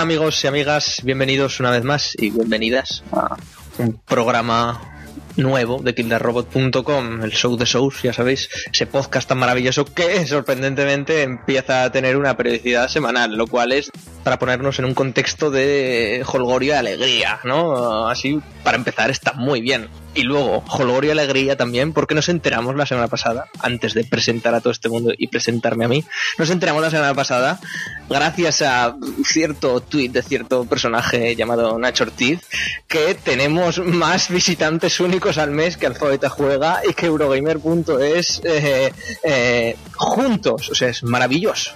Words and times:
Amigos 0.00 0.42
y 0.44 0.46
amigas, 0.46 1.02
bienvenidos 1.04 1.60
una 1.60 1.70
vez 1.70 1.84
más 1.84 2.14
y 2.16 2.30
bienvenidas 2.30 3.04
a 3.12 3.36
un 3.76 3.98
programa 3.98 4.80
nuevo 5.36 5.82
de 5.82 5.94
killerrobot.com, 5.94 7.22
el 7.22 7.32
show 7.32 7.54
de 7.58 7.66
shows, 7.66 8.00
ya 8.02 8.14
sabéis, 8.14 8.48
ese 8.72 8.86
podcast 8.86 9.28
tan 9.28 9.36
maravilloso 9.36 9.84
que 9.84 10.26
sorprendentemente 10.26 11.22
empieza 11.22 11.84
a 11.84 11.92
tener 11.92 12.16
una 12.16 12.34
periodicidad 12.34 12.88
semanal, 12.88 13.36
lo 13.36 13.46
cual 13.46 13.72
es 13.72 13.90
para 14.22 14.38
ponernos 14.38 14.78
en 14.78 14.84
un 14.84 14.94
contexto 14.94 15.50
de 15.50 16.24
holgorio 16.26 16.74
y 16.74 16.76
alegría, 16.76 17.40
¿no? 17.44 18.08
Así, 18.08 18.40
para 18.62 18.76
empezar, 18.76 19.10
está 19.10 19.32
muy 19.32 19.60
bien. 19.60 19.88
Y 20.14 20.22
luego, 20.22 20.64
holgorio 20.68 21.10
y 21.10 21.12
alegría 21.12 21.56
también, 21.56 21.92
porque 21.92 22.14
nos 22.14 22.28
enteramos 22.28 22.74
la 22.74 22.84
semana 22.84 23.06
pasada, 23.06 23.46
antes 23.60 23.94
de 23.94 24.04
presentar 24.04 24.54
a 24.54 24.60
todo 24.60 24.72
este 24.72 24.88
mundo 24.88 25.12
y 25.16 25.28
presentarme 25.28 25.84
a 25.84 25.88
mí, 25.88 26.04
nos 26.36 26.50
enteramos 26.50 26.82
la 26.82 26.90
semana 26.90 27.14
pasada, 27.14 27.60
gracias 28.08 28.62
a 28.62 28.96
cierto 29.24 29.80
tweet 29.80 30.08
de 30.08 30.22
cierto 30.22 30.64
personaje 30.64 31.36
llamado 31.36 31.78
Nacho 31.78 32.04
Ortiz, 32.04 32.40
que 32.88 33.14
tenemos 33.14 33.78
más 33.78 34.28
visitantes 34.30 34.98
únicos 34.98 35.38
al 35.38 35.52
mes 35.52 35.76
que 35.76 35.86
Alfabeta 35.86 36.28
Juega 36.28 36.80
y 36.88 36.92
que 36.92 37.06
Eurogamer.es 37.06 38.42
eh, 38.44 38.92
eh, 39.22 39.76
juntos. 39.94 40.70
O 40.70 40.74
sea, 40.74 40.88
es 40.88 41.04
maravilloso. 41.04 41.72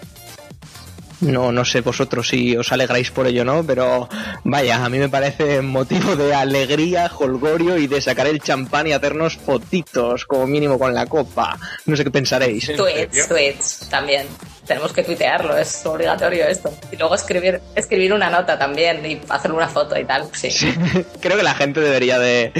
No, 1.24 1.52
no 1.52 1.64
sé 1.64 1.80
vosotros 1.80 2.28
si 2.28 2.54
os 2.56 2.70
alegráis 2.70 3.10
por 3.10 3.26
ello 3.26 3.44
no, 3.44 3.64
pero 3.64 4.08
vaya, 4.44 4.84
a 4.84 4.88
mí 4.90 4.98
me 4.98 5.08
parece 5.08 5.62
motivo 5.62 6.16
de 6.16 6.34
alegría, 6.34 7.10
holgorio 7.18 7.78
y 7.78 7.86
de 7.86 8.00
sacar 8.00 8.26
el 8.26 8.40
champán 8.40 8.86
y 8.86 8.92
hacernos 8.92 9.36
fotitos, 9.38 10.26
como 10.26 10.46
mínimo 10.46 10.78
con 10.78 10.92
la 10.92 11.06
copa. 11.06 11.58
No 11.86 11.96
sé 11.96 12.04
qué 12.04 12.10
pensaréis. 12.10 12.72
Tweets, 12.76 13.28
tweets, 13.28 13.88
también. 13.88 14.26
Tenemos 14.66 14.92
que 14.92 15.02
tuitearlo, 15.02 15.56
es 15.56 15.84
obligatorio 15.86 16.46
esto. 16.46 16.72
Y 16.92 16.96
luego 16.96 17.14
escribir, 17.14 17.60
escribir 17.74 18.12
una 18.12 18.28
nota 18.28 18.58
también 18.58 19.04
y 19.04 19.20
hacer 19.28 19.52
una 19.52 19.68
foto 19.68 19.98
y 19.98 20.04
tal. 20.04 20.28
Sí. 20.32 20.50
Sí, 20.50 20.74
creo 21.20 21.38
que 21.38 21.42
la 21.42 21.54
gente 21.54 21.80
debería 21.80 22.18
de, 22.18 22.52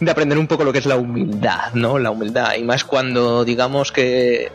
de 0.00 0.10
aprender 0.10 0.38
un 0.38 0.46
poco 0.46 0.64
lo 0.64 0.72
que 0.72 0.78
es 0.78 0.86
la 0.86 0.96
humildad, 0.96 1.72
¿no? 1.74 1.98
La 1.98 2.10
humildad. 2.10 2.54
Y 2.56 2.62
más 2.62 2.84
cuando 2.84 3.44
digamos 3.44 3.90
que 3.90 4.50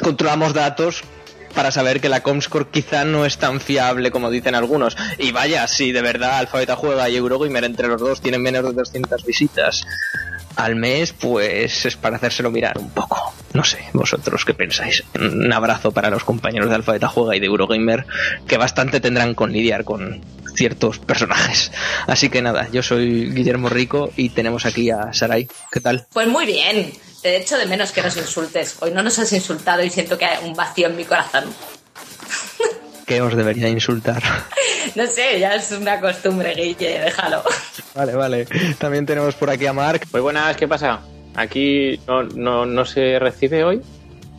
controlamos 0.00 0.54
datos 0.54 1.04
para 1.54 1.70
saber 1.70 2.00
que 2.00 2.08
la 2.08 2.22
Comscore 2.22 2.68
quizá 2.70 3.04
no 3.04 3.24
es 3.26 3.38
tan 3.38 3.60
fiable 3.60 4.10
como 4.10 4.30
dicen 4.30 4.54
algunos. 4.54 4.96
Y 5.18 5.32
vaya, 5.32 5.66
si 5.66 5.92
de 5.92 6.02
verdad 6.02 6.38
Alfabeta 6.38 6.76
Juega 6.76 7.08
y 7.08 7.16
Eurogamer 7.16 7.64
entre 7.64 7.88
los 7.88 8.00
dos 8.00 8.20
tienen 8.20 8.42
menos 8.42 8.64
de 8.64 8.72
200 8.72 9.24
visitas 9.24 9.86
al 10.64 10.76
mes, 10.76 11.12
pues 11.12 11.86
es 11.86 11.96
para 11.96 12.16
hacérselo 12.16 12.50
mirar 12.50 12.78
un 12.78 12.90
poco. 12.90 13.32
No 13.52 13.64
sé, 13.64 13.78
vosotros 13.92 14.44
qué 14.44 14.54
pensáis. 14.54 15.02
Un 15.18 15.52
abrazo 15.52 15.90
para 15.90 16.10
los 16.10 16.24
compañeros 16.24 16.68
de 16.68 16.76
Alfabeta 16.76 17.08
Juega 17.08 17.36
y 17.36 17.40
de 17.40 17.46
Eurogamer, 17.46 18.06
que 18.46 18.56
bastante 18.56 19.00
tendrán 19.00 19.34
con 19.34 19.52
lidiar 19.52 19.84
con 19.84 20.20
ciertos 20.54 20.98
personajes. 20.98 21.72
Así 22.06 22.28
que 22.28 22.42
nada, 22.42 22.68
yo 22.70 22.82
soy 22.82 23.30
Guillermo 23.32 23.68
Rico 23.68 24.12
y 24.16 24.30
tenemos 24.30 24.66
aquí 24.66 24.90
a 24.90 25.12
Sarai. 25.12 25.48
¿Qué 25.72 25.80
tal? 25.80 26.06
Pues 26.12 26.28
muy 26.28 26.46
bien. 26.46 26.92
De 27.22 27.36
hecho, 27.36 27.58
de 27.58 27.66
menos 27.66 27.92
que 27.92 28.02
nos 28.02 28.16
insultes. 28.16 28.76
Hoy 28.80 28.92
no 28.92 29.02
nos 29.02 29.18
has 29.18 29.32
insultado 29.32 29.82
y 29.82 29.90
siento 29.90 30.16
que 30.16 30.24
hay 30.24 30.46
un 30.46 30.54
vacío 30.54 30.88
en 30.88 30.96
mi 30.96 31.04
corazón. 31.04 31.44
¿Qué 33.10 33.20
os 33.20 33.34
debería 33.34 33.68
insultar? 33.68 34.22
No 34.94 35.06
sé, 35.06 35.38
ya 35.38 35.54
es 35.54 35.70
una 35.72 36.00
costumbre, 36.00 36.52
Guille, 36.54 37.00
déjalo. 37.00 37.42
Vale, 37.94 38.14
vale. 38.14 38.46
También 38.78 39.04
tenemos 39.06 39.34
por 39.36 39.48
aquí 39.50 39.66
a 39.66 39.72
Mark. 39.72 40.02
Muy 40.12 40.20
buenas, 40.22 40.56
¿qué 40.56 40.66
pasa? 40.66 41.00
Aquí 41.36 42.00
no, 42.08 42.22
no, 42.24 42.66
no 42.66 42.84
se 42.84 43.18
recibe 43.18 43.62
hoy. 43.62 43.80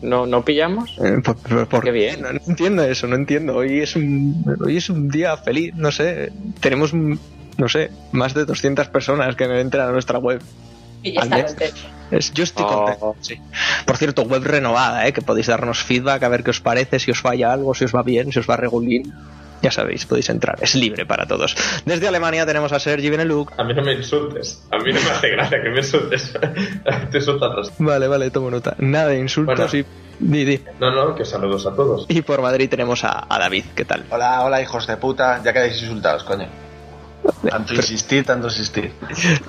¿No, 0.02 0.26
no 0.26 0.44
pillamos? 0.44 0.96
Eh, 1.02 1.20
por- 1.24 1.36
por- 1.36 1.68
por- 1.68 1.84
Qué 1.84 1.90
bien. 1.90 2.20
No, 2.22 2.32
no 2.32 2.40
entiendo 2.48 2.82
eso, 2.82 3.06
no 3.06 3.16
entiendo. 3.16 3.56
Hoy 3.56 3.80
es 3.80 3.94
un 3.96 4.44
hoy 4.60 4.76
es 4.78 4.90
un 4.90 5.08
día 5.08 5.36
feliz, 5.38 5.74
no 5.74 5.90
sé. 5.92 6.32
Tenemos, 6.60 6.92
no 6.92 7.68
sé, 7.68 7.90
más 8.10 8.34
de 8.34 8.44
200 8.44 8.88
personas 8.88 9.36
que 9.36 9.44
entran 9.44 9.88
a 9.88 9.92
nuestra 9.92 10.18
web. 10.18 10.42
Y 11.02 11.12
ya 11.12 11.20
está. 11.22 11.44
contento. 11.44 11.76
Yo 12.34 12.44
estoy 12.44 12.64
Oh. 12.68 12.74
contento, 12.84 13.16
sí. 13.20 13.40
Por 13.86 13.96
cierto, 13.96 14.22
web 14.22 14.42
renovada, 14.44 15.06
¿eh? 15.06 15.12
que 15.12 15.22
podéis 15.22 15.46
darnos 15.46 15.82
feedback 15.82 16.22
a 16.22 16.28
ver 16.28 16.44
qué 16.44 16.50
os 16.50 16.60
parece, 16.60 16.98
si 16.98 17.10
os 17.10 17.20
falla 17.20 17.52
algo, 17.52 17.74
si 17.74 17.84
os 17.84 17.94
va 17.94 18.02
bien, 18.02 18.32
si 18.32 18.38
os 18.38 18.48
va 18.48 18.56
regulín. 18.56 19.12
Ya 19.62 19.70
sabéis, 19.70 20.04
podéis 20.06 20.28
entrar. 20.28 20.58
Es 20.60 20.74
libre 20.74 21.06
para 21.06 21.24
todos. 21.24 21.54
Desde 21.86 22.08
Alemania 22.08 22.44
tenemos 22.44 22.72
a 22.72 22.80
Sergi 22.80 23.08
Beneluk. 23.10 23.52
A 23.56 23.62
mí 23.62 23.72
no 23.74 23.82
me 23.82 23.92
insultes. 23.92 24.60
A 24.72 24.78
mí 24.78 24.92
no 24.92 25.00
me 25.00 25.10
hace 25.10 25.30
gracia 25.30 25.62
que 25.62 25.70
me 25.70 25.78
insultes. 25.78 26.32
Te 27.12 27.18
insultan 27.18 27.54
los... 27.54 27.72
Vale, 27.78 28.08
vale, 28.08 28.30
tomo 28.32 28.50
nota. 28.50 28.74
Nada 28.78 29.08
de 29.10 29.18
insultos 29.20 29.70
Bueno. 29.70 29.86
y... 29.88 30.02
Di, 30.18 30.44
di. 30.44 30.60
No, 30.80 30.90
no, 30.90 31.14
que 31.14 31.24
saludos 31.24 31.64
a 31.66 31.74
todos. 31.74 32.06
Y 32.08 32.22
por 32.22 32.42
Madrid 32.42 32.68
tenemos 32.68 33.04
a, 33.04 33.24
a 33.28 33.38
David. 33.38 33.64
¿Qué 33.74 33.84
tal? 33.84 34.04
Hola, 34.10 34.42
hola, 34.42 34.60
hijos 34.60 34.86
de 34.88 34.96
puta. 34.96 35.40
Ya 35.44 35.52
quedáis 35.52 35.80
insultados, 35.80 36.24
coño. 36.24 36.48
Tanto 37.48 37.74
insistir, 37.74 38.24
tanto 38.24 38.48
insistir. 38.48 38.92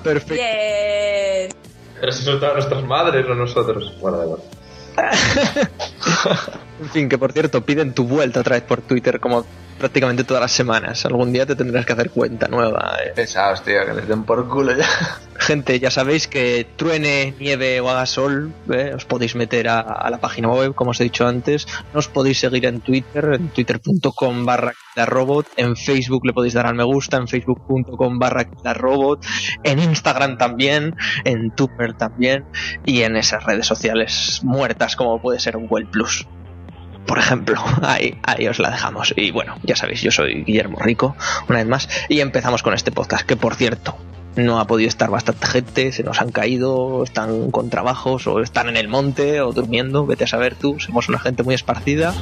Perfecto. 0.02 0.34
Bien. 0.34 1.50
Pero 2.00 2.12
insultado 2.12 2.52
a 2.52 2.54
nuestras 2.54 2.84
madres 2.84 3.26
o 3.26 3.34
nosotros. 3.34 3.92
Bueno, 4.00 4.18
da 4.18 4.24
igual. 4.24 4.40
En 6.80 6.88
fin, 6.90 7.08
que 7.08 7.18
por 7.18 7.32
cierto, 7.32 7.64
piden 7.64 7.94
tu 7.94 8.04
vuelta 8.04 8.40
otra 8.40 8.56
vez 8.56 8.64
por 8.64 8.80
Twitter 8.82 9.20
como 9.20 9.44
prácticamente 9.78 10.24
todas 10.24 10.40
las 10.40 10.52
semanas. 10.52 11.04
Algún 11.04 11.32
día 11.32 11.46
te 11.46 11.54
tendrás 11.56 11.84
que 11.86 11.92
hacer 11.92 12.10
cuenta 12.10 12.48
nueva. 12.48 12.96
eh. 13.04 13.12
Pesados, 13.14 13.62
tío, 13.62 13.84
que 13.86 13.92
les 13.94 14.08
den 14.08 14.24
por 14.24 14.48
culo 14.48 14.76
ya. 14.76 14.86
Gente, 15.36 15.78
ya 15.80 15.90
sabéis 15.90 16.26
que 16.28 16.66
truene, 16.76 17.34
nieve 17.38 17.80
o 17.80 17.88
haga 17.90 18.06
sol, 18.06 18.52
eh, 18.72 18.92
os 18.94 19.04
podéis 19.04 19.34
meter 19.34 19.68
a, 19.68 19.80
a 19.80 20.10
la 20.10 20.18
página 20.18 20.48
web, 20.48 20.74
como 20.74 20.92
os 20.92 21.00
he 21.00 21.04
dicho 21.04 21.26
antes. 21.26 21.66
Nos 21.92 22.08
podéis 22.08 22.38
seguir 22.40 22.64
en 22.66 22.80
Twitter, 22.80 23.24
en 23.34 23.48
twitter.com 23.48 24.44
barra 24.44 24.72
robot. 24.96 25.46
En 25.56 25.76
Facebook 25.76 26.24
le 26.26 26.32
podéis 26.32 26.54
dar 26.54 26.66
al 26.66 26.74
me 26.74 26.84
gusta, 26.84 27.16
en 27.16 27.28
facebook.com 27.28 28.18
barra 28.18 28.46
robot. 28.74 29.24
En 29.64 29.78
Instagram 29.80 30.38
también, 30.38 30.94
en 31.24 31.50
Twitter 31.52 31.94
también. 31.94 32.44
Y 32.84 33.02
en 33.02 33.16
esas 33.16 33.44
redes 33.44 33.66
sociales 33.66 34.40
muertas 34.44 34.96
como 34.96 35.20
puede 35.20 35.40
ser 35.40 35.56
Google 35.56 35.86
Plus. 35.86 36.26
Por 37.06 37.18
ejemplo, 37.18 37.62
ahí, 37.82 38.18
ahí 38.22 38.46
os 38.48 38.58
la 38.58 38.70
dejamos. 38.70 39.14
Y 39.16 39.30
bueno, 39.30 39.56
ya 39.62 39.76
sabéis, 39.76 40.00
yo 40.00 40.10
soy 40.10 40.44
Guillermo 40.44 40.78
Rico, 40.80 41.16
una 41.48 41.58
vez 41.58 41.68
más, 41.68 41.88
y 42.08 42.20
empezamos 42.20 42.62
con 42.62 42.74
este 42.74 42.92
podcast, 42.92 43.26
que 43.26 43.36
por 43.36 43.54
cierto, 43.54 43.96
no 44.36 44.58
ha 44.58 44.66
podido 44.66 44.88
estar 44.88 45.10
bastante 45.10 45.46
gente, 45.46 45.92
se 45.92 46.02
nos 46.02 46.20
han 46.20 46.30
caído, 46.30 47.04
están 47.04 47.50
con 47.50 47.70
trabajos, 47.70 48.26
o 48.26 48.40
están 48.40 48.68
en 48.68 48.76
el 48.76 48.88
monte, 48.88 49.40
o 49.40 49.52
durmiendo, 49.52 50.06
vete 50.06 50.24
a 50.24 50.26
saber 50.26 50.54
tú, 50.54 50.80
somos 50.80 51.08
una 51.08 51.18
gente 51.18 51.42
muy 51.42 51.54
esparcida. 51.54 52.14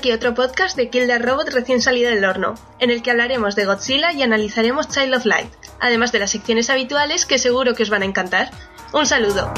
Aquí 0.00 0.12
otro 0.12 0.32
podcast 0.34 0.78
de 0.78 0.88
Kill 0.88 1.10
Robot 1.20 1.50
recién 1.50 1.82
salido 1.82 2.08
del 2.08 2.24
horno, 2.24 2.54
en 2.78 2.88
el 2.88 3.02
que 3.02 3.10
hablaremos 3.10 3.54
de 3.54 3.66
Godzilla 3.66 4.14
y 4.14 4.22
analizaremos 4.22 4.88
Child 4.88 5.16
of 5.16 5.26
Light, 5.26 5.52
además 5.78 6.10
de 6.10 6.20
las 6.20 6.30
secciones 6.30 6.70
habituales 6.70 7.26
que 7.26 7.38
seguro 7.38 7.74
que 7.74 7.82
os 7.82 7.90
van 7.90 8.00
a 8.00 8.06
encantar. 8.06 8.50
Un 8.94 9.04
saludo. 9.04 9.52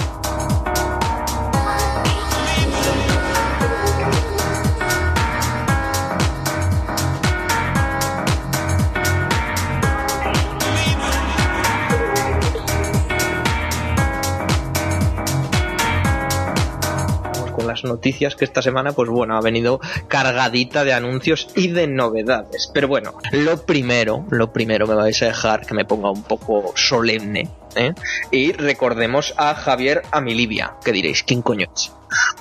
Las 17.83 17.93
noticias 17.93 18.37
que 18.37 18.45
esta 18.45 18.63
semana, 18.63 18.93
pues 18.93 19.09
bueno, 19.09 19.37
ha 19.37 19.41
venido 19.41 19.81
cargadita 20.09 20.85
de 20.85 20.93
anuncios 20.93 21.49
y 21.55 21.69
de 21.69 21.87
novedades. 21.87 22.71
Pero 22.73 22.89
bueno, 22.89 23.15
lo 23.33 23.65
primero, 23.65 24.25
lo 24.31 24.53
primero 24.53 24.87
me 24.87 24.95
vais 24.95 25.23
a 25.23 25.27
dejar 25.27 25.67
que 25.67 25.75
me 25.75 25.85
ponga 25.85 26.11
un 26.11 26.23
poco 26.23 26.73
solemne. 26.77 27.49
¿eh? 27.77 27.93
Y 28.31 28.53
recordemos 28.53 29.35
a 29.37 29.55
Javier 29.55 30.03
Amilibia, 30.11 30.75
que 30.85 30.93
diréis, 30.93 31.23
¿quién 31.23 31.43
coño 31.43 31.67
es? 31.75 31.93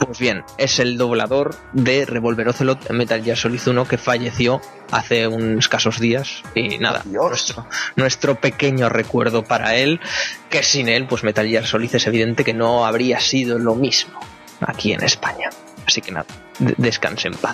Pues 0.05 0.19
bien, 0.19 0.43
es 0.57 0.79
el 0.79 0.97
doblador 0.97 1.55
de 1.71 2.05
Revolver 2.05 2.49
Ocelot 2.49 2.89
en 2.89 2.97
Metal 2.97 3.23
Gear 3.23 3.37
Solid 3.37 3.61
1 3.65 3.87
que 3.87 3.97
falleció 3.97 4.59
hace 4.91 5.27
unos 5.27 5.59
escasos 5.59 6.01
días 6.01 6.43
y 6.55 6.77
nada, 6.77 7.03
Dios. 7.05 7.29
nuestro, 7.29 7.67
nuestro 7.95 8.35
pequeño 8.35 8.89
recuerdo 8.89 9.45
para 9.45 9.77
él, 9.77 10.01
que 10.49 10.63
sin 10.63 10.89
él, 10.89 11.07
pues 11.07 11.23
Metal 11.23 11.47
Gear 11.47 11.65
Solid 11.65 11.95
es 11.95 12.05
evidente 12.07 12.43
que 12.43 12.53
no 12.53 12.85
habría 12.85 13.21
sido 13.21 13.57
lo 13.59 13.75
mismo 13.75 14.19
aquí 14.59 14.93
en 14.93 15.03
España. 15.03 15.20
Así 15.91 15.99
que 15.99 16.13
nada, 16.13 16.25
de- 16.59 16.73
descanse 16.77 17.27
en 17.27 17.33
paz. 17.35 17.53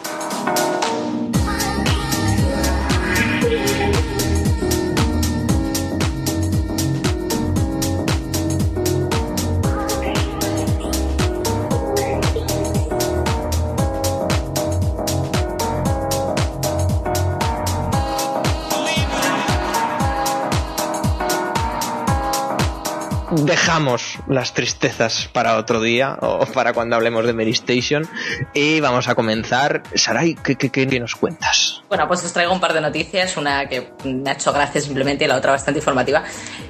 Dejamos 23.48 24.20
las 24.28 24.54
tristezas 24.54 25.30
para 25.32 25.56
otro 25.56 25.80
día 25.80 26.18
o 26.20 26.46
para 26.48 26.74
cuando 26.74 26.98
hablemos 26.98 27.26
de 27.26 27.32
Mary 27.32 27.52
Station 27.52 28.06
y 28.54 28.82
vamos 28.82 29.08
a 29.08 29.16
comenzar. 29.16 29.84
Sarai, 29.96 30.36
¿qué, 30.36 31.00
nos 31.00 31.16
cuentas? 31.16 31.82
Bueno, 31.88 32.10
pues 32.10 32.26
os 32.26 32.34
traigo 32.34 32.52
un 32.52 32.60
par 32.60 32.74
de 32.74 32.82
noticias, 32.82 33.38
una 33.38 33.70
que 33.70 33.94
me 34.04 34.30
ha 34.30 34.34
hecho 34.34 34.52
gracia 34.52 34.82
simplemente 34.82 35.24
y 35.24 35.30
la 35.30 35.38
otra 35.38 35.52
bastante 35.52 35.80
informativa. 35.80 36.26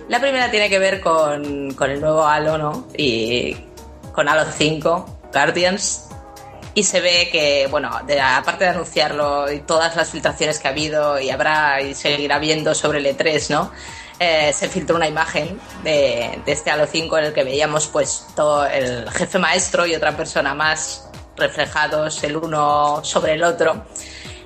La 0.07 0.21
primera 0.21 0.51
tiene 0.51 0.69
que 0.69 0.77
ver 0.77 1.01
con, 1.01 1.44
el 1.44 2.00
nuevo 2.00 2.27
Halo, 2.27 2.59
¿no? 2.59 2.88
Y 2.95 3.57
con 4.12 4.29
Halo 4.29 4.45
5, 4.45 5.29
Guardians. 5.33 6.09
Y 6.75 6.83
se 6.83 7.01
ve 7.01 7.29
que, 7.31 7.68
bueno, 7.71 7.89
aparte 7.89 8.65
de 8.65 8.69
anunciarlo 8.69 9.51
y 9.51 9.62
todas 9.62 9.95
las 9.95 10.12
filtraciones 10.12 10.59
que 10.59 10.68
ha 10.68 10.71
habido 10.71 11.19
y 11.19 11.31
habrá 11.31 11.81
y 11.81 11.95
seguirá 11.95 12.38
viendo 12.38 12.75
sobre 12.75 13.00
el 13.00 13.07
E3, 13.07 13.50
¿no? 13.50 13.71
Eh, 14.19 14.52
se 14.52 14.68
filtró 14.68 14.96
una 14.96 15.08
imagen 15.08 15.60
de, 15.84 16.40
de 16.44 16.52
este 16.52 16.72
Halo 16.72 16.88
5 16.88 17.18
en 17.19 17.25
el 17.25 17.34
que 17.34 17.44
veíamos 17.44 17.88
pues 17.88 18.25
el 18.72 19.10
jefe 19.12 19.38
maestro 19.38 19.86
y 19.86 19.94
otra 19.94 20.18
persona 20.18 20.56
más 20.56 21.08
reflejados 21.36 22.24
el 22.24 22.36
uno 22.36 23.04
sobre 23.04 23.34
el 23.34 23.44
otro. 23.44 23.86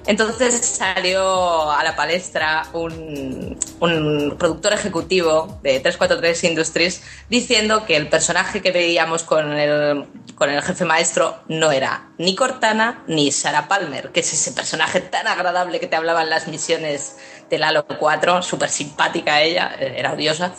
Entonces 0.08 0.66
salió 0.66 1.72
a 1.72 1.84
la 1.84 1.96
palestra 1.96 2.66
un, 2.74 3.58
un 3.80 4.36
productor 4.38 4.74
ejecutivo 4.74 5.60
de 5.62 5.80
343 5.80 6.44
Industries 6.46 7.04
diciendo 7.30 7.86
que 7.86 7.96
el 7.96 8.10
personaje 8.10 8.62
que 8.62 8.72
veíamos 8.72 9.24
con 9.24 9.54
el, 9.54 10.06
con 10.36 10.50
el 10.50 10.62
jefe 10.64 10.86
maestro 10.86 11.44
no 11.50 11.72
era 11.72 12.10
ni 12.18 12.36
Cortana 12.36 13.04
ni 13.08 13.32
Sarah 13.32 13.68
Palmer, 13.68 14.12
que 14.12 14.22
es 14.22 14.34
ese 14.34 14.52
personaje 14.54 15.02
tan 15.02 15.28
agradable 15.28 15.80
que 15.80 15.88
te 15.88 15.96
hablaba 15.96 16.24
en 16.24 16.32
las 16.32 16.48
misiones 16.48 17.18
del 17.52 17.64
Halo 17.64 17.86
4, 17.86 18.42
súper 18.42 18.70
simpática 18.70 19.42
ella, 19.42 19.76
eh, 19.80 19.96
era 19.98 20.14
odiosa. 20.14 20.56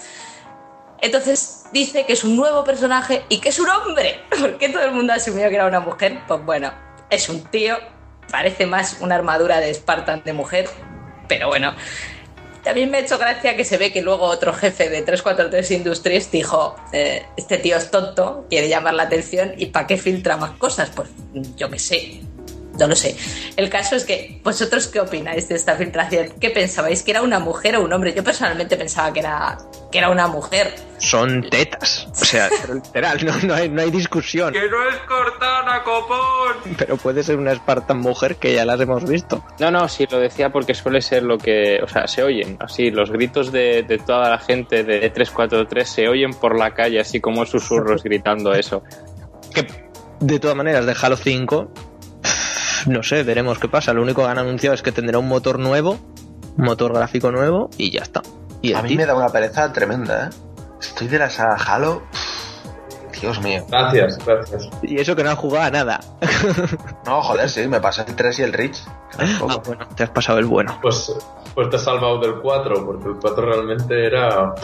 Entonces 1.00 1.64
dice 1.72 2.06
que 2.06 2.12
es 2.12 2.22
un 2.22 2.36
nuevo 2.36 2.62
personaje 2.62 3.24
y 3.28 3.40
que 3.40 3.48
es 3.48 3.58
un 3.58 3.68
hombre. 3.68 4.20
¿Por 4.38 4.58
qué 4.58 4.68
todo 4.68 4.84
el 4.84 4.92
mundo 4.92 5.12
asumió 5.12 5.48
que 5.48 5.56
era 5.56 5.66
una 5.66 5.80
mujer? 5.80 6.20
Pues 6.28 6.44
bueno, 6.44 6.72
es 7.10 7.28
un 7.28 7.42
tío, 7.44 7.76
parece 8.30 8.66
más 8.66 8.98
una 9.00 9.16
armadura 9.16 9.58
de 9.58 9.74
Spartan 9.74 10.22
de 10.24 10.32
mujer, 10.32 10.68
pero 11.26 11.48
bueno. 11.48 11.74
También 12.62 12.92
me 12.92 12.98
ha 12.98 13.00
hecho 13.00 13.18
gracia 13.18 13.56
que 13.56 13.64
se 13.64 13.76
ve 13.76 13.92
que 13.92 14.02
luego 14.02 14.26
otro 14.26 14.52
jefe 14.52 14.88
de 14.88 15.02
343 15.02 15.68
Industries 15.72 16.30
dijo, 16.30 16.76
eh, 16.92 17.26
este 17.36 17.58
tío 17.58 17.76
es 17.76 17.90
tonto, 17.90 18.46
quiere 18.48 18.68
llamar 18.68 18.94
la 18.94 19.02
atención 19.02 19.52
y 19.56 19.66
¿para 19.66 19.88
qué 19.88 19.96
filtra 19.96 20.36
más 20.36 20.52
cosas? 20.52 20.90
Pues 20.94 21.08
yo 21.56 21.68
qué 21.68 21.80
sé, 21.80 22.20
no 22.78 22.86
lo 22.86 22.96
sé. 22.96 23.16
El 23.56 23.68
caso 23.68 23.96
es 23.96 24.04
que, 24.04 24.40
¿vosotros 24.42 24.86
qué 24.86 25.00
opináis 25.00 25.48
de 25.48 25.54
esta 25.54 25.76
filtración? 25.76 26.32
¿Qué 26.40 26.50
pensabais? 26.50 27.02
¿Que 27.02 27.10
era 27.10 27.22
una 27.22 27.38
mujer 27.38 27.76
o 27.76 27.84
un 27.84 27.92
hombre? 27.92 28.14
Yo 28.14 28.24
personalmente 28.24 28.76
pensaba 28.76 29.12
que 29.12 29.20
era, 29.20 29.58
que 29.90 29.98
era 29.98 30.10
una 30.10 30.26
mujer. 30.28 30.74
Son 30.98 31.48
tetas. 31.50 32.08
O 32.10 32.24
sea, 32.24 32.48
literal, 32.72 33.24
no, 33.24 33.36
no, 33.42 33.54
hay, 33.54 33.68
no 33.68 33.82
hay 33.82 33.90
discusión. 33.90 34.52
¡Que 34.52 34.68
no 34.68 34.88
es 34.88 34.96
Cortana, 35.08 35.82
copón! 35.82 36.74
Pero 36.78 36.96
puede 36.96 37.22
ser 37.22 37.36
una 37.36 37.54
Spartan 37.54 37.98
mujer 37.98 38.36
que 38.36 38.54
ya 38.54 38.64
las 38.64 38.80
hemos 38.80 39.04
visto. 39.04 39.44
No, 39.58 39.70
no, 39.70 39.88
sí, 39.88 40.06
lo 40.10 40.18
decía 40.18 40.50
porque 40.50 40.74
suele 40.74 41.02
ser 41.02 41.22
lo 41.22 41.38
que. 41.38 41.80
O 41.82 41.88
sea, 41.88 42.06
se 42.06 42.22
oyen 42.22 42.56
así. 42.60 42.90
Los 42.90 43.10
gritos 43.10 43.52
de, 43.52 43.82
de 43.82 43.98
toda 43.98 44.30
la 44.30 44.38
gente 44.38 44.84
de 44.84 45.10
343 45.10 45.88
se 45.88 46.08
oyen 46.08 46.32
por 46.32 46.58
la 46.58 46.72
calle, 46.72 47.00
así 47.00 47.20
como 47.20 47.44
susurros 47.44 48.02
gritando 48.02 48.54
eso. 48.54 48.82
Que 49.54 49.66
de 50.22 50.38
todas 50.38 50.56
maneras, 50.56 50.86
de 50.86 50.94
Halo 51.00 51.16
5, 51.16 51.72
no 52.86 53.02
sé, 53.02 53.22
veremos 53.22 53.58
qué 53.58 53.68
pasa. 53.68 53.92
Lo 53.92 54.02
único 54.02 54.22
que 54.22 54.28
han 54.28 54.38
anunciado 54.38 54.74
es 54.74 54.82
que 54.82 54.92
tendrá 54.92 55.18
un 55.18 55.28
motor 55.28 55.58
nuevo, 55.58 55.98
un 56.56 56.64
motor 56.64 56.92
gráfico 56.92 57.30
nuevo 57.30 57.70
y 57.78 57.90
ya 57.90 58.02
está. 58.02 58.22
Y 58.60 58.72
A 58.74 58.82
mí 58.82 58.88
tío- 58.90 58.98
me 58.98 59.06
da 59.06 59.14
una 59.14 59.28
pereza 59.28 59.72
tremenda, 59.72 60.26
¿eh? 60.26 60.30
Estoy 60.80 61.08
de 61.08 61.18
la 61.18 61.30
saga 61.30 61.56
Halo. 61.56 62.02
Dios 63.20 63.40
mío. 63.40 63.64
Gracias, 63.68 64.18
gracias. 64.26 64.68
y 64.82 64.98
eso 65.00 65.14
que 65.14 65.22
no 65.22 65.30
han 65.30 65.36
jugado 65.36 65.66
a 65.66 65.70
nada. 65.70 66.00
No, 67.06 67.20
joder, 67.22 67.48
sí, 67.48 67.68
me 67.68 67.80
pasé 67.80 68.02
el 68.06 68.16
3 68.16 68.38
y 68.38 68.42
el 68.42 68.52
Rich. 68.52 68.82
Ah, 69.48 69.60
bueno, 69.64 69.86
te 69.94 70.02
has 70.04 70.10
pasado 70.10 70.38
el 70.38 70.46
bueno. 70.46 70.78
Pues, 70.82 71.14
pues 71.54 71.68
te 71.70 71.76
has 71.76 71.82
salvado 71.82 72.18
del 72.18 72.36
4, 72.40 72.84
porque 72.86 73.08
el 73.08 73.16
4 73.20 73.44
realmente 73.46 74.06
era. 74.06 74.54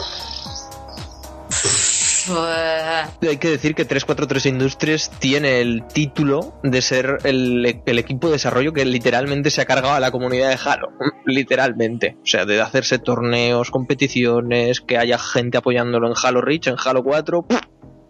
Hay 3.21 3.37
que 3.37 3.49
decir 3.49 3.75
que 3.75 3.85
343 3.85 4.45
Industries 4.47 5.09
tiene 5.19 5.61
el 5.61 5.85
título 5.87 6.59
de 6.63 6.81
ser 6.81 7.17
el, 7.23 7.65
equipo 7.65 8.27
de 8.27 8.33
desarrollo 8.33 8.73
que 8.73 8.85
literalmente 8.85 9.49
se 9.51 9.61
ha 9.61 9.65
cargado 9.65 9.93
a 9.95 9.99
la 9.99 10.11
comunidad 10.11 10.49
de 10.49 10.59
Halo. 10.63 10.89
Literalmente. 11.25 12.17
O 12.21 12.25
sea, 12.25 12.45
de 12.45 12.61
hacerse 12.61 12.99
torneos, 12.99 13.71
competiciones, 13.71 14.81
que 14.81 14.97
haya 14.97 15.17
gente 15.17 15.57
apoyándolo 15.57 16.07
en 16.07 16.13
Halo 16.21 16.41
Reach, 16.41 16.67
en 16.67 16.75
Halo 16.83 17.03
4, 17.03 17.41
¡puf! 17.43 17.59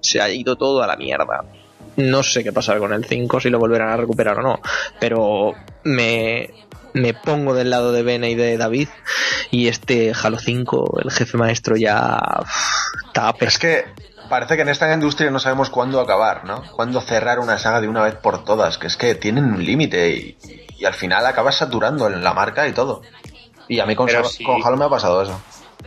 se 0.02 0.22
ha 0.22 0.30
ido 0.30 0.56
todo 0.56 0.82
a 0.82 0.88
la 0.88 0.96
mierda. 0.96 1.44
No 1.98 2.24
sé 2.24 2.44
qué 2.44 2.54
pasará 2.54 2.80
con 2.80 2.94
el 2.94 3.06
5, 3.06 3.40
si 3.42 3.50
lo 3.50 3.60
volverán 3.60 3.90
a 3.90 3.98
recuperar 3.98 4.40
o 4.40 4.42
no. 4.42 4.62
Pero 5.00 5.54
me, 5.84 6.50
pongo 7.26 7.54
del 7.54 7.70
lado 7.70 7.92
de 7.92 8.04
Bene 8.04 8.32
y 8.32 8.36
de 8.36 8.58
David. 8.58 8.88
Y 9.52 9.68
este 9.68 10.14
Halo 10.14 10.40
5, 10.40 11.00
el 11.04 11.12
jefe 11.12 11.38
maestro 11.38 11.76
ya 11.76 12.20
Es 13.48 13.60
que 13.60 13.86
parece 14.30 14.56
que 14.56 14.62
en 14.62 14.70
esta 14.70 14.94
industria 14.94 15.32
no 15.32 15.39
sabemos 15.39 15.70
cuándo 15.70 16.00
acabar, 16.00 16.46
¿no? 16.46 16.63
Cuándo 16.75 17.01
cerrar 17.01 17.39
una 17.39 17.58
saga 17.58 17.82
de 17.82 17.88
una 17.88 18.04
vez 18.04 18.16
por 18.16 18.44
todas, 18.44 18.78
que 18.78 18.88
es 18.88 18.98
que 18.98 19.16
tienen 19.16 19.46
un 19.46 19.63
límite 19.63 20.10
y, 20.10 20.38
y 20.78 20.86
al 20.86 20.94
final 20.94 21.25
acabas 21.25 21.56
saturando 21.56 22.08
en 22.08 22.24
la 22.24 22.34
marca 22.34 22.68
y 22.68 22.72
todo. 22.72 23.01
Y 23.68 23.80
a 23.80 23.86
mí 23.86 23.96
con, 23.96 24.10
sí. 24.25 24.44
con 24.44 24.63
Halo 24.63 24.78
me 24.78 24.86
ha 24.86 24.89
pasado 24.89 25.22
eso. 25.22 25.39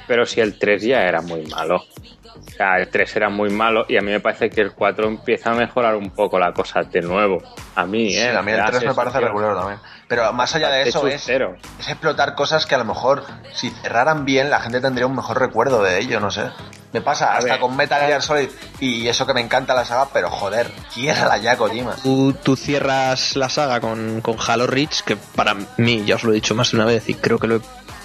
Pero 0.07 0.25
si 0.25 0.41
el 0.41 0.59
3 0.59 0.83
ya 0.83 1.03
era 1.03 1.21
muy 1.21 1.45
malo. 1.47 1.77
O 2.25 2.51
sea, 2.51 2.79
el 2.79 2.89
3 2.89 3.17
era 3.17 3.29
muy 3.29 3.51
malo 3.51 3.85
y 3.89 3.97
a 3.97 4.01
mí 4.01 4.11
me 4.11 4.21
parece 4.21 4.51
que 4.51 4.61
el 4.61 4.73
4 4.73 5.07
empieza 5.07 5.51
a 5.51 5.55
mejorar 5.55 5.97
un 5.97 6.11
poco 6.11 6.39
la 6.39 6.53
cosa 6.53 6.83
de 6.83 7.01
nuevo. 7.01 7.43
A 7.75 7.87
mí, 7.87 8.11
Sí, 8.11 8.19
¿eh? 8.19 8.37
a 8.37 8.43
mí 8.43 8.53
el 8.53 8.59
da 8.59 8.71
3 8.71 8.85
me 8.85 8.95
parece 8.95 9.21
regular 9.21 9.57
también. 9.57 9.81
Pero 10.09 10.33
más 10.33 10.55
allá 10.55 10.69
de 10.71 10.89
eso 10.89 11.07
es 11.07 11.29
explotar 11.29 12.35
cosas 12.35 12.67
que 12.67 12.75
a 12.75 12.79
lo 12.79 12.85
mejor 12.85 13.25
si 13.53 13.71
cerraran 13.71 14.25
bien 14.25 14.51
la 14.51 14.61
gente 14.61 14.81
tendría 14.81 15.07
un 15.07 15.17
mejor 15.17 15.41
recuerdo 15.41 15.83
de 15.83 15.99
ello, 15.99 16.21
no 16.21 16.31
sé. 16.31 16.51
Me 16.93 17.01
pasa 17.01 17.33
A 17.33 17.39
hasta 17.39 17.53
ver. 17.53 17.61
con 17.61 17.75
Metal 17.77 18.01
Gear 18.07 18.23
Solid 18.23 18.49
y 18.81 19.09
eso 19.09 19.27
que 19.27 19.33
me 19.35 19.41
encanta 19.41 19.75
la 19.75 19.85
saga, 19.85 20.09
pero 20.13 20.29
joder, 20.31 20.71
ciérrala 20.91 21.39
ya 21.39 21.57
Kojima. 21.57 21.95
tú, 22.03 22.33
tú 22.35 22.55
cierras 22.57 23.35
la 23.37 23.49
saga 23.49 23.81
con, 23.81 24.21
con 24.21 24.37
Halo 24.47 24.67
Reach, 24.67 25.03
que 25.03 25.17
para 25.17 25.55
mí, 25.79 26.05
ya 26.05 26.17
os 26.17 26.25
lo 26.25 26.33
he 26.33 26.35
dicho 26.35 26.55
más 26.55 26.71
de 26.71 26.77
una 26.77 26.87
vez 26.87 27.09
y 27.09 27.15
creo 27.15 27.39
que 27.39 27.47
lo 27.47 27.57
he 27.57 27.61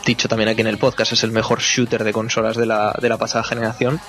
dicho 0.06 0.29
también 0.29 0.48
aquí 0.48 0.62
en 0.62 0.67
el 0.67 0.77
podcast, 0.77 1.12
es 1.12 1.24
el 1.24 1.32
mejor 1.32 1.60
shooter 1.60 2.06
de 2.06 2.13
consolas 2.13 2.56
de 2.56 2.65
la, 2.65 2.96
de 3.01 3.10
la 3.10 3.17
pasada 3.17 3.44
generación, 3.44 4.00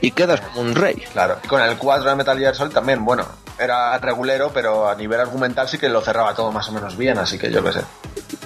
y 0.00 0.12
quedas 0.12 0.40
como 0.40 0.60
un 0.60 0.76
rey. 0.76 1.02
Claro, 1.12 1.40
y 1.42 1.48
con 1.48 1.60
el 1.60 1.76
4 1.76 2.08
de 2.08 2.14
Metal 2.14 2.38
Gear 2.38 2.54
Solid 2.54 2.72
también, 2.72 3.04
bueno, 3.04 3.26
era 3.58 3.98
regulero, 3.98 4.52
pero 4.54 4.88
a 4.88 4.94
nivel 4.94 5.18
argumental 5.18 5.68
sí 5.68 5.76
que 5.78 5.88
lo 5.88 6.00
cerraba 6.00 6.32
todo 6.32 6.52
más 6.52 6.68
o 6.68 6.72
menos 6.72 6.96
bien, 6.96 7.18
así 7.18 7.38
que 7.40 7.50
yo 7.50 7.64
qué 7.64 7.72
sé. 7.72 7.80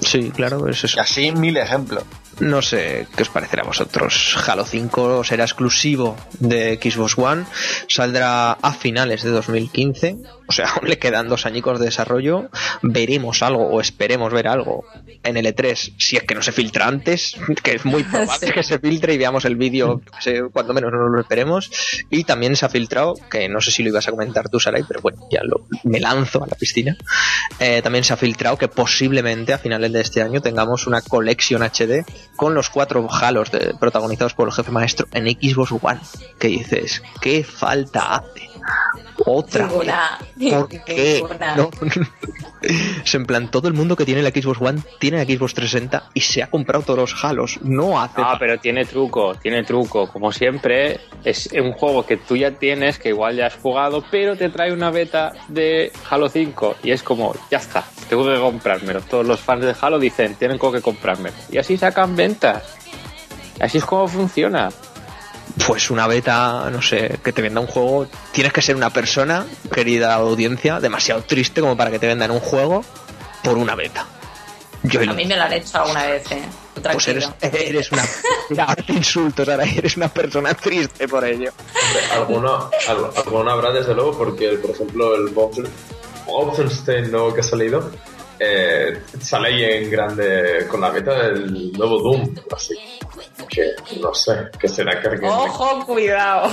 Sí, 0.04 0.30
claro, 0.30 0.68
es 0.68 0.85
eso. 0.85 0.97
Y 0.99 1.00
así 1.00 1.32
mil 1.32 1.56
ejemplos. 1.56 2.04
No 2.40 2.62
sé 2.62 3.06
qué 3.14 3.23
os 3.23 3.28
parecerá 3.28 3.62
a 3.62 3.66
vosotros. 3.66 4.37
Halo 4.49 4.64
5 4.64 5.23
será 5.23 5.44
exclusivo 5.44 6.16
de 6.40 6.80
Xbox 6.82 7.16
One, 7.18 7.44
saldrá 7.88 8.52
a 8.52 8.73
finales 8.73 9.23
de 9.23 9.30
2015, 9.30 10.16
o 10.49 10.52
sea, 10.52 10.71
aún 10.71 10.88
le 10.88 10.99
quedan 10.99 11.28
dos 11.28 11.44
añicos 11.44 11.78
de 11.78 11.85
desarrollo. 11.87 12.49
Veremos 12.80 13.42
algo 13.42 13.68
o 13.68 13.80
esperemos 13.82 14.32
ver 14.32 14.49
algo 14.49 14.85
en 15.23 15.37
el 15.37 15.44
E3 15.47 15.94
si 15.99 16.16
es 16.16 16.23
que 16.23 16.35
no 16.35 16.42
se 16.42 16.52
filtra 16.52 16.88
antes, 16.88 17.37
que 17.62 17.73
es 17.75 17.85
muy 17.85 18.02
probable 18.11 18.47
Sí. 18.47 18.52
que 18.52 18.62
se 18.62 18.78
filtre 18.78 19.12
y 19.12 19.18
veamos 19.18 19.44
el 19.44 19.56
vídeo, 19.56 20.00
sé, 20.18 20.40
cuando 20.52 20.73
menos 20.73 20.90
no 20.90 21.09
lo 21.09 21.21
esperemos. 21.21 21.71
Y 22.11 22.25
también 22.25 22.56
se 22.56 22.64
ha 22.64 22.71
filtrado, 22.71 23.14
que 23.30 23.47
no 23.50 23.61
sé 23.61 23.71
si 23.71 23.82
lo 23.82 23.90
ibas 23.90 24.09
a 24.09 24.11
comentar 24.11 24.49
tú, 24.49 24.59
Sarai, 24.59 24.85
pero 24.88 25.00
bueno, 25.02 25.28
ya 25.30 25.40
lo, 25.44 25.66
me 25.85 26.00
lanzo 26.00 26.42
a 26.42 26.47
la 26.47 26.56
piscina. 26.56 26.97
Eh, 27.61 27.82
también 27.82 28.04
se 28.04 28.14
ha 28.14 28.16
filtrado 28.16 28.56
que 28.56 28.68
posiblemente 28.68 29.52
a 29.52 29.59
finales 29.59 29.92
de 29.93 30.01
este 30.01 30.23
año 30.23 30.41
tengamos 30.41 30.87
una 30.87 31.03
colección 31.03 31.63
HD 31.63 32.05
con 32.37 32.55
los 32.55 32.71
cuatro 32.71 33.07
Halos 33.11 33.51
de- 33.51 33.75
protagonizados 33.79 34.35
por 34.35 34.49
el 34.49 34.55
jefe 34.55 34.71
maestro 34.71 35.07
en 35.13 35.27
Xbox 35.27 35.73
One. 35.81 36.01
Que 36.39 36.49
dices, 36.49 37.03
¿qué 37.21 37.45
falta 37.45 38.17
hace? 38.17 38.49
Otra. 39.26 39.67
vez? 39.67 39.73
Ninguna. 39.73 40.21
¿Por 40.59 40.69
qué? 40.69 41.21
Ninguna. 41.23 41.57
No. 41.57 41.71
es 43.05 43.14
en 43.14 43.26
plan, 43.26 43.50
todo 43.50 43.69
el 43.69 43.75
mundo 43.75 43.97
que 43.97 44.05
tiene 44.05 44.23
la 44.23 44.31
Xbox 44.31 44.61
One 44.61 44.81
tiene 44.99 45.19
la 45.19 45.25
Xbox 45.25 45.55
360 45.55 46.11
y 46.14 46.21
se 46.21 46.43
ha 46.43 46.49
comprado 46.49 46.85
todos 46.85 46.99
los 46.99 47.25
Halos. 47.25 47.59
No 47.62 48.00
hace 48.00 48.23
Ah, 48.25 48.37
pero 48.38 48.59
tiene 48.59 48.85
truco, 48.85 49.35
tiene 49.35 49.64
truco. 49.64 50.09
Como 50.09 50.33
siempre, 50.33 51.00
es 51.25 51.49
un 51.52 51.73
juego 51.73 52.07
que 52.07 52.17
tú 52.17 52.37
ya 52.37 52.52
tienes, 52.52 52.99
que 52.99 53.11
igual 53.11 53.37
ya 53.37 53.47
has 53.47 53.57
jugado, 53.57 54.05
pero 54.11 54.37
te 54.37 54.49
trae 54.49 54.73
una 54.73 54.91
beta 54.91 55.33
de 55.49 55.93
Halo 56.09 56.29
5 56.29 56.76
y 56.83 56.91
es 56.93 57.02
como, 57.02 57.35
ya 57.50 57.59
está, 57.59 57.85
tengo 58.09 58.25
que 58.25 58.38
comprármelo. 58.38 59.00
Todos 59.02 59.26
los 59.26 59.41
fans 59.41 59.64
de 59.64 59.75
Halo 59.81 59.99
dicen, 59.99 60.35
tienen 60.37 60.59
que 60.59 60.81
comprármelo. 60.81 61.35
Y 61.50 61.59
así 61.59 61.76
sacan 61.76 62.17
ventas. 62.17 62.62
Así 63.61 63.79
es 63.79 63.85
como 63.85 64.09
funciona. 64.09 64.71
Pues 65.66 65.90
una 65.90 66.06
beta, 66.06 66.68
no 66.71 66.80
sé, 66.82 67.18
que 67.23 67.32
te 67.32 67.42
venda 67.42 67.61
un 67.61 67.66
juego, 67.66 68.06
tienes 68.32 68.52
que 68.52 68.62
ser 68.62 68.76
una 68.76 68.90
persona, 68.90 69.47
querida 69.73 70.14
audiencia, 70.14 70.80
demasiado 70.80 71.23
triste 71.23 71.61
como 71.61 71.76
para 71.76 71.90
que 71.90 71.99
te 71.99 72.06
vendan 72.06 72.30
un 72.30 72.40
juego 72.40 72.85
por 73.44 73.56
una 73.59 73.75
beta. 73.75 74.06
Yo 74.85 75.00
A 75.00 75.12
mí 75.12 75.25
me 75.26 75.37
lo 75.37 75.42
han 75.42 75.52
hecho 75.52 75.78
alguna 75.78 76.06
vez, 76.06 76.30
¿eh? 76.32 76.42
Pues 76.92 77.06
eres, 77.06 77.92
una... 77.92 78.02
Mira, 78.50 78.64
ahora 78.64 78.82
te 78.82 78.92
insulto, 78.94 79.42
ahora 79.42 79.62
eres 79.64 79.97
una 79.97 80.09
persona 80.09 80.54
triste 80.54 81.06
por 81.06 81.25
ello. 81.25 81.52
Alguno, 82.12 82.68
al- 82.88 83.11
alguno 83.16 83.50
habrá 83.50 83.71
desde 83.71 83.94
luego 83.94 84.16
porque, 84.18 84.49
por 84.61 84.71
ejemplo, 84.71 85.14
el 85.14 85.32
Wolfen- 85.35 85.68
Wolfenstein 86.26 87.11
nuevo 87.12 87.32
que 87.35 87.40
ha 87.40 87.44
salido 87.44 87.90
eh, 88.45 88.99
sale 89.21 89.49
ahí 89.49 89.65
en 89.85 89.91
grande 89.91 90.67
con 90.69 90.81
la 90.81 90.91
beta 90.91 91.29
del 91.29 91.73
nuevo 91.73 91.99
Doom. 92.01 92.35
Así 92.55 92.75
que 93.49 93.71
no 94.01 94.15
sé, 94.15 94.33
¿qué 94.59 94.69
será 94.69 95.01
que 95.01 95.09
alguien- 95.09 95.31
Ojo, 95.31 95.85
cuidado. 95.87 96.51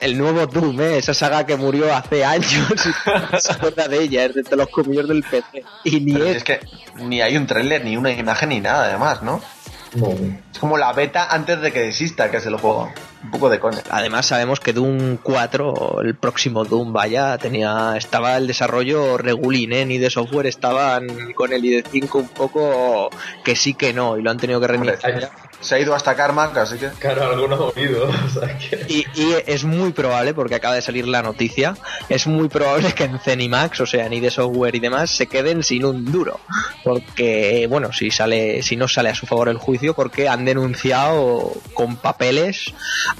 El 0.00 0.16
nuevo 0.16 0.46
Doom, 0.46 0.80
¿eh? 0.80 0.98
esa 0.98 1.12
saga 1.14 1.44
que 1.44 1.56
murió 1.56 1.94
hace 1.94 2.24
años 2.24 2.48
se 3.38 3.52
acuerda 3.52 3.88
de 3.88 4.02
ella, 4.02 4.24
es 4.26 4.34
de 4.34 4.56
los 4.56 4.68
comillos 4.68 5.08
del 5.08 5.22
PC. 5.22 5.64
Y 5.84 6.00
ni 6.00 6.14
es 6.20 6.36
es 6.36 6.44
que 6.44 6.60
ni 6.96 7.20
hay 7.20 7.36
un 7.36 7.46
tráiler, 7.46 7.84
ni 7.84 7.96
una 7.96 8.10
imagen, 8.12 8.50
ni 8.50 8.60
nada, 8.60 8.84
además, 8.86 9.22
¿no? 9.22 9.40
No. 9.94 10.08
Es 10.52 10.58
como 10.58 10.76
la 10.78 10.92
beta 10.92 11.26
antes 11.30 11.60
de 11.60 11.72
que 11.72 11.88
exista, 11.88 12.30
que 12.30 12.36
es 12.36 12.46
el 12.46 12.56
juego. 12.56 12.92
Un 13.24 13.30
poco 13.30 13.50
de 13.50 13.58
coña. 13.58 13.82
Además 13.90 14.26
sabemos 14.26 14.60
que 14.60 14.72
Doom 14.72 15.16
4, 15.22 16.00
el 16.02 16.14
próximo 16.14 16.64
Doom, 16.64 16.92
vaya, 16.92 17.36
tenía 17.38 17.94
estaba 17.96 18.36
el 18.36 18.46
desarrollo 18.46 19.16
regulín, 19.18 19.72
¿eh? 19.72 19.84
ni 19.84 19.98
de 19.98 20.10
software 20.10 20.46
estaban 20.46 21.32
con 21.34 21.52
el 21.52 21.62
ID5 21.62 22.14
un 22.14 22.28
poco 22.28 23.10
que 23.42 23.56
sí 23.56 23.74
que 23.74 23.92
no, 23.92 24.16
y 24.16 24.22
lo 24.22 24.30
han 24.30 24.36
tenido 24.36 24.60
que 24.60 24.66
Hombre, 24.72 24.96
reiniciar. 24.96 25.30
se 25.60 25.74
ha 25.74 25.78
ido 25.80 25.94
hasta 25.94 26.14
Carmack, 26.14 26.56
así 26.58 26.76
que... 26.76 26.88
Claro, 26.98 27.24
alguno 27.24 27.56
ha 27.56 27.60
oído. 27.60 28.08
O 28.26 28.28
sea 28.40 28.56
que... 28.58 28.86
Y, 28.88 29.06
y 29.14 29.34
es 29.46 29.64
muy 29.64 29.92
probable, 29.92 30.34
porque 30.34 30.54
acaba 30.54 30.74
de 30.74 30.82
salir 30.82 31.08
la 31.08 31.22
noticia, 31.22 31.74
es 32.08 32.26
muy 32.26 32.48
probable 32.48 32.92
que 32.92 33.04
en 33.04 33.18
Zenimax, 33.18 33.80
o 33.80 33.86
sea, 33.86 34.06
en 34.06 34.12
ID 34.12 34.30
Software 34.30 34.74
y 34.74 34.80
demás, 34.80 35.10
se 35.10 35.26
queden 35.26 35.62
sin 35.62 35.84
un 35.84 36.04
duro. 36.12 36.38
Porque, 36.84 37.66
bueno, 37.68 37.92
si 37.92 38.10
sale, 38.10 38.62
si 38.62 38.76
no 38.76 38.86
sale 38.88 39.08
a 39.08 39.14
su 39.14 39.26
favor 39.26 39.48
el 39.48 39.58
juicio, 39.58 39.94
porque 39.94 40.28
han 40.28 40.44
denunciado 40.44 41.52
con 41.74 41.96
papeles 41.96 42.72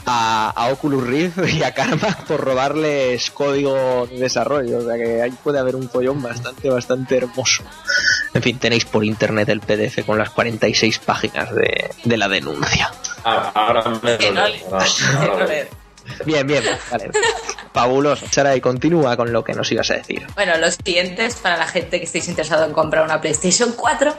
a, 0.05 0.51
a 0.51 0.69
Oculus 0.69 1.05
Rift 1.05 1.39
y 1.53 1.63
a 1.63 1.73
Karma 1.73 2.17
por 2.27 2.41
robarles 2.41 3.31
código 3.31 4.07
de 4.07 4.19
desarrollo. 4.19 4.79
O 4.79 4.83
sea 4.83 4.97
que 4.97 5.23
ahí 5.23 5.33
puede 5.43 5.59
haber 5.59 5.77
un 5.77 5.89
follón 5.89 6.23
bastante, 6.23 6.69
bastante 6.69 7.17
hermoso. 7.17 7.63
En 8.35 8.43
fin, 8.43 8.59
tenéis 8.59 8.85
por 8.85 9.05
internet 9.05 9.49
el 9.49 9.61
PDF 9.61 10.05
con 10.05 10.19
las 10.19 10.31
46 10.31 10.99
páginas 10.99 11.55
de, 11.55 11.91
de 12.05 12.17
la 12.17 12.29
denuncia. 12.29 12.91
Ah, 13.25 13.51
ahora 13.55 13.83
me 14.03 14.19
lo 14.19 15.47
leo. 15.47 15.67
Bien, 16.25 16.47
bien, 16.47 16.63
vale. 16.91 17.11
Fabuloso. 17.73 18.27
Sara, 18.31 18.57
y 18.57 18.61
continúa 18.61 19.17
con 19.17 19.33
lo 19.33 19.45
que 19.45 19.53
nos 19.53 19.71
ibas 19.73 19.91
a 19.91 19.95
decir. 19.95 20.27
Bueno, 20.35 20.57
los 20.59 20.75
siguientes, 20.75 21.37
para 21.37 21.57
la 21.57 21.67
gente 21.67 21.99
que 21.99 22.05
estéis 22.05 22.29
interesado 22.29 22.65
en 22.65 22.73
comprar 22.73 23.05
una 23.05 23.21
PlayStation 23.21 23.73
4, 23.73 24.15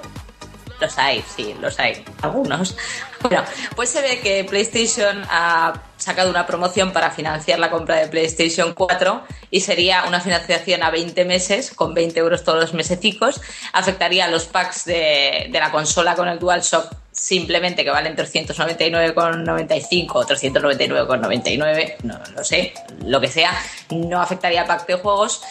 los 0.80 0.98
hay, 0.98 1.24
sí, 1.36 1.56
los 1.60 1.80
hay, 1.80 2.04
algunos. 2.22 2.76
Bueno, 3.20 3.44
pues 3.76 3.90
se 3.90 4.00
ve 4.04 4.20
que 4.20 4.44
PlayStation 4.44 5.24
ha 5.28 5.82
sacado 5.98 6.30
una 6.30 6.46
promoción 6.46 6.94
para 6.94 7.10
financiar 7.10 7.58
la 7.58 7.72
compra 7.72 7.96
de 7.96 8.08
PlayStation 8.08 8.76
4 8.76 9.24
y 9.50 9.62
sería 9.62 10.04
una 10.08 10.22
financiación 10.22 10.84
a 10.84 10.92
20 10.92 11.26
meses 11.26 11.72
con 11.72 11.96
20 11.96 12.20
euros 12.20 12.44
todos 12.44 12.60
los 12.60 12.76
mesecicos. 12.76 13.42
Afectaría 13.74 14.26
a 14.26 14.28
los 14.28 14.46
packs 14.46 14.86
de, 14.86 15.50
la 15.52 15.72
consola 15.72 16.14
con 16.14 16.28
el 16.28 16.38
DualShock 16.38 16.94
simplemente 17.12 17.84
que 17.84 17.90
valen 17.90 18.16
399,95 18.16 20.12
o 20.14 20.24
399,99, 20.24 21.96
no 22.04 22.20
lo 22.36 22.44
sé, 22.44 22.76
lo 23.04 23.20
que 23.20 23.28
sea, 23.28 23.60
no 23.90 24.22
afectaría 24.22 24.62
al 24.62 24.68
pack 24.68 24.86
de 24.86 24.94
juegos 24.94 25.42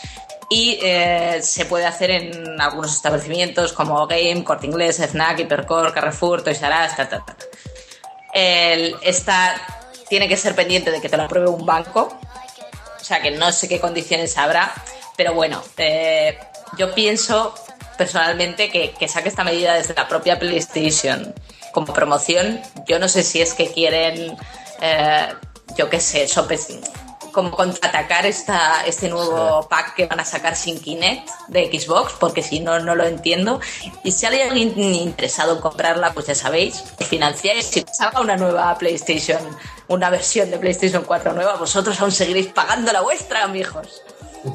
y 0.49 0.79
eh, 0.83 1.41
se 1.43 1.65
puede 1.67 1.87
hacer 1.87 2.11
en 2.11 2.61
algunos 2.61 2.95
establecimientos 2.95 3.73
como 3.73 4.07
Game, 4.07 4.45
Corte 4.45 4.67
Inglés, 4.67 5.01
Fnac, 5.11 5.41
Hipercore, 5.41 5.93
Carrefour, 5.93 6.43
Toys 6.43 6.63
R 6.63 6.73
Us, 6.87 6.97
ta, 6.97 7.09
ta, 7.09 7.25
ta. 7.25 7.37
Esta 8.33 9.57
tiene 10.09 10.29
que 10.29 10.37
ser 10.37 10.55
pendiente 10.55 10.91
de 10.91 11.01
que 11.01 11.09
te 11.09 11.17
lo 11.17 11.25
apruebe 11.25 11.49
un 11.49 11.65
banco, 11.67 12.17
o 13.01 13.05
sea 13.05 13.21
que 13.23 13.31
no 13.31 13.51
sé 13.51 13.69
qué 13.69 13.81
condiciones 13.81 14.37
habrá, 14.39 14.73
pero 15.17 15.35
bueno, 15.35 15.63
eh, 15.79 16.39
yo 16.79 16.95
pienso 16.95 17.55
personalmente 17.97 18.71
que, 18.71 18.93
que 18.93 19.09
saque 19.09 19.29
esta 19.31 19.43
medida 19.43 19.75
desde 19.75 19.95
la 19.95 20.07
propia 20.07 20.39
PlayStation 20.39 21.35
como 21.73 21.93
promoción. 21.95 22.61
Yo 22.87 22.99
no 22.99 23.09
sé 23.09 23.23
si 23.23 23.41
es 23.41 23.55
que 23.55 23.73
quieren, 23.73 24.37
eh, 24.83 25.29
yo 25.77 25.89
qué 25.89 26.01
sé, 26.01 26.29
sopes- 26.29 26.79
como 27.37 27.51
contraatacar 27.51 28.25
esta, 28.25 28.87
este 28.87 29.11
nuevo 29.11 29.69
pack 29.69 29.95
que 29.95 30.07
van 30.07 30.21
a 30.21 30.25
sacar 30.25 30.57
sin 30.57 30.81
Kinect 30.81 31.29
de 31.49 31.67
Xbox, 31.67 32.15
porque 32.19 32.43
si 32.43 32.61
no, 32.61 32.81
no 32.81 32.95
lo 32.95 33.05
entiendo. 33.05 33.61
Y 34.03 34.13
si 34.13 34.25
hay 34.25 34.41
alguien 34.41 34.73
interesado 34.95 35.57
en 35.57 35.61
comprarla, 35.61 36.15
pues 36.15 36.29
ya 36.29 36.35
sabéis, 36.35 36.83
financiáis. 37.07 37.67
Si 37.67 37.85
salga 37.93 38.23
una 38.23 38.39
nueva 38.39 38.75
PlayStation, 38.79 39.39
una 39.89 40.09
versión 40.09 40.51
de 40.51 40.57
PlayStation 40.57 41.05
4 41.05 41.35
nueva, 41.35 41.57
vosotros 41.57 42.01
aún 42.01 42.11
seguiréis 42.11 42.47
pagando 42.47 42.91
la 42.91 43.03
vuestra, 43.03 43.45
amigos. 43.45 44.01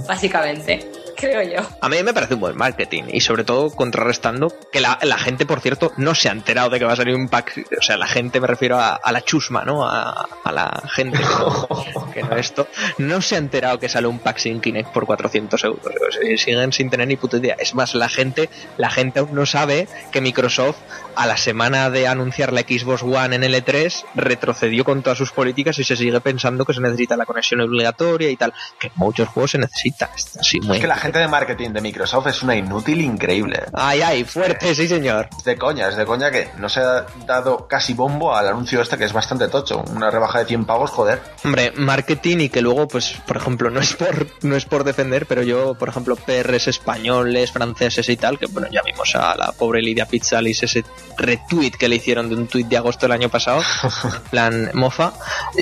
Básicamente, 0.08 0.92
creo 1.22 1.42
yo. 1.44 1.70
A 1.80 1.90
mí 1.90 2.02
me 2.04 2.14
parece 2.14 2.34
un 2.34 2.42
buen 2.42 2.58
marketing 2.58 3.04
y 3.12 3.22
sobre 3.22 3.44
todo 3.44 3.70
contrarrestando 3.70 4.54
que 4.72 4.82
la, 4.82 5.00
la 5.04 5.18
gente, 5.18 5.46
por 5.46 5.62
cierto, 5.62 5.94
no 5.98 6.16
se 6.16 6.30
ha 6.30 6.32
enterado 6.32 6.70
de 6.70 6.80
que 6.80 6.86
va 6.86 6.94
a 6.94 6.96
salir 6.96 7.16
un 7.16 7.30
pack. 7.30 7.66
O 7.78 7.82
sea, 7.82 7.98
la 7.98 8.08
gente 8.08 8.40
me 8.42 8.48
refiero 8.48 8.78
a, 8.78 8.96
a 8.96 9.12
la 9.12 9.22
chusma, 9.22 9.64
¿no? 9.64 9.88
A, 9.88 10.28
a 10.44 10.52
la 10.52 10.84
gente 10.94 11.18
que 11.20 11.24
no, 11.24 11.86
que 12.14 12.24
no 12.24 12.36
esto. 12.36 12.68
No 12.98 13.22
se 13.22 13.36
ha 13.36 13.38
enterado 13.38 13.80
que 13.80 13.88
sale 13.88 14.08
un 14.08 14.20
pack 14.20 14.38
sin 14.40 14.60
Kinect 14.60 14.92
por 14.92 15.06
400 15.06 15.64
euros. 15.64 15.86
O 15.86 16.12
sea, 16.12 16.38
siguen 16.38 16.74
sin 16.74 16.90
tener 16.90 17.08
ni 17.08 17.16
puta 17.16 17.38
idea. 17.38 17.56
Es 17.60 17.76
más, 17.76 17.94
la 17.94 18.10
gente, 18.10 18.50
la 18.78 18.90
gente 18.90 19.20
aún 19.20 19.34
no 19.34 19.46
sabe 19.46 19.88
que 20.12 20.22
Microsoft 20.22 20.78
a 21.16 21.28
la 21.28 21.38
semana 21.38 21.90
de 21.90 22.08
anunciar 22.08 22.54
la 22.54 22.62
Xbox 22.62 23.04
One 23.04 23.36
en 23.36 23.44
el 23.44 23.54
E3 23.54 24.06
retrocedió 24.16 24.84
con 24.84 25.04
todas 25.04 25.18
sus 25.18 25.32
políticas 25.32 25.78
y 25.80 25.84
se 25.84 25.96
sigue 25.96 26.20
pensando 26.22 26.66
que 26.66 26.74
se 26.74 26.82
necesita 26.82 27.18
la 27.18 27.26
conexión 27.26 27.62
obligatoria 27.62 28.30
y 28.30 28.38
tal. 28.38 28.54
Que 28.80 28.88
en 28.88 28.94
muchos 28.96 29.28
juegos 29.30 29.52
se 29.52 29.58
necesita. 29.58 30.10
Así 30.40 30.60
muy 30.62 30.78
Es 30.78 30.82
que 30.82 30.88
la 30.88 30.96
gente 30.96 31.11
de 31.20 31.28
marketing 31.28 31.70
de 31.72 31.82
Microsoft 31.82 32.28
es 32.28 32.44
una 32.44 32.56
inútil 32.56 33.02
increíble. 33.02 33.64
Ay, 33.74 34.02
ay, 34.02 34.24
fuerte, 34.24 34.74
sí, 34.76 34.88
señor. 34.88 35.30
Es 35.38 35.44
de 35.44 35.58
coña, 35.58 35.88
es 35.90 35.96
de 35.96 36.06
coña 36.06 36.32
que 36.32 36.50
no 36.58 36.70
se 36.70 36.80
ha 36.82 37.06
dado 37.26 37.68
casi 37.68 37.94
bombo 37.94 38.36
al 38.36 38.48
anuncio 38.48 38.82
este 38.82 38.98
que 38.98 39.06
es 39.06 39.14
bastante 39.14 39.48
tocho. 39.48 39.84
Una 39.96 40.10
rebaja 40.12 40.40
de 40.40 40.46
100 40.46 40.66
pavos, 40.66 40.90
joder. 40.92 41.22
Hombre, 41.44 41.72
marketing 41.76 42.38
y 42.40 42.50
que 42.50 42.62
luego, 42.62 42.88
pues, 42.88 43.16
por 43.26 43.38
ejemplo, 43.38 43.70
no 43.70 43.80
es 43.80 43.94
por, 43.96 44.28
no 44.44 44.56
es 44.56 44.66
por 44.66 44.84
defender, 44.84 45.26
pero 45.26 45.44
yo, 45.44 45.76
por 45.76 45.90
ejemplo, 45.90 46.16
PRs 46.16 46.68
españoles, 46.68 47.52
franceses 47.52 48.08
y 48.10 48.18
tal, 48.18 48.38
que 48.40 48.46
bueno, 48.48 48.68
ya 48.72 48.82
vimos 48.84 49.16
a 49.16 49.36
la 49.36 49.52
pobre 49.52 49.82
Lidia 49.82 50.06
Pizzalis 50.06 50.64
ese 50.64 50.84
retweet 51.18 51.72
que 51.72 51.88
le 51.88 51.96
hicieron 51.98 52.30
de 52.30 52.36
un 52.36 52.48
tweet 52.48 52.66
de 52.66 52.78
agosto 52.78 53.06
del 53.06 53.12
año 53.14 53.30
pasado, 53.30 53.62
plan 54.32 54.72
mofa, 54.74 55.14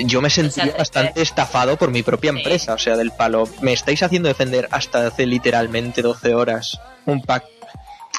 yo 0.04 0.20
me 0.22 0.30
sentí 0.30 0.60
O 0.60 0.64
sea, 0.64 0.76
bastante 0.76 1.22
estafado 1.22 1.76
por 1.76 1.90
mi 1.90 2.02
propia 2.02 2.30
Sí. 2.32 2.38
empresa, 2.38 2.74
o 2.74 2.78
sea, 2.78 2.96
del 2.96 3.10
palo, 3.12 3.44
me 3.60 3.72
estáis 3.72 4.02
haciendo 4.02 4.28
defender 4.28 4.68
hasta 4.70 5.06
hace 5.06 5.26
literalmente 5.30 6.02
12 6.02 6.34
horas 6.34 6.80
un 7.06 7.22
pack 7.22 7.44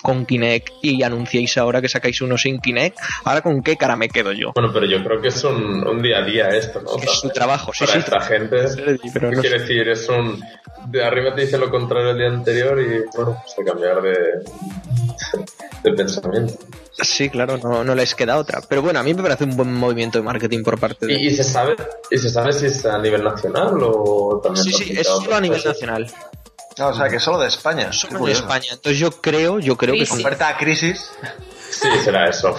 con 0.02 0.26
Kinect 0.26 0.70
y 0.82 1.04
anunciéis 1.04 1.58
ahora 1.58 1.82
que 1.82 1.88
sacáis 1.88 2.22
uno 2.22 2.38
sin 2.38 2.60
Kinect, 2.60 2.98
ahora 3.24 3.42
con 3.42 3.62
qué 3.62 3.78
cara 3.78 3.96
me 3.96 4.10
quedo 4.10 4.32
yo. 4.32 4.52
Bueno, 4.56 4.72
pero 4.74 4.86
yo 4.88 5.04
creo 5.04 5.22
que 5.22 5.28
es 5.28 5.44
un, 5.44 5.88
un 5.88 6.02
día 6.02 6.20
a 6.20 6.24
día 6.24 6.50
esto, 6.50 6.82
¿no? 6.82 6.96
Es 6.98 7.12
su 7.20 7.30
trabajo, 7.30 7.72
sí, 7.74 7.86
Para 7.86 7.94
sí. 7.94 8.00
esta 8.00 8.22
gente, 8.22 8.66
pero 9.14 9.30
¿qué 9.30 9.36
no 9.36 9.42
quiere 9.42 9.60
decir? 9.60 9.88
Es 9.90 10.10
un... 10.10 10.42
De 10.88 11.04
arriba 11.04 11.36
te 11.36 11.42
dice 11.42 11.60
lo 11.60 11.70
contrario 11.70 12.12
el 12.12 12.18
día 12.18 12.28
anterior 12.30 12.80
y, 12.82 13.04
bueno, 13.16 13.38
pues 13.44 13.54
que 13.56 13.64
cambiar 13.64 14.02
de, 14.02 14.18
de 15.84 15.94
pensamiento. 15.94 16.54
Sí, 16.94 17.30
claro, 17.30 17.58
no, 17.58 17.84
no 17.84 17.94
les 17.94 18.16
queda 18.16 18.38
otra. 18.38 18.62
Pero 18.68 18.82
bueno, 18.82 19.00
a 19.00 19.04
mí 19.04 19.14
me 19.14 19.22
parece 19.22 19.44
un 19.44 19.56
buen 19.56 19.72
movimiento 19.72 20.18
de 20.18 20.24
marketing 20.24 20.64
por 20.64 20.80
parte 20.80 21.06
de... 21.06 21.14
¿Y, 21.14 21.28
y 21.28 21.36
se 21.36 21.44
sabe 21.44 21.76
y 22.10 22.18
se 22.18 22.30
sabe 22.30 22.52
si 22.54 22.66
es 22.66 22.84
a 22.86 22.98
nivel 22.98 23.24
nacional 23.24 23.76
o 23.82 24.40
también 24.44 24.64
Sí, 24.64 24.72
sí, 24.74 24.94
es 24.98 25.06
solo 25.06 25.36
a 25.36 25.42
nivel 25.42 25.62
nacional. 25.64 26.12
No, 26.78 26.88
o 26.88 26.94
sea, 26.94 27.10
que 27.10 27.20
solo 27.20 27.40
de 27.40 27.48
España. 27.48 27.88
Qué 27.92 27.98
Solo 27.98 28.26
de. 28.26 28.32
España. 28.32 28.68
Entonces 28.72 28.98
yo 29.00 29.12
creo, 29.22 29.60
yo 29.60 29.78
creo 29.78 29.94
que 29.94 30.04
es 30.04 30.12
un- 30.12 30.18
Sí. 30.18 30.24
Oferta 30.24 30.48
a 30.50 30.58
crisis. 30.58 31.12
Sí, 31.70 31.88
será 32.04 32.28
eso. 32.30 32.56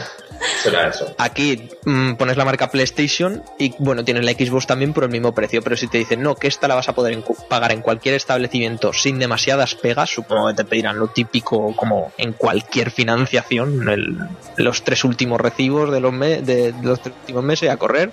Será 0.60 0.88
eso. 0.88 1.14
aquí 1.18 1.68
mm, 1.84 2.14
pones 2.14 2.36
la 2.36 2.44
marca 2.44 2.68
PlayStation 2.68 3.44
y 3.60 3.74
bueno, 3.78 4.04
tienes 4.04 4.24
la 4.24 4.32
Xbox 4.32 4.66
también 4.66 4.92
por 4.92 5.04
el 5.04 5.10
mismo 5.10 5.32
precio, 5.32 5.62
pero 5.62 5.76
si 5.76 5.86
te 5.86 5.98
dicen 5.98 6.20
no, 6.20 6.34
que 6.34 6.48
esta 6.48 6.66
la 6.66 6.74
vas 6.74 6.88
a 6.88 6.94
poder 6.94 7.22
pagar 7.48 7.70
en 7.70 7.80
cualquier 7.80 8.14
establecimiento 8.16 8.92
sin 8.92 9.20
demasiadas 9.20 9.76
pegas, 9.76 10.10
supongo 10.10 10.48
que 10.48 10.54
te 10.54 10.64
pedirán 10.64 10.98
lo 10.98 11.06
típico 11.08 11.76
como 11.76 12.12
en 12.18 12.32
cualquier 12.32 12.90
financiación, 12.90 13.88
el- 13.88 14.18
los 14.56 14.82
tres 14.82 15.04
últimos 15.04 15.40
recibos 15.40 15.92
de 15.92 16.00
los, 16.00 16.12
me- 16.12 16.42
de 16.42 16.74
los 16.82 17.00
tres 17.00 17.14
últimos 17.20 17.44
meses 17.44 17.70
a 17.70 17.76
correr 17.76 18.10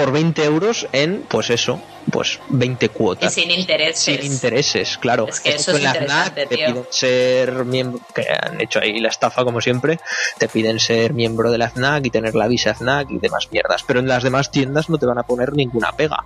por 0.00 0.12
20 0.12 0.44
euros 0.44 0.88
en, 0.92 1.24
pues 1.28 1.50
eso, 1.50 1.78
pues 2.10 2.40
20 2.48 2.86
Y 2.86 2.88
cuotas. 2.88 3.34
sin 3.34 3.50
intereses. 3.50 4.02
Sin 4.02 4.32
intereses, 4.32 4.96
claro. 4.96 5.26
Es 5.28 5.40
que 5.40 5.50
Esto 5.50 5.60
eso 5.60 5.70
es 5.72 5.76
en 5.76 5.82
la 5.84 5.90
interesante, 5.90 6.46
te 6.46 6.56
tío. 6.56 6.66
piden 6.68 6.86
ser 6.88 7.64
miembro, 7.66 8.00
que 8.14 8.24
han 8.30 8.58
hecho 8.62 8.80
ahí 8.80 8.98
la 8.98 9.10
estafa 9.10 9.44
como 9.44 9.60
siempre, 9.60 10.00
te 10.38 10.48
piden 10.48 10.80
ser 10.80 11.12
miembro 11.12 11.50
de 11.50 11.58
la 11.58 11.68
FNAC 11.68 12.06
y 12.06 12.10
tener 12.10 12.34
la 12.34 12.48
visa 12.48 12.74
FNAC 12.74 13.10
y 13.10 13.18
demás 13.18 13.48
mierdas. 13.52 13.82
Pero 13.86 14.00
en 14.00 14.08
las 14.08 14.22
demás 14.22 14.50
tiendas 14.50 14.88
no 14.88 14.96
te 14.96 15.04
van 15.04 15.18
a 15.18 15.24
poner 15.24 15.52
ninguna 15.52 15.92
pega. 15.92 16.24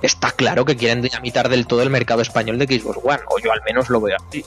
Está 0.00 0.30
claro 0.30 0.64
que 0.64 0.76
quieren 0.76 1.02
dinamitar 1.02 1.50
del 1.50 1.66
todo 1.66 1.82
el 1.82 1.90
mercado 1.90 2.22
español 2.22 2.58
de 2.58 2.66
Xbox 2.66 2.98
One, 3.04 3.20
o 3.28 3.38
yo 3.38 3.52
al 3.52 3.60
menos 3.66 3.90
lo 3.90 4.00
veo 4.00 4.16
así. 4.26 4.42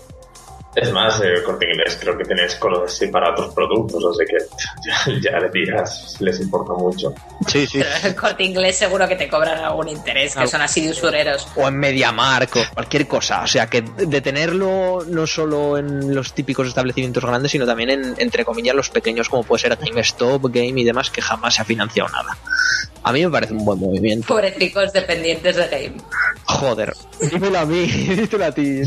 Es 0.75 0.91
más, 0.91 1.19
eh, 1.21 1.41
Corte 1.43 1.65
Inglés 1.65 1.97
creo 1.99 2.15
que 2.15 2.23
tenéis 2.23 2.55
cosas 2.55 2.93
así 2.93 3.07
para 3.07 3.31
otros 3.31 3.53
productos, 3.55 4.03
así 4.11 4.25
que 4.25 4.37
ya, 4.85 5.31
ya 5.31 5.39
le 5.39 5.49
dirás 5.49 6.13
si 6.15 6.23
les 6.23 6.39
importa 6.39 6.73
mucho. 6.73 7.13
Sí, 7.47 7.65
sí. 7.65 7.79
Pero 7.79 8.07
el 8.07 8.15
corte 8.15 8.43
inglés 8.43 8.77
seguro 8.77 9.07
que 9.07 9.15
te 9.15 9.27
cobran 9.27 9.57
algún 9.63 9.87
interés, 9.89 10.33
que 10.33 10.39
Algo. 10.41 10.51
son 10.51 10.61
así 10.61 10.81
de 10.85 10.91
usureros. 10.91 11.47
o 11.55 11.67
en 11.67 11.75
MediaMark 11.77 12.55
o 12.55 12.61
cualquier 12.75 13.07
cosa. 13.07 13.41
O 13.41 13.47
sea, 13.47 13.67
que 13.67 13.81
detenerlo 13.81 15.03
no 15.07 15.25
solo 15.25 15.77
en 15.77 16.13
los 16.13 16.33
típicos 16.33 16.67
establecimientos 16.67 17.25
grandes, 17.25 17.51
sino 17.51 17.65
también 17.65 17.89
en, 17.89 18.15
entre 18.17 18.45
comillas, 18.45 18.75
los 18.75 18.89
pequeños, 18.91 19.27
como 19.27 19.43
puede 19.43 19.61
ser 19.61 19.75
GameStop, 19.75 20.43
Game 20.53 20.79
y 20.79 20.83
demás, 20.83 21.09
que 21.09 21.21
jamás 21.21 21.55
se 21.55 21.63
ha 21.63 21.65
financiado 21.65 22.09
nada. 22.09 22.37
A 23.03 23.11
mí 23.13 23.23
me 23.23 23.31
parece 23.31 23.53
un 23.53 23.65
buen 23.65 23.79
movimiento. 23.79 24.27
Pobrecicos 24.27 24.91
dependientes 24.93 25.55
de 25.55 25.67
game. 25.67 25.97
Joder, 26.45 26.93
dímelo 27.31 27.59
a 27.59 27.65
mí, 27.65 27.85
dímelo 27.87 28.45
a 28.45 28.51
ti. 28.51 28.81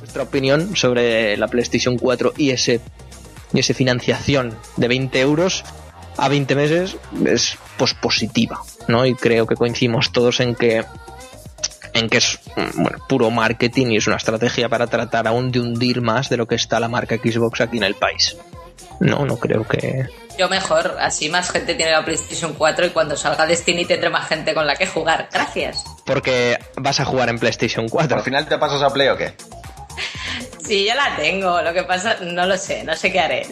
Nuestra 0.00 0.22
opinión 0.22 0.76
sobre 0.76 1.36
la 1.36 1.48
PlayStation 1.48 1.96
4 1.96 2.34
y 2.36 2.50
ese, 2.50 2.80
y 3.52 3.60
ese 3.60 3.74
financiación 3.74 4.54
de 4.76 4.88
20 4.88 5.20
euros 5.20 5.64
a 6.16 6.28
20 6.28 6.54
meses 6.54 6.96
es 7.24 7.56
pues 7.78 7.94
positiva, 7.94 8.60
¿no? 8.88 9.06
Y 9.06 9.14
creo 9.14 9.46
que 9.46 9.56
coincidimos 9.56 10.12
todos 10.12 10.40
en 10.40 10.54
que 10.54 10.84
en 11.94 12.08
que 12.08 12.18
es 12.18 12.40
bueno, 12.74 12.98
puro 13.08 13.30
marketing 13.30 13.88
y 13.88 13.96
es 13.96 14.06
una 14.06 14.16
estrategia 14.16 14.68
para 14.68 14.86
tratar 14.86 15.26
aún 15.28 15.52
de 15.52 15.60
hundir 15.60 16.00
más 16.00 16.28
de 16.28 16.38
lo 16.38 16.46
que 16.46 16.54
está 16.54 16.80
la 16.80 16.88
marca 16.88 17.16
Xbox 17.16 17.60
aquí 17.60 17.76
en 17.76 17.84
el 17.84 17.94
país. 17.94 18.36
No, 19.02 19.26
no 19.26 19.36
creo 19.36 19.66
que... 19.66 20.06
Yo 20.38 20.48
mejor, 20.48 20.96
así 21.00 21.28
más 21.28 21.50
gente 21.50 21.74
tiene 21.74 21.90
la 21.90 22.04
PlayStation 22.04 22.54
4 22.54 22.86
y 22.86 22.90
cuando 22.90 23.16
salga 23.16 23.46
Destiny 23.46 23.84
tendré 23.84 24.08
más 24.10 24.28
gente 24.28 24.54
con 24.54 24.66
la 24.66 24.76
que 24.76 24.86
jugar. 24.86 25.28
Gracias. 25.32 25.84
Porque 26.06 26.56
vas 26.76 27.00
a 27.00 27.04
jugar 27.04 27.28
en 27.28 27.38
PlayStation 27.38 27.88
4. 27.88 28.16
¿Al 28.16 28.22
final 28.22 28.46
te 28.46 28.56
pasas 28.58 28.80
a 28.82 28.90
Play 28.90 29.08
o 29.08 29.16
qué? 29.16 29.34
Sí, 30.64 30.86
yo 30.86 30.94
la 30.94 31.16
tengo. 31.16 31.60
Lo 31.60 31.74
que 31.74 31.82
pasa, 31.82 32.16
no 32.22 32.46
lo 32.46 32.56
sé, 32.56 32.84
no 32.84 32.94
sé 32.94 33.10
qué 33.10 33.18
haré. 33.20 33.46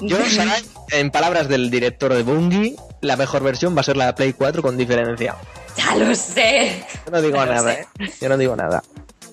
Yo, 0.00 0.16
Sarai, 0.30 0.62
en 0.92 1.10
palabras 1.10 1.48
del 1.48 1.68
director 1.70 2.14
de 2.14 2.22
Bungie, 2.22 2.76
la 3.00 3.16
mejor 3.16 3.42
versión 3.42 3.76
va 3.76 3.80
a 3.80 3.84
ser 3.84 3.96
la 3.96 4.06
de 4.06 4.12
Play 4.14 4.32
4 4.32 4.62
con 4.62 4.76
diferencia. 4.76 5.34
Ya 5.76 5.96
lo 5.96 6.14
sé. 6.14 6.84
Yo 7.06 7.10
no 7.10 7.20
digo 7.20 7.36
Ya 7.36 7.46
nada. 7.46 7.72
¿eh? 7.72 7.86
Yo 8.20 8.28
no 8.28 8.38
digo 8.38 8.54
nada. 8.54 8.82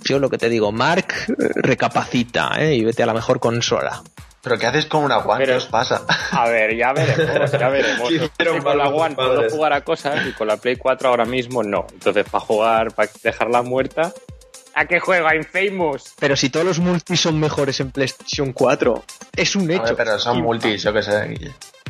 Yo 0.04 0.20
lo 0.20 0.30
que 0.30 0.38
te 0.38 0.50
digo, 0.50 0.72
Mark, 0.72 1.08
eh, 1.30 1.34
recapacita, 1.56 2.52
¿eh? 2.60 2.76
Y 2.76 2.84
vete 2.84 3.04
a 3.04 3.06
la 3.06 3.14
mejor 3.14 3.40
consola. 3.40 4.02
¿Pero 4.42 4.58
qué 4.58 4.68
haces 4.68 4.86
con 4.86 5.04
una 5.04 5.18
One? 5.18 5.40
Pero- 5.46 5.54
¿Qué 5.54 5.58
os 5.58 5.66
pasa? 5.66 6.06
A 6.32 6.48
ver, 6.50 6.76
ya 6.76 6.94
veremos, 6.94 7.52
ya 7.52 7.70
veremos. 7.70 8.08
Sí, 8.10 8.20
pero 8.38 8.54
Sí, 8.56 8.60
con 8.62 8.78
la 8.78 8.88
One 8.90 9.16
puedo 9.16 9.50
jugar 9.50 9.74
a 9.74 9.82
cosas 9.82 10.26
y 10.26 10.32
con 10.34 10.48
la 10.48 10.58
Play 10.58 10.76
4 10.78 11.10
ahora 11.10 11.26
mismo 11.26 11.64
no. 11.64 11.86
Entonces, 11.92 12.26
para 12.30 12.44
jugar, 12.46 12.94
para 12.94 13.10
dejarla 13.24 13.62
muerta, 13.64 14.14
¿a 14.76 14.86
qué 14.86 15.00
juego? 15.00 15.28
¿A 15.28 15.36
Infamous? 15.36 16.14
Pero 16.20 16.36
si 16.36 16.50
todos 16.50 16.66
los 16.66 16.80
multis 16.80 17.20
son 17.20 17.40
mejores 17.40 17.80
en 17.80 17.92
PlayStation 17.92 18.54
4, 18.54 19.04
es 19.36 19.56
un 19.56 19.70
hecho. 19.72 19.96
pero 19.96 20.18
son 20.20 20.42
multis, 20.42 20.84
yo 20.84 20.94
qué 20.94 21.04
sé. 21.04 21.38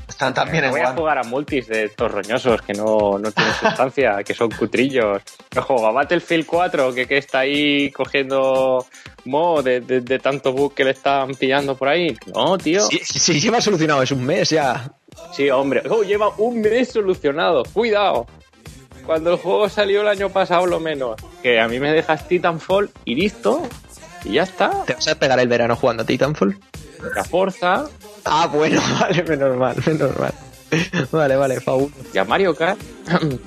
Están 0.08 0.34
también 0.34 0.62
No 0.64 0.68
en 0.70 0.72
voy 0.72 0.82
a 0.82 0.94
jugar 0.94 1.18
a 1.18 1.24
multis 1.24 1.68
de 1.68 1.86
estos 1.86 2.10
roñosos 2.12 2.62
que 2.62 2.74
no, 2.74 3.20
no 3.20 3.32
tienen 3.32 3.54
sustancia, 3.54 4.24
que 4.24 4.34
son 4.34 4.50
cutrillos. 4.52 5.22
No 5.56 5.62
juego 5.62 5.86
a 5.88 5.92
Battlefield 5.92 6.46
4, 6.46 6.94
que, 6.94 7.06
que 7.08 7.18
está 7.18 7.40
ahí 7.40 7.92
cogiendo 7.92 8.86
mo 9.26 9.62
de, 9.62 9.82
de- 9.82 10.02
de 10.02 10.20
tanto 10.20 10.54
bug 10.54 10.74
que 10.74 10.86
le 10.86 10.92
están 10.92 11.32
pillando 11.36 11.76
por 11.76 11.90
ahí. 11.90 12.18
No, 12.34 12.58
tío. 12.58 12.82
Si, 12.88 13.00
si 13.00 13.40
lleva 13.40 13.60
solucionado 13.62 14.02
es 14.02 14.12
un 14.12 14.26
mes 14.26 14.50
ya. 14.50 14.92
Sí, 15.34 15.50
hombre. 15.50 15.84
Oh, 15.90 16.04
lleva 16.04 16.30
un 16.38 16.62
mes 16.62 16.90
solucionado. 16.92 17.64
Cuidado. 17.74 18.26
Cuando 19.06 19.32
el 19.32 19.38
juego 19.38 19.68
salió 19.70 20.02
el 20.02 20.08
año 20.08 20.30
pasado, 20.30 20.66
lo 20.66 20.80
menos. 20.80 21.16
Que 21.44 21.60
a 21.60 21.68
mí 21.68 21.80
me 21.80 21.92
dejas 21.92 22.28
Titanfall 22.28 22.90
y 23.06 23.16
listo. 23.16 23.68
Y 24.24 24.34
ya 24.34 24.44
está. 24.44 24.84
¿Te 24.86 24.94
vas 24.94 25.08
a 25.08 25.16
pegar 25.16 25.40
el 25.40 25.48
verano 25.48 25.76
jugando 25.76 26.04
a 26.04 26.06
Titanfall? 26.06 26.58
La 27.16 27.24
Forza 27.24 27.86
Ah, 28.30 28.48
bueno, 28.48 28.82
vale, 29.00 29.24
menos 29.24 29.58
mal, 29.58 29.76
menos 29.86 30.18
mal. 30.18 30.34
Vale, 31.12 31.36
vale, 31.36 31.62
fabuloso. 31.62 31.96
y 32.14 32.18
a 32.18 32.26
Mario 32.26 32.56
Kart. 32.56 32.80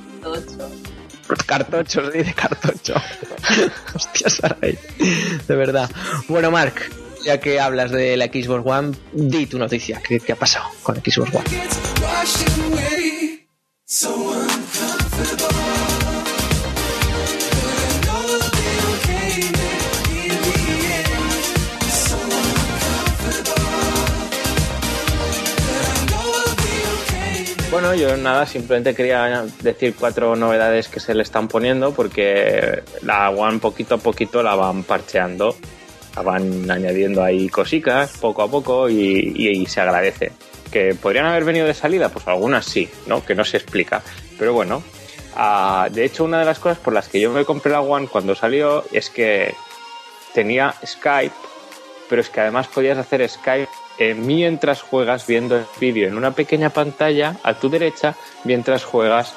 Cartocho, 1.46 2.10
sí, 2.10 2.18
de 2.18 2.34
cartocho. 2.34 2.94
Hostia, 3.94 4.28
Sarai. 4.28 4.76
De 5.46 5.54
verdad. 5.54 5.88
Bueno, 6.28 6.50
Mark, 6.50 6.74
ya 7.24 7.38
que 7.38 7.60
hablas 7.60 7.92
de 7.92 8.16
la 8.16 8.26
Xbox 8.26 8.62
One, 8.66 8.96
di 9.12 9.46
tu 9.46 9.58
noticia. 9.58 10.00
¿Qué, 10.02 10.18
qué 10.18 10.32
ha 10.32 10.36
pasado 10.36 10.66
con 10.82 10.96
la 10.96 11.02
Xbox 11.02 11.34
One? 11.34 11.44
Bueno, 27.70 27.94
yo 27.94 28.16
nada, 28.16 28.46
simplemente 28.46 28.96
quería 28.96 29.44
decir 29.62 29.94
cuatro 29.96 30.34
novedades 30.34 30.88
que 30.88 30.98
se 30.98 31.14
le 31.14 31.22
están 31.22 31.46
poniendo 31.46 31.94
porque 31.94 32.82
la 33.02 33.30
One 33.30 33.60
poquito 33.60 33.94
a 33.94 33.98
poquito 33.98 34.42
la 34.42 34.56
van 34.56 34.82
parcheando, 34.82 35.54
la 36.16 36.22
van 36.22 36.68
añadiendo 36.68 37.22
ahí 37.22 37.48
cositas 37.48 38.18
poco 38.18 38.42
a 38.42 38.50
poco 38.50 38.90
y, 38.90 39.64
se 39.66 39.80
agradece. 39.80 40.32
¿Que 40.72 40.96
podrían 40.96 41.26
haber 41.26 41.44
venido 41.44 41.64
de 41.64 41.74
salida? 41.74 42.08
Pues 42.08 42.26
algunas 42.26 42.66
sí, 42.66 42.88
¿no? 43.06 43.24
Que 43.24 43.36
no 43.36 43.44
se 43.44 43.58
explica. 43.58 44.02
Pero 44.36 44.52
bueno, 44.52 44.82
ah, 45.36 45.88
de 45.92 46.04
hecho 46.04 46.24
una 46.24 46.40
de 46.40 46.46
las 46.46 46.58
cosas 46.58 46.78
por 46.78 46.92
las 46.92 47.08
que 47.08 47.20
yo 47.20 47.30
me 47.30 47.44
compré 47.44 47.70
la 47.70 47.82
One 47.82 48.08
cuando 48.08 48.34
salió 48.34 48.84
es 48.90 49.10
que 49.10 49.54
tenía 50.34 50.74
Skype, 50.84 51.36
pero 52.08 52.20
es 52.20 52.30
que 52.30 52.40
además 52.40 52.66
podías 52.66 52.98
hacer 52.98 53.28
Skype 53.28 53.70
eh, 54.00 54.14
mientras 54.14 54.80
juegas 54.80 55.26
viendo 55.26 55.58
el 55.58 55.66
vídeo 55.78 56.08
en 56.08 56.16
una 56.16 56.30
pequeña 56.30 56.70
pantalla 56.70 57.36
a 57.42 57.52
tu 57.52 57.68
derecha 57.68 58.16
mientras 58.44 58.82
juegas 58.82 59.34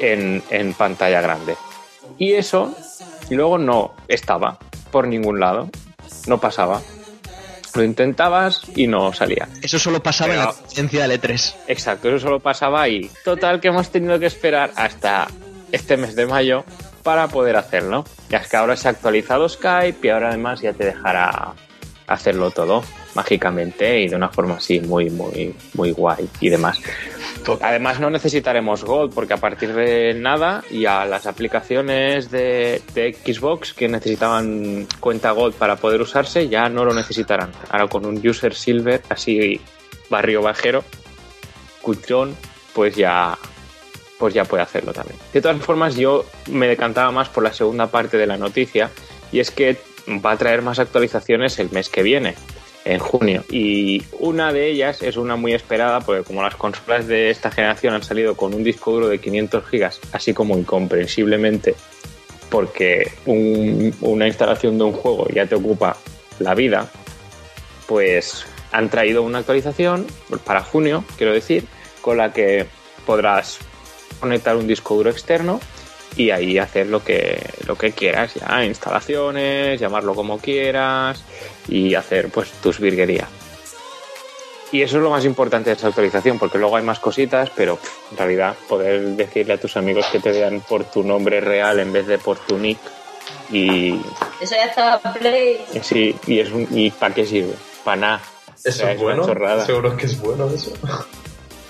en, 0.00 0.42
en 0.50 0.74
pantalla 0.74 1.20
grande. 1.20 1.54
Y 2.18 2.32
eso 2.32 2.74
luego 3.30 3.56
no 3.56 3.94
estaba 4.08 4.58
por 4.90 5.06
ningún 5.06 5.38
lado, 5.38 5.70
no 6.26 6.40
pasaba. 6.40 6.82
Lo 7.74 7.84
intentabas 7.84 8.62
y 8.74 8.88
no 8.88 9.12
salía. 9.12 9.48
Eso 9.62 9.78
solo 9.78 10.02
pasaba 10.02 10.32
en 10.34 10.40
la 10.40 10.46
conferencia 10.46 11.06
del 11.06 11.20
E3. 11.20 11.54
Exacto, 11.68 12.08
eso 12.08 12.18
solo 12.18 12.40
pasaba 12.40 12.82
ahí. 12.82 13.08
Total 13.24 13.60
que 13.60 13.68
hemos 13.68 13.90
tenido 13.90 14.18
que 14.18 14.26
esperar 14.26 14.72
hasta 14.74 15.28
este 15.70 15.96
mes 15.96 16.16
de 16.16 16.26
mayo 16.26 16.64
para 17.04 17.28
poder 17.28 17.54
hacerlo. 17.54 18.04
Ya 18.28 18.38
es 18.38 18.48
que 18.48 18.56
ahora 18.56 18.76
se 18.76 18.88
ha 18.88 18.90
actualizado 18.90 19.48
Skype 19.48 20.04
y 20.04 20.10
ahora 20.10 20.30
además 20.30 20.60
ya 20.62 20.72
te 20.72 20.84
dejará 20.84 21.54
hacerlo 22.08 22.50
todo 22.50 22.82
mágicamente 23.14 24.00
y 24.00 24.08
de 24.08 24.16
una 24.16 24.28
forma 24.28 24.56
así 24.56 24.80
muy, 24.80 25.10
muy, 25.10 25.54
muy 25.74 25.92
guay 25.92 26.28
y 26.40 26.48
demás. 26.48 26.80
Además 27.60 28.00
no 28.00 28.10
necesitaremos 28.10 28.84
Gold 28.84 29.12
porque 29.14 29.34
a 29.34 29.38
partir 29.38 29.74
de 29.74 30.14
nada 30.14 30.64
y 30.70 30.86
a 30.86 31.04
las 31.04 31.26
aplicaciones 31.26 32.30
de, 32.30 32.82
de 32.94 33.12
Xbox 33.12 33.74
que 33.74 33.88
necesitaban 33.88 34.86
cuenta 35.00 35.32
Gold 35.32 35.54
para 35.54 35.76
poder 35.76 36.00
usarse 36.00 36.48
ya 36.48 36.68
no 36.68 36.84
lo 36.84 36.94
necesitarán. 36.94 37.52
Ahora 37.68 37.88
con 37.88 38.06
un 38.06 38.26
User 38.26 38.54
Silver 38.54 39.02
así 39.10 39.60
barrio 40.08 40.42
bajero, 40.42 40.84
cutrón, 41.82 42.34
pues 42.72 42.96
ya 42.96 43.36
pues 44.18 44.32
ya 44.32 44.44
puede 44.44 44.62
hacerlo 44.62 44.92
también. 44.92 45.18
De 45.32 45.40
todas 45.40 45.60
formas 45.60 45.96
yo 45.96 46.24
me 46.50 46.66
decantaba 46.66 47.10
más 47.10 47.28
por 47.28 47.42
la 47.42 47.52
segunda 47.52 47.88
parte 47.88 48.16
de 48.16 48.26
la 48.26 48.38
noticia 48.38 48.90
y 49.32 49.40
es 49.40 49.50
que 49.50 49.76
va 50.08 50.32
a 50.32 50.38
traer 50.38 50.62
más 50.62 50.78
actualizaciones 50.78 51.58
el 51.58 51.70
mes 51.70 51.88
que 51.88 52.02
viene 52.02 52.34
en 52.84 52.98
junio. 52.98 53.44
Y 53.50 54.02
una 54.18 54.52
de 54.52 54.68
ellas 54.70 55.02
es 55.02 55.16
una 55.16 55.36
muy 55.36 55.54
esperada, 55.54 56.00
porque 56.00 56.22
como 56.22 56.42
las 56.42 56.54
consolas 56.56 57.06
de 57.06 57.30
esta 57.30 57.50
generación 57.50 57.94
han 57.94 58.02
salido 58.02 58.36
con 58.36 58.52
un 58.54 58.62
disco 58.62 58.92
duro 58.92 59.08
de 59.08 59.18
500 59.18 59.66
gigas, 59.68 60.00
así 60.12 60.34
como 60.34 60.56
incomprensiblemente, 60.58 61.74
porque 62.50 63.10
un- 63.26 63.94
una 64.00 64.26
instalación 64.26 64.76
de 64.78 64.84
un 64.84 64.92
juego 64.92 65.26
ya 65.28 65.46
te 65.46 65.54
ocupa 65.54 65.96
la 66.38 66.54
vida, 66.54 66.90
pues 67.86 68.44
han 68.72 68.90
traído 68.90 69.22
una 69.22 69.38
actualización 69.38 70.06
para 70.44 70.60
junio, 70.62 71.04
quiero 71.16 71.32
decir, 71.32 71.64
con 72.00 72.16
la 72.18 72.32
que 72.32 72.66
podrás 73.06 73.58
conectar 74.20 74.56
un 74.56 74.66
disco 74.66 74.94
duro 74.96 75.10
externo 75.10 75.60
y 76.16 76.30
ahí 76.30 76.58
hacer 76.58 76.86
lo 76.88 77.02
que, 77.02 77.40
lo 77.66 77.76
que 77.76 77.92
quieras, 77.92 78.34
ya, 78.34 78.64
instalaciones, 78.64 79.80
llamarlo 79.80 80.14
como 80.14 80.38
quieras 80.38 81.24
y 81.68 81.94
hacer 81.94 82.28
pues 82.30 82.50
tus 82.62 82.78
virguerías. 82.78 83.28
Y 84.72 84.82
eso 84.82 84.96
es 84.96 85.02
lo 85.02 85.10
más 85.10 85.24
importante 85.24 85.70
de 85.70 85.76
esta 85.76 85.88
actualización, 85.88 86.38
porque 86.38 86.58
luego 86.58 86.76
hay 86.76 86.82
más 86.82 86.98
cositas, 86.98 87.48
pero 87.54 87.76
pff, 87.76 88.10
en 88.12 88.18
realidad 88.18 88.56
poder 88.68 89.02
decirle 89.10 89.54
a 89.54 89.58
tus 89.58 89.76
amigos 89.76 90.06
que 90.10 90.18
te 90.18 90.32
vean 90.32 90.60
por 90.60 90.84
tu 90.84 91.04
nombre 91.04 91.40
real 91.40 91.78
en 91.78 91.92
vez 91.92 92.06
de 92.06 92.18
por 92.18 92.38
tu 92.38 92.58
nick 92.58 92.78
y, 93.50 93.94
Eso 94.40 94.54
ya 94.56 94.64
estaba 94.64 94.98
Play. 95.12 95.64
sí, 95.82 96.16
y 96.26 96.40
es 96.40 96.50
un, 96.50 96.66
y 96.70 96.90
para 96.90 97.14
qué 97.14 97.24
sirve, 97.24 97.54
para 97.84 97.96
nada. 97.96 98.22
O 98.48 98.68
Eso 98.68 98.78
sea, 98.78 98.92
es 98.92 99.00
bueno. 99.00 99.24
chorrada. 99.24 99.64
Seguro 99.64 99.96
que 99.96 100.06
es 100.06 100.18
bueno 100.20 100.48
eso. 100.50 100.72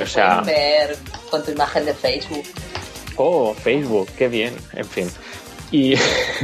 O 0.01 0.07
sea, 0.07 0.41
ver 0.41 0.97
con 1.31 1.45
tu 1.45 1.51
imagen 1.51 1.85
de 1.85 1.95
Facebook. 1.95 2.45
Oh, 3.17 3.55
Facebook, 3.55 4.09
qué 4.17 4.29
bien, 4.29 4.57
en 4.73 4.87
fin. 4.87 5.11
Y, 5.71 5.95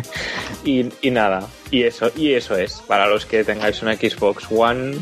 y, 0.64 0.92
y 1.00 1.10
nada, 1.10 1.48
y 1.70 1.84
eso, 1.84 2.10
y 2.16 2.34
eso 2.34 2.56
es. 2.56 2.82
Para 2.86 3.06
los 3.06 3.26
que 3.26 3.44
tengáis 3.44 3.82
una 3.82 3.94
Xbox 3.94 4.46
One, 4.50 4.96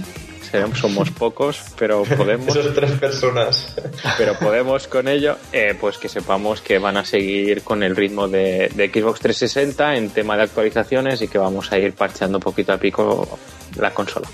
somos 0.75 1.11
pocos, 1.11 1.61
pero 1.79 2.03
podemos, 2.05 2.55
Esas 2.55 2.75
tres 2.75 2.93
personas. 2.93 3.75
pero 4.17 4.39
podemos 4.39 4.87
con 4.89 5.09
ello, 5.09 5.37
eh, 5.53 5.77
pues 5.79 5.99
que 5.99 6.09
sepamos 6.09 6.61
que 6.61 6.79
van 6.79 6.97
a 6.97 7.05
seguir 7.05 7.63
con 7.63 7.83
el 7.83 7.97
ritmo 7.97 8.29
de, 8.29 8.71
de 8.75 8.89
Xbox 8.89 9.21
360 9.21 9.97
en 9.97 10.11
tema 10.11 10.37
de 10.37 10.45
actualizaciones 10.45 11.21
y 11.23 11.29
que 11.29 11.39
vamos 11.39 11.73
a 11.73 11.79
ir 11.79 11.93
parcheando 11.95 12.41
poquito 12.41 12.73
a 12.73 12.79
pico 12.79 13.39
la 13.77 13.93
consola. 13.93 14.29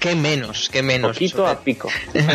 Qué 0.00 0.14
menos, 0.14 0.68
qué 0.70 0.82
menos. 0.82 1.12
Poquito 1.16 1.46
a 1.46 1.58
pico. 1.60 1.88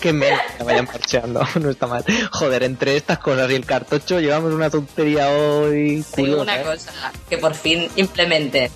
Qué 0.00 0.12
menos 0.12 0.40
que 0.58 0.64
vayan 0.64 0.86
parcheando, 0.86 1.40
no 1.60 1.70
está 1.70 1.86
mal. 1.86 2.04
Joder, 2.32 2.64
entre 2.64 2.96
estas 2.96 3.18
cosas 3.18 3.48
y 3.50 3.54
el 3.54 3.64
cartocho 3.64 4.18
llevamos 4.18 4.52
una 4.52 4.70
tontería 4.70 5.30
hoy. 5.30 6.04
Curiosa, 6.10 6.42
una 6.42 6.60
¿eh? 6.60 6.64
cosa, 6.64 7.12
que 7.30 7.38
por 7.38 7.54
fin 7.54 7.88
implemente 7.94 8.72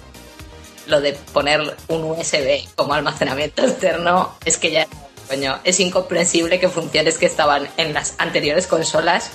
lo 0.86 1.00
de 1.00 1.12
poner 1.32 1.60
un 1.88 2.04
USB 2.04 2.66
como 2.74 2.94
almacenamiento 2.94 3.62
externo, 3.66 4.34
es 4.44 4.56
que 4.56 4.70
ya, 4.70 4.86
coño, 5.28 5.58
es 5.64 5.80
incomprensible 5.80 6.60
que 6.60 6.68
funciones 6.68 7.18
que 7.18 7.26
estaban 7.26 7.68
en 7.76 7.92
las 7.92 8.14
anteriores 8.18 8.66
consolas 8.66 9.30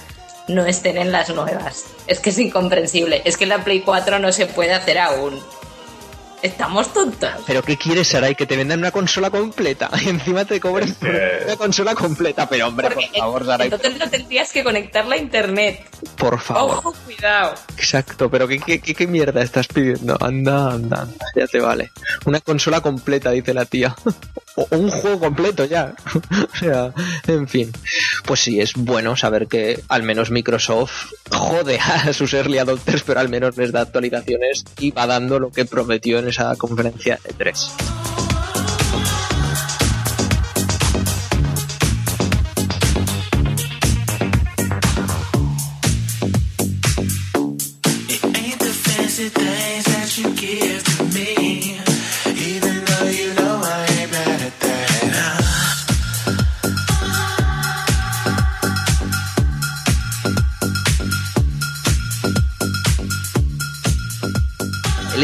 no 0.48 0.66
estén 0.66 0.98
en 0.98 1.12
las 1.12 1.30
nuevas. 1.30 1.86
Es 2.08 2.20
que 2.20 2.32
es 2.32 2.40
incomprensible. 2.40 3.22
Es 3.26 3.38
que 3.38 3.46
la 3.46 3.64
Play 3.64 3.82
4 3.82 4.20
no 4.20 4.32
se 4.32 4.48
puede 4.48 4.74
hacer 4.74 4.98
aún. 4.98 5.40
Estamos 6.42 6.92
tontos. 6.94 7.30
Pero 7.46 7.62
¿qué 7.62 7.78
quieres, 7.78 8.08
Sarai? 8.08 8.34
Que 8.36 8.46
te 8.48 8.58
vendan 8.58 8.80
una 8.80 8.92
consola 8.92 9.30
completa 9.30 9.90
y 10.04 10.10
encima 10.10 10.44
te 10.46 10.60
cobren 10.60 10.90
Es 10.90 10.96
que- 10.98 11.06
por 11.08 11.46
una 11.48 11.56
consola 11.58 11.96
completa. 11.96 12.50
Pero 12.50 12.68
hombre, 12.68 12.88
Porque 12.90 13.08
por 13.14 13.20
favor, 13.20 13.46
Sarai, 13.46 13.68
entonces 13.68 13.98
no 14.00 14.10
tendrías 14.10 14.52
que 14.52 14.64
conectarla 14.64 15.16
a 15.16 15.18
internet. 15.20 15.88
por 16.18 16.40
favor. 16.40 16.78
Ojo, 16.78 16.94
cuidado. 17.06 17.54
Exacto, 17.78 18.30
pero 18.30 18.48
¿qué, 18.48 18.60
qué, 18.60 18.80
qué, 18.80 18.96
qué 18.96 19.08
mierda 19.08 19.42
estás 19.44 19.68
pidiendo? 19.68 20.18
Anda, 20.20 20.72
anda, 20.72 21.02
anda, 21.02 21.26
ya 21.36 21.46
te 21.48 21.60
vale. 21.60 21.92
Una 22.26 22.40
consola 22.40 22.82
completa, 22.82 23.32
dice 23.32 23.54
la 23.54 23.66
tía. 23.66 23.96
Un 24.56 24.90
juego 24.90 25.20
completo 25.20 25.66
ya. 25.66 25.94
O 26.54 26.56
sea, 26.56 26.94
en 27.28 27.48
fin. 27.48 27.72
Pues 28.26 28.42
sí, 28.42 28.60
es 28.60 28.74
bueno 28.76 29.16
saber 29.16 29.48
que 29.48 29.82
al 29.88 30.04
menos 30.04 30.32
Microsoft 30.32 31.14
jode 31.30 31.80
a 31.80 32.14
sus 32.14 32.34
early 32.34 32.58
adopters, 32.58 33.04
pero 33.04 33.20
al 33.20 33.30
menos 33.30 33.58
les 33.58 33.72
da 33.72 33.82
actualizaciones 33.82 34.66
y 34.80 34.92
va 34.92 35.08
dando 35.08 35.40
lo 35.40 35.52
que 35.52 35.66
prometió 35.66 36.20
en 36.20 36.28
esa 36.28 36.56
conferencia 36.56 37.20
de 37.24 37.34
3. 37.34 38.01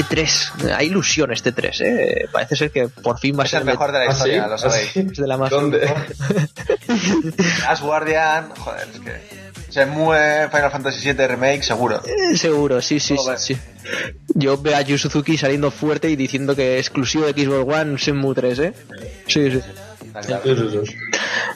3. 0.09 0.51
Hay 0.75 0.87
ilusión 0.87 1.31
este 1.31 1.51
3, 1.51 1.81
¿eh? 1.81 2.29
Parece 2.31 2.55
ser 2.55 2.71
que 2.71 2.87
por 2.87 3.19
fin 3.19 3.37
va 3.37 3.43
a 3.43 3.45
es 3.45 3.51
ser. 3.51 3.59
el 3.61 3.65
mejor 3.65 3.91
de 3.91 3.99
la 3.99 4.05
¿Ah, 4.05 4.11
historia, 4.13 4.47
lo 4.47 4.53
¿Ah, 4.53 4.57
sabéis. 4.57 4.93
De 4.93 5.27
la 5.27 5.37
más. 5.37 5.49
¿Dónde? 5.49 5.87
As 7.67 7.81
Guardian. 7.81 8.49
Joder, 8.57 8.87
es 8.93 8.99
que. 8.99 9.47
Se 9.69 9.85
mueve 9.85 10.49
Final 10.49 10.71
Fantasy 10.71 11.11
VII 11.11 11.27
Remake, 11.27 11.61
seguro. 11.61 12.01
Eh, 12.05 12.37
seguro, 12.37 12.81
sí, 12.81 13.01
sí, 13.01 13.17
sí, 13.35 13.57
Yo 14.33 14.57
veo 14.57 14.77
a 14.77 14.81
Yu 14.81 14.97
Suzuki 14.97 15.37
saliendo 15.37 15.71
fuerte 15.71 16.09
y 16.09 16.15
diciendo 16.15 16.55
que 16.55 16.79
exclusivo 16.79 17.25
de 17.25 17.33
Xbox 17.33 17.73
One 17.75 17.97
Shenmue 17.97 18.33
3, 18.33 18.59
¿eh? 18.59 18.73
Sí, 19.27 19.51
sí. 19.51 19.61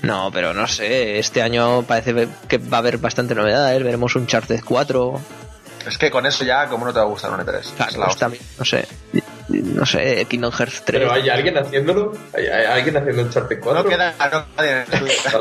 No, 0.04 0.30
pero 0.32 0.54
no 0.54 0.68
sé, 0.68 1.20
este 1.20 1.42
año 1.42 1.84
parece 1.84 2.28
que 2.50 2.58
va 2.58 2.78
a 2.78 2.80
haber 2.80 2.98
bastante 2.98 3.34
novedades, 3.34 3.82
veremos 3.82 4.16
un 4.16 4.28
Charter 4.28 4.62
4, 4.64 5.22
es 5.88 5.98
que 5.98 6.10
con 6.12 6.26
eso 6.26 6.44
ya, 6.44 6.68
como 6.68 6.86
no 6.86 6.94
te 6.94 7.00
va 7.00 7.06
a 7.06 7.08
gustar 7.08 7.32
un 7.32 7.40
E3? 7.40 7.44
claro, 7.76 7.92
Es 7.92 7.98
la 7.98 8.06
pues 8.06 8.18
también, 8.18 8.44
no 8.58 8.66
sé, 8.66 8.88
no 9.50 9.86
sé, 9.86 10.26
Kingdom 10.30 10.52
Hearts 10.52 10.84
3. 10.86 11.00
Pero 11.02 11.12
¿hay 11.12 11.30
alguien 11.30 11.58
haciéndolo? 11.58 12.14
¿Hay, 12.34 12.46
hay 12.48 12.66
alguien 12.66 12.98
haciendo 12.98 13.24
Uncharted 13.24 13.60
4? 13.60 13.84
No 13.84 13.90
queda 13.90 14.14
no, 14.32 14.46
nadie. 14.58 14.86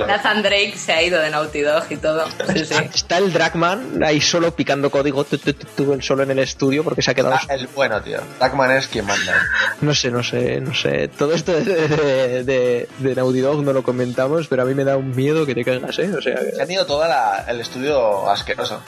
Nathan 0.07 0.43
Drake 0.43 0.75
se 0.77 0.93
ha 0.93 1.03
ido 1.03 1.21
de 1.21 1.31
Naughty 1.31 1.61
Dog 1.61 1.85
y 1.91 1.97
todo. 1.97 2.25
Sí, 2.53 2.65
sí. 2.65 2.75
Está 2.93 3.19
el 3.19 3.33
Dragman 3.33 4.03
ahí 4.05 4.21
solo 4.21 4.55
picando 4.55 4.91
código, 4.91 5.23
tu, 5.25 5.39
tu, 5.39 5.53
tu, 5.53 5.67
tu, 5.85 5.93
él 5.93 6.03
solo 6.03 6.23
en 6.25 6.31
el 6.33 6.39
estudio 6.41 6.83
porque 6.83 7.03
se 7.03 7.11
ha 7.13 7.15
quedado... 7.15 7.37
Ah, 7.37 7.55
el 7.55 7.69
bueno, 7.69 8.01
tío. 8.03 8.19
Darkman 8.41 8.73
es 8.73 8.89
quien 8.89 9.07
manda. 9.07 9.35
No 9.81 9.95
sé, 9.95 10.11
no 10.11 10.23
sé, 10.23 10.61
no 10.61 10.75
sé. 10.75 11.09
Todo 11.09 11.33
esto 11.35 11.53
de, 11.53 11.63
de, 11.65 12.45
de, 12.45 12.89
de 12.99 13.15
Naughty 13.15 13.41
Dog 13.41 13.63
no 13.63 13.73
lo 13.73 13.83
comentamos, 13.83 14.49
pero 14.49 14.63
a 14.63 14.65
mí 14.65 14.75
me 14.75 14.85
da 14.85 14.97
un 14.97 15.15
miedo 15.15 15.47
que 15.47 15.55
te 15.55 15.65
caigas, 15.65 15.99
¿eh? 16.01 16.11
O 16.17 16.21
sea, 16.21 16.35
que- 16.37 16.53
Se 16.57 16.63
han 16.63 16.71
ido 16.71 16.85
todo 16.87 17.05
el 17.47 17.61
estudio 17.61 18.29
asqueroso. 18.29 18.83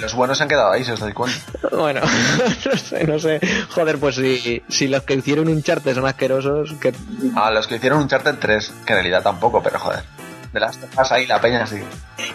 Los 0.00 0.14
buenos 0.14 0.38
se 0.38 0.44
han 0.44 0.48
quedado 0.48 0.72
ahí, 0.72 0.84
se 0.84 0.92
os 0.92 1.00
doy 1.00 1.12
cuenta. 1.12 1.38
Bueno, 1.72 2.00
no 2.66 2.76
sé, 2.76 3.04
no 3.04 3.18
sé. 3.18 3.40
Joder, 3.70 3.98
pues 3.98 4.16
si, 4.16 4.62
si 4.68 4.88
los 4.88 5.02
que 5.02 5.14
hicieron 5.14 5.48
un 5.48 5.62
charte 5.62 5.94
son 5.94 6.06
asquerosos, 6.06 6.74
que 6.74 6.92
A 7.34 7.50
los 7.50 7.66
que 7.66 7.76
hicieron 7.76 8.00
un 8.00 8.08
Charter 8.08 8.36
3, 8.38 8.72
que 8.84 8.92
en 8.92 8.96
realidad 8.98 9.22
tampoco, 9.22 9.62
pero 9.62 9.78
joder. 9.78 10.02
De 10.52 10.60
las 10.60 10.76
tofas 10.76 11.10
ahí, 11.12 11.26
la 11.26 11.40
peña 11.40 11.66
sí. 11.66 11.76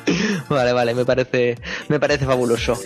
vale, 0.50 0.74
vale, 0.74 0.96
me 0.96 1.06
parece, 1.06 1.60
me 1.88 2.00
parece 2.00 2.26
fabuloso. 2.26 2.78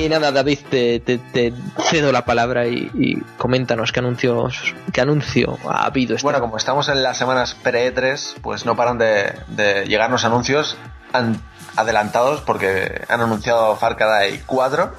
Y 0.00 0.08
nada, 0.08 0.32
David, 0.32 0.58
te, 0.70 1.00
te, 1.00 1.18
te 1.18 1.52
cedo 1.90 2.10
la 2.12 2.24
palabra 2.24 2.66
y, 2.66 2.90
y 2.94 3.20
coméntanos 3.36 3.92
qué 3.92 4.00
anuncios, 4.00 4.74
qué 4.92 5.00
anuncio 5.02 5.58
ha 5.68 5.84
habido 5.84 6.14
este 6.16 6.24
Bueno, 6.24 6.40
como 6.40 6.56
estamos 6.56 6.88
en 6.88 7.02
las 7.02 7.18
semanas 7.18 7.54
pre-E3, 7.62 8.36
pues 8.40 8.64
no 8.64 8.76
paran 8.76 8.96
de, 8.98 9.32
de 9.48 9.84
llegarnos 9.86 10.24
anuncios 10.24 10.76
an- 11.12 11.42
adelantados 11.76 12.40
porque 12.42 13.02
han 13.08 13.20
anunciado 13.20 13.76
Far 13.76 13.96
Cry 13.96 14.42
4 14.46 14.92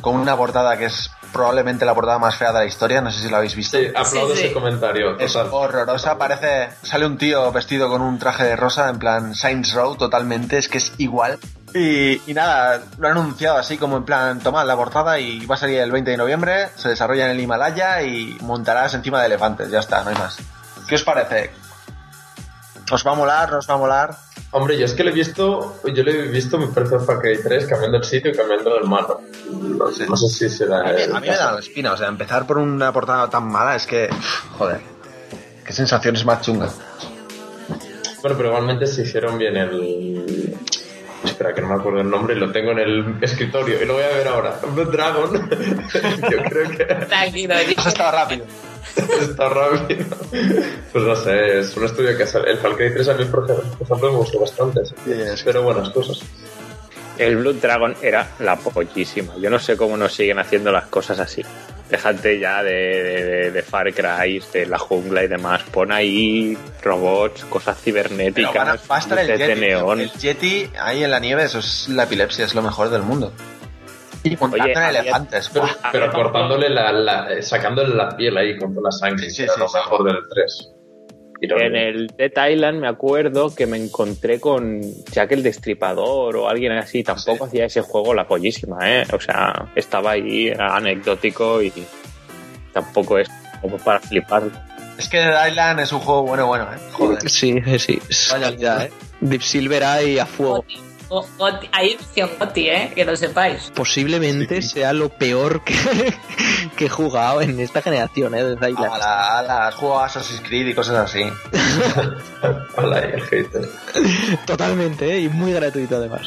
con 0.00 0.16
una 0.16 0.36
portada 0.36 0.76
que 0.78 0.86
es 0.86 1.10
probablemente 1.32 1.84
la 1.84 1.94
portada 1.94 2.18
más 2.18 2.36
fea 2.36 2.52
de 2.52 2.60
la 2.60 2.64
historia, 2.64 3.02
no 3.02 3.10
sé 3.10 3.20
si 3.22 3.28
lo 3.28 3.36
habéis 3.36 3.54
visto. 3.54 3.76
Sí, 3.76 3.88
aplaudo 3.94 4.30
Sí, 4.34 4.36
sí. 4.40 4.44
ese 4.46 4.54
comentario. 4.54 5.18
Es 5.18 5.32
total. 5.34 5.48
horrorosa, 5.52 6.16
parece. 6.16 6.68
Sale 6.82 7.04
un 7.04 7.18
tío 7.18 7.52
vestido 7.52 7.90
con 7.90 8.00
un 8.00 8.18
traje 8.18 8.44
de 8.44 8.56
rosa, 8.56 8.88
en 8.88 8.98
plan 8.98 9.34
Saints 9.34 9.74
Row, 9.74 9.96
totalmente, 9.96 10.56
es 10.56 10.68
que 10.70 10.78
es 10.78 10.94
igual. 10.96 11.38
Y, 11.78 12.22
y 12.26 12.32
nada, 12.34 12.80
lo 12.98 13.08
han 13.08 13.18
anunciado 13.18 13.58
así 13.58 13.76
como 13.76 13.96
en 13.98 14.04
plan, 14.04 14.40
tomad 14.40 14.66
la 14.66 14.76
portada 14.76 15.18
y 15.18 15.44
va 15.44 15.56
a 15.56 15.58
salir 15.58 15.78
el 15.80 15.90
20 15.92 16.10
de 16.12 16.16
noviembre, 16.16 16.68
se 16.76 16.88
desarrolla 16.88 17.26
en 17.26 17.32
el 17.32 17.40
Himalaya 17.40 18.02
y 18.02 18.36
montarás 18.40 18.94
encima 18.94 19.20
de 19.20 19.26
elefantes, 19.26 19.70
ya 19.70 19.80
está, 19.80 20.02
no 20.02 20.10
hay 20.10 20.16
más. 20.16 20.38
¿Qué 20.88 20.94
os 20.94 21.02
parece? 21.02 21.50
¿Os 22.90 23.06
va 23.06 23.12
a 23.12 23.14
molar? 23.14 23.50
¿No 23.50 23.58
os 23.58 23.68
va 23.68 23.74
a 23.74 23.78
molar? 23.78 24.16
Hombre, 24.52 24.78
yo 24.78 24.86
es 24.86 24.94
que 24.94 25.02
lo 25.04 25.10
he 25.10 25.12
visto, 25.12 25.80
yo 25.84 26.02
lo 26.02 26.10
he 26.10 26.28
visto, 26.28 26.56
me 26.56 26.68
parece 26.68 26.98
Far 27.00 27.18
Cry 27.18 27.42
3 27.42 27.66
cambiando 27.66 27.98
el 27.98 28.04
sitio 28.04 28.30
y 28.30 28.34
cambiando 28.34 28.78
el 28.78 28.84
mano. 28.88 29.20
No, 29.50 29.90
Sí. 29.90 30.04
no 30.08 30.16
sé 30.16 30.28
si 30.28 30.48
será. 30.56 30.78
A 30.80 30.92
mí, 30.92 31.02
a 31.02 31.20
mí 31.20 31.28
me 31.28 31.36
da 31.36 31.52
la 31.52 31.58
espina, 31.60 31.92
o 31.92 31.96
sea, 31.96 32.08
empezar 32.08 32.46
por 32.46 32.56
una 32.58 32.92
portada 32.92 33.28
tan 33.28 33.48
mala 33.48 33.74
es 33.76 33.86
que, 33.86 34.08
joder, 34.56 34.80
qué 35.64 35.72
sensaciones 35.72 36.24
más 36.24 36.40
chungas. 36.40 36.74
Bueno, 38.22 38.36
pero 38.38 38.48
igualmente 38.48 38.86
se 38.86 39.02
hicieron 39.02 39.36
bien 39.36 39.56
el. 39.56 40.25
Espera, 41.26 41.54
que 41.54 41.60
no 41.60 41.68
me 41.68 41.74
acuerdo 41.74 42.00
el 42.00 42.10
nombre, 42.10 42.34
lo 42.34 42.50
tengo 42.52 42.70
en 42.72 42.78
el 42.78 43.14
escritorio 43.20 43.82
y 43.82 43.84
lo 43.86 43.94
voy 43.94 44.02
a 44.04 44.08
ver 44.08 44.28
ahora. 44.28 44.58
Blood 44.74 44.90
Dragon. 44.92 45.50
Yo 46.30 46.42
creo 46.50 46.70
que 46.70 46.84
Tranquilo, 47.06 47.54
Has 47.76 47.86
estado 47.86 48.12
rápido. 48.12 48.44
está 49.20 49.48
rápido. 49.48 50.04
Pues 50.92 51.04
no 51.04 51.16
sé, 51.16 51.58
es 51.60 51.76
un 51.76 51.84
estudio 51.84 52.16
que 52.16 52.26
sale. 52.26 52.50
El 52.52 52.58
Far 52.58 52.76
Cry 52.76 52.92
3 52.94 53.08
a 53.08 53.14
mí, 53.14 53.24
por 53.26 53.44
ejemplo, 53.80 54.10
me 54.12 54.16
gustó 54.18 54.40
bastante. 54.40 54.84
sí. 54.86 54.94
Sí, 55.04 55.12
es 55.12 55.42
que- 55.42 55.44
Pero 55.52 55.62
buenas 55.62 55.90
cosas. 55.90 56.20
El 57.18 57.36
Blood 57.38 57.56
Dragon 57.56 57.94
era 58.02 58.28
la 58.40 58.56
pollísima. 58.56 59.34
Yo 59.38 59.48
no 59.50 59.58
sé 59.58 59.76
cómo 59.76 59.96
nos 59.96 60.12
siguen 60.14 60.38
haciendo 60.38 60.70
las 60.70 60.86
cosas 60.86 61.18
así. 61.18 61.42
Déjate 61.90 62.40
ya 62.40 62.62
de, 62.64 62.72
de, 62.72 63.24
de- 63.24 63.50
de 63.52 63.62
Far 63.62 63.92
Cry, 63.94 64.42
de 64.52 64.66
la 64.66 64.78
jungla 64.78 65.22
y 65.22 65.28
demás. 65.28 65.62
Pon 65.70 65.92
ahí 65.92 66.58
robots, 66.82 67.44
cosas 67.44 67.78
Pero 67.84 68.08
cibernéticas, 68.08 68.54
van 68.54 68.68
a- 68.68 68.76
va 68.90 68.96
a 68.96 68.98
estar 68.98 69.18
el 69.20 69.38
Yeti. 69.38 69.60
neón. 69.60 70.00
El 70.00 70.10
Yeti 70.10 70.68
ahí 70.80 71.04
en 71.04 71.10
la 71.12 71.20
nieve, 71.20 71.44
eso 71.44 71.60
es 71.60 71.88
la 71.88 72.02
epilepsia, 72.04 72.44
es 72.44 72.54
lo 72.54 72.62
mejor 72.62 72.90
del 72.90 73.02
mundo. 73.02 73.32
Y 74.24 74.36
Oye, 74.40 74.72
elefantes. 74.72 75.48
Pero, 75.92 76.10
cortándole 76.12 76.68
la, 76.68 76.90
la- 76.90 77.32
eh, 77.32 77.42
sacándole 77.42 77.94
la 77.94 78.16
piel 78.16 78.36
ahí 78.36 78.58
con 78.58 78.74
toda 78.74 78.88
la 78.90 78.92
sangre. 78.92 79.30
Sí, 79.30 79.44
sí, 79.46 79.46
lo 79.56 79.68
sí. 79.68 79.76
mejor 79.76 80.04
del 80.04 80.16
3. 80.28 80.72
En 81.54 81.76
el 81.76 82.06
de 82.08 82.30
Thailand 82.30 82.80
me 82.80 82.88
acuerdo 82.88 83.54
que 83.54 83.66
me 83.66 83.76
encontré 83.76 84.40
con 84.40 84.80
Jack 85.12 85.32
el 85.32 85.42
Destripador 85.42 86.36
o 86.36 86.48
alguien 86.48 86.72
así. 86.72 87.02
Tampoco 87.02 87.44
Sí. 87.44 87.48
hacía 87.48 87.64
ese 87.66 87.80
juego 87.82 88.14
la 88.14 88.26
pollísima, 88.26 88.78
¿eh? 88.90 89.04
O 89.12 89.20
sea, 89.20 89.70
estaba 89.74 90.12
ahí, 90.12 90.48
era 90.48 90.76
anecdótico 90.76 91.62
y 91.62 91.72
tampoco 92.72 93.18
es 93.18 93.28
como 93.60 93.78
para 93.78 94.00
flipar. 94.00 94.44
Es 94.98 95.08
que 95.08 95.18
Dead 95.18 95.48
Island 95.48 95.80
es 95.80 95.92
un 95.92 96.00
juego 96.00 96.22
bueno, 96.22 96.46
bueno, 96.46 96.64
¿eh? 96.64 96.78
Joder. 96.92 97.28
Sí, 97.28 97.60
sí, 97.78 97.98
Vaya 98.32 98.46
calidad, 98.46 98.86
¿eh? 98.86 98.90
Deep 99.20 99.42
Silver 99.42 99.84
hay 99.84 100.18
a 100.18 100.26
fuego. 100.26 100.64
Goti. 101.08 101.08
Go- 101.08 101.26
Goti. 101.38 101.68
Hay 101.72 101.92
edición 101.92 102.30
Goti, 102.38 102.68
¿eh? 102.68 102.92
Que 102.94 103.04
lo 103.04 103.16
sepáis. 103.16 103.70
Posiblemente 103.74 104.62
sea 104.62 104.92
lo 104.92 105.08
peor 105.08 105.62
que, 105.64 105.74
que 106.76 106.86
he 106.86 106.88
jugado 106.88 107.40
en 107.42 107.58
esta 107.60 107.82
generación, 107.82 108.34
¿eh? 108.34 108.42
De 108.44 108.70
Island. 108.70 108.92
A 108.92 108.98
la, 108.98 109.38
a 109.38 109.42
la, 109.42 109.72
juego 109.72 109.98
a 110.00 110.06
Assassin's 110.06 110.40
Creed 110.40 110.66
y 110.68 110.74
cosas 110.74 110.96
así. 110.96 111.22
Hola, 112.76 112.98
el 113.00 113.22
hater. 113.22 113.68
Totalmente, 114.46 115.14
¿eh? 115.14 115.20
y 115.20 115.28
muy 115.28 115.52
gratuito 115.52 115.96
además. 115.96 116.22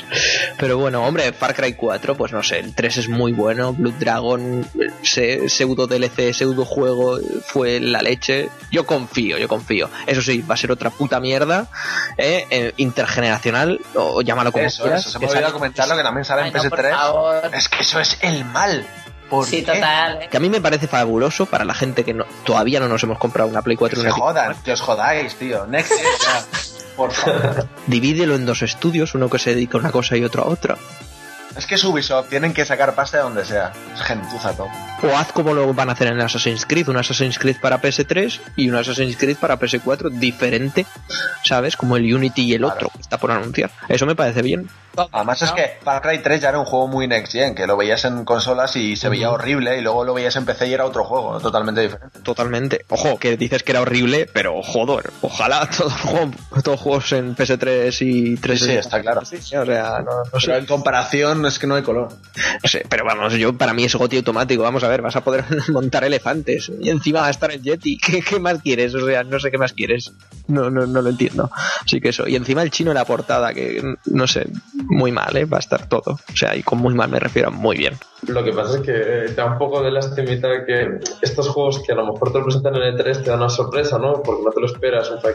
Pero 0.58 0.78
bueno, 0.78 1.04
hombre, 1.06 1.32
Far 1.34 1.56
Cry 1.56 1.74
4, 1.74 2.16
pues 2.16 2.32
no 2.32 2.44
sé, 2.44 2.60
el 2.60 2.74
3 2.74 2.98
es 2.98 3.10
muy 3.10 3.32
bueno, 3.34 3.74
Blood 3.74 3.94
Dragon, 4.00 4.66
se- 5.04 5.48
pseudo 5.50 5.88
DLC, 5.88 6.34
pseudo 6.34 6.66
juego, 6.66 7.20
fue 7.46 7.80
la 7.80 8.02
leche. 8.02 8.50
Yo 8.72 8.86
confío, 8.86 9.38
yo 9.38 9.48
confío. 9.48 9.90
Eso 10.08 10.22
sí, 10.22 10.42
va 10.42 10.56
a 10.56 10.58
ser 10.58 10.72
otra 10.72 10.90
puta 10.90 11.20
mierda, 11.20 11.68
¿eh? 12.18 12.46
Eh, 12.50 12.74
intergeneracional, 12.78 13.80
o 13.96 14.22
llámalo 14.22 14.52
como 14.52 14.69
Eso, 14.70 14.94
eso. 14.94 15.10
Se 15.10 15.20
me 15.20 15.26
olvidó 15.26 15.42
sale- 15.42 15.54
comentarlo 15.54 15.96
que 15.98 16.04
también 16.04 16.26
sale 16.26 16.42
en 16.42 16.48
Ay, 16.48 16.54
no, 16.54 16.70
por 16.70 16.80
PS3. 16.80 16.92
favor. 16.96 17.52
Es 17.54 17.70
que 17.70 17.82
eso 17.82 18.00
es 18.00 18.18
el 18.22 18.46
mal. 18.46 18.86
¿Por 19.30 19.46
Sí, 19.46 19.64
qué? 19.64 19.74
total. 19.74 20.28
que 20.30 20.38
a 20.38 20.40
mí 20.40 20.50
me 20.50 20.60
parece 20.60 20.88
fabuloso 20.88 21.46
para 21.46 21.64
la 21.64 21.76
gente 21.76 22.04
que 22.04 22.16
no, 22.16 22.26
todavía 22.46 22.80
no 22.80 22.88
nos 22.90 23.04
hemos 23.04 23.20
comprado 23.20 23.48
una 23.48 23.62
Play 23.62 23.78
4 23.78 24.00
y 24.00 24.02
Que 24.02 24.08
una 24.08 24.16
jodan, 24.18 24.56
que 24.64 24.72
os 24.72 24.82
jodáis, 24.82 25.36
tío. 25.36 25.68
Next. 25.68 25.92
Por 26.96 27.12
favor. 27.12 27.68
Divídelo 27.88 28.36
en 28.36 28.46
dos 28.48 28.62
estudios, 28.64 29.14
uno 29.14 29.30
que 29.30 29.38
se 29.38 29.52
dedica 29.54 29.78
a 29.78 29.82
una 29.82 29.92
cosa 29.92 30.18
y 30.18 30.24
otro 30.24 30.44
a 30.44 30.48
otra. 30.48 30.78
Es 31.56 31.66
que 31.68 31.76
es 31.76 31.84
Ubisoft, 31.84 32.30
tienen 32.30 32.54
que 32.54 32.66
sacar 32.66 32.96
pasta 32.96 33.18
de 33.18 33.24
donde 33.24 33.46
sea. 33.46 33.72
Es 33.94 34.02
gentuza 34.02 34.54
todo. 34.54 34.68
O 35.02 35.16
haz 35.18 35.32
como 35.32 35.54
lo 35.54 35.74
van 35.74 35.90
a 35.90 35.94
hacer 35.94 36.08
en 36.08 36.20
Assassin's 36.20 36.66
Creed, 36.66 36.90
un 36.90 36.98
Assassin's 36.98 37.40
Creed 37.40 37.58
para 37.62 37.82
PS3 37.82 38.40
y 38.58 38.70
un 38.70 38.76
Assassin's 38.76 39.16
Creed 39.16 39.38
para 39.38 39.58
PS4 39.58 40.10
diferente, 40.12 40.86
¿sabes? 41.44 41.78
Como 41.78 41.96
el 41.96 42.14
Unity 42.14 42.44
y 42.44 42.54
el 42.54 42.60
Claro. 42.62 42.76
otro 42.76 42.90
que 42.94 43.02
está 43.02 43.18
por 43.18 43.32
anunciar. 43.32 43.72
Eso 43.88 44.06
me 44.06 44.16
parece 44.16 44.42
bien. 44.42 44.68
Además 45.14 45.42
es 45.44 45.52
que 45.52 45.78
Far 45.82 46.02
Cry 46.02 46.20
3 46.22 46.42
ya 46.42 46.50
era 46.50 46.60
un 46.60 46.66
juego 46.66 46.88
muy 46.90 47.08
next 47.08 47.32
gen, 47.32 47.56
que 47.56 47.66
lo 47.66 47.78
veías 47.78 48.04
en 48.04 48.26
consolas 48.26 48.76
y 48.76 48.98
se 48.98 49.08
veía 49.08 49.32
horrible 49.32 49.78
y 49.78 49.82
luego 49.82 50.04
lo 50.04 50.14
veías 50.14 50.36
en 50.36 50.46
PC 50.46 50.68
y 50.68 50.74
era 50.74 50.84
otro 50.84 51.06
juego, 51.06 51.40
totalmente 51.40 51.80
diferente. 51.82 52.20
Totalmente. 52.22 52.86
Ojo, 52.90 53.18
que 53.18 53.38
dices 53.38 53.64
que 53.64 53.72
era 53.72 53.80
horrible, 53.82 54.30
pero 54.34 54.62
joder, 54.62 55.12
ojalá 55.22 55.70
todos 55.78 55.94
los 55.94 56.02
juegos, 56.02 56.36
todos 56.64 56.80
juegos 56.82 57.12
en 57.14 57.34
PS3 57.34 57.96
y 58.02 58.36
3 58.36 58.60
Sí, 58.60 58.66
sí, 58.66 58.72
está 58.74 59.00
claro. 59.02 59.22
o 59.22 59.26
sea, 59.26 60.00
no, 60.00 60.12
no 60.34 60.40
sé. 60.40 60.48
Pero 60.48 60.58
en 60.58 60.66
comparación 60.66 61.46
es 61.46 61.60
que 61.60 61.68
no 61.68 61.76
hay 61.76 61.84
color. 61.84 62.10
No 62.62 62.68
sé, 62.68 62.86
pero 62.90 63.06
vamos, 63.06 63.32
yo 63.36 63.58
para 63.58 63.74
mí 63.74 63.86
es 63.86 63.96
goti 63.96 64.18
automático. 64.18 64.64
Vamos 64.64 64.84
a 64.84 64.89
ver, 64.90 65.02
vas 65.02 65.16
a 65.16 65.24
poder 65.24 65.44
montar 65.70 66.04
elefantes 66.04 66.72
y 66.82 66.90
encima 66.90 67.22
va 67.22 67.28
a 67.28 67.32
estar 67.32 67.52
el 67.52 67.62
Yeti. 67.62 67.98
¿Qué, 68.06 68.22
qué 68.22 68.40
más 68.40 68.62
quieres? 68.62 68.94
O 68.96 69.06
sea, 69.06 69.24
no 69.24 69.40
sé 69.40 69.52
qué 69.52 69.58
más 69.58 69.74
quieres. 69.74 70.12
No, 70.48 70.70
no, 70.70 70.86
no 70.88 71.02
lo 71.02 71.10
entiendo. 71.10 71.50
Así 71.86 72.02
que 72.02 72.10
eso. 72.10 72.28
Y 72.28 72.36
encima 72.36 72.64
el 72.64 72.72
chino 72.72 72.92
en 72.92 72.96
la 72.96 73.06
portada, 73.06 73.54
que 73.54 73.84
no 74.06 74.28
sé, 74.28 74.48
muy 74.74 75.12
mal, 75.12 75.36
¿eh? 75.38 75.46
Va 75.46 75.58
a 75.58 75.60
estar 75.60 75.88
todo. 75.88 76.14
O 76.32 76.36
sea, 76.36 76.56
y 76.56 76.64
con 76.64 76.80
muy 76.80 76.94
mal 76.96 77.10
me 77.10 77.20
refiero 77.20 77.50
a 77.50 77.52
muy 77.52 77.78
bien. 77.78 77.94
Lo 78.28 78.44
que 78.44 78.52
pasa 78.52 78.78
es 78.80 78.82
que 78.82 79.34
da 79.34 79.46
un 79.46 79.58
poco 79.58 79.82
de 79.82 79.92
lastimita 79.92 80.48
que 80.66 81.00
estos 81.22 81.48
juegos 81.50 81.82
que 81.86 81.94
a 81.94 81.96
lo 81.96 82.06
mejor 82.12 82.34
te 82.34 82.40
lo 82.40 82.44
presentan 82.46 82.76
en 82.76 82.98
E3 82.98 83.24
te 83.24 83.30
dan 83.30 83.40
una 83.40 83.50
sorpresa, 83.50 83.98
¿no? 83.98 84.22
Porque 84.24 84.44
no 84.44 84.52
te 84.52 84.60
lo 84.60 84.66
esperas 84.66 85.10
un 85.12 85.20
Cry 85.20 85.32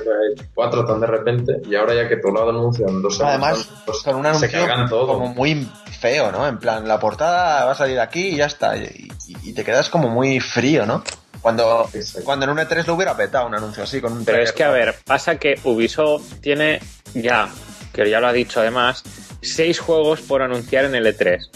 4 0.52 0.84
tan 0.84 1.00
de 1.00 1.06
repente 1.06 1.52
y 1.66 1.74
ahora 1.76 1.94
ya 1.94 2.08
que 2.08 2.16
todo 2.18 2.32
lo 2.32 2.50
anuncian 2.50 3.00
dos 3.00 3.16
semanas 3.16 3.40
Además, 3.42 3.68
pues 3.86 4.02
con 4.02 4.16
un 4.16 4.22
se 4.24 4.28
anuncio 4.28 4.50
cargan 4.50 4.88
todo. 4.88 5.06
como 5.06 5.28
muy 5.32 5.66
feo, 5.98 6.30
¿no? 6.30 6.46
En 6.46 6.58
plan, 6.58 6.86
la 6.86 6.98
portada 7.00 7.64
va 7.64 7.72
a 7.72 7.74
salir 7.74 7.98
aquí 8.00 8.28
y 8.28 8.36
ya 8.36 8.46
está. 8.46 8.76
Y, 8.76 9.08
y- 9.28 9.43
y 9.44 9.52
te 9.52 9.64
quedas 9.64 9.88
como 9.88 10.08
muy 10.08 10.40
frío, 10.40 10.86
¿no? 10.86 11.04
Cuando, 11.40 11.90
cuando 12.24 12.46
en 12.46 12.52
un 12.52 12.58
E3 12.58 12.86
lo 12.86 12.94
hubiera 12.94 13.14
petado 13.14 13.46
un 13.46 13.54
anuncio 13.54 13.82
así, 13.82 14.00
con 14.00 14.14
un 14.14 14.24
Pero 14.24 14.42
es 14.42 14.52
que, 14.52 14.64
a 14.64 14.70
ver, 14.70 14.94
pasa 15.04 15.36
que 15.36 15.60
Ubisoft 15.64 16.40
tiene 16.40 16.80
ya, 17.12 17.50
que 17.92 18.08
ya 18.08 18.18
lo 18.18 18.28
ha 18.28 18.32
dicho 18.32 18.60
además, 18.60 19.04
seis 19.42 19.78
juegos 19.78 20.22
por 20.22 20.40
anunciar 20.40 20.86
en 20.86 20.94
el 20.94 21.06
E3. 21.06 21.50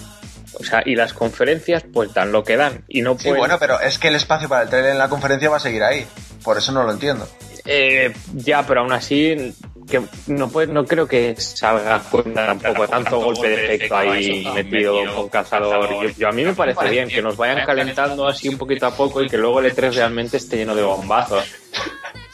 O 0.61 0.64
sea, 0.64 0.83
y 0.85 0.94
las 0.94 1.14
conferencias 1.14 1.85
pues 1.90 2.12
dan 2.12 2.33
lo 2.33 2.44
que 2.44 2.57
dan. 2.57 2.85
Y 2.88 3.01
no 3.01 3.18
Sí, 3.18 3.31
bueno, 3.31 3.59
pero 3.59 3.81
es 3.81 3.98
que 3.98 4.09
el 4.09 4.16
espacio 4.16 4.48
para 4.48 4.62
el 4.62 4.68
trailer 4.68 4.92
en 4.92 4.98
la 4.98 5.09
conferencia 5.09 5.48
va 5.48 5.57
a 5.57 5.61
seguir 5.61 5.83
ahí. 5.83 6.07
Por 6.42 6.59
eso 6.59 6.72
no 6.72 6.83
lo 6.83 6.92
entiendo. 6.92 7.27
Eh, 7.64 8.12
ya, 8.35 8.66
pero 8.66 8.81
aún 8.81 8.92
así 8.92 9.55
que 9.88 10.03
no 10.27 10.48
puede, 10.48 10.72
no 10.72 10.85
creo 10.85 11.07
que 11.09 11.35
salga 11.38 12.01
con 12.11 12.35
tampoco 12.35 12.87
tanto 12.88 13.18
golpe 13.20 13.48
de 13.48 13.64
efecto 13.74 13.96
ahí 13.96 14.46
metido 14.55 15.14
con 15.16 15.29
cazador. 15.29 15.90
Yo, 16.03 16.09
yo 16.11 16.29
a 16.29 16.33
mí 16.33 16.44
me 16.44 16.53
parece 16.55 16.88
bien 16.90 17.09
que 17.09 17.22
nos 17.22 17.37
vayan 17.37 17.64
calentando 17.66 18.27
así 18.29 18.48
un 18.48 18.59
poquito 18.59 18.87
a 18.87 18.90
poco 18.90 19.22
y 19.22 19.29
que 19.29 19.38
luego 19.38 19.61
el 19.61 19.74
E3 19.74 19.94
realmente 19.94 20.37
esté 20.37 20.57
lleno 20.59 20.74
de 20.74 20.83
bombazos. 20.83 21.44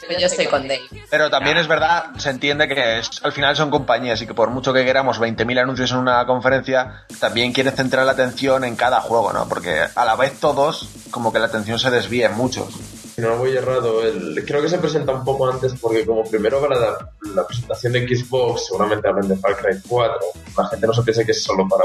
Pero 0.07 0.21
yo 0.21 0.27
estoy 0.27 0.45
con 0.47 0.69
Dave. 0.69 0.83
Pero 1.09 1.31
también 1.31 1.57
es 1.57 1.67
verdad, 1.67 2.11
se 2.19 2.29
entiende 2.29 2.69
que 2.69 2.99
es- 2.99 3.25
al 3.25 3.33
final 3.33 3.57
son 3.57 3.71
compañías 3.71 4.21
y 4.21 4.27
que 4.27 4.35
por 4.35 4.51
mucho 4.51 4.71
que 4.75 4.85
queramos 4.85 5.19
20.000 5.19 5.59
anuncios 5.59 5.93
en 5.93 5.97
una 5.97 6.27
conferencia, 6.27 7.05
también 7.21 7.53
quiere 7.55 7.71
centrar 7.71 8.05
la 8.05 8.13
atención 8.13 8.65
en 8.65 8.77
cada 8.77 9.01
juego, 9.01 9.33
¿no? 9.33 9.49
Porque 9.49 9.81
a 9.95 10.05
la 10.05 10.15
vez 10.17 10.39
todos, 10.39 10.91
como 11.11 11.33
que 11.33 11.39
la 11.39 11.47
atención 11.47 11.79
se 11.79 11.91
desvía 11.91 12.27
en 12.27 12.35
muchos. 12.35 12.69
Si 13.15 13.21
no 13.21 13.37
voy 13.37 13.57
errado, 13.57 14.03
el, 14.03 14.45
creo 14.45 14.61
que 14.61 14.69
se 14.69 14.79
presenta 14.79 15.13
un 15.13 15.25
poco 15.25 15.47
antes 15.49 15.73
porque 15.81 16.05
como 16.05 16.25
primero 16.25 16.61
va 16.61 16.69
la, 16.69 17.11
la 17.35 17.47
presentación 17.47 17.93
de 17.93 18.09
Xbox, 18.09 18.67
seguramente 18.67 19.07
hablan 19.09 19.29
de 19.29 19.37
Far 19.37 19.57
Cry 19.57 19.79
4, 19.87 20.19
la 20.59 20.67
gente 20.69 20.87
no 20.87 20.93
se 20.95 21.03
piensa 21.03 21.25
que 21.25 21.31
es 21.33 21.43
solo 21.43 21.69
para 21.69 21.85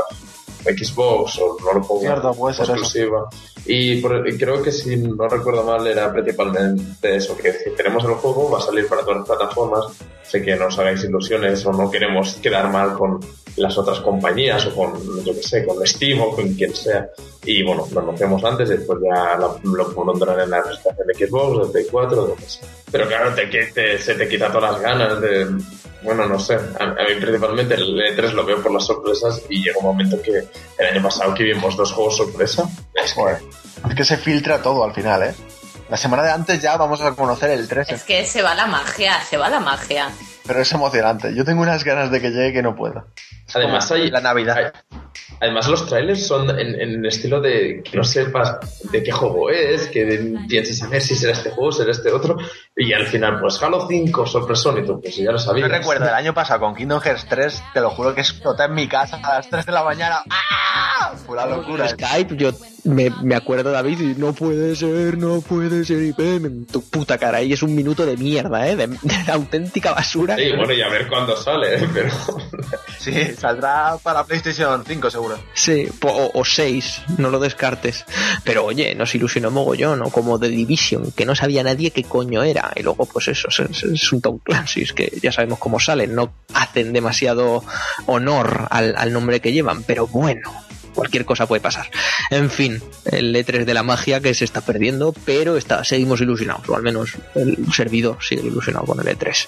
Xbox 0.75 1.37
o 1.39 1.57
no 1.63 1.73
lo 1.79 1.81
pongo 1.87 2.01
Cierto, 2.01 2.33
puede 2.33 2.55
ser 2.55 2.63
eso. 2.63 2.73
exclusiva. 2.73 3.29
Y, 3.65 4.01
por- 4.01 4.27
y 4.27 4.37
creo 4.37 4.61
que 4.63 4.71
si 4.71 4.95
no 4.97 5.27
recuerdo 5.27 5.63
mal 5.63 5.85
era 5.85 6.11
principalmente 6.11 7.15
eso, 7.15 7.37
que 7.37 7.53
si 7.53 7.71
queremos 7.71 8.03
el 8.05 8.11
juego 8.15 8.49
va 8.49 8.57
a 8.57 8.61
salir 8.61 8.87
para 8.87 9.01
todas 9.03 9.17
las 9.19 9.27
plataformas, 9.27 9.85
sé 10.29 10.41
que 10.41 10.55
no 10.55 10.67
os 10.67 10.77
hagáis 10.79 11.03
ilusiones 11.03 11.65
o 11.65 11.71
no 11.73 11.89
queremos 11.89 12.35
quedar 12.35 12.69
mal 12.71 12.93
con 12.93 13.19
las 13.55 13.77
otras 13.77 13.99
compañías 13.99 14.65
o 14.67 14.75
con, 14.75 14.93
yo 15.25 15.33
que 15.33 15.43
sé, 15.43 15.65
con 15.65 15.85
Steam 15.85 16.21
o 16.21 16.35
con 16.35 16.53
quien 16.53 16.73
sea. 16.75 17.09
Y 17.43 17.63
bueno, 17.63 17.87
lo 17.91 17.99
anunciamos 18.01 18.43
antes 18.43 18.69
y 18.69 18.73
después 18.77 18.99
ya 19.03 19.35
lo, 19.37 19.59
lo 19.63 19.93
pondrán 19.93 20.39
en 20.41 20.49
la 20.51 20.61
presentación 20.63 21.07
de 21.07 21.13
Xbox, 21.27 21.67
de 21.67 21.71
Play 21.73 21.85
4, 21.91 22.21
de 22.23 22.27
lo 22.29 22.35
que 22.35 22.43
sea. 22.49 22.67
Pero 22.91 23.07
claro, 23.07 23.33
te, 23.33 23.47
te- 23.47 23.97
se 23.97 24.13
te 24.15 24.27
quita 24.29 24.51
todas 24.51 24.73
las 24.73 24.81
ganas 24.81 25.19
de, 25.21 25.47
bueno, 26.03 26.25
no 26.27 26.39
sé. 26.39 26.53
A, 26.55 26.83
a 26.83 26.93
mí 27.07 27.15
principalmente 27.19 27.73
el 27.73 27.97
E3 27.99 28.31
lo 28.33 28.45
veo 28.45 28.61
por 28.61 28.71
las 28.71 28.85
sorpresas 28.85 29.41
y 29.49 29.63
llega 29.63 29.79
un 29.79 29.85
momento 29.85 30.21
que 30.21 30.31
el 30.77 30.87
año 30.93 31.01
pasado 31.03 31.33
que 31.33 31.43
vimos 31.43 31.75
dos 31.75 31.91
juegos 31.91 32.17
sorpresa. 32.17 32.69
Es 32.93 33.13
que, 33.13 33.19
Joder. 33.21 33.37
Es 33.89 33.95
que 33.95 34.05
se 34.05 34.17
filtra 34.17 34.61
todo 34.61 34.83
al 34.83 34.93
final, 34.93 35.23
¿eh? 35.23 35.33
La 35.89 35.97
semana 35.97 36.21
de 36.23 36.31
antes 36.31 36.61
ya 36.61 36.77
vamos 36.77 37.01
a 37.01 37.15
conocer 37.15 37.49
el 37.51 37.67
13, 37.67 37.95
Es 37.95 38.03
que 38.03 38.23
se 38.25 38.41
va 38.43 38.53
la 38.53 38.67
magia, 38.67 39.19
se 39.23 39.37
va 39.37 39.49
la 39.49 39.59
magia. 39.59 40.09
pero 40.45 40.61
es 40.61 40.71
emocionante. 40.71 41.33
Yo 41.35 41.43
tengo 41.43 41.61
unas 41.63 41.83
ganas 41.83 42.11
de 42.11 42.21
que 42.21 42.29
llegue 42.29 42.53
que 42.53 42.61
no 42.61 42.75
puedo. 42.75 43.05
Es 43.47 43.55
Además 43.55 43.87
como 43.87 44.01
hay- 44.03 44.11
la 44.11 44.21
Navidad. 44.21 44.57
hay- 44.57 44.99
Además 45.41 45.67
los 45.67 45.87
trailers 45.87 46.27
son 46.27 46.49
en, 46.59 46.79
en 46.81 47.05
estilo 47.05 47.39
de 47.39 47.81
que 47.83 47.95
no 47.97 48.03
sepas 48.03 48.57
de 48.91 49.01
qué 49.01 49.11
juego 49.11 49.49
es, 49.49 49.87
que 49.87 50.35
pienses 50.49 50.83
a 50.83 50.87
ver 50.87 51.01
si 51.01 51.15
será 51.15 51.31
este 51.33 51.49
juego, 51.51 51.71
será 51.71 51.91
este 51.91 52.11
otro, 52.11 52.35
y 52.75 52.91
al 52.93 53.05
final 53.07 53.39
pues 53.39 53.61
Halo 53.63 53.87
5, 53.87 54.25
sorpresón 54.25 54.83
y 54.83 54.85
tú, 54.85 54.99
pues 55.01 55.15
ya 55.15 55.31
lo 55.31 55.37
Yo 55.37 55.39
sabías. 55.39 55.69
recuerdo 55.69 56.07
el 56.07 56.13
año 56.13 56.33
pasado 56.33 56.59
con 56.59 56.75
Kingdom 56.75 56.99
Hearts 57.01 57.25
3, 57.29 57.63
te 57.73 57.79
lo 57.79 57.89
juro 57.89 58.13
que 58.13 58.21
exploté 58.21 58.63
en 58.65 58.73
mi 58.73 58.87
casa 58.89 59.17
a 59.23 59.35
las 59.35 59.49
3 59.49 59.65
de 59.65 59.71
la 59.71 59.83
mañana. 59.83 60.23
¡Ah! 60.29 61.13
Fue 61.25 61.37
la 61.37 61.45
locura. 61.45 61.85
¿eh? 61.85 61.89
Skype, 61.89 62.35
yo 62.35 62.51
me, 62.89 63.09
me 63.23 63.35
acuerdo, 63.35 63.71
David, 63.71 63.99
y 64.01 64.15
no 64.19 64.33
puede 64.33 64.75
ser, 64.75 65.17
no 65.17 65.41
puede 65.41 65.85
ser, 65.85 66.01
y 66.03 66.11
ven, 66.11 66.45
en 66.45 66.65
tu 66.65 66.81
puta 66.83 67.17
cara, 67.17 67.41
y 67.41 67.53
es 67.53 67.61
un 67.63 67.75
minuto 67.75 68.05
de 68.05 68.17
mierda, 68.17 68.67
¿eh? 68.67 68.75
De, 68.75 68.87
de 68.87 69.31
auténtica 69.31 69.93
basura. 69.93 70.35
Sí, 70.35 70.51
bueno, 70.57 70.73
y 70.73 70.81
a 70.81 70.89
ver 70.89 71.07
cuándo 71.07 71.35
sale, 71.37 71.75
¿eh? 71.83 71.87
pero 71.93 72.09
Sí, 72.99 73.13
saldrá 73.37 73.97
para 74.03 74.25
PlayStation 74.25 74.83
5 74.85 75.09
seguro. 75.09 75.39
Sí, 75.53 75.87
po- 75.99 76.09
o, 76.09 76.39
o 76.41 76.45
seis, 76.45 77.01
no 77.17 77.29
lo 77.29 77.39
descartes. 77.39 78.03
Pero 78.43 78.65
oye, 78.65 78.93
nos 78.95 79.15
ilusionó 79.15 79.51
mogollón, 79.51 80.01
o 80.01 80.09
como 80.09 80.37
The 80.39 80.49
Division, 80.49 81.11
que 81.13 81.25
no 81.25 81.33
sabía 81.35 81.63
nadie 81.63 81.91
qué 81.91 82.03
coño 82.03 82.43
era. 82.43 82.71
Y 82.75 82.83
luego, 82.83 83.05
pues 83.05 83.29
eso, 83.29 83.47
es, 83.49 83.59
es- 83.61 83.83
es 83.83 84.11
un 84.11 84.21
Tom 84.21 84.39
Clancy's, 84.39 84.91
que 84.93 85.11
ya 85.21 85.31
sabemos 85.31 85.59
cómo 85.59 85.79
salen, 85.79 86.13
no 86.13 86.33
hacen 86.53 86.91
demasiado 86.91 87.63
honor 88.05 88.67
al, 88.69 88.95
al 88.97 89.13
nombre 89.13 89.39
que 89.39 89.53
llevan, 89.53 89.83
pero 89.83 90.07
bueno. 90.07 90.51
Cualquier 90.93 91.25
cosa 91.25 91.47
puede 91.47 91.61
pasar. 91.61 91.89
En 92.29 92.49
fin, 92.49 92.81
el 93.05 93.35
E3 93.35 93.65
de 93.65 93.73
la 93.73 93.83
magia 93.83 94.19
que 94.19 94.33
se 94.33 94.45
está 94.45 94.61
perdiendo, 94.61 95.13
pero 95.25 95.57
está, 95.57 95.83
seguimos 95.83 96.21
ilusionados, 96.21 96.67
o 96.69 96.75
al 96.75 96.83
menos 96.83 97.13
el 97.35 97.57
servidor 97.73 98.17
sigue 98.21 98.47
ilusionado 98.47 98.85
con 98.85 98.99
el 98.99 99.17
E3 99.17 99.47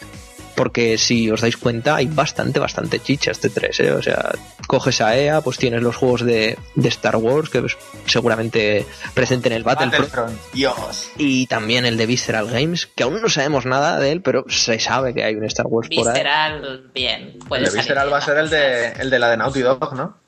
porque 0.55 0.97
si 0.99 1.29
os 1.31 1.41
dais 1.41 1.57
cuenta 1.57 1.95
hay 1.95 2.05
bastante, 2.05 2.59
bastante 2.59 2.99
chicha 2.99 3.31
este 3.31 3.49
3, 3.49 3.79
¿eh? 3.79 3.91
o 3.93 4.01
sea, 4.03 4.31
coges 4.67 5.01
a 5.01 5.17
EA, 5.17 5.41
pues 5.41 5.57
tienes 5.57 5.81
los 5.81 5.95
juegos 5.95 6.23
de, 6.23 6.55
de 6.75 6.89
Star 6.89 7.15
Wars, 7.15 7.49
que 7.49 7.61
pues, 7.61 7.77
seguramente 8.05 8.85
presenten 9.15 9.53
el 9.53 9.63
Battlefront, 9.63 10.13
Battlefront. 10.13 10.53
Dios. 10.53 11.11
y 11.17 11.47
también 11.47 11.85
el 11.85 11.97
de 11.97 12.05
Visceral 12.05 12.47
Games, 12.47 12.85
que 12.85 13.01
aún 13.01 13.21
no 13.21 13.29
sabemos 13.29 13.65
nada 13.65 13.99
de 13.99 14.11
él, 14.11 14.21
pero 14.21 14.45
se 14.49 14.79
sabe 14.79 15.15
que 15.15 15.23
hay 15.23 15.35
un 15.35 15.45
Star 15.45 15.65
Wars 15.67 15.89
por 15.89 16.07
ahí. 16.07 16.13
Visceral, 16.13 16.91
bien. 16.93 17.39
Puede 17.47 17.63
El 17.63 17.71
de 17.71 17.77
Visceral 17.77 18.05
bien 18.05 18.13
va 18.13 18.17
a 18.19 18.21
ser 18.21 18.37
el 18.37 18.49
de, 18.51 18.91
el 18.91 19.09
de 19.09 19.17
la 19.19 19.29
de 19.29 19.37
Naughty 19.37 19.61
Dog, 19.61 19.95
¿no? 19.95 20.20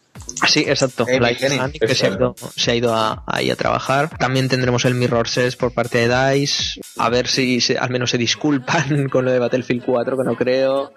Sí, 0.48 0.66
exacto. 0.68 1.04
Amy 1.08 1.20
Light 1.20 1.40
que 1.80 1.96
se 1.96 2.08
ha, 2.08 2.10
ido, 2.10 2.36
se 2.56 2.72
ha 2.72 2.76
ido 2.76 2.94
a- 2.94 3.24
ahí 3.28 3.50
a 3.50 3.56
trabajar. 3.56 4.10
También 4.18 4.50
tendremos 4.50 4.86
el 4.86 4.94
Mirror 4.96 5.28
Sets 5.28 5.56
por 5.56 5.74
parte 5.74 6.08
de 6.08 6.34
DICE. 6.34 6.82
A 6.98 7.10
ver 7.10 7.28
si 7.28 7.62
se- 7.62 7.78
al 7.78 7.90
menos 7.90 8.12
se 8.12 8.18
disculpan 8.18 9.08
con 9.10 9.26
lo 9.26 9.32
de 9.32 9.40
Battlefield 9.40 9.84
4, 9.86 10.18
que 10.18 10.24
no 10.24 10.36
creo. 10.36 10.92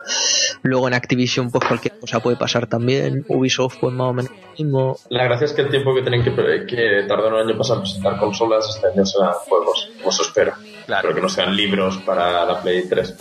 Luego 0.63 0.89
en 0.89 0.95
Activision, 0.95 1.51
pues 1.51 1.65
cualquier 1.67 1.99
cosa 1.99 2.21
puede 2.21 2.37
pasar 2.37 2.67
también. 2.67 3.25
Ubisoft, 3.29 3.77
pues 3.81 3.95
más 3.95 4.09
o 4.09 4.13
menos 4.13 4.31
lo 4.33 4.53
mismo. 4.65 4.99
la 5.11 5.25
gracia 5.25 5.45
es 5.47 5.53
que 5.53 5.63
el 5.63 5.71
tiempo 5.71 5.95
que 5.95 6.03
tienen 6.03 6.23
que, 6.25 6.35
que 6.67 7.05
tardar 7.09 7.33
un 7.33 7.41
año 7.49 7.57
pasar 7.57 7.77
en 7.77 7.83
presentar 7.83 8.19
consolas, 8.19 8.69
este 8.75 8.89
año 8.89 9.05
serán 9.07 9.33
juegos, 9.49 9.91
como 9.99 10.13
se 10.13 10.23
espera. 10.23 10.59
Claro. 10.87 11.03
Pero 11.03 11.15
que 11.17 11.21
no 11.21 11.29
sean 11.29 11.55
libros 11.57 11.99
para 11.99 12.45
la 12.45 12.61
Play 12.63 12.89
3. 12.89 13.15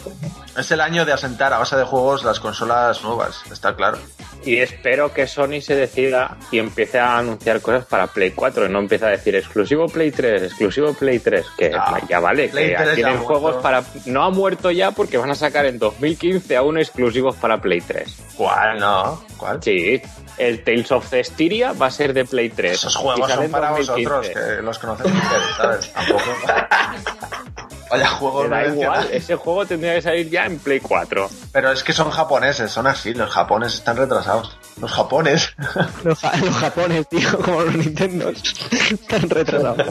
Es 0.58 0.72
el 0.72 0.80
año 0.82 1.04
de 1.04 1.12
asentar 1.14 1.52
a 1.52 1.58
base 1.58 1.76
de 1.76 1.84
juegos 1.84 2.24
las 2.24 2.40
consolas 2.40 3.04
nuevas, 3.04 3.42
está 3.52 3.76
claro. 3.76 3.98
Y 4.44 4.58
espero 4.58 5.12
que 5.12 5.26
Sony 5.26 5.60
se 5.62 5.76
decida 5.76 6.38
y 6.52 6.60
empiece 6.60 7.00
a 7.00 7.18
anunciar 7.18 7.62
cosas 7.62 7.86
para 7.86 8.06
Play 8.06 8.32
4 8.32 8.68
y 8.68 8.70
no 8.70 8.78
empiece 8.80 9.06
a 9.06 9.10
decir 9.10 9.36
exclusivo 9.36 9.88
Play 9.88 10.12
3, 10.12 10.44
exclusivo 10.44 10.94
Play 10.94 11.18
3, 11.18 11.46
que 11.58 11.72
Ah, 11.76 12.00
ya 12.08 12.20
vale, 12.20 12.50
Play 12.50 12.70
que 12.70 12.76
3 12.76 12.88
ya 12.90 12.94
tienen 12.96 13.18
juegos 13.18 13.42
muerto. 13.42 13.62
para... 13.62 13.84
No 14.06 14.22
ha 14.24 14.30
muerto 14.30 14.70
ya 14.70 14.92
porque 14.92 15.18
van 15.18 15.32
a 15.32 15.36
sacar 15.36 15.66
en 15.66 15.80
2015 15.80 16.56
aún 16.56 16.78
exclusivos 16.78 17.36
para 17.38 17.60
Play 17.60 17.82
3. 17.82 18.16
¿Cuál? 18.38 18.80
No. 18.80 19.24
¿Cuál? 19.38 19.64
Sí, 19.64 20.00
el 20.38 20.64
Tales 20.64 20.92
of 20.92 21.10
Cestiria 21.10 21.74
va 21.74 21.88
a 21.88 21.92
ser 21.92 22.14
de 22.14 22.26
Play 22.26 22.50
3. 22.50 22.74
Esos 22.74 22.96
juegos 22.96 23.32
son 23.32 23.50
para 23.50 23.70
2015. 23.72 24.10
vosotros, 24.10 24.30
que 24.30 24.62
los 24.62 24.78
conocemos 24.80 25.24
ustedes, 25.24 25.56
¿sabes? 25.58 25.92
Tampoco. 25.94 26.22
Vaya 27.90 28.08
juego 28.10 28.44
Me 28.44 28.50
da 28.50 28.66
igual, 28.68 29.10
ese 29.12 29.36
juego 29.36 29.66
tendría 29.66 29.96
que 29.96 30.02
salir 30.02 30.30
ya 30.30 30.46
en 30.46 30.58
Play 30.60 30.80
4. 30.80 31.30
Pero 31.52 31.72
es 31.72 31.84
que 31.84 31.94
son 31.94 32.10
japoneses, 32.10 32.72
son 32.72 32.88
así, 32.88 33.14
los 33.14 33.30
japoneses 33.30 33.80
están 33.80 33.96
retrasados. 33.98 34.58
Los 34.82 34.92
japones. 34.92 35.54
Los, 36.04 36.20
ja- 36.20 36.36
los 36.38 36.56
japones, 36.56 37.08
tío, 37.08 37.38
como 37.40 37.62
los 37.62 37.76
Nintendo. 37.76 38.30
Están 38.30 39.30
retrasados. 39.30 39.88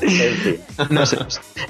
En 0.00 0.36
fin. 0.36 0.60
No 0.90 1.06
sé. 1.06 1.18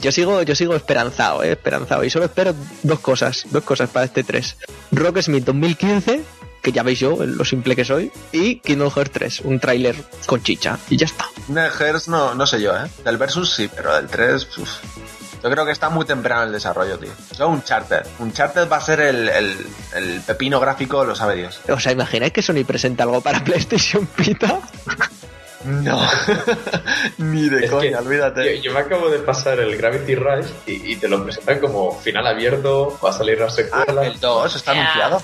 Yo 0.01 0.11
sigo, 0.13 0.43
yo 0.43 0.55
sigo 0.55 0.75
esperanzado, 0.75 1.43
eh, 1.43 1.53
esperanzado. 1.53 2.03
Y 2.05 2.11
solo 2.11 2.25
espero 2.25 2.55
dos 2.83 3.01
cosas, 3.01 3.45
dos 3.51 3.63
cosas 3.65 3.91
para 3.91 4.07
este 4.07 4.25
3. 4.25 4.57
Rocksmith 4.93 5.45
2015, 5.45 6.23
que 6.63 6.73
ya 6.73 6.83
veis 6.83 6.99
yo 7.01 7.17
lo 7.27 7.45
simple 7.45 7.75
que 7.77 7.85
soy, 7.85 8.11
y 8.33 8.57
Kingdom 8.61 8.91
Hearts 8.91 9.11
3, 9.13 9.41
un 9.41 9.59
tráiler 9.61 9.97
con 10.27 10.43
chicha. 10.43 10.79
Y 10.89 10.97
ya 10.97 11.07
está. 11.07 11.27
De 11.49 11.69
Hearts 11.69 12.09
no, 12.09 12.35
no 12.35 12.47
sé 12.47 12.61
yo, 12.63 12.73
¿eh? 12.77 12.89
Del 13.05 13.17
Versus 13.19 13.53
sí, 13.55 13.69
pero 13.75 13.95
del 13.97 14.07
3, 14.07 14.59
uf. 14.59 14.71
Yo 15.43 15.51
creo 15.51 15.67
que 15.67 15.73
está 15.73 15.91
muy 15.91 16.05
temprano 16.07 16.45
el 16.45 16.53
desarrollo, 16.53 16.97
tío. 17.01 17.11
Yo 17.37 17.49
un 17.49 17.55
Uncharted. 17.57 18.07
Uncharted 18.21 18.71
va 18.71 18.77
a 18.77 18.81
ser 18.81 19.01
el, 19.01 19.29
el, 19.29 19.57
el 19.97 20.21
pepino 20.21 20.61
gráfico, 20.61 21.05
lo 21.05 21.17
sabe 21.17 21.35
Dios. 21.35 21.59
O 21.69 21.81
sea, 21.81 21.91
¿imagináis 21.91 22.33
que 22.33 22.43
Sony 22.43 22.63
presenta 22.65 23.03
algo 23.03 23.21
para 23.21 23.43
PlayStation 23.45 24.09
Vita? 24.17 24.61
No. 25.65 26.01
Ni 27.19 27.49
de 27.49 27.65
Es 27.65 27.71
coña, 27.73 27.99
que 27.99 28.05
olvídate. 28.07 28.57
Yo, 28.59 28.63
yo 28.63 28.73
me 28.73 28.81
acabo 28.81 29.09
de 29.11 29.19
pasar 29.19 29.59
el 29.61 29.77
Gravity 29.77 30.15
Rush 30.15 30.47
y, 30.67 30.93
y 30.93 30.97
te 30.97 31.09
lo 31.09 31.23
presentan 31.25 31.59
como 31.61 31.99
final 32.01 32.27
abierto, 32.27 32.97
va 33.05 33.11
a 33.11 33.13
salir 33.13 33.39
la 33.39 33.47
Ah, 33.47 33.51
secuela. 33.51 34.07
el 34.07 34.19
2 34.21 34.57
está 34.57 34.73
anunciado. 34.73 35.23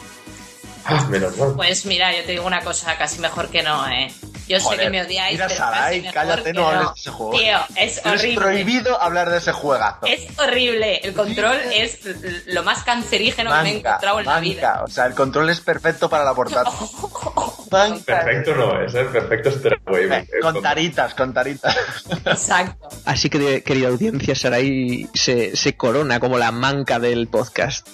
Ah, 0.88 1.06
menos 1.10 1.36
mal. 1.36 1.52
Pues 1.54 1.84
mira, 1.86 2.12
yo 2.16 2.24
te 2.24 2.32
digo 2.32 2.46
una 2.46 2.60
cosa, 2.62 2.96
casi 2.96 3.20
mejor 3.20 3.48
que 3.48 3.62
no, 3.62 3.86
¿eh? 3.88 4.12
Yo 4.48 4.58
sé 4.58 4.78
que 4.78 4.88
me 4.88 5.02
odiáis, 5.02 5.34
mira, 5.34 5.46
pero 5.46 5.58
Sarai, 5.58 6.00
casi 6.02 6.14
cállate, 6.14 6.42
que 6.44 6.52
no 6.54 6.68
hables 6.68 6.88
de 6.94 7.00
ese 7.00 7.10
juego. 7.10 7.38
Tío, 7.38 7.58
es 7.76 7.98
Es 7.98 8.06
horrible. 8.06 8.34
prohibido 8.36 9.02
hablar 9.02 9.28
de 9.28 9.36
ese 9.36 9.52
juegazo. 9.52 10.06
Es 10.06 10.38
horrible. 10.38 10.96
El 11.04 11.12
control 11.12 11.58
es 11.70 11.98
lo 12.46 12.62
más 12.62 12.82
cancerígeno 12.82 13.50
que 13.52 13.62
me 13.62 13.70
he 13.72 13.78
encontrado 13.80 14.20
en 14.20 14.24
la 14.24 14.32
manca. 14.32 14.40
vida. 14.40 14.82
O 14.84 14.88
sea, 14.88 15.04
el 15.04 15.12
control 15.14 15.50
es 15.50 15.60
perfecto 15.60 16.08
para 16.08 16.24
la. 16.24 16.32
Manca. 17.70 18.24
Perfecto 18.24 18.54
no 18.54 18.80
es, 18.80 18.94
¿eh? 18.94 19.04
Perfecto 19.04 19.50
es. 19.50 19.56
Eh, 19.66 20.24
Con 20.40 20.62
taritas, 20.62 21.12
con 21.12 21.34
taritas. 21.34 21.76
Exacto. 22.24 22.88
Así 23.04 23.28
que, 23.28 23.62
querida 23.62 23.88
audiencia, 23.88 24.34
Sarai 24.34 25.06
se, 25.12 25.54
se 25.54 25.76
corona 25.76 26.18
como 26.20 26.38
la 26.38 26.50
manca 26.52 26.98
del 26.98 27.28
podcast. 27.28 27.86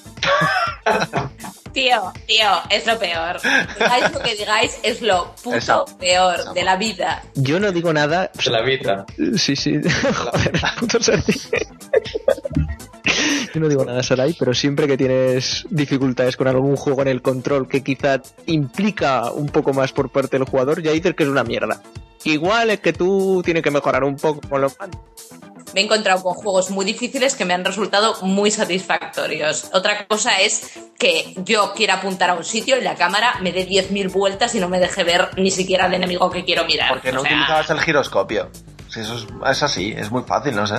Tío, 1.75 2.13
tío, 2.27 2.47
es 2.71 2.87
lo 2.87 2.97
peor. 3.01 3.41
Digáis 3.75 4.13
lo 4.13 4.21
que 4.21 4.37
digáis, 4.37 4.79
es 4.85 5.03
lo 5.03 5.35
puto 5.43 5.85
peor 5.99 6.55
de 6.55 6.63
la 6.63 6.77
vida. 6.77 7.23
Yo 7.35 7.59
no 7.59 7.73
digo 7.73 7.93
nada. 7.93 8.31
De 8.45 8.51
la 8.51 8.63
vida. 8.63 9.05
Sí, 9.37 9.57
sí. 9.57 9.81
Joder, 10.15 10.53
puto. 10.79 10.99
Yo 13.53 13.61
no 13.61 13.69
digo 13.69 13.85
nada, 13.85 14.03
Sarai, 14.05 14.37
pero 14.39 14.55
siempre 14.55 14.87
que 14.87 14.97
tienes 14.97 15.67
dificultades 15.69 16.37
con 16.37 16.47
algún 16.47 16.77
juego 16.77 17.03
en 17.03 17.09
el 17.09 17.23
control 17.23 17.69
que 17.69 17.83
quizá 17.83 18.23
implica 18.47 19.33
un 19.33 19.49
poco 19.49 19.73
más 19.73 19.93
por 19.93 20.11
parte 20.11 20.39
del 20.39 20.47
jugador, 20.47 20.81
ya 20.81 20.93
dices 20.93 21.15
que 21.15 21.25
es 21.25 21.29
una 21.29 21.43
mierda. 21.43 21.83
Igual 22.25 22.71
es 22.71 22.81
que 22.81 22.93
tú 22.93 23.43
tienes 23.45 23.63
que 23.63 23.71
mejorar 23.71 24.05
un 24.05 24.17
poco 24.17 24.41
con 24.49 24.61
los. 24.61 24.77
Me 25.73 25.81
he 25.81 25.85
encontrado 25.85 26.23
con 26.23 26.35
juegos 26.35 26.71
muy 26.71 26.85
difíciles 26.85 27.35
que 27.35 27.45
me 27.45 27.55
han 27.55 27.65
resultado 27.65 28.17
muy 28.23 28.51
satisfactorios. 28.51 29.71
Otra 29.73 30.07
cosa 30.07 30.41
es 30.41 30.79
que 30.99 31.35
yo 31.39 31.73
quiera 31.75 31.95
apuntar 31.95 32.31
a 32.31 32.35
un 32.35 32.45
sitio 32.45 32.79
y 32.79 32.83
la 32.83 32.95
cámara 32.95 33.35
me 33.41 33.53
dé 33.53 33.67
10.000 33.67 34.13
vueltas 34.13 34.55
y 34.55 34.61
no 34.61 34.69
me 34.69 34.79
deje 34.79 35.05
ver 35.05 35.31
ni 35.37 35.51
siquiera 35.51 35.87
el 35.87 35.95
enemigo 35.95 36.31
que 36.31 36.45
quiero 36.45 36.65
mirar. 36.65 36.91
Porque 36.91 37.13
no 37.13 37.21
O 37.21 37.25
sea, 37.25 37.33
utilizabas 37.33 37.71
el 37.71 37.81
giroscopio. 37.81 38.51
Si 38.89 39.01
eso 39.01 39.17
es, 39.17 39.27
es 39.51 39.63
así, 39.63 39.95
es 39.97 40.11
muy 40.11 40.23
fácil, 40.23 40.55
no 40.55 40.67
sé. 40.67 40.77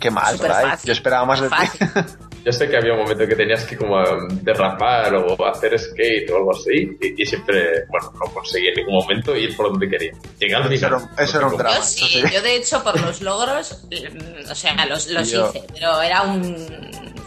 Qué 0.00 0.10
mal, 0.10 0.36
fácil, 0.38 0.86
Yo 0.86 0.92
esperaba 0.92 1.24
más 1.26 1.40
de 1.40 1.48
ti. 1.48 1.54
Yo 2.44 2.52
sé 2.52 2.68
que 2.68 2.76
había 2.76 2.92
un 2.94 3.00
momento 3.02 3.26
que 3.26 3.36
tenías 3.36 3.64
que 3.64 3.76
como 3.76 3.96
um, 3.96 4.28
derrapar 4.42 5.14
o 5.14 5.46
hacer 5.46 5.78
skate 5.78 6.28
o 6.30 6.36
algo 6.38 6.50
así 6.56 6.96
y, 7.00 7.22
y 7.22 7.24
siempre, 7.26 7.84
bueno, 7.88 8.12
no 8.14 8.32
conseguí 8.32 8.66
en 8.68 8.74
ningún 8.74 8.94
momento 8.94 9.36
ir 9.36 9.56
por 9.56 9.70
donde 9.70 9.88
quería. 9.88 10.12
Llegué 10.40 10.54
al 10.56 10.62
Eso 10.62 10.86
final. 10.88 11.08
era- 11.16 11.24
eso 11.24 11.38
era 11.38 11.46
un 11.46 11.56
drama. 11.56 11.76
Yo 11.76 11.82
eso 11.82 12.06
sí, 12.06 12.20
sí. 12.20 12.34
yo 12.34 12.42
de 12.42 12.56
hecho 12.56 12.82
por 12.82 13.00
los 13.00 13.20
logros, 13.22 13.84
mm, 13.90 14.50
o 14.50 14.54
sea, 14.56 14.86
los, 14.86 15.06
los 15.08 15.30
Yo- 15.30 15.50
hice, 15.50 15.64
pero 15.72 16.02
era 16.02 16.22
un, 16.22 16.56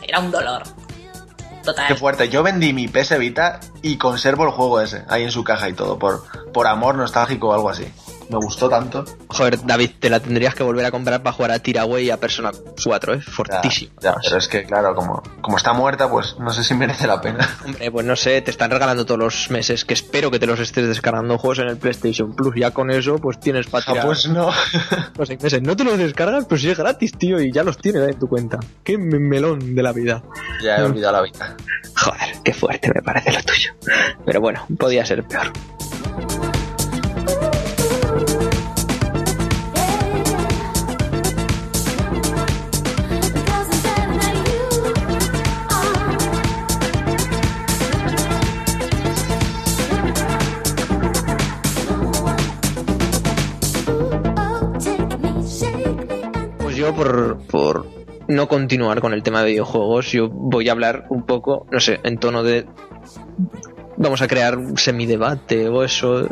era 0.05 0.19
un 0.19 0.31
dolor. 0.31 0.63
Total. 1.63 1.87
Qué 1.87 1.95
fuerte. 1.95 2.29
Yo 2.29 2.43
vendí 2.43 2.73
mi 2.73 2.87
PS 2.87 3.17
Vita 3.17 3.59
y 3.81 3.97
conservo 3.97 4.43
el 4.43 4.51
juego 4.51 4.81
ese, 4.81 5.03
ahí 5.07 5.23
en 5.23 5.31
su 5.31 5.43
caja 5.43 5.67
y 5.69 5.73
todo, 5.73 5.97
por, 5.97 6.23
por 6.51 6.67
amor 6.67 6.93
nostálgico 6.95 7.49
o 7.49 7.53
algo 7.53 7.69
así. 7.71 7.85
Me 8.29 8.37
gustó 8.37 8.69
tanto. 8.69 9.05
Joder, 9.27 9.59
David, 9.65 9.91
te 9.99 10.09
la 10.09 10.19
tendrías 10.19 10.55
que 10.55 10.63
volver 10.63 10.85
a 10.85 10.91
comprar 10.91 11.21
para 11.23 11.33
jugar 11.33 11.51
a 11.51 11.59
Tiraway 11.59 12.05
y 12.05 12.09
a 12.09 12.17
Persona 12.17 12.51
4, 12.83 13.13
¿eh? 13.15 13.21
Fortísimo. 13.21 13.91
ya, 14.01 14.15
pero 14.23 14.37
es 14.37 14.47
que, 14.47 14.63
claro, 14.63 14.95
como, 14.95 15.21
como 15.41 15.57
está 15.57 15.73
muerta, 15.73 16.09
pues 16.09 16.35
no 16.39 16.51
sé 16.51 16.63
si 16.63 16.73
merece 16.73 17.07
la 17.07 17.21
pena. 17.21 17.47
Hombre, 17.65 17.91
pues 17.91 18.05
no 18.05 18.15
sé, 18.15 18.41
te 18.41 18.51
están 18.51 18.71
regalando 18.71 19.05
todos 19.05 19.19
los 19.19 19.49
meses, 19.51 19.85
que 19.85 19.93
espero 19.93 20.31
que 20.31 20.39
te 20.39 20.45
los 20.47 20.59
estés 20.59 20.87
descargando 20.87 21.37
juegos 21.37 21.59
en 21.59 21.67
el 21.69 21.77
PlayStation 21.77 22.35
Plus. 22.35 22.55
Ya 22.57 22.71
con 22.71 22.91
eso, 22.91 23.17
pues 23.17 23.39
tienes 23.39 23.67
para 23.67 23.83
Ah, 23.87 23.91
tirar 23.91 24.05
pues 24.05 24.27
no. 24.27 24.51
los 25.17 25.27
seis 25.27 25.41
meses. 25.41 25.61
No 25.61 25.75
te 25.75 25.83
los 25.83 25.97
descargas, 25.97 26.45
pero 26.47 26.59
sí 26.59 26.69
es 26.69 26.77
gratis, 26.77 27.11
tío, 27.17 27.39
y 27.39 27.51
ya 27.51 27.63
los 27.63 27.77
tienes 27.77 28.07
en 28.09 28.19
tu 28.19 28.27
cuenta. 28.27 28.59
Qué 28.83 28.97
me- 28.97 29.19
melón 29.19 29.75
de 29.75 29.83
la 29.83 29.91
vida. 29.91 30.23
ya 30.63 30.77
he 30.77 30.83
olvidado 30.83 31.13
la 31.13 31.21
vida. 31.21 31.55
Joder, 31.97 32.35
qué 32.43 32.53
fuerte 32.53 32.91
me 32.93 33.01
parece 33.01 33.31
lo 33.31 33.41
tuyo. 33.43 33.71
Pero 34.25 34.41
bueno, 34.41 34.65
podía 34.77 35.05
ser 35.05 35.23
peor. 35.23 35.51
Yo, 56.85 56.95
por, 56.95 57.37
por 57.47 57.87
no 58.27 58.47
continuar 58.47 59.01
con 59.01 59.13
el 59.13 59.23
tema 59.23 59.41
de 59.43 59.51
videojuegos, 59.51 60.11
yo 60.11 60.29
voy 60.29 60.69
a 60.69 60.71
hablar 60.71 61.05
un 61.09 61.25
poco, 61.25 61.67
no 61.71 61.79
sé, 61.79 61.99
en 62.03 62.17
tono 62.17 62.43
de. 62.43 62.65
Vamos 63.97 64.21
a 64.21 64.27
crear 64.27 64.57
un 64.57 64.77
semidebate 64.77 65.69
o 65.69 65.83
eso, 65.83 66.27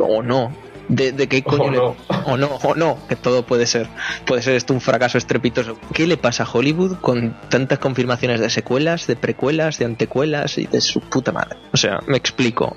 o 0.00 0.22
no. 0.22 0.52
De, 0.88 1.10
de 1.10 1.26
qué 1.26 1.42
coño 1.42 1.64
O 1.64 1.70
le- 1.72 1.78
no. 1.78 1.96
o 2.26 2.36
no, 2.36 2.46
o 2.62 2.74
no, 2.76 2.96
que 3.08 3.16
todo 3.16 3.44
puede 3.44 3.66
ser. 3.66 3.88
Puede 4.24 4.40
ser 4.42 4.54
esto 4.54 4.72
un 4.72 4.80
fracaso 4.80 5.18
estrepitoso. 5.18 5.76
¿Qué 5.92 6.06
le 6.06 6.16
pasa 6.16 6.44
a 6.44 6.48
Hollywood 6.50 6.98
con 7.00 7.36
tantas 7.48 7.80
confirmaciones 7.80 8.38
de 8.38 8.48
secuelas, 8.50 9.08
de 9.08 9.16
precuelas, 9.16 9.78
de 9.80 9.84
antecuelas 9.84 10.58
y 10.58 10.66
de 10.68 10.80
su 10.80 11.00
puta 11.00 11.32
madre? 11.32 11.56
O 11.72 11.76
sea, 11.76 11.98
me 12.06 12.16
explico. 12.16 12.76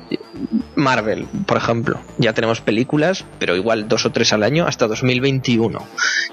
Marvel, 0.76 1.28
por 1.46 1.58
ejemplo, 1.58 2.00
ya 2.18 2.34
tenemos 2.34 2.62
películas, 2.62 3.26
pero 3.40 3.56
igual 3.56 3.88
dos 3.88 4.06
o 4.06 4.12
tres 4.12 4.34
al 4.34 4.44
año 4.44 4.66
hasta 4.66 4.88
2021. 4.88 5.86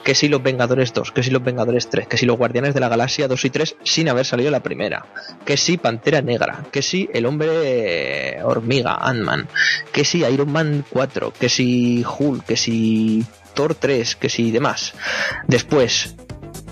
Que 0.04 0.14
si 0.14 0.28
los 0.28 0.42
Vengadores 0.42 0.92
2, 0.92 1.12
que 1.12 1.22
si 1.22 1.30
los 1.30 1.42
Vengadores 1.42 1.88
3, 1.88 2.06
que 2.06 2.16
si 2.16 2.26
los 2.26 2.36
Guardianes 2.36 2.74
de 2.74 2.80
la 2.80 2.88
Galaxia 2.88 3.28
2 3.28 3.44
y 3.44 3.50
3 3.50 3.76
sin 3.82 4.08
haber 4.08 4.24
salido 4.24 4.50
la 4.50 4.60
primera. 4.60 5.06
Que 5.44 5.56
si 5.56 5.76
Pantera 5.76 6.22
Negra, 6.22 6.64
que 6.70 6.82
si 6.82 7.08
El 7.12 7.26
Hombre 7.26 8.42
Hormiga, 8.42 8.94
Ant-Man, 8.94 9.48
que 9.92 10.04
si 10.04 10.18
Iron 10.24 10.52
Man 10.52 10.84
4, 10.90 11.32
que 11.38 11.48
si 11.48 12.04
Hulk, 12.04 12.44
que 12.44 12.56
si 12.56 13.24
Thor 13.54 13.74
3, 13.74 14.16
que 14.16 14.28
si 14.28 14.50
demás. 14.50 14.94
Después, 15.48 16.14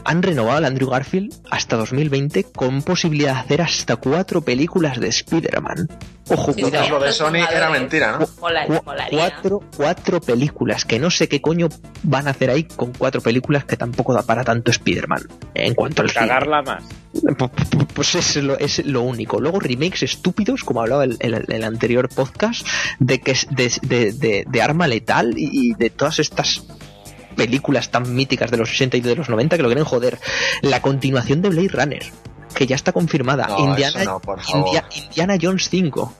han 0.05 0.23
renovado 0.23 0.59
al 0.59 0.65
Andrew 0.65 0.89
Garfield 0.91 1.33
hasta 1.51 1.77
2020 1.77 2.45
con 2.45 2.83
posibilidad 2.83 3.35
de 3.35 3.41
hacer 3.41 3.63
hasta 3.63 3.97
cuatro 3.97 4.43
películas 4.43 5.01
de 5.01 5.09
Spider-Man. 5.09 5.89
Ojo, 6.29 6.53
Sí, 6.55 6.63
cuidado. 6.63 6.85
sí, 6.85 6.91
lo 6.91 7.01
de 7.01 7.13
Sony 7.13 7.37
era 7.55 7.69
mentira, 7.71 8.19
¿no? 8.19 8.27
Mola- 8.41 8.67
cuatro, 9.11 9.63
cuatro 9.77 10.21
películas 10.21 10.85
que 10.87 10.99
no 10.99 11.11
sé 11.11 11.29
qué 11.29 11.41
coño 11.43 11.69
van 12.03 12.27
a 12.29 12.31
hacer 12.31 12.49
ahí 12.51 12.65
con 12.65 12.93
cuatro 12.93 13.21
películas 13.21 13.65
que 13.65 13.77
tampoco 13.77 14.15
da 14.15 14.23
para 14.23 14.43
tanto 14.45 14.71
Spider-Man 14.71 15.23
en 15.55 15.75
cuanto 15.75 16.03
al 16.03 16.11
cine. 16.11 16.27
Cagarla 16.29 16.63
más. 16.63 16.83
Pu- 17.15 17.51
pu- 17.51 17.87
Pues 17.95 18.15
es 18.15 18.37
lo, 18.37 18.59
es 18.59 18.85
lo 18.87 19.03
único. 19.03 19.39
Luego 19.41 19.61
remakes 19.61 20.03
estúpidos, 20.03 20.65
como 20.65 20.81
hablaba 20.81 21.05
el, 21.05 21.17
el- 21.21 21.45
el 21.47 21.65
anterior 21.65 22.09
podcast, 22.09 22.67
de 22.99 23.21
que 23.21 23.33
es- 23.33 23.47
de, 23.51 23.71
de- 23.83 24.13
de- 24.13 24.45
de 24.49 24.63
Arma 24.63 24.87
Letal 24.89 25.35
y 25.37 25.75
de 25.75 25.91
todas 25.91 26.19
estas 26.19 26.63
películas 27.35 27.91
tan 27.91 28.15
míticas 28.15 28.51
de 28.51 28.57
los 28.57 28.69
60 28.71 28.97
y 28.97 29.01
de 29.01 29.17
los 29.17 29.29
90 29.29 29.57
que 29.57 29.63
lo 29.63 29.69
quieren 29.69 29.85
joder. 29.85 30.19
La 30.63 30.81
continuación 30.83 31.43
de 31.43 31.51
Blade 31.51 31.69
Runner, 31.69 32.03
que 32.55 32.67
ya 32.67 32.77
está 32.77 32.93
confirmada. 32.93 33.47
No, 33.49 33.59
Indiana, 33.59 34.05
no. 34.05 34.21
India- 34.55 34.85
Indiana 34.95 35.37
Jones 35.41 35.69
5. 35.69 36.15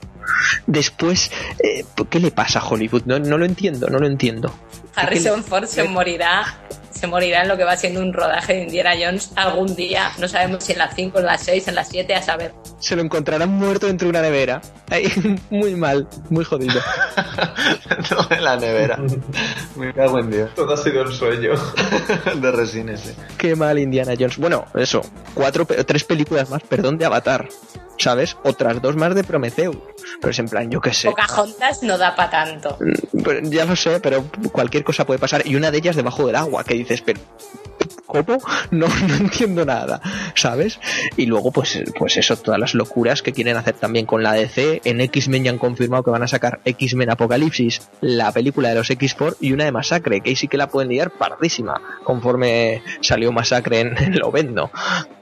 Después, 0.67 1.31
eh, 1.63 1.85
¿qué 2.09 2.19
le 2.19 2.31
pasa 2.31 2.59
a 2.59 2.67
Hollywood? 2.67 3.03
No, 3.05 3.19
no 3.19 3.37
lo 3.37 3.45
entiendo, 3.45 3.87
no 3.89 3.99
lo 3.99 4.07
entiendo. 4.07 4.53
Harrison 4.95 5.43
Ford 5.43 5.65
se 5.65 5.83
morirá, 5.83 6.59
se 6.89 7.07
morirá 7.07 7.43
en 7.43 7.49
lo 7.49 7.57
que 7.57 7.63
va 7.63 7.75
siendo 7.75 8.01
un 8.01 8.13
rodaje 8.13 8.53
de 8.53 8.63
Indiana 8.63 8.93
Jones 8.99 9.31
algún 9.35 9.75
día. 9.75 10.11
No 10.19 10.27
sabemos 10.27 10.63
si 10.63 10.73
en 10.73 10.79
las 10.79 10.95
5, 10.95 11.19
en 11.19 11.25
las 11.25 11.43
6, 11.43 11.67
en 11.67 11.75
las 11.75 11.89
7, 11.89 12.15
a 12.15 12.21
saber. 12.21 12.53
Se 12.79 12.95
lo 12.95 13.01
encontrarán 13.01 13.49
muerto 13.49 13.87
dentro 13.87 14.05
de 14.05 14.09
una 14.11 14.21
nevera. 14.21 14.61
Ahí, 14.89 15.11
muy 15.49 15.75
mal, 15.75 16.07
muy 16.29 16.45
jodido. 16.45 16.79
Dentro 17.89 18.23
de 18.23 18.41
la 18.41 18.55
nevera. 18.57 18.99
Me 19.75 19.93
cago 19.93 20.19
en 20.19 20.31
Dios. 20.31 20.49
Todo 20.55 20.73
ha 20.73 20.77
sido 20.77 21.03
un 21.03 21.11
sueño. 21.11 21.51
De 22.35 22.51
resines, 22.51 23.07
eh. 23.07 23.15
Qué 23.37 23.55
mal 23.55 23.79
Indiana 23.79 24.13
Jones. 24.17 24.37
Bueno, 24.37 24.65
eso, 24.75 25.01
cuatro, 25.33 25.65
tres 25.65 26.03
películas 26.03 26.49
más, 26.49 26.61
perdón, 26.63 26.97
de 26.97 27.05
Avatar, 27.05 27.47
¿sabes? 27.97 28.37
Otras 28.43 28.81
dos 28.81 28.95
más 28.95 29.15
de 29.15 29.23
Prometheus. 29.23 29.77
Pero 30.19 30.31
es 30.31 30.39
en 30.39 30.47
plan, 30.47 30.69
yo 30.69 30.79
qué 30.81 30.93
sé. 30.93 31.09
Pocahontas 31.09 31.83
no 31.83 31.97
da 31.97 32.15
para 32.15 32.29
tanto. 32.29 32.77
Pero 33.23 33.39
ya 33.49 33.65
lo 33.65 33.75
sé, 33.75 33.99
pero 33.99 34.25
cualquier 34.51 34.83
cosa 34.85 35.05
puede 35.05 35.19
pasar. 35.19 35.45
Y 35.45 35.57
una 35.57 35.71
de 35.71 35.79
ellas 35.79 35.97
debajo 35.97 36.25
del 36.25 36.37
agua, 36.37 36.63
que 36.63 36.75
dices, 36.75 37.01
pero... 37.01 37.19
¿Cómo? 38.05 38.39
No, 38.71 38.87
no 38.87 39.15
entiendo 39.15 39.65
nada, 39.65 40.01
¿sabes? 40.35 40.79
Y 41.17 41.25
luego, 41.25 41.51
pues, 41.51 41.83
pues 41.97 42.17
eso, 42.17 42.35
todas 42.35 42.59
las 42.59 42.73
locuras 42.73 43.21
que 43.21 43.31
quieren 43.31 43.57
hacer 43.57 43.75
también 43.75 44.05
con 44.05 44.23
la 44.23 44.33
DC. 44.33 44.81
En 44.83 45.01
X-Men 45.01 45.43
ya 45.43 45.51
han 45.51 45.57
confirmado 45.57 46.03
que 46.03 46.11
van 46.11 46.23
a 46.23 46.27
sacar 46.27 46.59
X-Men 46.65 47.09
Apocalipsis, 47.09 47.89
la 48.01 48.31
película 48.31 48.69
de 48.69 48.75
los 48.75 48.89
X-4 48.89 49.37
y 49.39 49.53
una 49.53 49.65
de 49.65 49.71
Masacre, 49.71 50.21
que 50.21 50.29
ahí 50.29 50.35
sí 50.35 50.47
que 50.47 50.57
la 50.57 50.67
pueden 50.67 50.89
liar 50.89 51.11
pardísima, 51.11 51.81
conforme 52.03 52.81
salió 53.01 53.31
Masacre 53.31 53.79
en, 53.79 53.97
en 53.97 54.17
Lovendo. 54.19 54.71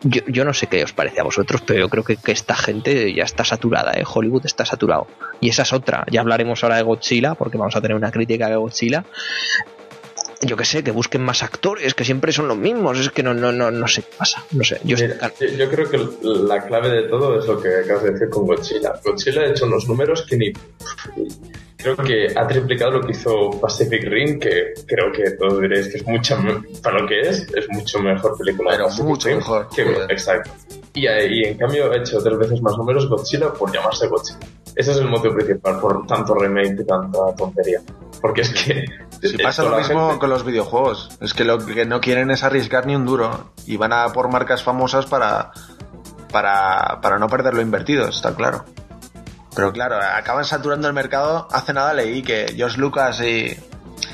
Yo, 0.01 0.21
yo 0.27 0.45
no 0.45 0.53
sé 0.53 0.67
qué 0.67 0.83
os 0.83 0.93
parece 0.93 1.21
a 1.21 1.23
vosotros, 1.23 1.61
pero 1.65 1.79
yo 1.79 1.89
creo 1.89 2.03
que, 2.03 2.17
que 2.17 2.31
esta 2.31 2.55
gente 2.55 3.13
ya 3.13 3.23
está 3.23 3.45
saturada, 3.45 3.93
¿eh? 3.93 4.03
Hollywood 4.05 4.45
está 4.45 4.65
saturado. 4.65 5.07
Y 5.39 5.49
esa 5.49 5.63
es 5.63 5.73
otra. 5.73 6.05
Ya 6.09 6.21
hablaremos 6.21 6.63
ahora 6.63 6.77
de 6.77 6.83
Godzilla, 6.83 7.35
porque 7.35 7.57
vamos 7.57 7.75
a 7.75 7.81
tener 7.81 7.95
una 7.95 8.11
crítica 8.11 8.49
de 8.49 8.55
Godzilla. 8.55 9.05
Yo 10.45 10.57
que 10.57 10.65
sé, 10.65 10.83
que 10.83 10.91
busquen 10.91 11.21
más 11.23 11.43
actores, 11.43 11.93
que 11.93 12.03
siempre 12.03 12.31
son 12.31 12.47
los 12.47 12.57
mismos. 12.57 12.99
Es 12.99 13.09
que 13.09 13.23
no, 13.23 13.33
no, 13.33 13.51
no, 13.51 13.71
no 13.71 13.87
sé 13.87 14.01
qué 14.01 14.09
pasa. 14.17 14.43
No 14.51 14.63
sé. 14.63 14.79
Yo 14.83 14.97
Mira, 14.97 15.31
yo, 15.39 15.47
yo 15.47 15.69
creo 15.69 15.89
que 15.89 15.99
la 16.23 16.65
clave 16.65 16.89
de 16.89 17.03
todo 17.09 17.39
es 17.39 17.45
lo 17.47 17.61
que 17.61 17.69
acabas 17.83 18.03
de 18.03 18.11
decir 18.11 18.29
con 18.29 18.45
Godzilla. 18.45 18.93
Godzilla 19.03 19.41
ha 19.41 19.47
hecho 19.49 19.65
unos 19.65 19.87
números 19.87 20.25
que 20.29 20.37
ni. 20.37 20.51
Creo 21.77 21.97
que 21.97 22.27
ha 22.33 22.47
triplicado 22.47 22.91
lo 22.91 23.01
que 23.01 23.11
hizo 23.11 23.51
Pacific 23.59 24.03
Rim, 24.05 24.39
que 24.39 24.73
creo 24.87 25.11
que 25.11 25.31
todos 25.31 25.59
diréis 25.59 25.89
que 25.89 25.97
es 25.97 26.07
mucho. 26.07 26.37
Para 26.81 26.99
lo 27.01 27.07
que 27.07 27.19
es, 27.21 27.45
es 27.53 27.67
mucho 27.69 27.99
mejor 27.99 28.37
película. 28.37 28.71
Pero 28.71 28.85
Pacific 28.85 29.05
mucho 29.05 29.27
Rim 29.27 29.37
mejor, 29.37 29.67
que- 29.75 29.81
exacto. 30.09 30.49
Y, 30.93 31.07
y 31.07 31.43
en 31.45 31.57
cambio 31.57 31.91
ha 31.91 31.97
hecho 31.97 32.21
tres 32.23 32.37
veces 32.37 32.61
más 32.61 32.77
números 32.77 33.09
Godzilla 33.09 33.51
por 33.51 33.73
llamarse 33.73 34.07
Godzilla. 34.07 34.39
Ese 34.75 34.91
es 34.91 34.97
el 34.97 35.07
motivo 35.09 35.35
principal 35.35 35.79
por 35.79 36.07
tanto 36.07 36.33
remake 36.35 36.81
y 36.81 36.85
tanta 36.85 37.19
tontería. 37.37 37.81
Porque 38.21 38.41
es 38.41 38.49
que. 38.51 38.85
Si 39.31 39.37
pasa 39.37 39.63
lo 39.63 39.71
la 39.71 39.77
mismo 39.77 40.07
gente- 40.07 40.19
con 40.19 40.29
los 40.29 40.43
videojuegos. 40.45 41.09
Es 41.21 41.33
que 41.33 41.43
lo 41.43 41.57
que 41.65 41.85
no 41.85 42.01
quieren 42.01 42.31
es 42.31 42.43
arriesgar 42.43 42.85
ni 42.85 42.95
un 42.95 43.05
duro. 43.05 43.51
Y 43.65 43.77
van 43.77 43.93
a 43.93 44.07
por 44.09 44.29
marcas 44.31 44.63
famosas 44.63 45.05
para, 45.05 45.51
para, 46.31 46.99
para 47.01 47.19
no 47.19 47.27
perder 47.27 47.53
lo 47.53 47.61
invertido, 47.61 48.07
está 48.07 48.33
claro. 48.35 48.65
Pero 49.55 49.71
claro, 49.71 49.97
acaban 49.97 50.45
saturando 50.45 50.87
el 50.87 50.93
mercado. 50.93 51.47
Hace 51.51 51.73
nada 51.73 51.93
leí 51.93 52.23
que 52.23 52.53
George 52.55 52.79
Lucas 52.79 53.21
y, 53.21 53.55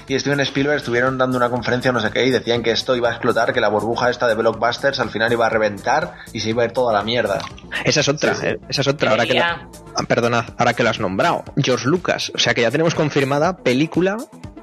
y 0.08 0.20
Steven 0.20 0.42
Spielberg 0.42 0.78
estuvieron 0.78 1.18
dando 1.18 1.38
una 1.38 1.50
conferencia 1.50 1.94
no 1.94 2.02
sé 2.02 2.12
qué 2.12 2.26
y 2.26 2.30
decían 2.30 2.62
que 2.62 2.72
esto 2.72 2.94
iba 2.94 3.08
a 3.08 3.12
explotar, 3.14 3.54
que 3.54 3.62
la 3.62 3.70
burbuja 3.70 4.10
esta 4.10 4.28
de 4.28 4.36
blockbusters 4.36 5.00
al 5.00 5.10
final 5.10 5.32
iba 5.32 5.46
a 5.46 5.50
reventar 5.50 6.16
y 6.34 6.42
se 6.42 6.50
iba 6.50 6.64
a 6.64 6.66
ir 6.66 6.74
toda 6.74 6.92
la 6.92 7.04
mierda. 7.04 7.40
Esa 7.86 8.02
es 8.02 8.10
otra, 8.10 8.36
Sí, 8.36 8.42
sí. 8.42 8.48
eh, 8.48 8.60
esa 8.68 8.82
es 8.82 8.88
otra. 8.90 9.12
Ahora 9.12 9.26
que, 9.26 9.34
lo, 9.36 9.40
Ya. 9.40 9.68
ah, 9.96 10.04
perdonad, 10.06 10.44
ahora 10.58 10.74
que 10.74 10.84
lo 10.84 10.90
has 10.90 11.00
nombrado. 11.00 11.46
George 11.56 11.88
Lucas. 11.88 12.34
O 12.36 12.38
sea 12.38 12.54
que 12.54 12.62
ya 12.64 12.70
tenemos 12.72 12.94
confirmada 12.94 13.56
película 13.56 14.18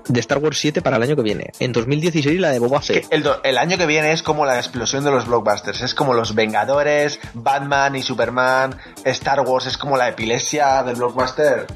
de 0.09 0.21
Star 0.21 0.39
Wars 0.39 0.59
7 0.59 0.83
para 0.83 0.97
el 0.97 1.03
año 1.03 1.17
que 1.17 1.23
viene. 1.23 1.53
En 1.59 1.73
2016 1.73 2.41
la 2.41 2.51
de 2.51 2.59
Boba 2.59 2.81
Fett. 2.81 3.07
el, 3.11 3.59
año 3.59 3.79
que 3.79 3.87
viene 3.87 4.13
es 4.13 4.23
como 4.23 4.47
la 4.47 4.57
explosión 4.57 5.05
de 5.05 5.11
los 5.11 5.27
blockbusters. 5.27 5.81
Es 5.83 5.95
como 5.95 6.15
los 6.15 6.35
Vengadores, 6.35 7.21
Batman 7.35 7.97
y 7.97 8.03
Superman, 8.03 8.79
Star 9.05 9.41
Wars. 9.41 9.67
Es 9.67 9.79
como 9.79 9.97
la 9.97 10.09
epilepsia 10.09 10.83
del 10.83 10.97
blockbuster. 10.97 11.67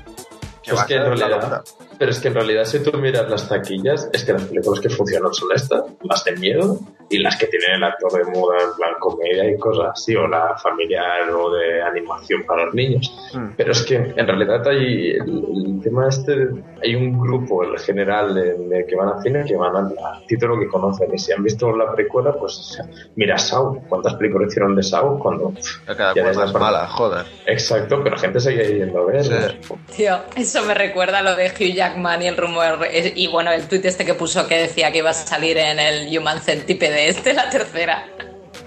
Que 0.62 0.72
Es 0.72 0.85
que 0.85 0.95
en 0.95 1.05
realidad. 1.05 1.64
Pero 2.01 2.12
es 2.12 2.18
que 2.18 2.28
en 2.28 2.34
realidad 2.34 2.64
si 2.64 2.82
tú 2.82 2.96
miras 2.96 3.28
las 3.28 3.46
taquillas, 3.46 4.09
es 4.11 4.24
que 4.24 4.32
las 4.32 4.44
películas 4.44 4.80
que 4.80 4.88
funcionan 4.88 5.34
son 5.34 5.51
estas, 5.55 5.82
las 6.03 6.24
de 6.24 6.32
miedo, 6.36 6.78
y 7.11 7.18
las 7.18 7.36
que 7.36 7.46
tienen 7.48 7.72
el 7.72 7.84
actor 7.84 8.11
de 8.12 8.24
moda 8.30 8.57
en 8.57 8.74
plan 8.74 8.94
comedia 8.98 9.51
y 9.51 9.59
cosas 9.59 9.90
así, 9.92 10.16
o 10.16 10.26
la 10.26 10.57
familiar 10.57 11.28
o 11.30 11.51
de 11.53 11.82
animación 11.82 12.44
para 12.46 12.64
los 12.64 12.74
niños. 12.74 13.14
Mm. 13.34 13.48
Pero 13.55 13.72
es 13.72 13.82
que 13.82 13.96
en 13.96 14.26
realidad 14.26 14.66
hay 14.66 15.11
el, 15.11 15.44
el 15.66 15.80
tema 15.82 16.09
este, 16.09 16.48
hay 16.82 16.94
un 16.94 17.20
grupo 17.20 17.64
en 17.64 17.76
general 17.76 18.34
de, 18.34 18.55
de 18.55 18.86
que 18.86 18.96
van 18.96 19.09
al 19.09 19.22
cine 19.22 19.44
que 19.44 19.57
van 19.57 19.76
al, 19.76 19.92
título 20.26 20.59
que 20.59 20.68
conocen 20.68 21.12
y 21.12 21.18
si 21.18 21.32
han 21.32 21.42
visto 21.42 21.70
la 21.76 21.92
precuela, 21.92 22.32
pues 22.32 22.78
mira 23.16 23.36
Saw, 23.36 23.82
¿cuántas 23.90 24.14
películas 24.14 24.48
hicieron 24.48 24.74
de 24.74 24.82
Saw? 24.82 25.18
Cuando 25.18 25.53
cada 25.86 26.14
Ya 26.14 26.22
cual 26.22 26.46
es 26.46 26.53
la- 26.53 26.59
mala, 26.59 26.86
joder. 26.86 27.26
Exacto, 27.44 28.01
pero 28.03 28.16
gente 28.16 28.40
sigue 28.40 28.78
yendo 28.78 29.01
a 29.01 29.05
ver. 29.05 29.24
Sí. 29.24 29.74
Tío, 29.96 30.16
eso 30.34 30.62
me 30.64 30.72
recuerda 30.72 31.18
a 31.18 31.22
lo 31.22 31.36
de 31.36 31.48
Hugh 31.48 31.74
Jackman 31.74 31.89
y 32.20 32.26
el 32.26 32.36
rumor. 32.36 32.86
eh, 32.91 33.12
Y 33.14 33.26
bueno, 33.28 33.53
el 33.53 33.66
tuit 33.68 33.84
este 33.84 34.05
que 34.05 34.14
puso 34.14 34.47
que 34.47 34.59
decía 34.59 34.91
que 34.93 34.99
iba 34.99 35.11
a 35.11 35.14
salir 35.14 35.59
en 35.59 35.78
el 35.78 36.16
Human 36.18 36.41
Centipede 36.41 37.09
este, 37.09 37.32
la 37.32 37.49
tercera. 37.51 38.07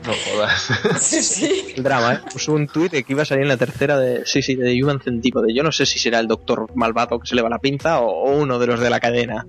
No 0.06 0.14
jodas. 0.14 0.70
Sí, 1.02 1.22
sí. 1.22 1.74
El 1.76 1.84
drama, 1.84 2.14
¿eh? 2.14 2.20
Puso 2.32 2.54
un 2.54 2.68
tuit 2.68 2.92
de 2.92 3.04
que 3.04 3.14
iba 3.14 3.22
a 3.24 3.26
salir 3.26 3.44
en 3.44 3.50
la 3.50 3.58
tercera 3.58 3.98
de, 3.98 4.26
sí, 4.26 4.42
sí, 4.42 4.56
de 4.56 4.82
Human 4.84 5.00
Centipede. 5.02 5.54
Yo 5.54 5.64
no 5.64 5.72
sé 5.72 5.86
si 5.86 6.00
será 6.00 6.20
el 6.20 6.28
doctor 6.28 6.68
malvado 6.76 7.20
que 7.20 7.28
se 7.28 7.36
le 7.36 7.42
va 7.42 7.50
la 7.50 7.60
pinza 7.60 8.00
o, 8.00 8.08
o 8.08 8.32
uno 8.38 8.60
de 8.60 8.68
los 8.68 8.80
de 8.80 8.90
la 8.90 9.00
cadena. 9.00 9.46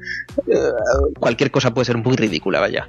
Eh, 0.47 0.59
cualquier 1.19 1.51
cosa 1.51 1.73
puede 1.73 1.87
ser 1.87 1.97
muy 1.99 2.17
ridícula, 2.17 2.61
vaya. 2.61 2.89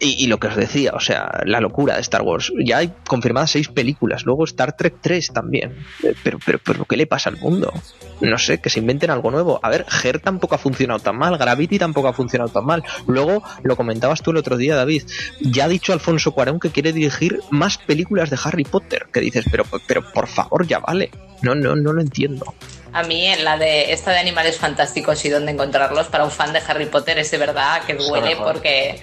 Y, 0.00 0.22
y 0.24 0.26
lo 0.26 0.38
que 0.38 0.48
os 0.48 0.56
decía, 0.56 0.92
o 0.94 1.00
sea, 1.00 1.42
la 1.44 1.60
locura 1.60 1.94
de 1.94 2.00
Star 2.00 2.22
Wars. 2.22 2.52
Ya 2.64 2.78
hay 2.78 2.92
confirmadas 3.06 3.50
seis 3.50 3.68
películas, 3.68 4.24
luego 4.24 4.44
Star 4.44 4.76
Trek 4.76 4.96
3 5.00 5.32
también. 5.32 5.76
Eh, 6.02 6.14
Pero, 6.22 6.38
pero, 6.44 6.58
pero, 6.64 6.84
¿qué 6.84 6.96
le 6.96 7.06
pasa 7.06 7.30
al 7.30 7.38
mundo? 7.38 7.72
No 8.20 8.38
sé, 8.38 8.58
que 8.60 8.70
se 8.70 8.78
inventen 8.80 9.10
algo 9.10 9.30
nuevo. 9.30 9.58
A 9.62 9.70
ver, 9.70 9.84
Her 10.04 10.20
tampoco 10.20 10.54
ha 10.54 10.58
funcionado 10.58 11.00
tan 11.00 11.16
mal, 11.16 11.36
Gravity 11.38 11.78
tampoco 11.78 12.08
ha 12.08 12.12
funcionado 12.12 12.50
tan 12.50 12.64
mal. 12.64 12.82
Luego, 13.06 13.42
lo 13.62 13.76
comentabas 13.76 14.22
tú 14.22 14.30
el 14.30 14.36
otro 14.36 14.56
día, 14.56 14.76
David, 14.76 15.02
ya 15.40 15.64
ha 15.64 15.68
dicho 15.68 15.92
Alfonso 15.92 16.32
Cuarón 16.32 16.60
que 16.60 16.70
quiere 16.70 16.92
dirigir 17.02 17.40
más 17.50 17.78
películas 17.78 18.30
de 18.30 18.38
Harry 18.42 18.64
Potter. 18.64 19.06
Que 19.12 19.20
dices, 19.20 19.44
pero, 19.50 19.64
pero 19.86 20.02
por 20.12 20.26
favor, 20.28 20.66
ya 20.66 20.78
vale. 20.78 21.10
No, 21.42 21.54
no, 21.54 21.74
no 21.74 21.92
lo 21.92 22.00
entiendo. 22.00 22.54
A 22.92 23.02
mí, 23.02 23.26
en 23.26 23.44
la 23.44 23.56
de 23.56 23.92
esta 23.92 24.10
de 24.10 24.18
animales 24.18 24.58
fantásticos 24.58 25.24
y 25.24 25.30
dónde 25.30 25.52
encontrarlos, 25.52 26.08
para 26.08 26.24
un 26.24 26.30
fan 26.30 26.52
de 26.52 26.60
Harry 26.66 26.86
Potter 26.86 27.18
es 27.18 27.30
de 27.30 27.38
verdad 27.38 27.82
que 27.84 27.94
duele 27.94 28.36
porque, 28.36 29.00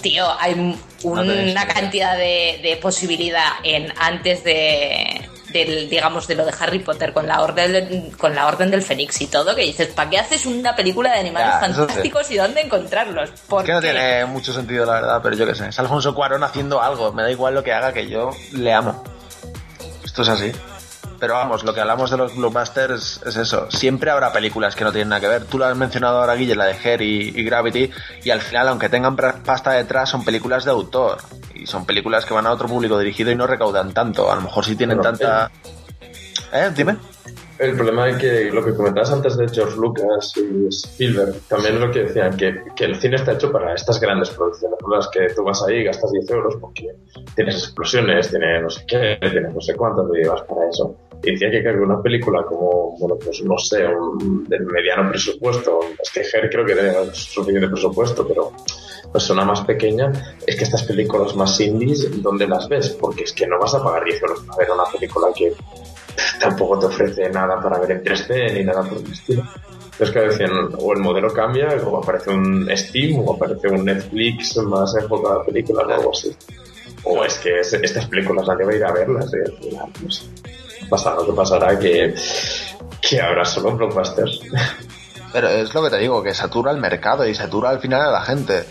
tío, 0.00 0.26
hay 0.40 0.76
una 1.02 1.66
cantidad 1.66 2.16
de, 2.16 2.60
de 2.62 2.78
posibilidad 2.80 3.50
en 3.64 3.92
antes 3.98 4.44
de 4.44 5.28
del 5.52 5.88
digamos 5.90 6.26
de 6.26 6.34
lo 6.34 6.44
de 6.44 6.52
Harry 6.58 6.78
Potter 6.80 7.12
con 7.12 7.26
la 7.26 7.42
orden 7.42 7.72
del, 7.72 8.16
con 8.16 8.34
la 8.34 8.46
orden 8.46 8.70
del 8.70 8.82
Fénix 8.82 9.20
y 9.20 9.26
todo 9.26 9.54
que 9.54 9.62
dices 9.62 9.88
¿para 9.88 10.10
qué 10.10 10.18
haces 10.18 10.46
una 10.46 10.74
película 10.74 11.12
de 11.12 11.20
animales 11.20 11.48
Ya, 11.60 11.66
eso 11.66 11.74
sí. 11.74 11.78
fantásticos 11.86 12.30
y 12.30 12.36
dónde 12.36 12.60
encontrarlos? 12.62 13.30
Es 13.30 13.40
¿Por 13.42 13.64
que 13.64 13.72
no 13.72 13.80
tiene 13.80 14.24
mucho 14.26 14.52
sentido, 14.52 14.84
la 14.86 14.94
verdad, 14.94 15.20
pero 15.22 15.36
yo 15.36 15.46
qué 15.46 15.54
sé. 15.54 15.68
Es 15.68 15.78
Alfonso 15.78 16.14
Cuarón 16.14 16.42
haciendo 16.44 16.80
algo. 16.82 17.12
Me 17.12 17.22
da 17.22 17.30
igual 17.30 17.54
lo 17.54 17.62
que 17.62 17.72
haga, 17.72 17.92
que 17.92 18.08
yo 18.08 18.30
le 18.52 18.72
amo. 18.72 19.02
Esto 20.04 20.22
es 20.22 20.28
así. 20.28 20.52
Pero 21.22 21.34
vamos, 21.34 21.62
lo 21.62 21.72
que 21.72 21.80
hablamos 21.80 22.10
de 22.10 22.16
los 22.16 22.34
blockbusters 22.34 23.20
es 23.24 23.36
eso. 23.36 23.70
Siempre 23.70 24.10
habrá 24.10 24.32
películas 24.32 24.74
que 24.74 24.82
no 24.82 24.90
tienen 24.90 25.10
nada 25.10 25.20
que 25.20 25.28
ver. 25.28 25.44
Tú 25.44 25.56
lo 25.56 25.66
has 25.66 25.76
mencionado 25.76 26.18
ahora, 26.18 26.34
Guille, 26.34 26.56
la 26.56 26.64
de 26.64 26.74
Her 26.82 27.00
y, 27.00 27.28
y 27.28 27.44
Gravity. 27.44 27.88
Y 28.24 28.30
al 28.30 28.40
final, 28.40 28.66
aunque 28.66 28.88
tengan 28.88 29.14
pasta 29.14 29.70
detrás, 29.70 30.10
son 30.10 30.24
películas 30.24 30.64
de 30.64 30.72
autor. 30.72 31.18
Y 31.54 31.64
son 31.64 31.86
películas 31.86 32.24
que 32.26 32.34
van 32.34 32.48
a 32.48 32.50
otro 32.50 32.66
público 32.66 32.98
dirigido 32.98 33.30
y 33.30 33.36
no 33.36 33.46
recaudan 33.46 33.94
tanto. 33.94 34.32
A 34.32 34.34
lo 34.34 34.40
mejor 34.40 34.64
si 34.64 34.74
tienen 34.74 35.00
tanta... 35.00 35.48
¿Eh? 36.52 36.72
Dime. 36.74 36.96
El 37.56 37.76
problema 37.76 38.08
es 38.08 38.16
que 38.16 38.50
lo 38.50 38.64
que 38.64 38.74
comentabas 38.74 39.12
antes 39.12 39.36
de 39.36 39.46
George 39.48 39.76
Lucas 39.76 40.32
y 40.36 40.66
Spielberg, 40.66 41.34
también 41.48 41.78
lo 41.78 41.92
que 41.92 42.00
decían, 42.00 42.36
que, 42.36 42.64
que 42.74 42.84
el 42.86 42.96
cine 42.96 43.14
está 43.14 43.34
hecho 43.34 43.52
para 43.52 43.72
estas 43.74 44.00
grandes 44.00 44.30
producciones, 44.30 44.76
¿no? 44.82 44.96
las 44.96 45.06
que 45.06 45.28
tú 45.32 45.44
vas 45.44 45.62
ahí 45.68 45.76
y 45.76 45.84
gastas 45.84 46.10
10 46.10 46.30
euros 46.30 46.56
porque 46.60 46.88
tienes 47.36 47.54
explosiones, 47.58 48.28
tienes 48.30 48.62
no 48.62 48.68
sé 48.68 48.84
qué, 48.88 49.16
tienes 49.20 49.54
no 49.54 49.60
sé 49.60 49.76
cuánto, 49.76 50.04
te 50.08 50.18
llevas 50.18 50.42
para 50.42 50.68
eso. 50.68 50.96
Y 51.24 51.32
decía 51.32 51.50
que, 51.50 51.70
una 51.70 52.02
película 52.02 52.42
como, 52.42 52.96
bueno, 52.98 53.16
pues 53.22 53.42
no 53.44 53.56
sé, 53.58 53.86
un, 53.86 54.46
mediano 54.48 55.10
presupuesto, 55.10 55.80
es 56.02 56.10
que 56.10 56.20
Her 56.20 56.50
creo 56.50 56.64
que 56.64 56.74
tiene 56.74 56.92
suficiente 57.12 57.68
presupuesto, 57.68 58.26
pero 58.26 58.52
persona 59.12 59.44
más 59.44 59.60
pequeña, 59.62 60.10
es 60.46 60.56
que 60.56 60.64
estas 60.64 60.82
películas 60.84 61.36
más 61.36 61.60
indies, 61.60 62.22
¿dónde 62.22 62.48
las 62.48 62.68
ves? 62.68 62.90
Porque 62.90 63.24
es 63.24 63.32
que 63.32 63.46
no 63.46 63.58
vas 63.60 63.74
a 63.74 63.84
pagar 63.84 64.04
10 64.04 64.20
euros 64.22 64.40
para 64.40 64.58
ver 64.58 64.70
una 64.70 64.84
película 64.84 65.28
que 65.36 65.52
tampoco 66.40 66.78
te 66.80 66.86
ofrece 66.86 67.28
nada 67.30 67.60
para 67.62 67.78
ver 67.78 67.92
en 67.92 68.02
3D 68.02 68.54
ni 68.54 68.64
nada 68.64 68.82
por 68.82 68.98
el 68.98 69.12
estilo. 69.12 69.42
Entonces, 69.92 70.10
que 70.10 70.20
decían, 70.20 70.50
o 70.78 70.92
el 70.94 71.00
modelo 71.00 71.32
cambia, 71.32 71.68
o 71.86 71.98
aparece 71.98 72.30
un 72.30 72.68
Steam, 72.74 73.20
o 73.20 73.34
aparece 73.34 73.68
un 73.68 73.84
Netflix 73.84 74.56
más 74.56 74.94
enfocado 74.96 75.40
a 75.40 75.44
películas 75.44 75.86
o 75.86 75.92
algo 75.92 76.10
así. 76.10 76.34
O 77.04 77.22
es 77.24 77.34
que 77.38 77.60
es- 77.60 77.74
estas 77.74 78.06
películas 78.06 78.48
nadie 78.48 78.64
va 78.64 78.72
a 78.72 78.76
ir 78.76 78.84
a 78.84 78.92
verlas, 78.92 79.30
final, 79.60 79.88
no 80.02 80.10
sé. 80.10 80.24
Pasa 80.88 81.14
lo 81.14 81.26
que 81.26 81.32
pasará 81.32 81.78
que, 81.78 82.14
que 83.00 83.20
habrá 83.20 83.44
solo 83.44 83.76
blockbusters. 83.76 84.40
Pero 85.32 85.48
es 85.48 85.72
lo 85.72 85.82
que 85.82 85.90
te 85.90 85.98
digo, 85.98 86.22
que 86.22 86.34
satura 86.34 86.70
el 86.70 86.78
mercado 86.78 87.26
y 87.26 87.34
satura 87.34 87.70
al 87.70 87.80
final 87.80 88.02
a 88.02 88.10
la 88.10 88.22
gente. 88.22 88.64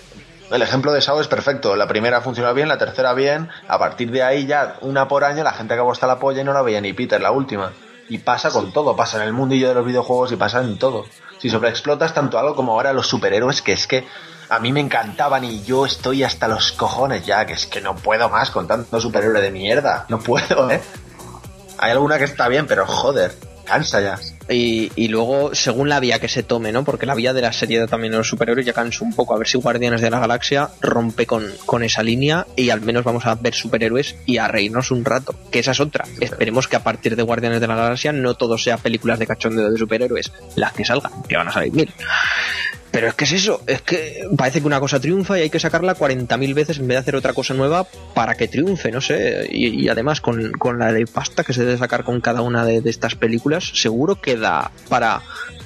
El 0.51 0.61
ejemplo 0.61 0.91
de 0.91 1.01
Sao 1.01 1.21
es 1.21 1.27
perfecto. 1.27 1.75
La 1.75 1.87
primera 1.87 2.21
funcionó 2.21 2.53
bien, 2.53 2.67
la 2.67 2.77
tercera 2.77 3.13
bien. 3.13 3.49
A 3.67 3.79
partir 3.79 4.11
de 4.11 4.21
ahí 4.21 4.45
ya, 4.45 4.75
una 4.81 5.07
por 5.07 5.23
año, 5.23 5.43
la 5.43 5.53
gente 5.53 5.73
acabó 5.73 5.91
hasta 5.91 6.07
la 6.07 6.19
polla 6.19 6.41
y 6.41 6.43
no 6.43 6.53
la 6.53 6.61
veía 6.61 6.81
ni 6.81 6.93
Peter, 6.93 7.21
la 7.21 7.31
última. 7.31 7.71
Y 8.09 8.17
pasa 8.17 8.49
con 8.51 8.73
todo, 8.73 8.95
pasa 8.95 9.17
en 9.17 9.23
el 9.23 9.33
mundillo 9.33 9.69
de 9.69 9.75
los 9.75 9.85
videojuegos 9.85 10.33
y 10.33 10.35
pasa 10.35 10.59
en 10.59 10.77
todo. 10.77 11.05
Si 11.39 11.49
sobreexplotas 11.49 12.13
tanto 12.13 12.37
algo 12.37 12.55
como 12.55 12.73
ahora 12.73 12.91
los 12.91 13.07
superhéroes, 13.07 13.61
que 13.61 13.71
es 13.71 13.87
que 13.87 14.05
a 14.49 14.59
mí 14.59 14.73
me 14.73 14.81
encantaban 14.81 15.45
y 15.45 15.63
yo 15.63 15.85
estoy 15.85 16.23
hasta 16.23 16.49
los 16.49 16.73
cojones 16.73 17.25
ya, 17.25 17.45
que 17.45 17.53
es 17.53 17.65
que 17.65 17.79
no 17.79 17.95
puedo 17.95 18.27
más 18.27 18.51
con 18.51 18.67
tanto 18.67 18.99
superhéroe 18.99 19.41
de 19.41 19.51
mierda. 19.51 20.05
No 20.09 20.19
puedo, 20.19 20.69
¿eh? 20.69 20.81
Hay 21.81 21.91
alguna 21.91 22.19
que 22.19 22.25
está 22.25 22.47
bien, 22.47 22.67
pero 22.67 22.85
joder, 22.85 23.35
cansa 23.65 23.99
ya. 24.01 24.19
Y, 24.51 24.91
y 24.95 25.07
luego, 25.07 25.55
según 25.55 25.89
la 25.89 25.99
vía 25.99 26.19
que 26.19 26.27
se 26.27 26.43
tome, 26.43 26.71
¿no? 26.71 26.83
Porque 26.83 27.05
la 27.05 27.15
vía 27.15 27.33
de 27.33 27.41
la 27.41 27.53
serie 27.53 27.87
también 27.87 28.11
de 28.11 28.17
los 28.17 28.27
superhéroes 28.27 28.65
ya 28.65 28.73
canso 28.73 29.05
un 29.05 29.13
poco. 29.13 29.33
A 29.33 29.37
ver 29.37 29.47
si 29.47 29.57
Guardianes 29.57 30.01
de 30.01 30.09
la 30.09 30.19
Galaxia 30.19 30.69
rompe 30.81 31.25
con, 31.25 31.45
con 31.65 31.83
esa 31.83 32.03
línea 32.03 32.45
y 32.55 32.69
al 32.69 32.81
menos 32.81 33.03
vamos 33.03 33.25
a 33.25 33.35
ver 33.35 33.53
superhéroes 33.53 34.15
y 34.25 34.37
a 34.37 34.47
reírnos 34.47 34.91
un 34.91 35.05
rato. 35.05 35.35
Que 35.51 35.59
esa 35.59 35.71
es 35.71 35.79
otra. 35.79 36.05
Esperemos 36.19 36.67
que 36.67 36.75
a 36.75 36.83
partir 36.83 37.15
de 37.15 37.23
Guardianes 37.23 37.61
de 37.61 37.67
la 37.67 37.75
Galaxia 37.75 38.11
no 38.11 38.35
todo 38.35 38.57
sea 38.57 38.77
películas 38.77 39.19
de 39.19 39.27
cachondeo 39.27 39.71
de 39.71 39.77
superhéroes. 39.77 40.31
Las 40.55 40.73
que 40.73 40.85
salgan, 40.85 41.23
que 41.23 41.37
van 41.37 41.47
a 41.47 41.51
salir 41.51 41.73
mil. 41.73 41.93
Pero 42.91 43.07
es 43.07 43.13
que 43.13 43.23
es 43.23 43.31
eso, 43.31 43.61
es 43.67 43.81
que 43.81 44.27
parece 44.35 44.59
que 44.59 44.67
una 44.67 44.81
cosa 44.81 44.99
triunfa 44.99 45.39
y 45.39 45.43
hay 45.43 45.49
que 45.49 45.61
sacarla 45.61 45.95
40.000 45.95 46.53
veces 46.53 46.77
en 46.77 46.87
vez 46.87 46.95
de 46.95 46.99
hacer 46.99 47.15
otra 47.15 47.33
cosa 47.33 47.53
nueva 47.53 47.87
para 48.13 48.35
que 48.35 48.49
triunfe, 48.49 48.91
no 48.91 48.99
sé. 48.99 49.47
Y, 49.49 49.85
y 49.85 49.87
además 49.87 50.19
con, 50.19 50.51
con 50.51 50.77
la 50.77 50.91
de 50.91 51.05
pasta 51.05 51.45
que 51.45 51.53
se 51.53 51.63
debe 51.63 51.77
sacar 51.77 52.03
con 52.03 52.19
cada 52.19 52.41
una 52.41 52.65
de, 52.65 52.81
de 52.81 52.89
estas 52.89 53.15
películas, 53.15 53.71
seguro 53.73 54.19
que 54.19 54.35
da 54.41 54.71
para 54.89 55.21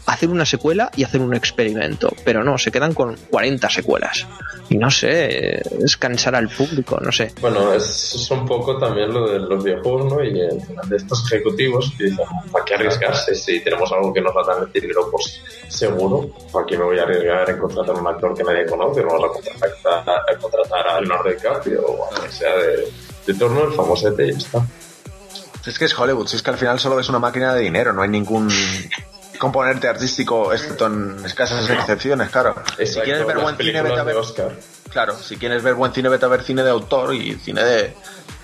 hacer 0.05 0.29
una 0.29 0.45
secuela 0.45 0.91
y 0.95 1.03
hacer 1.03 1.21
un 1.21 1.33
experimento. 1.33 2.13
Pero 2.23 2.43
no, 2.43 2.57
se 2.57 2.71
quedan 2.71 2.93
con 2.93 3.15
40 3.29 3.69
secuelas. 3.69 4.25
Y 4.69 4.77
no 4.77 4.89
sé, 4.89 5.61
es 5.83 5.97
cansar 5.97 6.35
al 6.35 6.49
público, 6.49 6.99
no 6.99 7.11
sé. 7.11 7.31
Bueno, 7.39 7.73
es, 7.73 8.15
es 8.15 8.31
un 8.31 8.45
poco 8.45 8.77
también 8.77 9.13
lo 9.13 9.29
de 9.29 9.39
los 9.39 9.63
videojuegos, 9.63 10.13
¿no? 10.13 10.23
Y 10.23 10.39
eh, 10.41 10.49
de 10.87 10.95
estos 10.95 11.31
ejecutivos 11.31 11.93
que 11.97 12.05
dicen, 12.05 12.25
¿para 12.51 12.65
qué 12.65 12.73
arriesgarse 12.73 13.35
si 13.35 13.59
tenemos 13.59 13.91
algo 13.91 14.11
que 14.11 14.21
nos 14.21 14.35
va 14.35 14.41
a 14.41 14.55
dar 14.55 14.71
dinero? 14.71 15.09
Pues 15.11 15.39
seguro, 15.67 16.29
¿para 16.51 16.65
qué 16.65 16.77
me 16.77 16.85
voy 16.85 16.97
a 16.97 17.03
arriesgar 17.03 17.49
en 17.49 17.57
contratar 17.57 17.95
a 17.95 17.99
un 17.99 18.07
actor 18.07 18.35
que 18.35 18.43
nadie 18.43 18.65
conoce? 18.65 19.01
Vamos 19.01 19.23
a 19.23 19.27
contratar 19.27 20.09
a, 20.09 20.31
a 20.31 20.37
contratar 20.37 20.87
a 20.87 20.99
Leonardo 20.99 21.29
DiCaprio 21.29 21.85
o 21.85 22.05
a 22.05 22.19
quien 22.19 22.31
sea 22.31 22.55
de, 22.55 22.91
de 23.27 23.33
torno, 23.35 23.65
el 23.65 23.73
famosete 23.73 24.27
y 24.27 24.31
ya 24.31 24.37
está. 24.37 24.67
Si 25.65 25.71
es 25.71 25.79
que 25.79 25.85
es 25.85 25.97
Hollywood, 25.97 26.27
si 26.27 26.35
es 26.35 26.43
que 26.43 26.51
al 26.51 26.59
final 26.59 26.79
solo 26.79 26.99
es 26.99 27.09
una 27.09 27.17
máquina 27.17 27.51
de 27.55 27.61
dinero, 27.61 27.91
no 27.91 28.03
hay 28.03 28.09
ningún 28.09 28.47
componente 29.39 29.87
artístico, 29.87 30.53
excepto 30.53 30.85
en 30.85 31.25
escasas 31.25 31.67
excepciones, 31.67 32.29
claro. 32.29 32.53
Si 32.77 32.83
Exacto, 32.83 33.03
quieres 33.03 33.25
ver 33.25 33.39
buen 33.39 33.57
cine, 33.57 33.81
vete 33.81 33.99
a 33.99 34.03
ver. 34.03 34.15
Oscar. 34.15 34.51
Claro, 34.91 35.17
si 35.17 35.37
quieres 35.37 35.63
ver 35.63 35.73
buen 35.73 35.91
cine, 35.91 36.09
vete 36.09 36.25
a 36.25 36.27
ver 36.27 36.43
cine 36.43 36.61
de 36.61 36.69
autor 36.69 37.15
y 37.15 37.33
cine 37.39 37.63
de, 37.63 37.95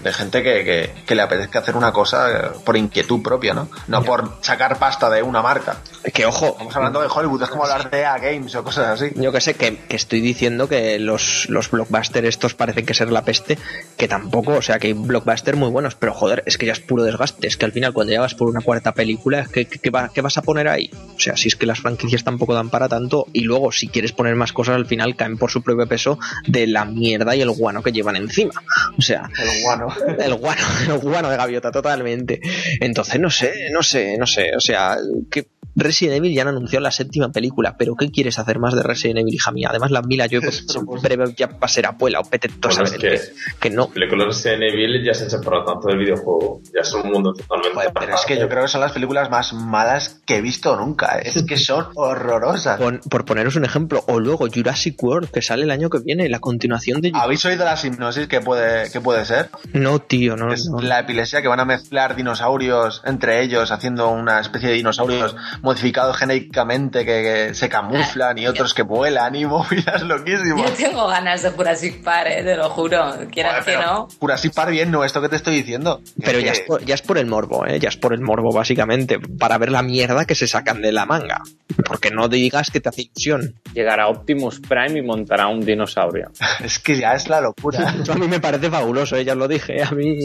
de 0.04 0.14
gente 0.14 0.44
que, 0.44 0.64
que, 0.64 0.94
que 1.06 1.16
le 1.16 1.22
apetezca 1.22 1.60
hacer 1.60 1.76
una 1.76 1.92
cosa 1.92 2.32
eh, 2.32 2.50
por 2.66 2.78
inquietud 2.78 3.22
propia, 3.22 3.54
¿no? 3.54 3.70
No 3.88 4.04
por 4.04 4.38
sacar 4.42 4.78
pasta 4.80 5.10
de 5.10 5.22
una 5.24 5.42
marca. 5.42 5.78
Que 6.14 6.26
ojo, 6.26 6.48
Estamos 6.52 6.76
hablando 6.76 7.02
de 7.02 7.08
Hollywood, 7.08 7.44
es 7.44 7.50
como 7.50 7.64
hablar 7.64 7.90
de 7.92 8.06
A 8.06 8.18
Games 8.18 8.54
o 8.56 8.64
cosas 8.64 8.88
así. 9.02 9.12
Yo 9.16 9.32
que 9.32 9.42
sé, 9.42 9.54
que, 9.56 9.78
que 9.78 9.96
estoy 9.96 10.22
diciendo 10.22 10.68
que 10.68 10.98
los, 11.00 11.48
los 11.50 11.70
blockbusters 11.70 12.28
estos 12.28 12.54
parecen 12.56 12.86
que 12.86 12.94
ser 12.94 13.12
la 13.12 13.24
peste, 13.24 13.58
que 13.98 14.08
tampoco, 14.08 14.54
o 14.54 14.62
sea, 14.62 14.80
que 14.80 14.88
hay 14.88 14.94
blockbusters 14.94 15.58
muy 15.58 15.70
buenos, 15.70 15.96
pero 15.96 16.14
joder, 16.14 16.44
es 16.46 16.58
que 16.58 16.66
ya 16.66 16.74
es 16.74 16.80
puro 16.80 17.04
desgaste, 17.04 17.48
es 17.48 17.58
que 17.58 17.66
al 17.66 17.72
final 17.72 17.94
cuando 17.94 18.14
ya 18.14 18.22
vas 18.22 18.36
por 18.36 18.50
una 18.50 18.62
cuarta 18.62 18.94
película, 18.94 19.42
es 19.42 19.50
que, 19.50 19.66
que- 19.66 19.80
que 19.80 19.90
va- 19.90 20.10
¿qué 20.14 20.22
vas 20.22 20.38
a 20.38 20.42
poner 20.42 20.68
ahí? 20.68 20.90
O 21.16 21.20
sea, 21.20 21.38
si 21.38 21.48
es 21.48 21.56
que 21.56 21.66
las 21.66 21.80
franquicias 21.80 22.24
tampoco 22.24 22.54
dan 22.56 22.70
para 22.70 22.90
tanto, 22.90 23.28
y 23.34 23.42
luego 23.42 23.72
si 23.72 23.88
quieres 23.88 24.12
poner 24.12 24.36
más 24.36 24.54
cosas, 24.54 24.76
al 24.76 24.86
final 24.86 25.16
caen 25.16 25.38
por 25.38 25.52
su 25.52 25.62
propio 25.62 25.88
peso 25.88 26.18
de 26.48 26.68
la 26.68 26.86
mierda 26.86 27.36
y 27.36 27.42
el 27.42 27.52
guano 27.52 27.84
que 27.84 27.92
llevan 27.92 28.16
encima. 28.16 28.54
O 28.98 29.02
sea, 29.02 29.30
El 29.38 29.62
guano. 29.64 29.91
El 30.20 30.36
guano, 30.36 30.62
el 30.88 30.98
guano 31.00 31.30
de 31.30 31.38
gaviota, 31.38 31.72
totalmente. 31.72 32.40
Entonces, 32.80 33.20
no 33.20 33.30
sé, 33.30 33.70
no 33.72 33.82
sé, 33.84 34.18
no 34.18 34.26
sé. 34.28 34.56
O 34.56 34.60
sea, 34.60 34.98
que 35.30 35.48
Resident 35.76 36.18
Evil 36.18 36.34
ya 36.34 36.42
han 36.42 36.50
anunciado 36.50 36.84
la 36.84 36.92
séptima 36.92 37.32
película, 37.32 37.76
pero 37.78 37.96
¿qué 37.96 38.12
quieres 38.12 38.38
hacer 38.40 38.60
más 38.60 38.76
de 38.76 38.84
Resident 38.84 39.20
Evil, 39.20 39.34
hija 39.36 39.52
mía? 39.52 39.68
Además, 39.70 39.90
la 39.92 40.02
Mila 40.02 40.26
yo 40.26 40.42
breve 41.02 41.34
ya 41.38 41.48
va 41.48 41.58
a 41.62 41.68
ser 41.70 41.86
abuela 41.86 42.20
o 42.20 42.24
pete 42.26 42.50
todo 42.50 42.74
Bueno, 42.76 42.84
es 42.84 42.92
que, 42.98 43.20
que 43.60 43.70
no. 43.70 43.88
películas 43.90 44.28
Resident 44.28 44.64
Evil 44.64 45.04
ya 45.06 45.14
se 45.14 45.24
han 45.26 45.30
separado 45.30 45.64
tanto 45.66 45.88
del 45.88 46.00
videojuego. 46.00 46.62
Ya 46.76 46.84
son 46.84 47.06
un 47.08 47.12
mundo 47.14 47.34
totalmente 47.34 47.74
Joder, 47.74 47.92
pero 47.98 48.16
es 48.16 48.26
que 48.26 48.38
yo 48.38 48.50
creo 48.50 48.64
que 48.64 48.68
son 48.68 48.82
las 48.82 48.92
películas 48.92 49.30
más 49.30 49.54
malas 49.54 50.22
que 50.26 50.38
he 50.38 50.42
visto 50.42 50.76
nunca. 50.76 51.20
¿eh? 51.20 51.24
Es 51.26 51.44
que 51.44 51.58
son 51.58 51.88
horrorosas. 51.96 52.78
Pon- 52.80 53.00
por 53.10 53.24
poneros 53.26 53.56
un 53.56 53.64
ejemplo, 53.66 54.04
o 54.08 54.20
luego 54.20 54.48
Jurassic 54.54 55.02
World, 55.02 55.30
que 55.32 55.42
sale 55.42 55.64
el 55.64 55.72
año 55.72 55.90
que 55.90 56.00
viene, 56.00 56.28
la 56.28 56.40
continuación 56.40 57.00
de... 57.02 57.12
¿Habéis 57.14 57.46
oído 57.46 57.64
la 57.64 57.80
hipnosis 57.82 58.28
que 58.28 58.42
puede, 58.42 58.92
que 58.92 59.00
puede 59.00 59.24
ser? 59.26 59.50
No, 59.82 60.00
tío, 60.00 60.36
no. 60.36 60.54
Es 60.54 60.66
no. 60.70 60.80
la 60.82 61.00
epilepsia 61.00 61.42
que 61.42 61.48
van 61.48 61.60
a 61.60 61.66
mezclar 61.66 62.16
dinosaurios 62.16 63.02
entre 63.06 63.42
ellos, 63.42 63.72
haciendo 63.72 64.10
una 64.10 64.40
especie 64.40 64.70
de 64.70 64.76
dinosaurios 64.76 65.36
modificados 65.62 66.18
genéticamente 66.18 67.06
que, 67.06 67.48
que 67.50 67.54
se 67.56 67.70
camuflan 67.70 68.38
y 68.38 68.48
otros 68.48 68.74
que 68.74 68.84
vuelan 68.84 69.36
y 69.36 69.46
movidas 69.48 70.02
loquísimas. 70.04 70.78
Yo 70.80 70.88
tengo 70.90 71.08
ganas 71.08 71.42
de 71.44 71.50
Jurassic 71.52 72.04
Park, 72.04 72.30
eh, 72.30 72.44
te 72.44 72.56
lo 72.56 72.70
juro. 72.70 73.14
Quieras 73.32 73.66
que 73.66 73.78
no. 73.78 74.08
Jurassic 74.20 74.54
Park 74.54 74.72
bien, 74.72 74.92
no, 74.92 75.04
esto 75.04 75.22
que 75.22 75.30
te 75.30 75.36
estoy 75.36 75.56
diciendo. 75.56 76.02
Pero 76.24 76.40
Es 76.40 76.44
ya 76.46 76.52
que- 76.54 76.60
es, 76.60 76.66
por, 76.68 76.86
ya 76.86 76.96
es 76.96 77.02
por 77.02 77.18
el 77.18 77.26
morbo, 77.26 77.66
¿eh? 77.66 77.80
Ya 77.80 77.90
es 77.90 77.98
por 77.98 78.14
el 78.14 78.22
morbo, 78.22 78.52
básicamente. 78.54 79.20
Para 79.20 79.58
ver 79.58 79.72
la 79.72 79.82
mierda 79.82 80.26
que 80.26 80.36
se 80.36 80.48
sacan 80.48 80.82
de 80.82 80.92
la 80.92 81.06
manga. 81.06 81.42
Porque 81.86 82.12
no 82.12 82.28
digas 82.28 82.70
que 82.72 82.80
te 82.80 82.90
hace 82.90 83.04
ilusión. 83.04 83.56
Llegará 83.74 84.08
Optimus 84.08 84.60
Prime 84.60 85.00
y 85.00 85.02
montará 85.02 85.48
un 85.48 85.62
dinosaurio. 85.66 86.32
es 86.64 86.80
que 86.80 86.98
ya 86.98 87.14
es 87.14 87.30
la 87.30 87.42
locura. 87.42 87.96
Eso 88.02 88.14
a 88.14 88.16
mí 88.16 88.28
me 88.28 88.40
parece 88.40 88.70
fabuloso, 88.70 89.16
¿eh? 89.16 89.26
ya 89.26 89.34
os 89.34 89.40
lo 89.40 89.48
dije. 89.48 89.71
A 89.80 89.92
mí 89.92 90.18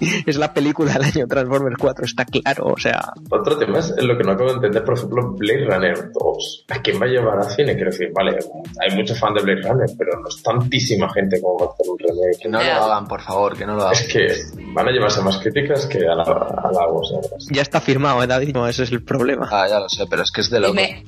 es 0.26 0.36
la 0.36 0.52
película 0.54 0.92
del 0.92 1.02
año 1.04 1.26
Transformers 1.26 1.76
4, 1.78 2.04
está 2.04 2.24
claro. 2.24 2.66
O 2.66 2.78
sea, 2.78 3.12
Otro 3.30 3.56
tema 3.58 3.78
es 3.78 3.92
lo 4.02 4.16
que 4.16 4.24
no 4.24 4.32
acabo 4.32 4.50
de 4.50 4.56
entender, 4.56 4.84
por 4.84 4.94
ejemplo, 4.96 5.32
Blade 5.32 5.64
Runner 5.66 6.10
2. 6.12 6.64
¿A 6.70 6.82
quién 6.82 7.00
va 7.00 7.06
a 7.06 7.08
llevar 7.08 7.38
al 7.38 7.50
cine? 7.50 7.74
Quiero 7.74 7.90
decir, 7.90 8.10
vale, 8.14 8.38
hay 8.80 8.96
muchos 8.96 9.18
fans 9.18 9.36
de 9.36 9.42
Blade 9.42 9.68
Runner, 9.68 9.90
pero 9.98 10.20
no 10.20 10.28
es 10.28 10.42
tantísima 10.42 11.12
gente 11.12 11.40
como 11.40 11.56
para 11.58 11.70
hacer 11.72 11.86
un 11.88 11.96
Que 11.98 12.06
remake. 12.08 12.48
no 12.48 12.62
lo 12.62 12.84
hagan, 12.84 13.08
por 13.08 13.20
favor, 13.20 13.56
que 13.56 13.66
no 13.66 13.74
lo 13.76 13.82
hagan. 13.82 13.92
Es 13.94 14.08
que 14.12 14.28
van 14.72 14.88
a 14.88 14.90
llevarse 14.92 15.20
más 15.22 15.38
críticas 15.38 15.86
que 15.86 15.98
halagos. 16.06 17.10
la 17.12 17.20
verdad. 17.20 17.36
ya 17.50 17.62
está 17.62 17.80
firmado, 17.80 18.22
¿eh, 18.22 18.26
David? 18.26 18.54
No, 18.54 18.66
ese 18.68 18.84
es 18.84 18.92
el 18.92 19.02
problema. 19.02 19.48
Ah, 19.50 19.66
ya 19.68 19.78
lo 19.80 19.88
sé, 19.88 20.04
pero 20.08 20.22
es 20.22 20.30
que 20.30 20.40
es 20.42 20.50
de 20.50 20.60
loco. 20.60 20.72
Dime, 20.74 21.04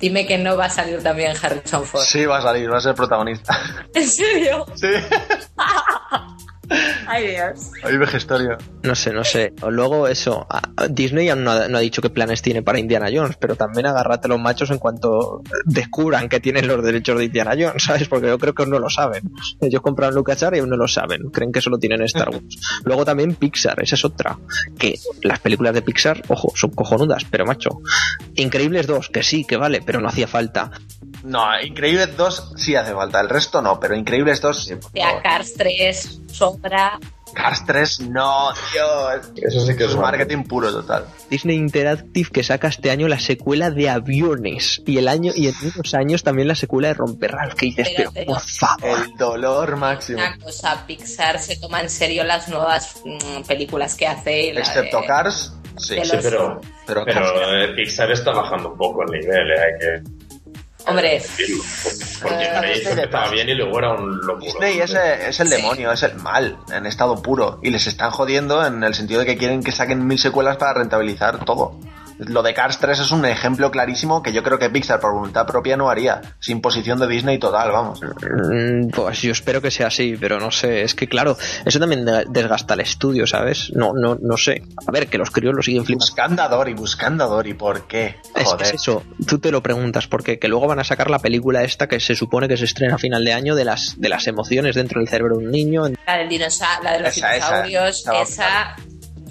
dime 0.00 0.26
que 0.26 0.38
no 0.38 0.56
va 0.56 0.66
a 0.66 0.70
salir 0.70 1.02
también 1.02 1.32
Harrison 1.40 1.84
Ford. 1.84 2.02
Sí, 2.02 2.24
va 2.26 2.38
a 2.38 2.42
salir, 2.42 2.70
va 2.72 2.78
a 2.78 2.80
ser 2.80 2.94
protagonista. 2.94 3.56
¿En 3.94 4.06
serio? 4.08 4.66
sí, 4.74 4.86
Ay, 7.06 7.28
Dios. 7.28 7.72
vejestorio. 7.98 8.56
No 8.82 8.94
sé, 8.94 9.12
no 9.12 9.24
sé. 9.24 9.52
O 9.62 9.70
Luego 9.70 10.06
eso, 10.08 10.46
Disney 10.88 11.28
aún 11.28 11.44
no 11.44 11.50
ha, 11.50 11.68
no 11.68 11.78
ha 11.78 11.80
dicho 11.80 12.00
qué 12.00 12.10
planes 12.10 12.42
tiene 12.42 12.62
para 12.62 12.78
Indiana 12.78 13.08
Jones, 13.12 13.36
pero 13.38 13.56
también 13.56 13.86
agárrate 13.86 14.28
los 14.28 14.40
machos 14.40 14.70
en 14.70 14.78
cuanto 14.78 15.42
descubran 15.64 16.28
que 16.28 16.40
tienen 16.40 16.66
los 16.68 16.82
derechos 16.82 17.18
de 17.18 17.24
Indiana 17.24 17.52
Jones, 17.58 17.82
¿sabes? 17.84 18.08
Porque 18.08 18.28
yo 18.28 18.38
creo 18.38 18.54
que 18.54 18.62
aún 18.62 18.70
no 18.70 18.78
lo 18.78 18.88
saben. 18.90 19.32
Ellos 19.60 19.80
compraron 19.82 20.14
LucasArts 20.14 20.56
y 20.56 20.60
aún 20.60 20.70
no 20.70 20.76
lo 20.76 20.88
saben. 20.88 21.30
Creen 21.30 21.52
que 21.52 21.60
solo 21.60 21.78
tienen 21.78 22.02
Star 22.02 22.28
Wars. 22.32 22.56
Luego 22.84 23.04
también 23.04 23.34
Pixar, 23.34 23.82
esa 23.82 23.94
es 23.96 24.04
otra. 24.04 24.38
Que 24.78 24.98
las 25.22 25.40
películas 25.40 25.74
de 25.74 25.82
Pixar, 25.82 26.22
ojo, 26.28 26.52
son 26.54 26.70
cojonudas, 26.70 27.24
pero 27.30 27.44
macho. 27.44 27.80
Increíbles 28.36 28.86
2, 28.86 29.08
que 29.08 29.22
sí, 29.22 29.44
que 29.44 29.56
vale, 29.56 29.82
pero 29.84 30.00
no 30.00 30.08
hacía 30.08 30.26
falta. 30.28 30.70
No, 31.24 31.44
Increíbles 31.60 32.16
2 32.16 32.54
sí 32.56 32.74
hace 32.76 32.94
falta, 32.94 33.20
el 33.20 33.28
resto 33.28 33.60
no, 33.60 33.78
pero 33.78 33.94
Increíbles 33.94 34.40
2 34.40 34.64
sí. 34.64 34.76
por 34.76 34.90
De 34.92 35.00
favor. 35.02 35.22
Cars 35.22 35.54
3, 35.54 36.20
Cars 37.32 37.64
3 37.64 38.00
no, 38.08 38.48
Dios. 38.72 39.30
Eso 39.36 39.60
sí 39.64 39.76
que 39.76 39.84
es 39.84 39.90
es 39.90 39.96
marketing 39.96 40.42
puro 40.42 40.72
total. 40.72 41.06
Disney 41.30 41.56
Interactive 41.56 42.28
que 42.30 42.42
saca 42.42 42.66
este 42.68 42.90
año 42.90 43.06
la 43.06 43.20
secuela 43.20 43.70
de 43.70 43.88
Aviones 43.88 44.82
y 44.84 44.98
el 44.98 45.06
año 45.06 45.32
y 45.34 45.46
en 45.46 45.54
unos 45.74 45.94
años 45.94 46.24
también 46.24 46.48
la 46.48 46.56
secuela 46.56 46.88
de 46.88 46.94
Romper 46.94 47.30
Ralph 47.30 47.54
que 47.54 47.66
dices, 47.66 47.88
Pero, 47.96 48.10
por 48.12 48.40
favor. 48.40 48.98
El 49.06 49.16
dolor 49.16 49.76
máximo. 49.76 50.18
Una 50.18 50.36
cosa, 50.38 50.84
Pixar 50.86 51.38
se 51.38 51.56
toma 51.56 51.80
en 51.82 51.88
serio 51.90 52.24
las 52.24 52.48
nuevas 52.48 52.96
mm, 53.04 53.42
películas 53.46 53.94
que 53.94 54.08
hace. 54.08 54.50
Excepto 54.50 55.00
de- 55.00 55.06
Cars, 55.06 55.52
sí. 55.78 55.96
Sí, 56.02 56.10
pero, 56.22 56.60
Pero, 56.86 57.04
pero 57.04 57.20
Cars- 57.22 57.32
eh, 57.48 57.68
Pixar 57.76 58.10
está 58.10 58.32
bajando 58.32 58.72
un 58.72 58.76
poco 58.76 59.02
el 59.04 59.20
nivel, 59.20 59.50
eh, 59.52 59.60
hay 59.60 59.78
que 59.78 60.10
Hombre, 60.86 61.12
decirlo. 61.14 61.62
Porque 62.22 62.44
Eh, 62.44 62.48
ahí 62.50 62.74
Disney 62.74 62.94
le 62.96 63.02
estaba 63.04 63.30
bien 63.30 63.48
y 63.48 63.54
luego 63.54 63.78
era 63.78 63.92
un 63.94 64.18
locura. 64.20 64.40
Disney 64.40 64.80
es, 64.80 64.94
eh, 64.94 65.28
es 65.28 65.40
el 65.40 65.48
Sí. 65.48 65.56
demonio, 65.56 65.92
es 65.92 66.02
el 66.02 66.14
mal, 66.16 66.56
en 66.72 66.86
estado 66.86 67.20
puro. 67.22 67.58
Y 67.62 67.70
les 67.70 67.86
están 67.86 68.10
jodiendo 68.10 68.64
en 68.64 68.82
el 68.82 68.94
sentido 68.94 69.20
de 69.20 69.26
que 69.26 69.36
quieren 69.36 69.62
que 69.62 69.72
saquen 69.72 70.06
mil 70.06 70.18
secuelas 70.18 70.56
para 70.56 70.74
rentabilizar 70.74 71.44
todo. 71.44 71.76
Lo 72.26 72.42
de 72.42 72.54
Cars 72.54 72.78
3 72.78 72.98
es 73.00 73.10
un 73.10 73.24
ejemplo 73.24 73.70
clarísimo 73.70 74.22
que 74.22 74.32
yo 74.32 74.42
creo 74.42 74.58
que 74.58 74.70
Pixar 74.70 75.00
por 75.00 75.12
voluntad 75.12 75.46
propia 75.46 75.76
no 75.76 75.88
haría. 75.90 76.20
Sin 76.38 76.60
posición 76.60 76.98
de 76.98 77.06
Disney 77.08 77.38
total, 77.38 77.70
vamos. 77.72 78.00
Mm, 78.02 78.88
Pues 78.90 79.22
yo 79.22 79.32
espero 79.32 79.60
que 79.62 79.70
sea 79.70 79.86
así, 79.88 80.16
pero 80.20 80.38
no 80.38 80.50
sé, 80.50 80.82
es 80.82 80.94
que 80.94 81.06
claro, 81.08 81.36
eso 81.64 81.78
también 81.78 82.04
de- 82.04 82.24
desgasta 82.28 82.74
el 82.74 82.80
estudio, 82.80 83.26
¿sabes? 83.26 83.72
No, 83.74 83.92
no, 83.94 84.16
no 84.20 84.36
sé. 84.36 84.62
A 84.86 84.92
ver, 84.92 85.08
que 85.08 85.18
los 85.18 85.30
críos 85.30 85.54
lo 85.54 85.62
siguen 85.62 85.84
flipando. 85.84 86.04
Buscando 86.06 86.42
a 86.42 86.48
Dory, 86.48 86.74
buscando 86.74 87.24
a 87.24 87.26
Dory, 87.26 87.54
¿por 87.54 87.86
qué? 87.86 88.16
Es, 88.36 88.44
Joder. 88.48 88.66
es 88.66 88.74
eso, 88.74 89.02
tú 89.26 89.38
te 89.38 89.50
lo 89.50 89.62
preguntas, 89.62 90.06
porque 90.06 90.38
que 90.38 90.48
luego 90.48 90.66
van 90.66 90.78
a 90.80 90.84
sacar 90.84 91.10
la 91.10 91.18
película 91.18 91.62
esta 91.64 91.88
que 91.88 92.00
se 92.00 92.14
supone 92.14 92.48
que 92.48 92.56
se 92.56 92.64
estrena 92.64 92.96
a 92.96 92.98
final 92.98 93.24
de 93.24 93.32
año 93.32 93.54
de 93.54 93.64
las, 93.64 93.94
de 93.98 94.08
las 94.08 94.26
emociones 94.26 94.74
dentro 94.74 95.00
del 95.00 95.08
cerebro 95.08 95.38
de 95.38 95.44
un 95.46 95.50
niño. 95.50 95.84
la, 96.06 96.16
del 96.18 96.28
dinosa- 96.28 96.80
la 96.82 96.92
de 96.92 97.00
los 97.00 97.16
Esa, 97.16 97.32
dinosaurios, 97.32 98.04
esa, 98.22 98.76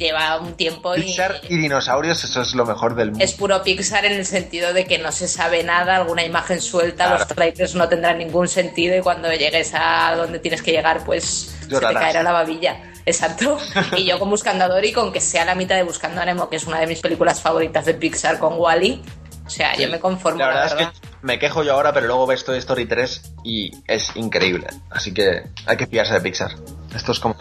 lleva 0.05 0.39
un 0.39 0.53
tiempo 0.53 0.95
y 0.95 1.01
Pixar 1.03 1.41
y 1.49 1.57
dinosaurios, 1.57 2.23
eso 2.23 2.41
es 2.41 2.53
lo 2.55 2.65
mejor 2.65 2.95
del 2.95 3.11
mundo. 3.11 3.23
es 3.23 3.33
puro 3.33 3.61
Pixar 3.61 4.05
en 4.05 4.13
el 4.13 4.25
sentido 4.25 4.73
de 4.73 4.85
que 4.85 4.97
no 4.97 5.11
se 5.11 5.27
sabe 5.27 5.63
nada, 5.63 5.97
alguna 5.97 6.23
imagen 6.23 6.59
suelta, 6.61 7.05
Claro. 7.05 7.19
los 7.19 7.27
trailers 7.27 7.75
no 7.75 7.87
tendrán 7.87 8.17
ningún 8.17 8.47
sentido 8.47 8.97
y 8.97 9.01
cuando 9.01 9.31
llegues 9.31 9.71
a 9.75 10.15
donde 10.15 10.39
tienes 10.39 10.61
que 10.63 10.71
llegar, 10.71 11.03
pues 11.05 11.55
se 11.61 11.67
te 11.67 11.79
caerá 11.93 12.23
la 12.23 12.31
babilla. 12.31 12.81
Exacto. 13.05 13.57
Y 13.97 14.05
yo 14.05 14.19
con 14.19 14.29
Buscando 14.29 14.65
a 14.65 14.67
Dory, 14.67 14.91
con 14.93 15.11
que 15.11 15.19
sea 15.21 15.45
la 15.45 15.55
mitad 15.55 15.75
de 15.75 15.83
Buscando 15.83 16.21
a 16.21 16.25
Nemo, 16.25 16.49
que 16.49 16.55
es 16.57 16.65
una 16.65 16.79
de 16.79 16.87
mis 16.87 16.99
películas 16.99 17.41
favoritas 17.41 17.85
de 17.85 17.93
Pixar 17.93 18.39
con 18.39 18.53
Wally, 18.57 19.01
o 19.45 19.49
sea, 19.49 19.75
yo 19.75 19.89
me 19.89 19.99
conformo. 19.99 20.39
La 20.39 20.47
verdad 20.47 20.65
es 20.67 20.75
verdad. 20.75 20.91
que 20.93 21.08
me 21.21 21.39
quejo 21.39 21.63
yo 21.63 21.73
ahora, 21.73 21.93
pero 21.93 22.07
luego 22.07 22.27
ves 22.27 22.43
Toy 22.43 22.57
Story 22.57 22.85
3 22.85 23.33
y 23.43 23.71
es 23.87 24.15
increíble. 24.15 24.67
Así 24.89 25.13
que 25.13 25.43
hay 25.65 25.77
que 25.77 25.87
fiarse 25.87 26.13
de 26.13 26.21
Pixar. 26.21 26.51
Esto 26.95 27.11
es 27.11 27.19
como... 27.19 27.35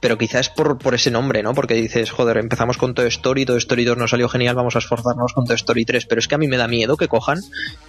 Pero 0.00 0.18
quizás 0.18 0.48
por, 0.48 0.78
por 0.78 0.94
ese 0.94 1.10
nombre, 1.10 1.42
¿no? 1.42 1.54
Porque 1.54 1.74
dices, 1.74 2.10
joder, 2.10 2.38
empezamos 2.38 2.78
con 2.78 2.94
Toy 2.94 3.06
Story, 3.08 3.44
Toy 3.44 3.58
Story 3.58 3.84
2 3.84 3.96
no 3.96 4.08
salió 4.08 4.28
genial, 4.28 4.56
vamos 4.56 4.74
a 4.74 4.80
esforzarnos 4.80 5.32
con 5.34 5.46
Toy 5.46 5.54
Story 5.54 5.84
3. 5.84 6.06
Pero 6.06 6.18
es 6.18 6.26
que 6.26 6.34
a 6.34 6.38
mí 6.38 6.48
me 6.48 6.56
da 6.56 6.66
miedo 6.66 6.96
que 6.96 7.06
cojan, 7.06 7.40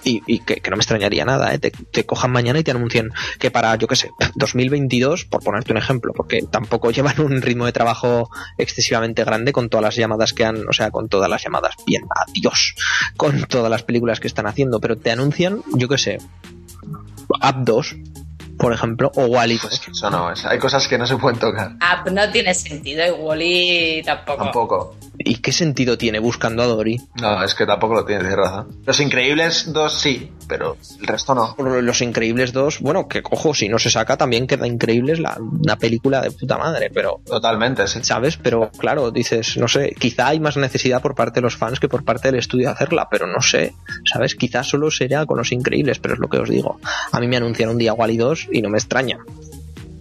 y, 0.04 0.22
y 0.28 0.40
que, 0.40 0.58
que 0.58 0.70
no 0.70 0.76
me 0.78 0.82
extrañaría 0.82 1.26
nada, 1.26 1.54
¿eh? 1.54 1.60
Te, 1.60 1.72
te 1.72 2.06
cojan 2.06 2.32
mañana 2.32 2.60
y 2.60 2.64
te 2.64 2.72
anuncien 2.72 3.12
que 3.40 3.50
para, 3.50 3.76
yo 3.76 3.88
qué 3.88 3.96
sé, 3.96 4.12
2022, 4.36 5.26
por 5.26 5.44
ponerte 5.44 5.72
un 5.72 5.78
ejemplo, 5.78 6.14
porque 6.16 6.42
tampoco 6.44 6.92
llevan 6.92 7.20
un 7.22 7.42
ritmo 7.42 7.66
de 7.66 7.72
trabajo 7.72 8.30
excesivamente 8.58 9.24
grande 9.24 9.52
con 9.52 9.70
todas 9.70 9.84
las 9.84 9.96
llamadas 9.96 10.34
que 10.34 10.46
han, 10.46 10.68
o 10.68 10.74
sea, 10.74 10.92
con 10.92 11.10
todas 11.10 11.30
las 11.30 11.44
llamadas, 11.44 11.76
bien, 11.86 12.04
adiós, 12.28 12.76
con 13.18 13.46
todas 13.46 13.70
las 13.70 13.84
películas 13.84 14.20
que 14.20 14.28
están 14.28 14.46
haciendo, 14.46 14.80
pero 14.80 14.98
te 14.98 15.12
anuncian, 15.14 15.62
yo 15.76 15.88
qué 15.88 15.98
sé, 15.98 16.18
Up 17.30 17.64
2, 17.64 17.96
por 18.58 18.74
ejemplo, 18.74 19.12
o 19.16 19.26
Wally 19.26 19.58
2. 19.62 19.82
Eso 19.92 20.10
no, 20.10 20.32
es- 20.32 20.46
hay 20.46 20.60
cosas 20.60 20.88
que 20.88 20.98
no 20.98 21.06
se 21.06 21.18
pueden 21.18 21.40
tocar. 21.40 21.72
Ah, 21.80 22.04
no 22.12 22.30
tiene 22.32 22.54
sentido 22.54 23.06
y 23.06 23.12
Wally 23.12 24.02
tampoco. 24.06 24.44
Tampoco. 24.44 24.96
¿Y 25.18 25.36
qué 25.38 25.52
sentido 25.52 25.98
tiene 25.98 26.20
buscando 26.20 26.64
a 26.64 26.66
Dory? 26.66 27.00
No, 27.22 27.44
es 27.44 27.54
que 27.56 27.66
tampoco 27.66 27.94
lo 27.94 28.04
tienes, 28.06 28.24
tienes 28.28 28.38
razón. 28.46 28.82
Los 28.86 29.00
Increíbles 29.00 29.72
2 29.72 30.00
sí, 30.02 30.32
pero 30.48 30.76
el 31.00 31.08
resto 31.08 31.36
no. 31.36 31.56
Los 31.82 32.02
Increíbles 32.02 32.52
2, 32.52 32.80
bueno, 32.80 33.08
que 33.08 33.22
ojo, 33.30 33.54
si 33.54 33.70
no 33.70 33.78
se 33.80 33.90
saca 33.92 34.18
también 34.18 34.48
queda 34.48 34.68
Increíbles 34.68 35.20
la, 35.20 35.38
una 35.40 35.76
película 35.78 36.22
de 36.22 36.32
puta 36.32 36.58
madre, 36.58 36.90
pero, 36.94 37.22
Totalmente, 37.26 37.88
sí. 37.88 38.00
¿sabes? 38.04 38.38
Pero 38.38 38.72
claro, 38.72 39.12
dices, 39.12 39.56
no 39.58 39.68
sé, 39.68 39.94
quizá 40.00 40.28
hay 40.30 40.40
más 40.40 40.58
necesidad 40.58 41.02
por 41.02 41.14
parte 41.16 41.36
de 41.40 41.42
los 41.44 41.56
fans 41.58 41.80
que 41.80 41.88
por 41.88 42.04
parte 42.04 42.30
del 42.30 42.40
estudio 42.40 42.68
de 42.70 42.74
hacerla, 42.74 43.08
pero 43.10 43.28
no 43.28 43.42
sé, 43.42 43.74
¿sabes? 44.12 44.36
Quizá 44.36 44.64
solo 44.64 44.90
sería 44.90 45.26
con 45.26 45.38
Los 45.38 45.52
Increíbles, 45.52 46.00
pero 46.00 46.16
es 46.16 46.20
lo 46.20 46.28
que 46.28 46.38
os 46.38 46.50
digo. 46.50 46.80
A 47.12 47.20
mí 47.20 47.28
me 47.28 47.38
anuncian 47.38 47.70
un 47.70 47.78
día 47.78 47.94
Wally 47.94 48.18
2 48.18 48.43
y 48.52 48.62
no 48.62 48.70
me 48.70 48.78
extraña. 48.78 49.20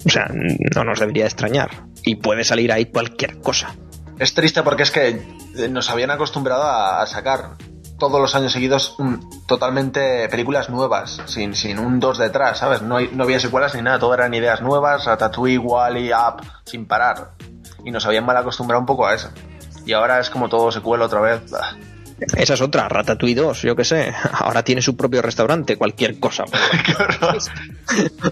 O 0.04 0.08
sea, 0.08 0.26
no 0.74 0.84
nos 0.84 0.98
debería 1.00 1.24
extrañar. 1.26 1.70
Y 2.04 2.16
puede 2.16 2.44
salir 2.44 2.72
ahí 2.72 2.86
cualquier 2.86 3.40
cosa. 3.40 3.74
Es 4.18 4.34
triste 4.34 4.62
porque 4.62 4.82
es 4.82 4.90
que 4.90 5.08
eh, 5.56 5.68
nos 5.68 5.90
habían 5.90 6.10
acostumbrado 6.10 6.62
a, 6.64 7.06
sacar 7.06 7.56
todos 7.98 8.20
los 8.20 8.34
años 8.34 8.52
seguidos 8.52 8.96
un- 8.98 9.28
totalmente 9.46 10.28
películas 10.28 10.68
nuevas, 10.70 11.20
sin, 11.26 11.54
sin 11.54 11.78
un 11.78 12.00
2 12.00 12.18
detrás, 12.18 12.58
¿sabes? 12.58 12.82
No, 12.82 13.00
no 13.00 13.24
había 13.24 13.38
secuelas 13.40 13.74
ni 13.74 13.82
nada, 13.82 13.98
todo 14.00 14.14
eran 14.14 14.34
ideas 14.34 14.60
nuevas, 14.60 15.04
Ratatouille, 15.04 15.58
Wally, 15.58 16.12
Up, 16.12 16.42
sin 16.64 16.86
parar. 16.86 17.32
Y 17.84 17.90
nos 17.90 18.04
habían 18.06 18.26
mal 18.26 18.36
acostumbrado 18.36 18.80
un 18.80 18.86
poco 18.86 19.06
a 19.06 19.14
eso. 19.14 19.30
Y 19.86 19.92
ahora 19.92 20.20
es 20.20 20.30
como 20.30 20.48
todo 20.48 20.70
secuela 20.72 21.04
otra 21.06 21.20
vez. 21.20 21.42
Esa 22.36 22.54
es 22.54 22.60
otra, 22.60 22.88
Ratatouille 22.88 23.34
2, 23.34 23.62
yo 23.62 23.76
qué 23.76 23.84
sé. 23.84 24.12
Ahora 24.32 24.62
tiene 24.62 24.82
su 24.82 24.96
propio 24.96 25.22
restaurante, 25.22 25.76
cualquier 25.76 26.18
cosa. 26.18 26.44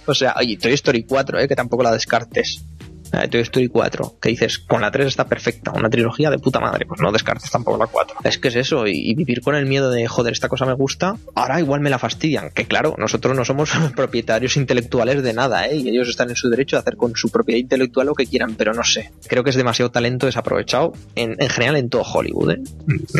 O 0.07 0.15
sea, 0.15 0.35
oye, 0.39 0.57
Toy 0.57 0.73
Story 0.73 1.05
4, 1.05 1.41
¿eh? 1.41 1.49
que 1.49 1.57
tampoco 1.57 1.83
la 1.83 1.93
descartes. 1.93 2.65
La 3.13 3.23
de 3.23 3.29
Toy 3.29 3.41
Story 3.41 3.69
4, 3.69 4.17
que 4.21 4.29
dices, 4.31 4.59
con 4.59 4.81
la 4.81 4.91
3 4.91 5.07
está 5.07 5.27
perfecta, 5.27 5.73
una 5.73 5.91
trilogía 5.91 6.31
de 6.31 6.39
puta 6.39 6.61
madre, 6.61 6.87
pues 6.87 7.01
no 7.01 7.13
descartes 7.13 7.51
tampoco 7.51 7.79
la 7.79 7.87
4. 7.87 8.19
Es 8.25 8.39
que 8.39 8.49
es 8.49 8.57
eso, 8.57 8.87
y, 8.87 9.11
y 9.11 9.15
vivir 9.15 9.41
con 9.41 9.55
el 9.55 9.67
miedo 9.67 9.91
de, 9.91 10.07
joder, 10.07 10.33
esta 10.33 10.49
cosa 10.49 10.67
me 10.67 10.75
gusta, 10.75 11.17
ahora 11.35 11.61
igual 11.61 11.81
me 11.81 11.91
la 11.91 11.99
fastidian, 11.99 12.51
que 12.51 12.67
claro, 12.67 12.95
nosotros 12.99 13.37
no 13.37 13.45
somos 13.45 13.71
propietarios 13.97 14.57
intelectuales 14.57 15.23
de 15.23 15.33
nada, 15.33 15.67
¿eh? 15.67 15.77
y 15.77 15.89
ellos 15.89 16.09
están 16.09 16.31
en 16.31 16.37
su 16.37 16.49
derecho 16.49 16.77
de 16.77 16.81
hacer 16.81 16.97
con 16.97 17.15
su 17.17 17.31
propiedad 17.31 17.59
intelectual 17.59 18.07
lo 18.07 18.15
que 18.15 18.27
quieran, 18.27 18.55
pero 18.55 18.73
no 18.73 18.85
sé, 18.85 19.11
creo 19.29 19.45
que 19.45 19.51
es 19.51 19.57
demasiado 19.57 19.91
talento 19.91 20.27
desaprovechado, 20.27 20.93
en, 21.15 21.37
en 21.39 21.49
general 21.49 21.77
en 21.77 21.91
todo 21.91 22.03
Hollywood, 22.03 22.53
¿eh? 22.53 22.61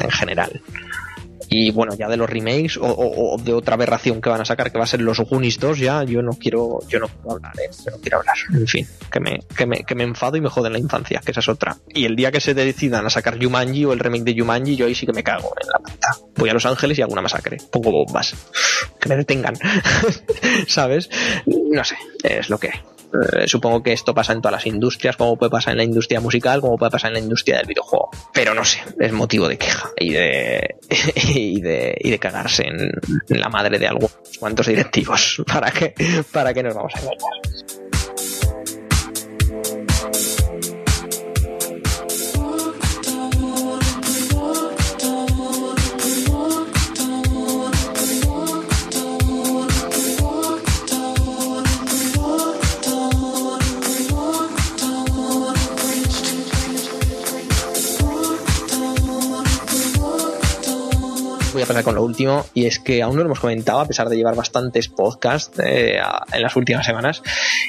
en 0.03 0.11
general. 0.11 0.61
Y 1.53 1.73
bueno, 1.73 1.95
ya 1.95 2.09
de 2.09 2.17
los 2.17 2.31
remakes 2.31 2.79
o, 2.81 3.37
de 3.43 3.53
otra 3.53 3.75
aberración 3.75 4.21
que 4.21 4.31
van 4.31 4.41
a 4.41 4.45
sacar, 4.45 4.71
que 4.71 4.79
va 4.79 4.85
a 4.85 4.87
ser 4.87 5.01
los 5.01 5.19
Goonies 5.19 5.59
2, 5.59 5.79
ya 5.79 6.05
yo 6.05 6.23
no 6.23 6.31
quiero, 6.33 6.79
yo 6.89 7.01
no 7.01 7.09
quiero 7.09 7.33
hablar, 7.33 7.53
¿eh? 7.59 7.71
Yo 7.85 7.91
no 7.91 7.99
quiero 7.99 8.19
hablar. 8.19 8.37
En 8.53 8.67
fin, 8.69 8.87
que 9.11 9.19
me, 9.19 9.41
que 9.57 9.67
me, 9.67 9.85
que 9.85 9.95
me 9.97 10.05
enfado 10.05 10.37
y 10.37 10.41
me 10.41 10.49
joden 10.49 10.73
la 10.73 10.79
infancia, 10.79 11.21
que 11.25 11.33
esa 11.33 11.41
es 11.41 11.49
otra. 11.49 11.77
Y 11.89 12.05
el 12.05 12.15
día 12.15 12.31
que 12.31 12.41
se 12.41 12.55
decidan 12.55 13.05
a 13.05 13.11
sacar 13.11 13.43
Jumanji 13.43 13.85
o 13.85 13.93
el 13.93 13.99
remake 13.99 14.23
de 14.23 14.41
Jumanji, 14.41 14.77
yo 14.77 14.87
ahí 14.87 14.95
sí 14.95 15.07
que 15.07 15.13
me 15.13 15.25
cago 15.25 15.53
en 15.61 15.69
la 15.69 15.79
puta. 15.81 16.17
Voy 16.37 16.51
a 16.51 16.55
Los 16.55 16.67
Ángeles 16.67 16.99
y 16.99 17.03
hago 17.03 17.13
una 17.13 17.23
masacre. 17.23 17.57
Pongo 17.71 17.91
bombas. 17.91 18.35
Que 19.01 19.09
me 19.09 19.17
detengan. 19.17 19.55
¿Sabes? 20.67 21.09
No 21.47 21.83
sé, 21.85 21.97
es 22.23 22.51
lo 22.51 22.59
que 22.59 22.69
hay. 22.69 22.81
Eh, 23.13 23.49
supongo 23.49 23.83
que 23.83 23.93
esto 23.93 24.15
pasa 24.15 24.33
en 24.33 24.41
todas 24.41 24.53
las 24.53 24.67
industrias, 24.67 25.17
como 25.17 25.37
puede 25.37 25.51
pasar 25.51 25.73
en 25.73 25.79
la 25.79 25.85
industria 25.85 26.21
musical, 26.21 26.61
como 26.61 26.77
puede 26.77 26.91
pasar 26.91 27.11
en 27.11 27.15
la 27.15 27.21
industria 27.21 27.59
del 27.59 27.67
videojuego. 27.67 28.11
Pero 28.33 28.55
no 28.55 28.65
sé, 28.65 28.81
es 28.99 29.13
motivo 29.13 29.49
de 29.49 29.59
queja 29.59 29.91
y 29.99 30.11
de, 30.11 30.77
y 31.35 31.61
de, 31.61 31.97
y 31.99 32.11
de 32.11 32.19
cagarse 32.19 32.65
en, 32.67 32.91
la 33.29 33.49
madre 33.49 33.79
de 33.79 33.87
algunos 33.87 34.13
cuantos 34.39 34.67
directivos. 34.67 35.43
¿Para 35.47 35.71
qué? 35.71 35.95
¿Para 36.33 36.55
qué 36.55 36.63
nos 36.63 36.75
vamos 36.75 36.93
a 36.95 36.99
engañar? 37.01 37.70
Voy 61.53 61.63
a 61.63 61.67
pasar 61.67 61.85
con 61.85 61.95
lo 61.95 62.03
último 62.03 62.47
y 62.55 62.67
es 62.67 62.79
que 62.79 63.03
aún 63.03 63.17
no 63.17 63.23
lo 63.23 63.27
hemos 63.27 63.41
comentado 63.41 63.81
a 63.81 63.87
pesar 63.87 64.09
de 64.09 64.17
llevar 64.17 64.35
bastantes 64.35 64.89
podcasts 64.89 65.59
eh, 65.59 65.99
en 66.33 66.43
las 66.43 66.57
últimas 66.57 66.87
semanas 66.87 67.23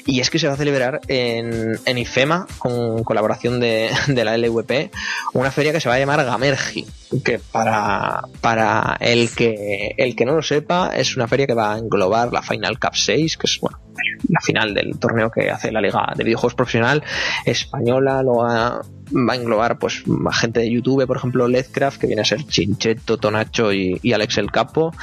y 0.06 0.20
es 0.20 0.30
que 0.30 0.40
se 0.40 0.48
va 0.48 0.54
a 0.54 0.58
celebrar 0.58 1.02
en, 1.08 1.80
en 1.86 1.98
IFEMA 1.98 2.48
con 2.58 3.04
colaboración 3.04 3.60
de, 3.60 3.90
de 4.08 4.26
la 4.26 4.38
LVP 4.38 4.92
una 5.34 5.52
feria 5.52 5.72
que 5.72 5.80
se 5.80 5.90
va 5.90 5.96
a 5.96 6.00
llamar 6.00 6.24
Gamergi 6.24 6.86
que 7.24 7.40
para, 7.40 8.22
para 8.40 8.98
el 9.00 9.30
que 9.32 9.96
el 9.98 10.16
que 10.16 10.26
no 10.26 10.36
lo 10.36 10.42
sepa 10.42 10.92
es 10.96 11.16
una 11.16 11.28
feria 11.28 11.48
que 11.48 11.54
va 11.54 11.74
a 11.74 11.78
englobar 11.78 12.32
la 12.32 12.42
Final 12.42 12.80
Cup 12.80 12.96
6 12.96 13.38
que 13.38 13.48
es 13.48 13.60
bueno 13.60 13.80
la 14.30 14.40
final 14.42 14.74
del 14.74 14.98
torneo 15.00 15.32
que 15.32 15.50
hace 15.50 15.72
la 15.72 15.82
Liga 15.82 16.14
de 16.16 16.24
Videojuegos 16.24 16.56
Profesional 16.56 17.04
Española, 17.46 18.24
lo 18.24 18.38
va, 18.38 18.82
va 19.12 19.34
a 19.34 19.36
englobar 19.36 19.78
pues 19.78 20.04
a 20.28 20.34
gente 20.34 20.60
de 20.62 20.72
YouTube, 20.72 21.06
por 21.06 21.18
ejemplo 21.18 21.48
Ledcraft, 21.48 22.00
que 22.00 22.08
viene 22.08 22.22
a 22.22 22.26
ser 22.26 22.46
Chincheto, 22.46 23.18
Tonacho 23.18 23.74
y, 23.74 24.00
Alex 24.14 24.38
el 24.38 24.52
Capo, 24.52 24.94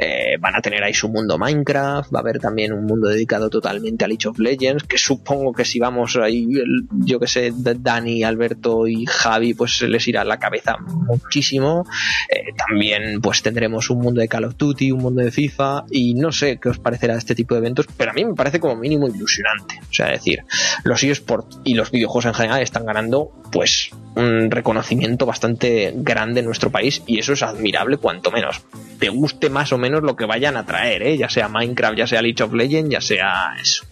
Eh, 0.00 0.36
van 0.38 0.54
a 0.54 0.60
tener 0.60 0.82
ahí 0.82 0.92
su 0.92 1.08
mundo 1.08 1.38
Minecraft, 1.38 2.14
va 2.14 2.18
a 2.18 2.22
haber 2.22 2.38
también 2.38 2.72
un 2.72 2.84
mundo 2.84 3.08
dedicado 3.08 3.48
totalmente 3.50 4.04
a 4.04 4.08
League 4.08 4.28
of 4.28 4.38
Legends, 4.38 4.84
que 4.84 4.98
supongo 4.98 5.52
que 5.52 5.64
si 5.64 5.78
vamos 5.78 6.16
ahí, 6.16 6.46
yo 6.90 7.18
que 7.18 7.26
sé, 7.26 7.52
Dani, 7.54 8.24
Alberto 8.24 8.86
y 8.86 9.06
Javi, 9.06 9.54
pues 9.54 9.76
se 9.78 9.88
les 9.88 10.06
irá 10.08 10.24
la 10.24 10.38
cabeza 10.38 10.76
muchísimo. 10.78 11.86
Eh, 12.28 12.52
también 12.56 13.20
pues 13.20 13.42
tendremos 13.42 13.90
un 13.90 14.00
mundo 14.00 14.20
de 14.20 14.28
Call 14.28 14.44
of 14.44 14.56
Duty, 14.56 14.92
un 14.92 15.02
mundo 15.02 15.22
de 15.22 15.30
FIFA 15.30 15.84
y 15.90 16.14
no 16.14 16.32
sé 16.32 16.58
qué 16.60 16.68
os 16.68 16.78
parecerá 16.78 17.16
este 17.16 17.34
tipo 17.34 17.54
de 17.54 17.60
eventos, 17.60 17.86
pero 17.96 18.10
a 18.10 18.14
mí 18.14 18.24
me 18.24 18.34
parece 18.36 18.60
como 18.60 18.76
mínimo 18.76 19.08
ilusionante. 19.08 19.80
O 19.90 19.94
sea, 19.94 20.12
es 20.12 20.20
decir, 20.20 20.44
los 20.84 21.02
eSports 21.02 21.60
y 21.64 21.74
los 21.74 21.90
videojuegos 21.90 22.26
en 22.26 22.34
general 22.34 22.62
están 22.62 22.86
ganando 22.86 23.32
pues 23.50 23.90
un 24.14 24.50
reconocimiento 24.50 25.26
bastante 25.26 25.92
grande 25.96 26.40
en 26.40 26.46
nuestro 26.46 26.70
país 26.70 27.02
y 27.06 27.18
eso 27.18 27.32
es 27.32 27.42
admirable 27.42 27.98
cuanto 27.98 28.30
menos. 28.30 28.62
Te 28.98 29.08
guste 29.08 29.50
más 29.50 29.72
o 29.72 29.78
menos 29.78 30.02
lo 30.02 30.16
que 30.16 30.24
vayan 30.24 30.56
a 30.56 30.64
traer, 30.64 31.02
¿eh? 31.02 31.18
ya 31.18 31.28
sea 31.28 31.48
Minecraft, 31.48 31.98
ya 31.98 32.06
sea 32.06 32.22
League 32.22 32.42
of 32.42 32.52
Legends, 32.52 32.90
ya 32.90 33.00
sea 33.00 33.54
eso. 33.60 33.84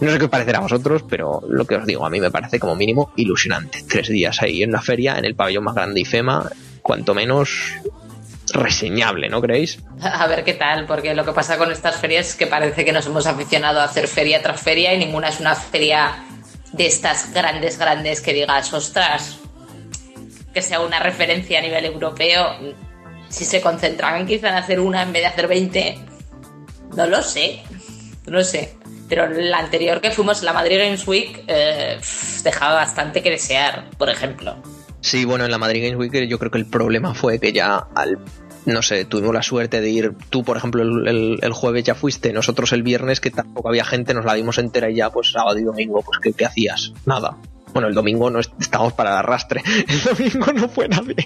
No 0.00 0.10
sé 0.10 0.18
qué 0.18 0.24
os 0.24 0.30
parecerá 0.30 0.58
a 0.58 0.62
vosotros, 0.62 1.04
pero 1.08 1.42
lo 1.48 1.64
que 1.64 1.76
os 1.76 1.86
digo, 1.86 2.06
a 2.06 2.10
mí 2.10 2.20
me 2.20 2.30
parece 2.30 2.58
como 2.58 2.76
mínimo 2.76 3.12
ilusionante. 3.16 3.84
Tres 3.88 4.08
días 4.08 4.40
ahí 4.40 4.62
en 4.62 4.70
una 4.70 4.82
feria, 4.82 5.18
en 5.18 5.24
el 5.24 5.34
pabellón 5.34 5.64
más 5.64 5.74
grande 5.74 6.00
IFEMA, 6.00 6.48
cuanto 6.82 7.14
menos 7.14 7.74
reseñable, 8.52 9.28
¿no 9.28 9.40
creéis? 9.40 9.78
A 10.00 10.26
ver 10.26 10.44
qué 10.44 10.54
tal, 10.54 10.86
porque 10.86 11.14
lo 11.14 11.24
que 11.24 11.32
pasa 11.32 11.58
con 11.58 11.70
estas 11.70 11.96
ferias 11.96 12.30
es 12.30 12.36
que 12.36 12.46
parece 12.46 12.84
que 12.84 12.92
nos 12.92 13.06
hemos 13.06 13.26
aficionado 13.26 13.80
a 13.80 13.84
hacer 13.84 14.08
feria 14.08 14.42
tras 14.42 14.60
feria 14.60 14.94
y 14.94 14.98
ninguna 14.98 15.28
es 15.28 15.40
una 15.40 15.54
feria 15.54 16.24
de 16.72 16.86
estas 16.86 17.32
grandes, 17.32 17.78
grandes 17.78 18.20
que 18.20 18.32
digas, 18.32 18.72
ostras, 18.72 19.38
que 20.52 20.62
sea 20.62 20.80
una 20.80 20.98
referencia 20.98 21.58
a 21.58 21.62
nivel 21.62 21.84
europeo. 21.84 22.56
Si 23.28 23.44
se 23.44 23.60
concentraban 23.60 24.26
quizá 24.26 24.48
en 24.48 24.54
hacer 24.54 24.80
una 24.80 25.02
en 25.02 25.12
vez 25.12 25.22
de 25.22 25.28
hacer 25.28 25.48
20, 25.48 25.98
no 26.96 27.06
lo 27.06 27.22
sé, 27.22 27.62
no 28.26 28.38
lo 28.38 28.44
sé. 28.44 28.74
Pero 29.08 29.28
la 29.28 29.58
anterior 29.58 30.00
que 30.00 30.10
fuimos, 30.10 30.42
la 30.42 30.52
Madrid 30.52 30.78
Games 30.78 31.06
Week, 31.06 31.44
eh, 31.48 32.00
dejaba 32.44 32.74
bastante 32.74 33.22
que 33.22 33.30
desear, 33.30 33.90
por 33.98 34.08
ejemplo. 34.08 34.56
Sí, 35.00 35.24
bueno, 35.24 35.44
en 35.44 35.50
la 35.50 35.58
Madrid 35.58 35.82
Games 35.82 35.98
Week 35.98 36.28
yo 36.28 36.38
creo 36.38 36.50
que 36.50 36.58
el 36.58 36.66
problema 36.66 37.14
fue 37.14 37.38
que 37.38 37.52
ya 37.52 37.76
al 37.94 38.18
no 38.66 38.82
sé, 38.82 39.06
tuvimos 39.06 39.34
la 39.34 39.42
suerte 39.42 39.80
de 39.80 39.88
ir, 39.88 40.12
tú 40.28 40.44
por 40.44 40.58
ejemplo 40.58 40.82
el, 40.82 41.38
el- 41.42 41.52
jueves 41.52 41.82
ya 41.82 41.94
fuiste, 41.94 42.32
nosotros 42.34 42.72
el 42.72 42.82
viernes 42.82 43.18
que 43.18 43.30
tampoco 43.30 43.70
había 43.70 43.86
gente, 43.86 44.12
nos 44.12 44.26
la 44.26 44.34
dimos 44.34 44.58
entera 44.58 44.90
y 44.90 44.96
ya 44.96 45.08
pues 45.10 45.32
sábado 45.32 45.58
y 45.58 45.62
domingo, 45.64 46.02
pues 46.02 46.18
¿qué, 46.22 46.32
qué 46.34 46.44
hacías? 46.44 46.92
Nada. 47.06 47.38
Bueno, 47.72 47.88
el 47.88 47.94
domingo 47.94 48.30
no 48.30 48.40
est- 48.40 48.52
estábamos 48.60 48.92
para 48.94 49.10
el 49.10 49.16
arrastre, 49.18 49.62
el 49.88 50.02
domingo 50.02 50.52
no 50.52 50.68
fue 50.68 50.88
nadie, 50.88 51.16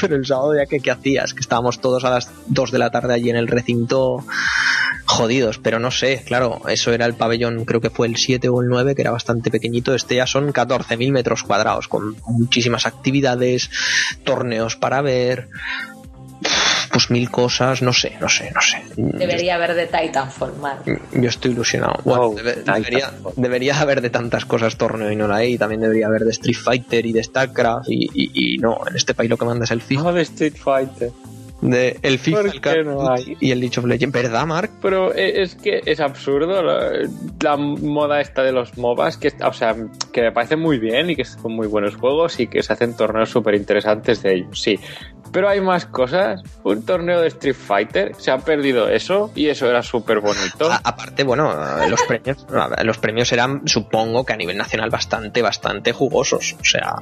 pero 0.00 0.16
el 0.16 0.26
sábado 0.26 0.54
ya 0.56 0.66
que 0.66 0.80
qué 0.80 0.90
hacías, 0.90 1.32
que 1.34 1.40
estábamos 1.40 1.80
todos 1.80 2.04
a 2.04 2.10
las 2.10 2.30
2 2.46 2.70
de 2.72 2.78
la 2.78 2.90
tarde 2.90 3.14
allí 3.14 3.30
en 3.30 3.36
el 3.36 3.46
recinto 3.48 4.24
jodidos, 5.04 5.58
pero 5.58 5.78
no 5.78 5.90
sé, 5.90 6.22
claro, 6.26 6.62
eso 6.68 6.92
era 6.92 7.06
el 7.06 7.14
pabellón, 7.14 7.64
creo 7.64 7.80
que 7.80 7.90
fue 7.90 8.06
el 8.06 8.16
7 8.16 8.48
o 8.48 8.62
el 8.62 8.68
9, 8.68 8.94
que 8.94 9.02
era 9.02 9.10
bastante 9.10 9.50
pequeñito, 9.50 9.94
este 9.94 10.16
ya 10.16 10.26
son 10.26 10.52
14.000 10.52 11.12
metros 11.12 11.42
cuadrados, 11.42 11.86
con 11.88 12.16
muchísimas 12.26 12.86
actividades, 12.86 13.70
torneos 14.24 14.76
para 14.76 15.02
ver, 15.02 15.48
pues 16.92 17.10
mil 17.10 17.30
cosas, 17.30 17.80
no 17.82 17.92
sé, 17.92 18.16
no 18.20 18.28
sé, 18.28 18.52
no 18.54 18.60
sé. 18.60 18.82
Debería 18.96 19.54
haber 19.54 19.74
de 19.74 19.86
Titanfall, 19.86 20.52
Mark. 20.60 20.82
Yo 21.12 21.28
estoy 21.28 21.52
ilusionado. 21.52 21.94
Bueno, 22.04 22.28
Wow, 22.28 22.36
debe- 22.36 22.62
ahí 22.66 22.82
debería, 22.82 23.10
debería 23.36 23.80
haber 23.80 24.02
de 24.02 24.10
tantas 24.10 24.44
cosas 24.44 24.76
torneo 24.76 25.10
y 25.10 25.16
no 25.16 25.26
la 25.26 25.36
hay. 25.36 25.54
Y 25.54 25.58
también 25.58 25.80
debería 25.80 26.06
haber 26.08 26.24
de 26.24 26.30
Street 26.32 26.56
Fighter 26.56 27.06
y 27.06 27.12
de 27.12 27.24
StarCraft. 27.24 27.88
Y, 27.88 28.08
y- 28.12 28.54
y 28.54 28.58
no, 28.58 28.78
en 28.86 28.94
este 28.94 29.14
país 29.14 29.30
lo 29.30 29.38
que 29.38 29.46
manda 29.46 29.64
es 29.64 29.70
el 29.70 29.80
FIFA. 29.80 30.02
No 30.02 30.12
de 30.12 30.22
Street 30.22 30.54
Fighter. 30.56 31.10
De 31.62 31.96
el 32.02 32.18
FIFA, 32.18 32.36
¿Por 32.38 32.46
el 32.50 32.60
Call 32.60 32.84
no 32.84 33.14
y 33.40 33.52
el 33.52 33.60
League 33.60 33.78
of 33.78 33.84
Legends. 33.84 34.12
¿Verdad, 34.12 34.44
Mark? 34.46 34.70
Pero 34.82 35.14
e- 35.14 35.42
es 35.42 35.54
que 35.54 35.80
es 35.86 36.00
absurdo 36.00 36.60
la, 36.60 36.90
la 37.40 37.56
moda 37.56 38.20
esta 38.20 38.42
de 38.42 38.50
los 38.50 38.76
MOBAs, 38.76 39.16
que, 39.16 39.32
o 39.44 39.52
sea, 39.52 39.76
que 40.12 40.22
me 40.22 40.32
parece 40.32 40.56
muy 40.56 40.78
bien 40.78 41.10
y 41.10 41.14
que 41.16 41.24
son 41.24 41.52
muy 41.52 41.68
buenos 41.68 41.94
juegos 41.94 42.40
y 42.40 42.48
que 42.48 42.64
se 42.64 42.72
hacen 42.72 42.96
torneos 42.96 43.30
súper 43.30 43.54
interesantes 43.54 44.22
de 44.22 44.34
ellos, 44.34 44.60
sí. 44.60 44.78
Pero 45.32 45.48
hay 45.48 45.60
más 45.60 45.86
cosas. 45.86 46.42
Un 46.64 46.84
torneo 46.84 47.20
de 47.20 47.28
Street 47.28 47.54
Fighter, 47.54 48.12
se 48.18 48.30
ha 48.32 48.38
perdido 48.38 48.88
eso 48.88 49.30
y 49.34 49.46
eso 49.46 49.70
era 49.70 49.82
súper 49.82 50.18
bonito. 50.20 50.70
A- 50.70 50.80
aparte, 50.82 51.22
bueno, 51.22 51.54
los 51.88 52.02
premios, 52.02 52.44
los 52.84 52.98
premios 52.98 53.32
eran, 53.32 53.62
supongo 53.68 54.26
que 54.26 54.32
a 54.32 54.36
nivel 54.36 54.58
nacional 54.58 54.90
bastante, 54.90 55.40
bastante 55.42 55.92
jugosos. 55.92 56.56
O 56.60 56.64
sea, 56.64 56.96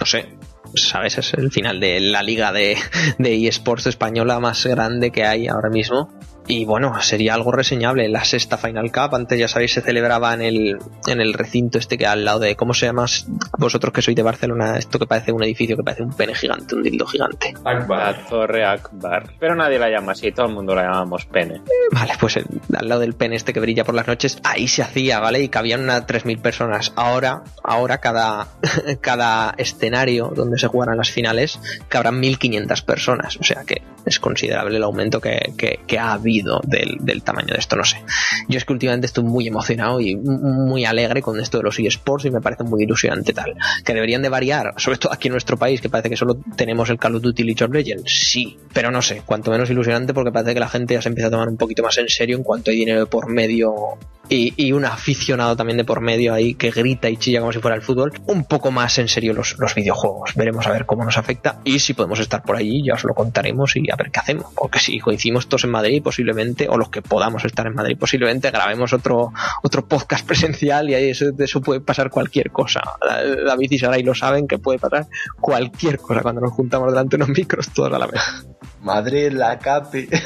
no 0.00 0.06
sé. 0.06 0.26
¿Sabes? 0.74 1.18
Es 1.18 1.34
el 1.34 1.50
final 1.50 1.80
de 1.80 2.00
la 2.00 2.22
liga 2.22 2.52
de, 2.52 2.76
de 3.18 3.48
eSports 3.48 3.86
española 3.86 4.40
más 4.40 4.64
grande 4.66 5.10
que 5.10 5.24
hay 5.24 5.48
ahora 5.48 5.70
mismo. 5.70 6.08
Y 6.50 6.64
bueno, 6.64 7.00
sería 7.00 7.34
algo 7.34 7.52
reseñable. 7.52 8.08
La 8.08 8.24
sexta 8.24 8.56
Final 8.58 8.90
Cup, 8.92 9.14
antes 9.14 9.38
ya 9.38 9.48
sabéis, 9.48 9.72
se 9.72 9.80
celebraba 9.82 10.34
en 10.34 10.42
el, 10.42 10.78
en 11.06 11.20
el 11.20 11.32
recinto 11.32 11.78
este 11.78 11.96
que 11.96 12.06
al 12.06 12.24
lado 12.24 12.40
de, 12.40 12.56
¿cómo 12.56 12.74
se 12.74 12.86
llama? 12.86 13.06
Vosotros 13.58 13.92
que 13.92 14.02
sois 14.02 14.16
de 14.16 14.22
Barcelona, 14.22 14.76
esto 14.78 14.98
que 14.98 15.06
parece 15.06 15.32
un 15.32 15.42
edificio 15.44 15.76
que 15.76 15.82
parece 15.82 16.02
un 16.02 16.12
pene 16.12 16.34
gigante, 16.34 16.74
un 16.74 16.82
dildo 16.82 17.06
gigante. 17.06 17.54
Akbar. 17.64 18.16
La 18.16 18.26
Torre 18.28 18.64
Akbar. 18.64 19.32
Pero 19.38 19.54
nadie 19.54 19.78
la 19.78 19.88
llama 19.88 20.12
así, 20.12 20.32
todo 20.32 20.46
el 20.46 20.54
mundo 20.54 20.74
la 20.74 20.82
llamamos 20.84 21.24
pene. 21.26 21.60
Vale, 21.92 22.12
pues 22.18 22.36
el- 22.36 22.46
al 22.76 22.88
lado 22.88 23.00
del 23.02 23.14
pen 23.14 23.32
este 23.32 23.52
que 23.52 23.60
brilla 23.60 23.84
por 23.84 23.94
las 23.94 24.06
noches, 24.06 24.38
ahí 24.44 24.66
se 24.66 24.82
hacía, 24.82 25.20
¿vale? 25.20 25.40
Y 25.42 25.48
cabían 25.48 25.82
unas 25.82 26.06
3.000 26.06 26.40
personas. 26.40 26.92
Ahora, 26.96 27.42
ahora 27.62 27.98
cada, 27.98 28.48
cada 29.00 29.54
escenario 29.56 30.32
donde 30.34 30.58
se 30.58 30.66
jugarán 30.66 30.96
las 30.96 31.10
finales, 31.10 31.60
cabrán 31.88 32.20
1.500 32.20 32.84
personas. 32.84 33.36
O 33.38 33.44
sea 33.44 33.62
que 33.64 33.82
es 34.04 34.18
considerable 34.18 34.76
el 34.78 34.82
aumento 34.82 35.20
que, 35.20 35.52
que- 35.56 35.80
que 35.86 35.98
ha 35.98 36.12
habido 36.12 36.39
del, 36.64 36.96
del 37.00 37.22
tamaño 37.22 37.54
de 37.54 37.58
esto, 37.58 37.76
no 37.76 37.84
sé. 37.84 38.02
Yo 38.48 38.58
es 38.58 38.64
que 38.64 38.72
últimamente 38.72 39.06
estoy 39.06 39.24
muy 39.24 39.46
emocionado 39.46 40.00
y 40.00 40.16
muy 40.16 40.84
alegre 40.84 41.22
con 41.22 41.38
esto 41.40 41.58
de 41.58 41.64
los 41.64 41.78
eSports 41.78 42.26
y 42.26 42.30
me 42.30 42.40
parece 42.40 42.64
muy 42.64 42.82
ilusionante 42.84 43.32
tal. 43.32 43.54
Que 43.84 43.94
deberían 43.94 44.22
de 44.22 44.28
variar, 44.28 44.74
sobre 44.76 44.98
todo 44.98 45.12
aquí 45.12 45.28
en 45.28 45.32
nuestro 45.32 45.56
país, 45.56 45.80
que 45.80 45.88
parece 45.88 46.10
que 46.10 46.16
solo 46.16 46.36
tenemos 46.56 46.90
el 46.90 46.98
Call 46.98 47.16
of 47.16 47.22
Duty 47.22 47.42
League 47.44 47.64
of 47.64 47.72
Legends, 47.72 48.30
sí, 48.30 48.58
pero 48.72 48.90
no 48.90 49.02
sé, 49.02 49.22
cuanto 49.24 49.50
menos 49.50 49.70
ilusionante 49.70 50.14
porque 50.14 50.32
parece 50.32 50.54
que 50.54 50.60
la 50.60 50.68
gente 50.68 50.94
ya 50.94 51.02
se 51.02 51.08
empieza 51.08 51.28
a 51.28 51.30
tomar 51.30 51.48
un 51.48 51.56
poquito 51.56 51.82
más 51.82 51.96
en 51.98 52.08
serio 52.08 52.36
en 52.36 52.42
cuanto 52.42 52.70
hay 52.70 52.78
dinero 52.78 53.00
de 53.00 53.06
por 53.06 53.28
medio 53.30 53.98
y, 54.30 54.54
y 54.56 54.72
un 54.72 54.84
aficionado 54.84 55.56
también 55.56 55.76
de 55.76 55.84
por 55.84 56.00
medio 56.00 56.32
ahí 56.32 56.54
que 56.54 56.70
grita 56.70 57.10
y 57.10 57.16
chilla 57.16 57.40
como 57.40 57.52
si 57.52 57.58
fuera 57.58 57.76
el 57.76 57.82
fútbol, 57.82 58.12
un 58.26 58.44
poco 58.44 58.70
más 58.70 58.96
en 58.98 59.08
serio 59.08 59.34
los, 59.34 59.58
los 59.58 59.74
videojuegos. 59.74 60.34
Veremos 60.36 60.66
a 60.66 60.72
ver 60.72 60.86
cómo 60.86 61.04
nos 61.04 61.18
afecta 61.18 61.60
y 61.64 61.80
si 61.80 61.94
podemos 61.94 62.20
estar 62.20 62.42
por 62.42 62.56
allí, 62.56 62.84
ya 62.84 62.94
os 62.94 63.04
lo 63.04 63.12
contaremos 63.12 63.74
y 63.76 63.90
a 63.90 63.96
ver 63.96 64.10
qué 64.10 64.20
hacemos. 64.20 64.46
Porque 64.54 64.78
si 64.78 65.00
coincidimos 65.00 65.48
todos 65.48 65.64
en 65.64 65.70
Madrid, 65.70 66.02
posiblemente, 66.20 66.68
o 66.68 66.76
los 66.76 66.90
que 66.90 67.00
podamos 67.00 67.44
estar 67.46 67.66
en 67.66 67.74
Madrid, 67.74 67.96
posiblemente 67.98 68.50
grabemos 68.50 68.92
otro, 68.92 69.32
otro 69.62 69.86
podcast 69.86 70.26
presencial 70.26 70.90
y 70.90 70.94
ahí 70.94 71.08
eso, 71.08 71.32
de 71.32 71.44
eso 71.46 71.62
puede 71.62 71.80
pasar 71.80 72.10
cualquier 72.10 72.50
cosa. 72.50 72.82
David 73.46 73.70
y 73.70 73.78
Saray 73.78 74.02
lo 74.02 74.14
saben 74.14 74.46
que 74.46 74.58
puede 74.58 74.78
pasar 74.78 75.06
cualquier 75.40 75.96
cosa 75.96 76.20
cuando 76.20 76.42
nos 76.42 76.52
juntamos 76.52 76.92
delante 76.92 77.16
de 77.16 77.24
unos 77.24 77.36
micros 77.36 77.70
todos 77.70 77.92
a 77.94 77.98
la 77.98 78.06
vez. 78.06 78.20
Madrid, 78.82 79.32
la 79.32 79.58
Capi. 79.58 80.08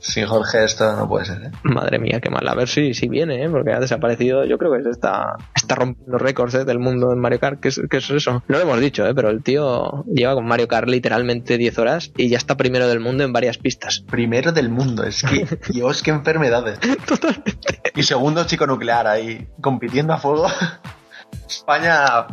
Sin 0.00 0.26
Jorge 0.26 0.64
esto 0.64 0.96
no 0.96 1.06
puede 1.06 1.26
ser, 1.26 1.42
¿eh? 1.42 1.50
Madre 1.62 1.98
mía, 1.98 2.20
qué 2.20 2.30
mal. 2.30 2.48
A 2.48 2.54
ver 2.54 2.68
si, 2.68 2.94
si 2.94 3.08
viene, 3.08 3.44
¿eh? 3.44 3.50
porque 3.50 3.72
ha 3.72 3.80
desaparecido. 3.80 4.44
Yo 4.44 4.56
creo 4.56 4.72
que 4.72 4.82
se 4.82 4.90
está, 4.90 5.36
está 5.54 5.74
rompiendo 5.74 6.16
récords 6.16 6.54
¿eh? 6.54 6.64
del 6.64 6.78
mundo 6.78 7.12
en 7.12 7.18
Mario 7.18 7.38
Kart. 7.38 7.60
¿Qué 7.60 7.68
es, 7.68 7.80
qué 7.90 7.98
es 7.98 8.10
eso? 8.10 8.42
No 8.48 8.56
lo 8.56 8.60
hemos 8.60 8.80
dicho, 8.80 9.06
¿eh? 9.06 9.14
pero 9.14 9.28
el 9.28 9.42
tío 9.42 10.04
lleva 10.06 10.34
con 10.34 10.46
Mario 10.46 10.68
Kart 10.68 10.88
literalmente 10.88 11.58
10 11.58 11.78
horas 11.78 12.12
y 12.16 12.28
ya 12.28 12.38
está 12.38 12.56
primero 12.56 12.88
del 12.88 13.00
mundo 13.00 13.24
en 13.24 13.32
varias 13.32 13.58
pistas. 13.58 14.00
Primero 14.10 14.52
del 14.52 14.70
mundo, 14.70 15.04
es 15.04 15.22
que, 15.22 15.46
Dios, 15.72 16.02
qué 16.02 16.10
enfermedades. 16.10 16.78
Totalmente. 17.06 17.82
Y 17.94 18.02
segundo 18.02 18.44
chico 18.44 18.66
nuclear 18.66 19.06
ahí, 19.06 19.48
compitiendo 19.60 20.14
a 20.14 20.18
fuego. 20.18 20.46
España... 21.48 22.26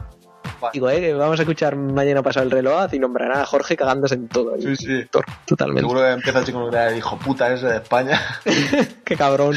Digo, 0.73 0.89
¿eh? 0.89 0.99
que 0.99 1.13
vamos 1.13 1.39
a 1.39 1.43
escuchar 1.43 1.75
mañana 1.75 2.21
pasado 2.21 2.45
el 2.45 2.51
reloj 2.51 2.93
y 2.93 2.99
nombrará 2.99 3.41
a 3.41 3.45
Jorge 3.45 3.75
cagándose 3.75 4.15
en 4.15 4.27
todo. 4.27 4.55
Sí, 4.59 4.75
sí. 4.75 5.05
Totalmente. 5.45 5.81
Seguro 5.81 6.01
que 6.01 6.11
empieza 6.11 6.39
el 6.39 6.45
chico 6.45 6.59
nuclear 6.59 6.91
y 6.91 6.95
dijo, 6.95 7.17
puta, 7.17 7.53
ese 7.53 7.67
de 7.67 7.77
España. 7.77 8.21
Qué 9.03 9.15
cabrón. 9.15 9.55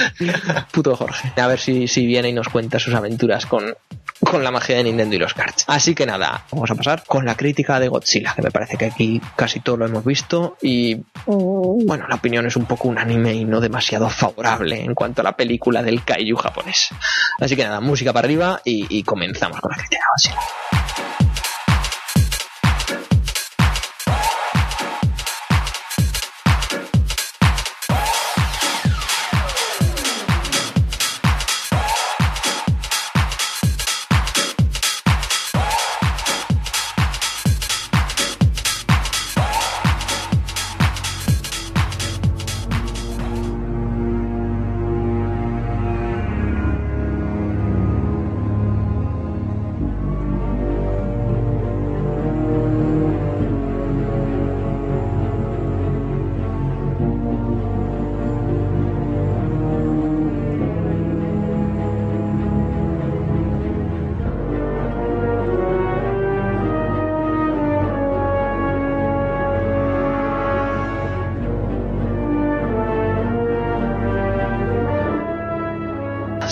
Puto 0.73 0.97
Jorge. 0.97 1.33
A 1.41 1.47
ver 1.47 1.59
si, 1.59 1.89
si 1.89 2.07
viene 2.07 2.29
y 2.29 2.33
nos 2.33 2.49
cuenta 2.49 2.79
sus 2.79 2.95
aventuras 2.95 3.47
con, 3.47 3.75
con 4.21 4.45
la 4.45 4.51
magia 4.51 4.77
de 4.77 4.85
Nintendo 4.85 5.17
y 5.17 5.19
los 5.19 5.35
karts. 5.35 5.65
Así 5.67 5.95
que 5.95 6.07
nada, 6.07 6.45
vamos 6.53 6.71
a 6.71 6.75
pasar 6.75 7.05
con 7.07 7.25
la 7.25 7.37
crítica 7.37 7.81
de 7.81 7.89
Godzilla, 7.89 8.35
que 8.35 8.43
me 8.43 8.51
parece 8.51 8.77
que 8.77 8.87
aquí 8.87 9.21
casi 9.37 9.61
todo 9.61 9.79
lo 9.79 9.87
hemos 9.87 10.05
visto 10.05 10.57
y 10.61 11.03
bueno, 11.27 12.07
la 12.09 12.17
opinión 12.17 12.47
es 12.47 12.57
un 12.57 12.67
poco 12.67 12.89
unánime 12.89 13.35
y 13.35 13.45
no 13.45 13.61
demasiado 13.61 14.09
favorable 14.09 14.83
en 14.83 14.95
cuanto 14.95 15.23
a 15.23 15.25
la 15.25 15.37
película 15.37 15.83
del 15.83 16.05
kaiju 16.05 16.37
japonés. 16.37 16.91
Así 17.41 17.57
que 17.57 17.65
nada, 17.65 17.81
música 17.81 18.13
para 18.13 18.27
arriba 18.27 18.61
y, 18.65 18.87
y 18.99 19.03
comenzamos 19.03 19.61
con 19.61 19.71
la 19.71 19.79
crítica 19.79 20.03
de 20.03 20.33
Godzilla. 20.33 20.90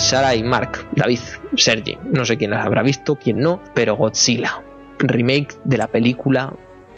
Sara 0.09 0.33
y 0.33 0.41
Mark, 0.41 0.87
David, 0.95 1.19
Sergi, 1.55 1.95
no 2.11 2.25
sé 2.25 2.35
quién 2.35 2.49
las 2.49 2.65
habrá 2.65 2.81
visto, 2.81 3.15
quién 3.15 3.39
no, 3.39 3.61
pero 3.75 3.95
Godzilla, 3.95 4.63
remake 4.97 5.55
de 5.65 5.77
la 5.77 5.85
película 5.85 6.51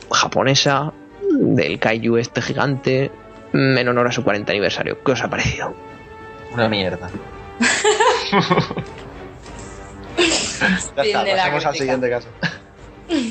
japonesa 0.09 0.93
del 1.29 1.77
kaiju 1.77 2.15
este 2.15 2.41
gigante 2.41 3.11
en 3.51 3.87
honor 3.89 4.07
a 4.07 4.13
su 4.13 4.23
40 4.23 4.49
aniversario. 4.53 5.03
¿Qué 5.03 5.11
os 5.11 5.21
ha 5.21 5.29
parecido? 5.29 5.75
Una 6.53 6.69
mierda. 6.69 7.09
ya 10.95 11.03
está, 11.03 11.25
pasemos 11.25 11.65
al 11.65 11.75
siguiente 11.75 12.09
caso. 12.09 12.29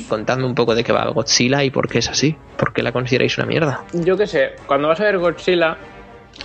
Contadme 0.07 0.45
un 0.45 0.53
poco 0.53 0.75
de 0.75 0.83
qué 0.83 0.93
va 0.93 1.09
Godzilla 1.09 1.63
y 1.63 1.71
por 1.71 1.89
qué 1.89 1.97
es 1.97 2.09
así. 2.09 2.37
¿Por 2.55 2.71
qué 2.71 2.83
la 2.83 2.91
consideráis 2.91 3.35
una 3.39 3.47
mierda? 3.47 3.83
Yo 3.93 4.15
qué 4.15 4.27
sé, 4.27 4.51
cuando 4.67 4.89
vas 4.89 4.99
a 4.99 5.05
ver 5.05 5.17
Godzilla, 5.17 5.75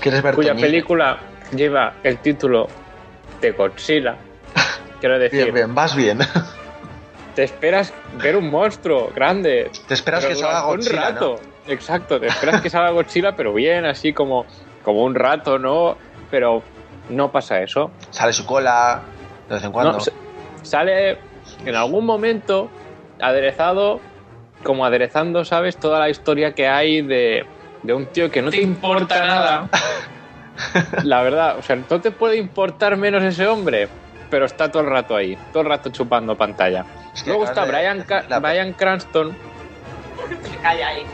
¿Quieres 0.00 0.22
ver 0.22 0.34
cuya 0.34 0.52
Toñilla? 0.52 0.66
película 0.66 1.18
lleva 1.54 1.96
el 2.02 2.16
título 2.16 2.68
de 3.40 3.52
Godzilla, 3.52 4.16
quiero 5.00 5.18
decir, 5.18 5.44
Bien, 5.44 5.54
bien, 5.54 5.74
vas 5.74 5.94
bien. 5.94 6.18
te 7.34 7.44
esperas 7.44 7.92
ver 8.14 8.34
un 8.34 8.50
monstruo 8.50 9.12
grande. 9.14 9.70
Te 9.86 9.94
esperas 9.94 10.24
que 10.24 10.34
salga 10.34 10.62
Godzilla, 10.62 10.96
Un 10.96 11.02
rato. 11.02 11.40
Exacto, 11.68 12.18
te 12.18 12.26
esperas 12.26 12.62
que 12.62 12.70
salga 12.70 12.90
Godzilla, 12.90 13.36
pero 13.36 13.52
bien, 13.52 13.84
así 13.84 14.12
como, 14.12 14.46
como 14.82 15.04
un 15.04 15.14
rato, 15.14 15.58
¿no? 15.58 15.98
Pero 16.30 16.62
no 17.10 17.30
pasa 17.30 17.60
eso. 17.60 17.90
Sale 18.10 18.32
su 18.32 18.46
cola 18.46 19.02
de 19.48 19.54
vez 19.54 19.64
en 19.64 19.72
cuando. 19.72 19.92
No, 19.92 19.98
sale 20.62 21.18
en 21.64 21.74
algún 21.74 22.06
momento 22.06 22.70
aderezado, 23.20 24.00
como 24.62 24.86
aderezando, 24.86 25.44
¿sabes? 25.44 25.76
Toda 25.76 26.00
la 26.00 26.08
historia 26.08 26.54
que 26.54 26.68
hay 26.68 27.02
de, 27.02 27.44
de 27.82 27.92
un 27.92 28.06
tío 28.06 28.30
que 28.30 28.42
no 28.42 28.50
te 28.50 28.62
importa 28.62 29.26
nada. 29.26 29.68
La 31.04 31.22
verdad, 31.22 31.58
o 31.58 31.62
sea, 31.62 31.76
no 31.76 32.00
te 32.00 32.10
puede 32.10 32.36
importar 32.36 32.96
menos 32.96 33.22
ese 33.22 33.46
hombre, 33.46 33.88
pero 34.30 34.46
está 34.46 34.70
todo 34.70 34.82
el 34.82 34.90
rato 34.90 35.14
ahí, 35.16 35.36
todo 35.52 35.62
el 35.62 35.68
rato 35.68 35.90
chupando 35.90 36.36
pantalla. 36.36 36.84
Luego 37.26 37.44
está 37.44 37.64
Brian, 37.64 38.04
la- 38.28 38.38
Bryan 38.40 38.72
Cranston, 38.72 39.36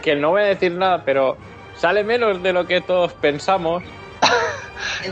que 0.02 0.16
no 0.16 0.30
voy 0.30 0.42
a 0.42 0.46
decir 0.46 0.72
nada, 0.72 1.04
pero 1.04 1.36
sale 1.76 2.04
menos 2.04 2.42
de 2.42 2.52
lo 2.52 2.66
que 2.66 2.80
todos 2.80 3.12
pensamos. 3.14 3.82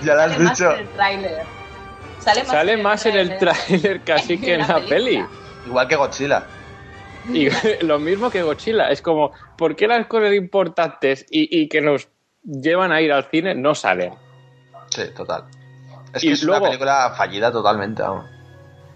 Ya 0.02 0.14
lo 0.14 0.20
has 0.22 0.32
Sale 0.32 0.44
más 0.44 0.58
dicho. 0.58 0.72
en 0.72 0.78
el 0.80 0.88
tráiler. 0.88 1.42
Sale 2.20 2.40
más, 2.42 2.48
Sale 2.50 2.76
más 2.76 3.06
en 3.06 3.16
el 3.16 3.38
tráiler 3.38 4.00
casi 4.02 4.38
que 4.38 4.54
en 4.54 4.60
la 4.60 4.74
peli. 4.76 4.88
película. 4.88 5.28
Igual 5.66 5.88
que 5.88 5.96
Godzilla. 5.96 6.44
Y 7.32 7.48
lo 7.84 7.98
mismo 7.98 8.30
que 8.30 8.42
Godzilla, 8.42 8.88
es 8.90 9.02
como, 9.02 9.32
¿por 9.56 9.76
qué 9.76 9.86
las 9.86 10.06
cosas 10.06 10.32
importantes 10.34 11.26
y, 11.30 11.60
y 11.62 11.68
que 11.68 11.80
nos 11.80 12.08
llevan 12.44 12.92
a 12.92 13.00
ir 13.00 13.12
al 13.12 13.24
cine 13.24 13.54
no 13.54 13.74
salen? 13.74 14.12
Sí, 14.90 15.02
total. 15.16 15.44
Es 16.14 16.24
Y 16.24 16.28
que 16.28 16.32
es 16.34 16.42
luego- 16.42 16.62
una 16.62 16.70
película 16.70 17.14
fallida 17.16 17.52
totalmente, 17.52 18.02
vamos. 18.02 18.26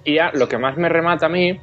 Y 0.05 0.15
ya 0.15 0.31
lo 0.35 0.49
que 0.49 0.59
más 0.59 0.77
me 0.77 0.89
remata 0.89 1.27
a 1.27 1.29
mí 1.29 1.59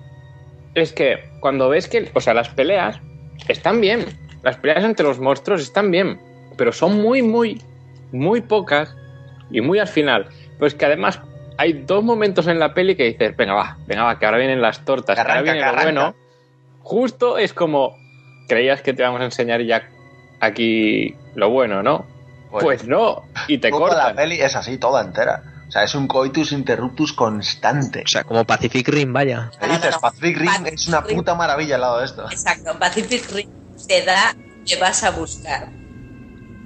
es 0.74 0.94
que 0.94 1.30
cuando 1.42 1.70
ves 1.70 1.88
que, 1.88 2.10
o 2.14 2.22
sea, 2.22 2.34
las 2.34 2.50
peleas 2.50 3.00
están 3.48 3.82
bien, 3.82 4.06
las 4.44 4.58
peleas 4.58 4.84
entre 4.84 5.06
los 5.06 5.20
monstruos 5.20 5.62
están 5.62 5.92
bien, 5.92 6.20
pero 6.58 6.72
son 6.72 7.02
muy, 7.02 7.22
muy, 7.22 7.62
muy 8.12 8.42
pocas 8.42 8.96
y 9.52 9.62
muy 9.62 9.80
al 9.80 9.88
final. 9.88 10.28
Pues 10.58 10.74
que 10.76 10.86
además 10.86 11.20
hay 11.58 11.74
dos 11.74 12.04
momentos 12.04 12.48
en 12.48 12.58
la 12.60 12.74
peli 12.74 12.96
que 12.96 13.04
dices, 13.04 13.36
venga, 13.36 13.54
va, 13.54 13.78
venga, 13.86 14.04
va, 14.04 14.18
que 14.18 14.26
ahora 14.26 14.38
vienen 14.38 14.62
las 14.62 14.84
tortas, 14.86 15.16
que, 15.16 15.22
ahora 15.22 15.42
viene 15.42 15.60
que 15.60 15.66
lo 15.66 15.74
bueno. 15.74 16.16
Justo 16.82 17.38
es 17.38 17.54
como, 17.54 17.96
creías 18.48 18.82
que 18.82 18.94
te 18.94 19.04
vamos 19.04 19.22
a 19.22 19.26
enseñar 19.26 19.62
ya 19.62 19.88
aquí 20.42 21.16
lo 21.36 21.50
bueno, 21.50 21.82
¿no? 21.82 22.06
Pues, 22.52 22.86
no, 22.86 23.24
y 23.48 23.60
te 23.60 23.70
toda 23.70 23.88
la 23.88 23.96
cortan. 23.96 24.16
peli 24.18 24.42
es 24.42 24.58
así, 24.58 24.78
toda 24.78 25.02
entera. 25.02 25.44
O 25.70 25.72
sea, 25.72 25.84
es 25.84 25.96
un 25.96 26.06
coitus 26.08 26.52
interruptus 26.52 27.14
constante. 27.14 28.02
O 28.04 28.08
sea, 28.10 28.26
como 28.26 28.44
Pacific 28.44 28.86
Rim, 28.90 29.14
vaya. 29.14 29.50
¿Qué 29.58 29.68
No, 29.68 29.74
no, 29.74 29.80
dices? 29.80 29.98
Pacific 30.00 30.38
Rim 30.38 30.48
Pacific 30.48 30.74
es 30.74 30.88
una 30.90 31.00
Rim. 31.00 31.16
puta 31.18 31.34
maravilla 31.36 31.76
al 31.76 31.82
lado 31.82 32.00
de 32.00 32.06
esto. 32.06 32.26
Exacto, 32.30 32.78
Pacific 32.78 33.24
Rim 33.32 33.50
te 33.88 34.04
da 34.04 34.36
que 34.68 34.76
vas 34.76 35.02
a 35.06 35.12
buscar. 35.12 35.70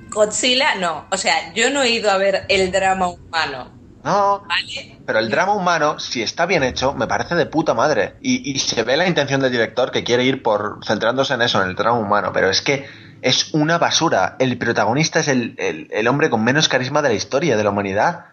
Godzilla, 0.09 0.76
no. 0.76 1.05
O 1.11 1.17
sea, 1.17 1.53
yo 1.53 1.69
no 1.69 1.84
he 1.84 1.89
ido 1.91 2.09
a 2.09 2.17
ver 2.17 2.45
el 2.49 2.71
drama 2.71 3.09
humano 3.09 3.71
No, 4.03 4.43
Vale. 4.47 4.99
pero 5.05 5.19
el 5.19 5.30
drama 5.30 5.53
humano, 5.53 5.99
si 5.99 6.21
está 6.23 6.45
bien 6.45 6.63
hecho, 6.63 6.93
me 6.93 7.05
parece 7.07 7.36
de 7.36 7.45
puta 7.45 7.73
madre. 7.73 8.15
Y, 8.21 8.49
y 8.49 8.59
se 8.59 8.82
ve 8.84 8.97
la 8.97 9.07
intención 9.07 9.41
del 9.41 9.51
director 9.51 9.91
que 9.91 10.03
quiere 10.03 10.23
ir 10.23 10.41
por 10.41 10.80
centrándose 10.86 11.34
en 11.34 11.41
eso, 11.41 11.61
en 11.61 11.69
el 11.69 11.76
drama 11.76 11.99
humano, 11.99 12.32
pero 12.34 12.49
es 12.49 12.61
que 12.61 12.88
es 13.22 13.53
una 13.53 13.78
basura. 13.78 14.36
El 14.39 14.57
protagonista 14.57 15.20
es 15.20 15.28
el, 15.28 15.55
el- 15.57 15.88
el 15.91 16.07
hombre 16.07 16.30
con 16.30 16.43
menos 16.43 16.68
carisma 16.70 17.01
de 17.01 17.09
la 17.09 17.16
historia, 17.16 17.57
de 17.57 17.63
la 17.63 17.70
humanidad. 17.72 18.26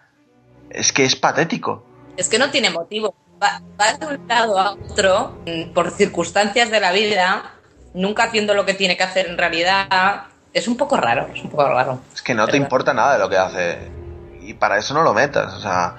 Es 0.69 0.91
que 0.93 1.05
es 1.05 1.15
patético. 1.15 1.85
Es 2.17 2.29
que 2.29 2.37
no 2.39 2.49
tiene 2.51 2.69
motivo. 2.69 3.15
Va, 3.41 3.61
va 3.79 3.93
de 3.97 4.05
un 4.05 4.27
lado 4.27 4.59
a 4.59 4.71
otro 4.73 5.37
mm, 5.45 5.73
por 5.73 5.91
circunstancias 5.91 6.69
de 6.71 6.79
la 6.79 6.91
vida, 6.91 7.51
nunca 7.93 8.23
haciendo 8.25 8.53
lo 8.53 8.65
que 8.65 8.73
tiene 8.73 8.95
que 8.97 9.03
hacer 9.03 9.27
en 9.27 9.37
realidad. 9.37 10.23
Es 10.53 10.67
un 10.67 10.77
poco 10.77 10.97
raro, 10.97 11.27
es 11.33 11.43
un 11.43 11.49
poco 11.49 11.67
raro. 11.67 11.99
Es 12.13 12.21
que 12.21 12.33
no 12.35 12.47
te 12.47 12.57
importa 12.57 12.93
nada 12.93 13.13
de 13.13 13.19
lo 13.19 13.29
que 13.29 13.37
hace. 13.37 13.77
Y 14.41 14.53
para 14.53 14.77
eso 14.77 14.93
no 14.93 15.01
lo 15.03 15.13
metas. 15.13 15.53
O 15.53 15.59
sea, 15.59 15.95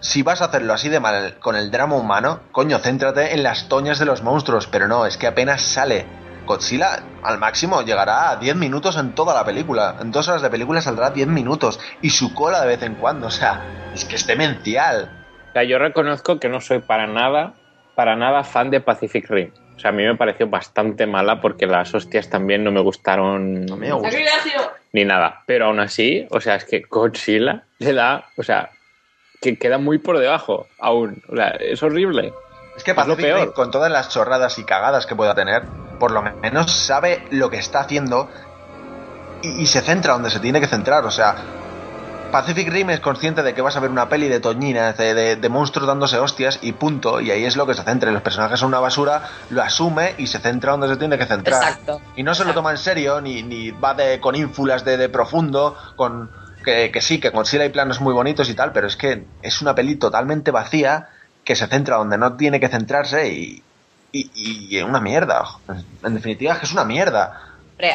si 0.00 0.22
vas 0.22 0.40
a 0.40 0.46
hacerlo 0.46 0.72
así 0.72 0.88
de 0.88 0.98
mal 1.00 1.38
con 1.40 1.56
el 1.56 1.70
drama 1.70 1.96
humano, 1.96 2.40
coño, 2.52 2.78
céntrate 2.78 3.34
en 3.34 3.42
las 3.42 3.68
toñas 3.68 3.98
de 3.98 4.06
los 4.06 4.22
monstruos. 4.22 4.66
Pero 4.66 4.88
no, 4.88 5.04
es 5.06 5.16
que 5.18 5.26
apenas 5.26 5.60
sale. 5.62 6.06
Godzilla 6.46 7.02
al 7.22 7.38
máximo 7.38 7.82
llegará 7.82 8.30
a 8.30 8.36
10 8.36 8.56
minutos 8.56 8.96
en 8.96 9.14
toda 9.14 9.34
la 9.34 9.44
película. 9.44 9.96
En 10.00 10.10
dos 10.10 10.28
horas 10.28 10.42
de 10.42 10.50
película 10.50 10.80
saldrá 10.80 11.10
10 11.10 11.28
minutos. 11.28 11.78
Y 12.00 12.10
su 12.10 12.32
cola 12.34 12.60
de 12.62 12.68
vez 12.68 12.82
en 12.82 12.94
cuando. 12.94 13.26
O 13.26 13.30
sea, 13.30 13.60
es 13.94 14.04
que 14.04 14.16
es 14.16 14.26
demencial. 14.26 15.10
O 15.50 15.52
sea, 15.52 15.64
yo 15.64 15.78
reconozco 15.78 16.38
que 16.38 16.48
no 16.48 16.60
soy 16.60 16.78
para 16.80 17.06
nada, 17.06 17.54
para 17.94 18.16
nada 18.16 18.44
fan 18.44 18.70
de 18.70 18.80
Pacific 18.80 19.28
Rim. 19.28 19.50
O 19.76 19.78
sea, 19.78 19.90
a 19.90 19.92
mí 19.92 20.04
me 20.04 20.14
pareció 20.16 20.48
bastante 20.48 21.06
mala 21.06 21.40
porque 21.40 21.66
las 21.66 21.94
hostias 21.94 22.30
también 22.30 22.64
no 22.64 22.70
me 22.72 22.80
gustaron 22.80 23.66
No 23.66 23.76
me 23.76 23.92
gusta. 23.92 24.08
ni 24.92 25.04
nada. 25.04 25.42
Pero 25.46 25.66
aún 25.66 25.80
así, 25.80 26.26
o 26.30 26.40
sea, 26.40 26.54
es 26.54 26.64
que 26.64 26.80
Godzilla 26.88 27.64
le 27.78 27.92
da, 27.92 28.24
o 28.38 28.42
sea, 28.42 28.70
que 29.42 29.58
queda 29.58 29.76
muy 29.76 29.98
por 29.98 30.18
debajo 30.18 30.66
aún. 30.78 31.22
O 31.28 31.36
sea, 31.36 31.48
es 31.60 31.82
horrible. 31.82 32.32
Es 32.76 32.84
que 32.84 32.90
Es 32.92 32.96
lo 32.96 33.02
Pacific 33.04 33.24
peor. 33.26 33.40
Rim, 33.40 33.52
con 33.52 33.70
todas 33.70 33.90
las 33.90 34.08
chorradas 34.08 34.58
y 34.58 34.64
cagadas 34.64 35.06
que 35.06 35.14
pueda 35.16 35.34
tener, 35.34 35.64
por 35.98 36.10
lo 36.10 36.22
menos 36.22 36.70
sabe 36.72 37.24
lo 37.30 37.48
que 37.50 37.56
está 37.58 37.80
haciendo 37.80 38.28
y, 39.42 39.62
y 39.62 39.66
se 39.66 39.80
centra 39.80 40.12
donde 40.12 40.30
se 40.30 40.40
tiene 40.40 40.60
que 40.60 40.66
centrar. 40.66 41.04
O 41.06 41.10
sea, 41.10 41.36
Pacific 42.30 42.68
Rim 42.68 42.90
es 42.90 43.00
consciente 43.00 43.42
de 43.42 43.54
que 43.54 43.62
vas 43.62 43.76
a 43.76 43.80
ver 43.80 43.90
una 43.90 44.08
peli 44.08 44.28
de 44.28 44.40
toñinas, 44.40 44.96
de, 44.98 45.14
de- 45.14 45.36
de 45.36 45.48
monstruos 45.48 45.86
dándose 45.86 46.18
hostias 46.18 46.58
y 46.60 46.72
punto. 46.72 47.20
Y 47.20 47.30
ahí 47.30 47.44
es 47.44 47.56
lo 47.56 47.66
que 47.66 47.74
se 47.74 47.82
centra. 47.82 48.10
Y 48.10 48.12
Los 48.12 48.22
personajes 48.22 48.58
son 48.60 48.68
una 48.68 48.80
basura, 48.80 49.22
lo 49.50 49.62
asume 49.62 50.14
y 50.18 50.26
se 50.26 50.38
centra 50.40 50.72
donde 50.72 50.88
se 50.88 50.96
tiene 50.96 51.16
que 51.16 51.24
centrar. 51.26 51.62
Exacto. 51.62 52.00
Y 52.16 52.22
no 52.24 52.34
se 52.34 52.44
lo 52.44 52.52
toma 52.52 52.72
en 52.72 52.78
serio, 52.78 53.20
ni, 53.20 53.42
ni 53.42 53.70
va 53.70 53.94
de, 53.94 54.20
con 54.20 54.34
ínfulas 54.34 54.84
de, 54.84 54.96
de 54.96 55.08
profundo, 55.08 55.76
con 55.94 56.30
que, 56.64 56.90
que 56.90 57.00
sí, 57.00 57.20
que 57.20 57.30
Godzilla 57.30 57.62
hay 57.62 57.68
planos 57.70 58.00
muy 58.00 58.12
bonitos 58.12 58.50
y 58.50 58.54
tal, 58.54 58.72
pero 58.72 58.88
es 58.88 58.96
que 58.96 59.24
es 59.40 59.62
una 59.62 59.74
peli 59.76 59.94
totalmente 59.94 60.50
vacía 60.50 61.08
que 61.46 61.56
se 61.56 61.66
centra 61.68 61.96
donde 61.96 62.18
no 62.18 62.36
tiene 62.36 62.60
que 62.60 62.68
centrarse 62.68 63.28
y, 63.28 63.62
y, 64.12 64.28
y 64.76 64.82
una 64.82 65.00
mierda. 65.00 65.44
En 66.04 66.14
definitiva, 66.14 66.52
es 66.54 66.58
que 66.58 66.66
es 66.66 66.72
una 66.72 66.84
mierda. 66.84 67.40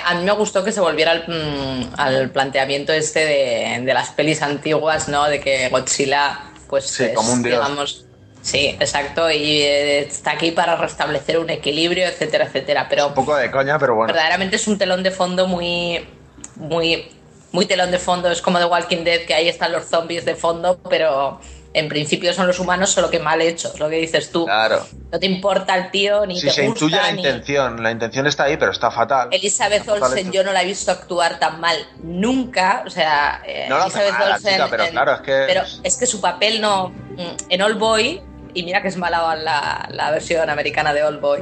A 0.05 0.13
mí 0.15 0.23
me 0.23 0.31
gustó 0.31 0.63
que 0.63 0.71
se 0.71 0.79
volviera 0.79 1.11
al, 1.11 1.25
mm, 1.27 1.93
al 1.97 2.29
planteamiento 2.31 2.93
este 2.93 3.19
de, 3.25 3.81
de 3.83 3.93
las 3.93 4.09
pelis 4.11 4.41
antiguas, 4.41 5.09
¿no? 5.09 5.25
De 5.25 5.39
que 5.41 5.69
Godzilla, 5.69 6.39
pues, 6.69 6.87
Sí, 6.89 7.03
es, 7.05 7.13
como 7.13 7.33
un 7.33 7.43
dios. 7.43 7.59
digamos. 7.59 8.05
Sí, 8.43 8.75
exacto, 8.79 9.29
y 9.29 9.61
eh, 9.61 9.99
está 9.99 10.31
aquí 10.31 10.49
para 10.51 10.75
restablecer 10.75 11.37
un 11.37 11.49
equilibrio, 11.51 12.07
etcétera, 12.07 12.45
etcétera. 12.45 12.87
Pero 12.89 13.07
Un 13.09 13.13
poco 13.13 13.35
de 13.35 13.51
coña, 13.51 13.77
pero 13.77 13.93
bueno. 13.95 14.11
verdaderamente 14.13 14.55
es 14.55 14.67
un 14.67 14.77
telón 14.79 15.03
de 15.03 15.11
fondo 15.11 15.45
muy, 15.47 16.07
muy, 16.55 17.11
muy 17.51 17.65
telón 17.67 17.91
de 17.91 17.99
fondo. 17.99 18.31
Es 18.31 18.41
como 18.41 18.57
The 18.59 18.65
Walking 18.65 19.03
Dead, 19.03 19.25
que 19.25 19.33
ahí 19.35 19.47
están 19.47 19.71
los 19.71 19.85
zombies 19.85 20.25
de 20.25 20.35
fondo, 20.35 20.79
pero 20.89 21.39
en 21.73 21.87
principio 21.87 22.33
son 22.33 22.47
los 22.47 22.59
humanos, 22.59 22.89
solo 22.91 23.09
que 23.09 23.19
mal 23.19 23.39
hechos, 23.41 23.79
lo 23.79 23.87
que 23.89 23.95
dices 23.95 24.29
tú. 24.31 24.43
Claro. 24.45 24.85
No 25.11 25.19
te 25.19 25.25
importa 25.25 25.75
el 25.77 25.89
tío, 25.89 26.25
ni 26.25 26.39
Si 26.39 26.47
te 26.47 26.53
se 26.53 26.65
gusta, 26.67 26.85
intuye 26.85 27.01
la 27.01 27.11
ni... 27.13 27.21
intención, 27.21 27.81
la 27.81 27.91
intención 27.91 28.27
está 28.27 28.43
ahí, 28.43 28.57
pero 28.57 28.71
está 28.71 28.91
fatal. 28.91 29.29
Elizabeth 29.31 29.79
Está 29.81 29.93
Olsen 29.93 30.31
yo 30.33 30.43
no 30.43 30.51
la 30.51 30.63
he 30.63 30.65
visto 30.65 30.91
actuar 30.91 31.39
tan 31.39 31.61
mal 31.61 31.77
nunca, 32.03 32.83
o 32.85 32.89
sea, 32.89 33.41
eh, 33.45 33.67
No 33.69 33.81
Elizabeth 33.83 34.11
mal 34.13 34.31
Olsen, 34.33 34.53
chica, 34.53 34.67
pero 34.69 34.83
en- 34.83 34.91
claro, 34.91 35.13
es 35.13 35.21
que- 35.21 35.43
pero 35.47 35.61
es 35.83 35.97
que 35.97 36.05
su 36.05 36.19
papel 36.19 36.59
no 36.59 36.89
mm, 36.89 37.35
en 37.49 37.61
All 37.61 37.75
Boy 37.75 38.21
y 38.53 38.63
mira 38.63 38.81
que 38.81 38.89
es 38.89 38.97
mala 38.97 39.33
la, 39.37 39.87
la 39.91 40.11
versión 40.11 40.49
americana 40.49 40.93
de 40.93 41.03
All 41.03 41.19
Boy, 41.19 41.39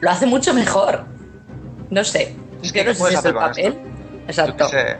lo 0.00 0.10
hace 0.10 0.26
mucho 0.26 0.52
mejor. 0.52 1.06
No 1.90 2.04
sé, 2.04 2.36
Es 2.62 2.70
que, 2.70 2.80
yo 2.80 2.84
no 2.84 2.90
¿qué 2.90 2.96
sé 2.96 3.08
si 3.08 3.14
es 3.14 3.24
el 3.24 3.34
papel. 3.34 3.64
Yo 3.64 3.72
qué 3.72 4.24
Exacto. 4.28 4.68
sé. 4.68 4.96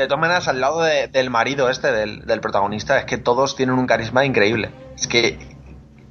De 0.00 0.06
todas 0.06 0.20
maneras, 0.22 0.48
al 0.48 0.62
lado 0.62 0.80
de- 0.80 1.08
del 1.08 1.28
marido 1.28 1.68
este, 1.68 1.92
del 1.92 2.40
protagonista, 2.40 2.98
es 2.98 3.04
que 3.04 3.18
todos 3.18 3.54
tienen 3.54 3.78
un 3.78 3.86
carisma 3.86 4.24
increíble. 4.24 4.70
Es 4.96 5.06
que 5.06 5.38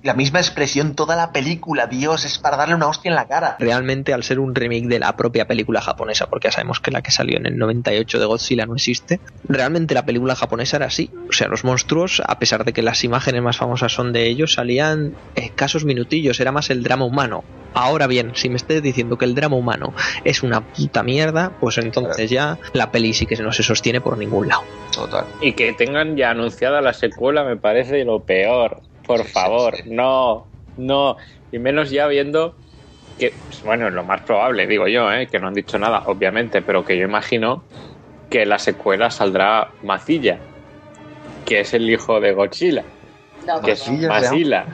la 0.03 0.13
misma 0.13 0.39
expresión 0.39 0.95
toda 0.95 1.15
la 1.15 1.31
película, 1.31 1.87
Dios, 1.87 2.25
es 2.25 2.39
para 2.39 2.57
darle 2.57 2.75
una 2.75 2.87
hostia 2.87 3.09
en 3.09 3.15
la 3.15 3.27
cara. 3.27 3.57
Realmente, 3.59 4.13
al 4.13 4.23
ser 4.23 4.39
un 4.39 4.55
remake 4.55 4.87
de 4.87 4.99
la 4.99 5.15
propia 5.15 5.45
película 5.45 5.81
japonesa, 5.81 6.29
porque 6.29 6.47
ya 6.47 6.53
sabemos 6.53 6.79
que 6.79 6.91
la 6.91 7.01
que 7.01 7.11
salió 7.11 7.37
en 7.37 7.45
el 7.45 7.57
98 7.57 8.19
de 8.19 8.25
Godzilla 8.25 8.65
no 8.65 8.75
existe, 8.75 9.19
realmente 9.47 9.93
la 9.93 10.05
película 10.05 10.35
japonesa 10.35 10.77
era 10.77 10.85
así. 10.85 11.11
O 11.29 11.33
sea, 11.33 11.47
los 11.47 11.63
monstruos, 11.63 12.21
a 12.25 12.39
pesar 12.39 12.63
de 12.63 12.73
que 12.73 12.81
las 12.81 13.03
imágenes 13.03 13.41
más 13.41 13.57
famosas 13.57 13.91
son 13.91 14.13
de 14.13 14.27
ellos, 14.27 14.53
salían 14.53 15.15
escasos 15.35 15.83
minutillos, 15.85 16.39
era 16.39 16.51
más 16.51 16.69
el 16.69 16.83
drama 16.83 17.05
humano. 17.05 17.43
Ahora 17.73 18.07
bien, 18.07 18.31
si 18.33 18.49
me 18.49 18.55
estés 18.55 18.81
diciendo 18.81 19.17
que 19.17 19.25
el 19.25 19.35
drama 19.35 19.55
humano 19.55 19.93
es 20.23 20.43
una 20.43 20.61
puta 20.61 21.03
mierda, 21.03 21.51
pues 21.59 21.77
entonces 21.77 22.29
ya 22.29 22.57
la 22.73 22.91
peli 22.91 23.13
sí 23.13 23.25
que 23.25 23.35
no 23.35 23.51
se 23.51 23.63
sostiene 23.63 24.01
por 24.01 24.17
ningún 24.17 24.47
lado. 24.47 24.63
Total. 24.93 25.25
Y 25.41 25.53
que 25.53 25.73
tengan 25.73 26.17
ya 26.17 26.31
anunciada 26.31 26.81
la 26.81 26.93
secuela 26.93 27.43
me 27.43 27.57
parece 27.57 28.03
lo 28.05 28.23
peor. 28.23 28.81
Por 29.09 29.23
Sí, 29.25 29.31
favor, 29.31 29.75
sí. 29.75 29.83
no, 29.87 30.45
no. 30.77 31.17
Y 31.51 31.57
menos 31.57 31.89
ya 31.89 32.05
viendo 32.05 32.53
que, 33.17 33.33
pues, 33.47 33.63
bueno, 33.63 33.87
es 33.87 33.93
lo 33.93 34.03
más 34.03 34.21
probable, 34.21 34.67
digo 34.67 34.87
yo, 34.87 35.11
¿eh? 35.11 35.25
que 35.25 35.39
no 35.39 35.47
han 35.47 35.55
dicho 35.55 35.79
nada, 35.79 36.03
obviamente, 36.05 36.61
pero 36.61 36.85
que 36.85 36.95
yo 36.95 37.05
imagino 37.05 37.63
que 38.29 38.45
la 38.45 38.59
secuela 38.59 39.09
saldrá 39.09 39.69
Macilla, 39.81 40.37
que 41.43 41.61
es 41.61 41.73
el 41.73 41.89
hijo 41.89 42.19
de 42.19 42.33
Godzilla, 42.33 42.83
No, 43.47 43.59
que 43.61 43.71
es 43.71 43.89
Macilla. 43.89 44.67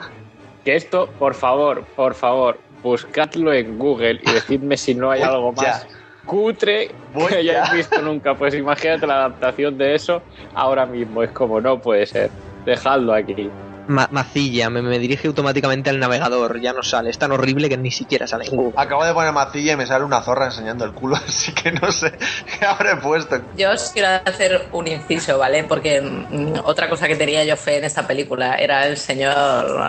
Que 0.66 0.76
esto, 0.76 1.08
por 1.18 1.32
favor, 1.34 1.84
por 1.96 2.14
favor, 2.14 2.58
buscadlo 2.82 3.54
en 3.54 3.78
Google 3.78 4.20
y 4.22 4.30
decidme 4.32 4.76
si 4.76 4.94
no 4.94 5.10
hay 5.12 5.20
Voy 5.20 5.28
algo 5.30 5.54
ya. 5.54 5.62
más 5.62 5.86
cutre 6.26 6.90
Voy 7.14 7.28
que 7.28 7.36
hayáis 7.36 7.72
visto 7.72 8.02
nunca. 8.02 8.34
Pues 8.34 8.52
imagínate 8.54 9.06
la 9.06 9.14
adaptación 9.14 9.78
de 9.78 9.94
eso 9.94 10.20
ahora 10.54 10.84
mismo. 10.84 11.22
Es 11.22 11.30
como 11.30 11.58
no 11.60 11.80
puede 11.80 12.04
ser. 12.04 12.30
Dejadlo 12.66 13.14
aquí. 13.14 13.48
Ma- 13.88 14.08
Macilla, 14.10 14.68
me, 14.70 14.82
me 14.82 14.98
dirige 14.98 15.28
automáticamente 15.28 15.90
al 15.90 15.98
navegador, 15.98 16.60
ya 16.60 16.72
no 16.72 16.82
sale, 16.82 17.10
es 17.10 17.18
tan 17.18 17.32
horrible 17.32 17.68
que 17.68 17.76
ni 17.76 17.90
siquiera 17.90 18.26
sale 18.26 18.44
en 18.46 18.56
Google. 18.56 18.72
Acabo 18.76 19.04
de 19.04 19.12
poner 19.14 19.32
macilla 19.32 19.72
y 19.74 19.76
me 19.76 19.86
sale 19.86 20.04
una 20.04 20.22
zorra 20.22 20.46
enseñando 20.46 20.84
el 20.84 20.92
culo, 20.92 21.16
así 21.28 21.52
que 21.52 21.72
no 21.72 21.92
sé 21.92 22.12
qué 22.58 22.64
habré 22.66 22.96
puesto. 22.96 23.40
Yo 23.56 23.70
os 23.72 23.90
quiero 23.92 24.08
hacer 24.24 24.68
un 24.72 24.88
inciso, 24.88 25.38
¿vale? 25.38 25.64
Porque 25.64 26.00
mm, 26.00 26.60
otra 26.64 26.88
cosa 26.88 27.06
que 27.06 27.16
tenía 27.16 27.44
yo 27.44 27.56
fe 27.56 27.78
en 27.78 27.84
esta 27.84 28.06
película 28.06 28.56
era 28.56 28.86
el 28.86 28.96
señor 28.96 29.34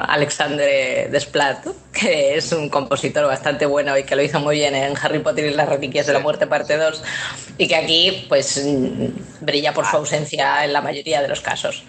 Alexandre 0.07 1.07
Desplat, 1.11 1.65
que 1.91 2.35
es 2.35 2.51
un 2.51 2.69
compositor 2.69 3.25
bastante 3.25 3.65
bueno 3.65 3.97
y 3.97 4.03
que 4.03 4.15
lo 4.15 4.21
hizo 4.21 4.39
muy 4.39 4.57
bien 4.57 4.75
en 4.75 4.93
Harry 5.01 5.19
Potter 5.19 5.45
y 5.45 5.53
las 5.53 5.67
Reliquias 5.69 6.05
de 6.05 6.13
la 6.13 6.19
Muerte 6.19 6.45
parte 6.47 6.77
2 6.77 7.03
y 7.57 7.67
que 7.67 7.75
aquí 7.75 8.25
pues 8.29 8.63
mm, 8.63 9.45
brilla 9.45 9.73
por 9.73 9.85
su 9.85 9.97
ausencia 9.97 10.63
en 10.63 10.73
la 10.73 10.81
mayoría 10.81 11.21
de 11.21 11.27
los 11.27 11.41
casos. 11.41 11.83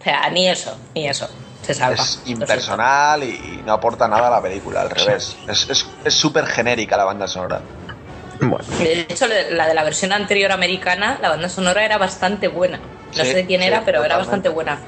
O 0.00 0.04
sea, 0.04 0.30
ni 0.30 0.48
eso, 0.48 0.76
ni 0.94 1.06
eso. 1.08 1.28
Se 1.62 1.74
salva. 1.74 2.02
Es 2.02 2.20
impersonal 2.24 3.22
y, 3.22 3.60
no 3.64 3.74
aporta 3.74 4.08
nada 4.08 4.28
a 4.28 4.30
la 4.30 4.42
película, 4.42 4.80
al 4.80 4.90
revés. 4.90 5.36
Es 5.46 5.68
es- 5.68 5.86
es 6.04 6.14
súper 6.14 6.46
genérica 6.46 6.96
la 6.96 7.04
banda 7.04 7.28
sonora. 7.28 7.60
Bueno, 8.40 8.64
De 8.78 9.00
hecho, 9.02 9.26
la 9.26 9.66
de 9.68 9.74
la 9.74 9.84
versión 9.84 10.12
anterior 10.12 10.50
americana, 10.52 11.18
la 11.20 11.28
banda 11.28 11.48
sonora 11.50 11.84
era 11.84 11.98
bastante 11.98 12.48
buena. 12.48 12.78
No 12.78 13.12
Sí, 13.12 13.26
sé 13.30 13.34
de 13.34 13.46
quién 13.46 13.60
sí, 13.60 13.66
era, 13.66 13.84
pero 13.84 14.02
era 14.02 14.16
bastante 14.16 14.48
buena. 14.48 14.80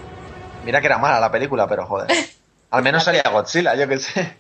Mira 0.65 0.81
que 0.81 0.87
era 0.87 0.97
mala 0.97 1.21
la 1.21 1.31
película, 1.31 1.67
pero 1.69 1.87
joder. 1.87 2.09
Al 2.71 2.83
menos 2.83 3.05
salía 3.05 3.23
Godzilla, 3.31 3.75
yo 3.75 3.87
qué 3.87 3.99
sé. 3.99 4.37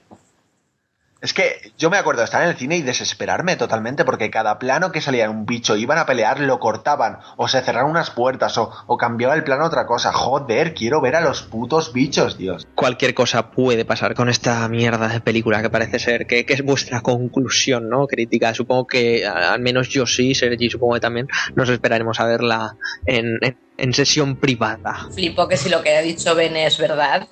Es 1.22 1.32
que 1.32 1.72
yo 1.78 1.88
me 1.88 1.98
acuerdo 1.98 2.20
de 2.20 2.24
estar 2.24 2.42
en 2.42 2.48
el 2.48 2.56
cine 2.56 2.76
y 2.76 2.82
desesperarme 2.82 3.54
totalmente 3.54 4.04
porque 4.04 4.28
cada 4.28 4.58
plano 4.58 4.90
que 4.90 5.00
salía 5.00 5.30
un 5.30 5.46
bicho 5.46 5.76
iban 5.76 5.96
a 5.98 6.04
pelear, 6.04 6.40
lo 6.40 6.58
cortaban, 6.58 7.18
o 7.36 7.46
se 7.46 7.60
cerraron 7.62 7.90
unas 7.92 8.10
puertas, 8.10 8.58
o, 8.58 8.72
o 8.88 8.96
cambiaba 8.98 9.34
el 9.34 9.44
plano 9.44 9.62
a 9.62 9.68
otra 9.68 9.86
cosa. 9.86 10.12
Joder, 10.12 10.74
quiero 10.74 11.00
ver 11.00 11.14
a 11.14 11.20
los 11.20 11.42
putos 11.42 11.92
bichos, 11.92 12.36
Dios. 12.38 12.66
cualquier 12.74 13.14
cosa 13.14 13.52
puede 13.52 13.84
pasar 13.84 14.14
con 14.14 14.28
esta 14.28 14.68
mierda 14.68 15.06
de 15.06 15.20
película 15.20 15.62
que 15.62 15.70
parece 15.70 16.00
ser 16.00 16.26
que, 16.26 16.44
que 16.44 16.54
es 16.54 16.64
vuestra 16.64 17.02
conclusión, 17.02 17.88
¿no? 17.88 18.08
Crítica. 18.08 18.52
Supongo 18.52 18.88
que 18.88 19.24
a- 19.24 19.52
al 19.52 19.60
menos 19.60 19.88
yo 19.90 20.06
sí, 20.06 20.34
Sergi 20.34 20.70
supongo 20.70 20.94
que 20.94 21.00
también 21.00 21.28
nos 21.54 21.68
esperaremos 21.68 22.18
a 22.18 22.26
verla 22.26 22.76
en, 23.06 23.38
en- 23.42 23.58
en 23.78 23.92
sesión 23.94 24.36
privada. 24.40 25.08
Flipo 25.14 25.46
que 25.46 25.56
si 25.56 25.68
lo 25.68 25.82
que 25.84 25.96
ha 25.96 26.02
dicho 26.02 26.34
Ben 26.34 26.56
es 26.56 26.78
verdad, 26.78 27.28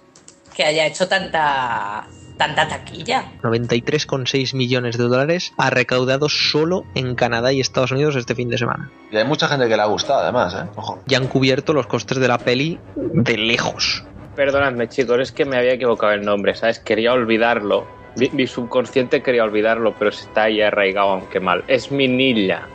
que 0.54 0.62
haya 0.64 0.86
hecho 0.86 1.08
tanta 1.08 2.06
tanta 2.40 2.66
taquilla. 2.66 3.24
93,6 3.42 4.56
millones 4.56 4.96
de 4.96 5.04
dólares 5.04 5.52
ha 5.58 5.68
recaudado 5.68 6.30
solo 6.30 6.84
en 6.94 7.14
Canadá 7.14 7.52
y 7.52 7.60
Estados 7.60 7.92
Unidos 7.92 8.16
este 8.16 8.34
fin 8.34 8.48
de 8.48 8.56
semana. 8.56 8.90
Y 9.12 9.18
hay 9.18 9.26
mucha 9.26 9.46
gente 9.46 9.68
que 9.68 9.76
le 9.76 9.82
ha 9.82 9.86
gustado, 9.86 10.20
además, 10.20 10.54
¿eh? 10.54 10.66
Ojo. 10.74 11.02
Ya 11.06 11.18
han 11.18 11.26
cubierto 11.26 11.74
los 11.74 11.86
costes 11.86 12.18
de 12.18 12.28
la 12.28 12.38
peli 12.38 12.78
de 12.96 13.36
lejos. 13.36 14.04
Perdonadme, 14.34 14.88
chicos, 14.88 15.20
es 15.20 15.32
que 15.32 15.44
me 15.44 15.58
había 15.58 15.74
equivocado 15.74 16.12
el 16.14 16.22
nombre, 16.22 16.54
¿sabes? 16.54 16.78
Quería 16.80 17.12
olvidarlo. 17.12 17.86
Mi, 18.16 18.30
mi 18.30 18.46
subconsciente 18.46 19.22
quería 19.22 19.44
olvidarlo, 19.44 19.94
pero 19.98 20.10
se 20.10 20.24
está 20.24 20.44
ahí 20.44 20.62
arraigado, 20.62 21.10
aunque 21.10 21.40
mal. 21.40 21.62
Es 21.68 21.92
Minilla. 21.92 22.66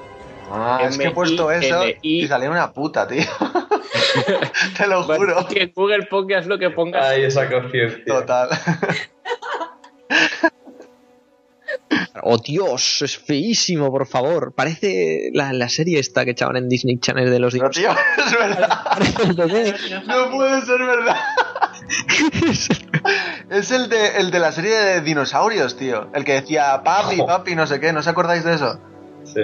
Ah, 0.51 0.79
es 0.83 0.97
que 0.97 1.07
he 1.07 1.11
puesto 1.11 1.51
eso 1.51 1.83
y 2.01 2.27
salía 2.27 2.49
una 2.49 2.71
puta, 2.71 3.07
tío. 3.07 3.23
Te 4.77 4.87
lo 4.87 5.03
juro. 5.03 5.45
que 5.47 5.63
en 5.63 5.71
Google 5.75 6.05
pongas 6.05 6.45
lo 6.45 6.57
que 6.59 6.69
pongas. 6.69 7.05
Hay 7.05 7.23
esa 7.23 7.49
conciencia. 7.49 8.03
Total. 8.05 8.49
Oh 12.23 12.37
Dios, 12.37 13.01
es 13.03 13.17
feísimo, 13.17 13.91
por 13.91 14.07
favor. 14.07 14.53
Parece 14.55 15.29
la, 15.33 15.53
la 15.53 15.69
serie 15.69 15.99
esta 15.99 16.25
que 16.25 16.31
echaban 16.31 16.55
en 16.55 16.67
Disney 16.69 16.97
Channel 16.99 17.29
de 17.29 17.39
los 17.39 17.53
dinosaurios. 17.53 17.95
tío, 17.95 18.25
es 18.25 18.31
verdad. 18.31 20.03
No 20.07 20.31
puede 20.31 20.61
ser 20.61 20.79
verdad. 20.79 21.17
Es 23.49 23.71
el 23.71 23.89
de, 23.89 24.17
el 24.17 24.31
de 24.31 24.39
la 24.39 24.51
serie 24.51 24.75
de 24.75 25.01
dinosaurios, 25.01 25.77
tío. 25.77 26.09
El 26.13 26.23
que 26.23 26.33
decía 26.33 26.81
papi, 26.83 27.17
papi, 27.17 27.55
no 27.55 27.67
sé 27.67 27.79
qué. 27.79 27.93
¿No 27.93 27.99
os 27.99 28.07
acordáis 28.07 28.43
de 28.43 28.55
eso? 28.55 28.79
Sí. 29.23 29.41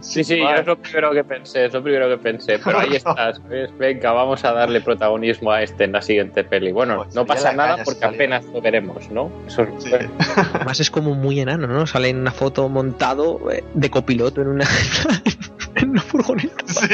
Sí, 0.00 0.24
sí, 0.24 0.38
yo 0.38 0.44
Vale. 0.44 0.60
es 0.60 0.66
lo 0.66 0.76
primero 0.78 1.10
que 1.12 1.24
pensé, 1.24 1.64
es 1.66 1.72
lo 1.72 1.82
primero 1.82 2.08
que 2.08 2.18
pensé. 2.18 2.58
Pero 2.58 2.78
ahí 2.80 2.94
estás, 2.96 3.42
¿ves? 3.48 3.70
Venga, 3.78 4.12
vamos 4.12 4.44
a 4.44 4.52
darle 4.52 4.80
protagonismo 4.80 5.50
a 5.52 5.62
este 5.62 5.84
en 5.84 5.92
la 5.92 6.02
siguiente 6.02 6.44
peli. 6.44 6.72
Bueno, 6.72 6.96
Pues 7.04 7.14
no 7.14 7.26
pasa 7.26 7.52
nada 7.52 7.78
porque 7.84 8.04
apenas 8.04 8.44
lo 8.46 8.60
veremos, 8.60 9.10
¿no? 9.10 9.30
Eso 9.46 9.62
es- 9.62 9.84
Sí. 9.84 9.90
Además 10.54 10.80
es 10.80 10.90
como 10.90 11.14
muy 11.14 11.40
enano, 11.40 11.66
¿no? 11.66 11.86
Sale 11.86 12.08
en 12.08 12.18
una 12.18 12.32
foto 12.32 12.68
montado 12.68 13.50
eh, 13.50 13.64
de 13.74 13.90
copiloto 13.90 14.42
en 14.42 14.48
una, 14.48 14.64
en 15.76 15.90
una 15.90 16.02
furgoneta. 16.02 16.64
Sí. 16.66 16.88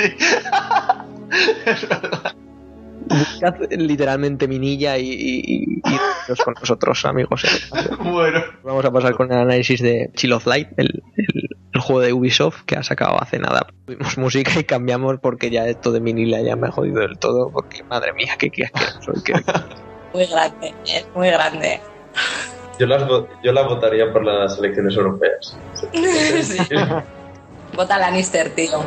Buscad 3.07 3.55
literalmente 3.71 4.49
Minilla 4.49 4.97
y, 4.99 5.09
y, 5.11 5.65
y- 5.65 5.83
iros 6.27 6.39
con 6.45 6.55
nosotros, 6.55 7.05
amigos. 7.05 7.43
Bueno. 8.01 8.43
Vamos 8.63 8.85
a 8.85 8.91
pasar 8.93 9.15
con 9.15 9.31
el 9.33 9.39
análisis 9.39 9.81
de 9.83 10.11
Chill 10.15 10.33
of 10.33 10.47
Light, 10.47 10.69
el, 10.77 11.03
el- 11.17 11.49
el 11.75 11.81
juego 11.81 12.01
de 12.01 12.13
Ubisoft 12.13 12.63
que 12.67 12.77
ha 12.77 12.83
sacado 12.85 13.21
hace 13.21 13.39
nada. 13.41 13.67
Tuvimos 13.87 14.17
música 14.17 14.53
y 14.61 14.65
cambiamos 14.65 15.19
porque 15.21 15.51
ya 15.51 15.67
esto 15.67 15.91
de 15.91 16.01
Minilla 16.01 16.41
ya 16.41 16.55
me 16.57 16.69
ha 16.69 16.71
jodido 16.71 17.01
del 17.01 17.19
todo. 17.19 17.51
Porque 17.51 17.83
madre 17.83 18.13
mía, 18.13 18.35
qué, 18.39 18.49
qué 18.51 18.65
asqueroso, 18.73 19.13
qué- 19.25 19.33
Muy 20.15 20.27
grande, 20.27 20.73
es 20.87 21.05
muy 21.17 21.29
grande. 21.29 21.81
Yo 22.79 22.87
las, 22.87 23.03
vo- 23.05 23.27
yo 23.43 23.53
las 23.53 23.67
votaría 23.67 24.13
por 24.13 24.25
las 24.25 24.57
elecciones 24.59 24.97
europeas. 24.97 25.57
Sí. 25.93 26.59
Vota 27.77 27.99
Lannister, 27.99 28.51
tío. 28.51 28.79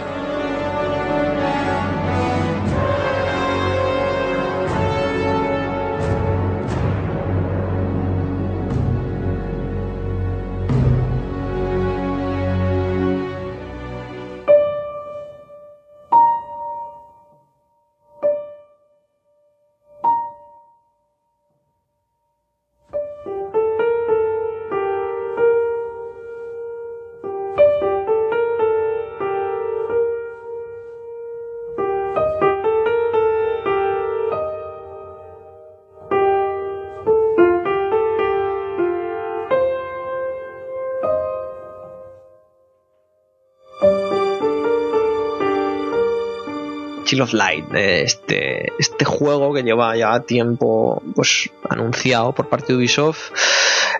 Chill 47.17 47.23
of 47.23 47.33
Light, 47.33 47.65
eh, 47.73 48.03
este, 48.03 48.71
este 48.77 49.03
juego 49.05 49.51
que 49.51 49.63
lleva 49.63 49.95
ya 49.97 50.19
tiempo 50.19 51.01
pues 51.15 51.49
anunciado 51.67 52.31
por 52.33 52.47
parte 52.47 52.73
de 52.73 52.77
Ubisoft. 52.77 53.31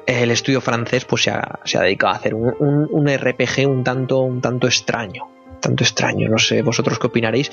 El 0.05 0.29
estudio 0.29 0.61
francés 0.61 1.03
pues 1.05 1.23
se 1.23 1.31
ha, 1.31 1.59
se 1.65 1.79
ha 1.79 1.81
dedicado 1.81 2.13
a 2.13 2.17
hacer 2.17 2.35
un, 2.35 2.53
un- 2.59 2.87
un 2.91 3.07
RPG 3.07 3.67
un 3.67 3.83
tanto, 3.83 4.19
un 4.19 4.39
tanto 4.39 4.67
extraño. 4.67 5.27
Tanto 5.59 5.83
extraño, 5.83 6.29
no 6.29 6.37
sé 6.37 6.61
vosotros 6.61 6.99
qué 6.99 7.07
opinaréis. 7.07 7.51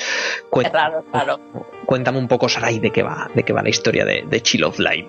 Raro, 0.71 1.03
raro. 1.11 1.41
cuéntame 1.87 2.19
un 2.19 2.29
poco, 2.29 2.51
Sarai, 2.51 2.79
de 2.79 2.91
qué 2.91 3.03
va, 3.03 3.31
de 3.35 3.43
qué 3.43 3.55
va 3.55 3.63
la 3.63 3.71
historia 3.71 4.05
de, 4.05 4.25
de 4.29 4.43
Chill 4.43 4.65
of 4.65 4.79
Light. 4.79 5.09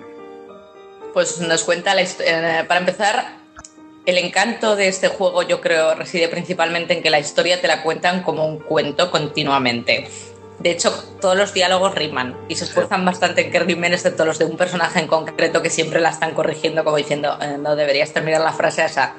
Pues 1.12 1.38
nos 1.40 1.64
cuenta 1.64 1.94
la 1.94 2.00
historia. 2.02 2.64
Para 2.66 2.80
empezar, 2.80 3.36
el 4.06 4.16
encanto 4.18 4.74
de 4.76 4.88
este 4.88 5.08
juego, 5.08 5.42
yo 5.42 5.60
creo, 5.60 5.94
reside 5.94 6.28
principalmente 6.28 6.94
en 6.94 7.02
que 7.02 7.10
la 7.10 7.18
historia 7.18 7.60
te 7.60 7.68
la 7.68 7.82
cuentan 7.82 8.22
como 8.22 8.46
un 8.46 8.58
cuento 8.60 9.10
continuamente. 9.10 10.08
De 10.58 10.70
hecho, 10.70 10.90
todos 11.20 11.36
los 11.36 11.52
diálogos 11.52 11.94
riman 11.94 12.36
y 12.48 12.54
se 12.56 12.64
esfuerzan 12.64 13.04
bastante 13.04 13.42
en 13.42 13.50
que 13.50 13.58
rimen, 13.60 13.92
excepto 13.92 14.24
los 14.24 14.38
de 14.38 14.46
un 14.46 14.56
personaje 14.56 15.00
en 15.00 15.06
concreto 15.06 15.62
que 15.62 15.70
siempre 15.70 16.00
la 16.00 16.08
están 16.10 16.32
corrigiendo, 16.32 16.82
como 16.82 16.96
diciendo, 16.96 17.38
"Eh, 17.40 17.58
no 17.58 17.76
deberías 17.76 18.12
terminar 18.12 18.40
la 18.40 18.52
frase 18.52 18.84
esa. 18.84 19.14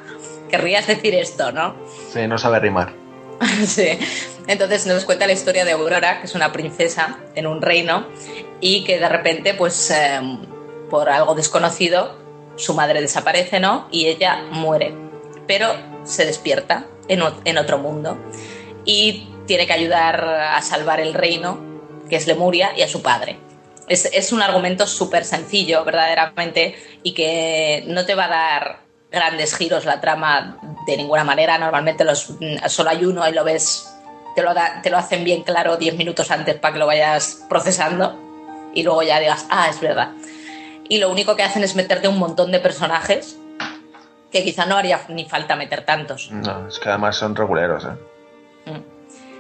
Querrías 0.50 0.88
decir 0.88 1.14
esto, 1.14 1.52
¿no? 1.52 1.76
Sí, 2.12 2.28
no 2.28 2.38
sabe 2.38 2.60
rimar. 2.60 2.94
Sí. 3.66 4.00
Entonces 4.48 4.88
nos 4.88 5.04
cuenta 5.06 5.28
la 5.28 5.34
historia 5.34 5.66
de 5.66 5.74
Aurora, 5.74 6.20
que 6.20 6.26
es 6.26 6.36
una 6.36 6.52
princesa 6.52 7.20
en 7.36 7.48
un 7.48 7.62
reino 7.62 8.08
y 8.62 8.84
que 8.84 8.98
de 8.98 9.10
repente, 9.10 9.54
pues 9.54 9.92
eh, 9.92 10.20
por 10.90 11.10
algo 11.10 11.36
desconocido, 11.36 12.18
su 12.56 12.74
madre 12.74 13.02
desaparece, 13.02 13.60
¿no? 13.60 13.88
Y 13.92 14.08
ella 14.08 14.44
muere, 14.52 14.96
pero 15.48 15.68
se 16.04 16.26
despierta 16.26 16.86
en, 17.10 17.22
en 17.46 17.58
otro 17.58 17.78
mundo 17.78 18.18
y 18.86 19.28
tiene 19.48 19.66
que 19.66 19.74
ayudar 19.74 20.24
a 20.24 20.62
salvar 20.62 21.00
el 21.00 21.14
reino, 21.16 21.58
que 22.10 22.16
es 22.18 22.28
Lemuria, 22.28 22.72
y 22.78 22.84
a 22.84 22.88
su 22.88 23.02
padre. 23.02 23.40
Es, 23.88 24.06
es 24.06 24.32
un 24.34 24.42
argumento 24.42 24.86
súper 24.86 25.24
sencillo, 25.26 25.84
verdaderamente, 25.86 26.76
y 27.04 27.14
que 27.14 27.84
no 27.88 28.06
te 28.06 28.14
va 28.16 28.26
a 28.26 28.30
dar 28.30 28.80
grandes 29.12 29.56
giros 29.56 29.86
la 29.86 30.02
trama 30.02 30.58
de 30.86 30.98
ninguna 30.98 31.24
manera. 31.24 31.58
Normalmente 31.58 32.04
los, 32.04 32.30
mm, 32.32 32.68
solo 32.68 32.90
hay 32.90 33.06
uno 33.06 33.28
y 33.28 33.32
lo 33.32 33.44
ves, 33.46 33.90
te 34.36 34.44
lo, 34.44 34.54
da- 34.54 34.82
te 34.82 34.90
lo 34.90 34.98
hacen 34.98 35.24
bien 35.24 35.44
claro 35.44 35.78
10 35.78 35.96
minutos 35.96 36.30
antes 36.32 36.56
para 36.60 36.74
que 36.74 36.80
lo 36.80 36.86
vayas 36.88 37.46
procesando 37.50 38.16
y 38.74 38.84
luego 38.84 39.02
ya 39.04 39.20
digas, 39.20 39.46
ah, 39.50 39.68
es 39.70 39.80
verdad. 39.80 40.12
Y 40.90 41.00
lo 41.00 41.10
único 41.10 41.36
que 41.38 41.44
hacen 41.44 41.64
es 41.64 41.76
meterte 41.76 42.08
un 42.10 42.20
montón 42.20 42.52
de 42.52 42.60
personajes 42.60 43.38
que 44.32 44.44
quizá 44.44 44.66
no 44.66 44.76
haría 44.76 45.00
ni 45.08 45.24
falta 45.26 45.56
meter 45.56 45.86
tantos. 45.86 46.30
No, 46.32 46.68
es 46.68 46.78
que 46.80 46.90
además 46.90 47.16
son 47.16 47.36
reguleros, 47.36 47.86
¿eh? 47.86 48.72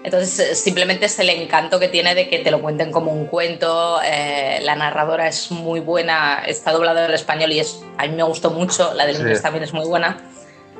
Entonces, 0.03 0.39
eh, 0.39 0.55
simplemente 0.55 1.05
es 1.07 1.19
el 1.19 1.29
encanto 1.29 1.79
que 1.79 1.87
tiene 1.89 2.15
de 2.15 2.29
que 2.29 2.39
te 2.39 2.51
lo 2.51 2.61
cuenten 2.61 2.91
como 2.91 3.11
un 3.11 3.25
cuento. 3.27 3.99
eh, 4.05 4.59
la 4.63 4.75
narradora 4.75 5.27
es 5.27 5.51
muy 5.51 5.79
buena, 5.79 6.43
está 6.45 6.71
doblado 6.71 6.99
al 6.99 7.13
español 7.13 7.51
y 7.51 7.59
es, 7.59 7.83
a 7.97 8.03
mí 8.07 8.15
me 8.15 8.23
gustó 8.23 8.51
mucho. 8.51 8.93
La 8.93 9.05
del 9.05 9.15
Sí. 9.15 9.21
inglés 9.21 9.41
también 9.41 9.63
es 9.63 9.73
muy 9.73 9.85
buena. 9.85 10.17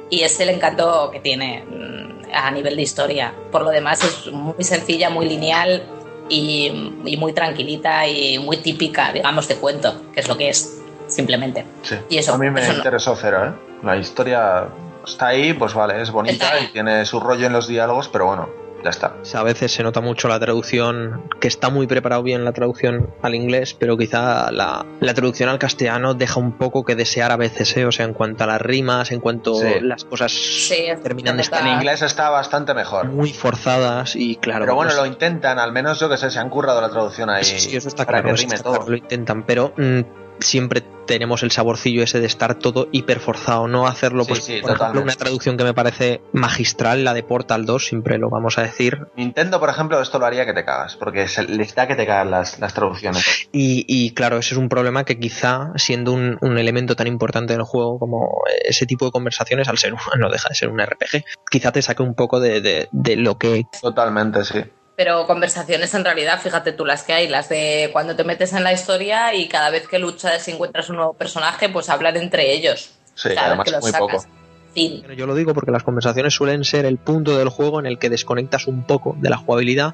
Y 0.10 0.22
es 0.22 0.40
el 0.40 0.50
encanto 0.50 1.10
que 1.12 1.20
tiene 1.20 1.64
mm, 1.66 2.22
a 2.34 2.52
nivel 2.52 2.76
de 2.78 2.82
historia. 2.82 3.34
Por 3.52 3.64
lo 3.64 3.72
demás, 3.72 4.04
es 4.04 4.32
muy 4.32 4.64
sencilla, 4.64 5.10
muy 5.10 5.28
lineal 5.28 5.84
y, 6.30 6.94
y 7.06 7.18
muy 7.18 7.34
tranquilita 7.34 8.08
y 8.08 8.38
muy 8.40 8.58
típica, 8.58 9.12
digamos, 9.12 9.48
de 9.50 9.56
cuento, 9.56 10.02
que 10.14 10.22
es 10.22 10.28
lo 10.30 10.38
que 10.38 10.50
es, 10.50 10.82
simplemente. 11.08 11.66
Sí. 11.84 11.96
Y 12.10 12.18
eso- 12.18 12.34
a 12.34 12.38
mí 12.38 12.50
me 12.50 12.62
eso 12.62 12.72
no- 12.72 12.78
interesó 12.78 13.16
cero, 13.20 13.46
¿eh? 13.46 13.52
La 13.84 13.98
historia 13.98 14.68
está 15.06 15.28
ahí, 15.28 15.54
pues 15.54 15.74
vale, 15.74 16.02
es 16.02 16.12
bonita 16.12 16.58
y 16.60 16.68
tiene 16.68 17.06
su 17.06 17.20
rollo 17.20 17.46
en 17.48 17.54
los 17.54 17.68
diálogos, 17.68 18.08
pero 18.10 18.26
bueno, 18.28 18.50
ya 18.84 18.90
está. 18.90 19.16
A 19.34 19.44
veces 19.44 19.72
se 19.72 19.84
nota 19.84 20.02
mucho 20.02 20.28
la 20.28 20.40
traducción, 20.40 21.24
que 21.40 21.48
está 21.48 21.70
muy 21.70 21.88
preparado 21.88 22.24
bien 22.24 22.46
la 22.46 22.52
traducción 22.54 23.10
al 23.22 23.36
inglés, 23.36 23.74
pero 23.74 23.98
quizá 23.98 24.52
la, 24.52 24.86
la 25.00 25.14
traducción 25.14 25.50
al 25.50 25.60
castellano 25.60 26.14
deja 26.14 26.40
un 26.40 26.54
poco 26.54 26.84
que 26.86 26.96
desear 26.96 27.32
a 27.32 27.38
veces, 27.38 27.76
¿eh? 27.78 27.86
O 27.86 27.92
sea, 27.92 28.06
en 28.06 28.14
cuanto 28.14 28.44
a 28.44 28.48
las 28.48 28.62
rimas, 28.62 29.12
en 29.12 29.20
cuanto 29.20 29.56
Sí. 29.56 29.80
las 29.82 30.04
cosas 30.06 30.32
Sí, 30.32 30.86
terminan 31.04 31.36
de 31.38 31.42
estar 31.44 31.62
En 31.66 31.74
inglés 31.74 32.02
está 32.02 32.30
bastante 32.30 32.74
mejor. 32.74 33.08
muy 33.08 33.34
forzadas 33.34 34.16
y 34.16 34.36
claro. 34.38 34.62
Pero 34.66 34.76
bueno, 34.76 34.90
pues- 34.92 34.98
lo 35.02 35.06
intentan, 35.06 35.60
al 35.60 35.72
menos 35.72 36.00
yo 36.00 36.10
que 36.10 36.18
sé, 36.18 36.30
se 36.32 36.40
han 36.40 36.50
currado 36.50 36.80
la 36.82 36.90
traducción 36.90 37.30
ahí 37.30 37.44
Sí, 37.44 37.60
sí, 37.60 37.76
eso 37.78 37.88
está 37.88 38.06
para 38.06 38.22
claro, 38.22 38.36
que 38.36 38.42
rime 38.42 38.56
está 38.56 38.64
todo. 38.64 38.76
claro, 38.78 38.92
lo 38.92 38.98
intentan, 38.98 39.44
pero 39.44 39.74
mm, 39.78 40.00
siempre 40.40 40.84
tenemos 41.08 41.42
el 41.42 41.52
saborcillo 41.52 42.04
ese 42.04 42.20
de 42.20 42.26
estar 42.28 42.56
todo 42.56 42.90
hiper 42.92 43.20
forzado, 43.22 43.68
no 43.70 43.88
hacerlo, 43.88 44.24
Sí, 44.26 44.30
pues, 44.30 44.44
sí, 44.44 44.60
por 44.62 44.72
ejemplo, 44.72 45.02
una 45.02 45.16
traducción 45.16 45.56
que 45.56 45.64
me 45.64 45.74
parece 45.74 46.22
magistral, 46.34 47.06
la 47.06 47.14
de 47.14 47.24
Portal 47.24 47.66
2, 47.66 47.86
siempre 47.86 48.18
lo 48.18 48.30
vamos 48.30 48.58
a 48.58 48.64
decir, 48.64 49.08
Nintendo, 49.16 49.60
por 49.60 49.70
ejemplo, 49.70 50.02
esto 50.02 50.20
lo 50.20 50.26
haría 50.26 50.46
que 50.46 50.54
te 50.54 50.66
cagas, 50.66 50.98
porque 50.98 51.28
se, 51.30 51.44
les 51.44 51.74
da 51.76 51.88
que 51.88 51.96
te 51.96 52.06
cagan 52.06 52.32
las, 52.32 52.60
las 52.60 52.74
traducciones. 52.74 53.48
Y, 53.54 53.86
y, 53.88 54.12
claro, 54.14 54.38
ese 54.38 54.54
es 54.54 54.58
un 54.58 54.68
problema 54.68 55.06
que 55.06 55.18
quizá, 55.18 55.72
siendo 55.76 56.12
un, 56.12 56.38
un 56.42 56.58
elemento 56.58 56.96
tan 56.98 57.08
importante 57.08 57.54
del 57.54 57.64
juego 57.64 58.00
como 58.00 58.42
ese 58.66 58.86
tipo 58.86 59.06
de 59.06 59.12
conversaciones, 59.12 59.70
al 59.70 59.78
ser 59.78 59.94
no 60.20 60.30
deja 60.30 60.50
de 60.50 60.56
ser 60.56 60.70
un 60.70 60.82
RPG, 60.82 61.24
quizá 61.50 61.72
te 61.72 61.82
saque 61.82 62.04
un 62.04 62.16
poco 62.16 62.40
de, 62.42 62.60
de- 62.60 62.90
de 62.92 63.16
lo 63.16 63.38
que 63.38 63.64
Totalmente, 63.82 64.44
sí. 64.44 64.60
Pero 64.98 65.28
conversaciones 65.28 65.94
en 65.94 66.04
realidad, 66.04 66.42
fíjate 66.42 66.72
tú 66.72 66.84
las 66.84 67.04
que 67.04 67.14
hay, 67.14 67.28
las 67.28 67.50
de 67.50 67.92
cuando 67.94 68.16
te 68.16 68.24
metes 68.24 68.52
en 68.54 68.64
la 68.64 68.74
historia 68.74 69.32
y 69.36 69.48
cada 69.48 69.70
vez 69.70 69.88
que 69.88 70.00
luchas 70.00 70.48
y 70.48 70.52
encuentras 70.52 70.90
un 70.90 70.96
nuevo 70.96 71.14
personaje, 71.14 71.70
pues 71.70 71.88
hablan 71.90 72.18
entre 72.18 72.52
ellos. 72.52 72.96
Sí, 73.14 73.30
Cada 73.36 73.48
además 73.50 73.66
vez 73.66 73.66
que 73.66 73.72
lo 73.78 73.82
muy 73.82 73.92
sacas. 73.92 74.26
poco. 74.26 74.38
Fin. 74.74 75.04
Yo 75.16 75.28
lo 75.28 75.36
digo 75.36 75.54
porque 75.54 75.72
las 75.72 75.84
conversaciones 75.84 76.34
suelen 76.34 76.64
ser 76.64 76.86
el 76.86 76.98
punto 76.98 77.38
del 77.38 77.50
juego 77.50 77.80
en 77.80 77.86
el 77.86 78.00
que 78.00 78.10
desconectas 78.10 78.66
un 78.68 78.86
poco 78.86 79.16
de 79.20 79.30
la 79.30 79.38
jugabilidad 79.38 79.94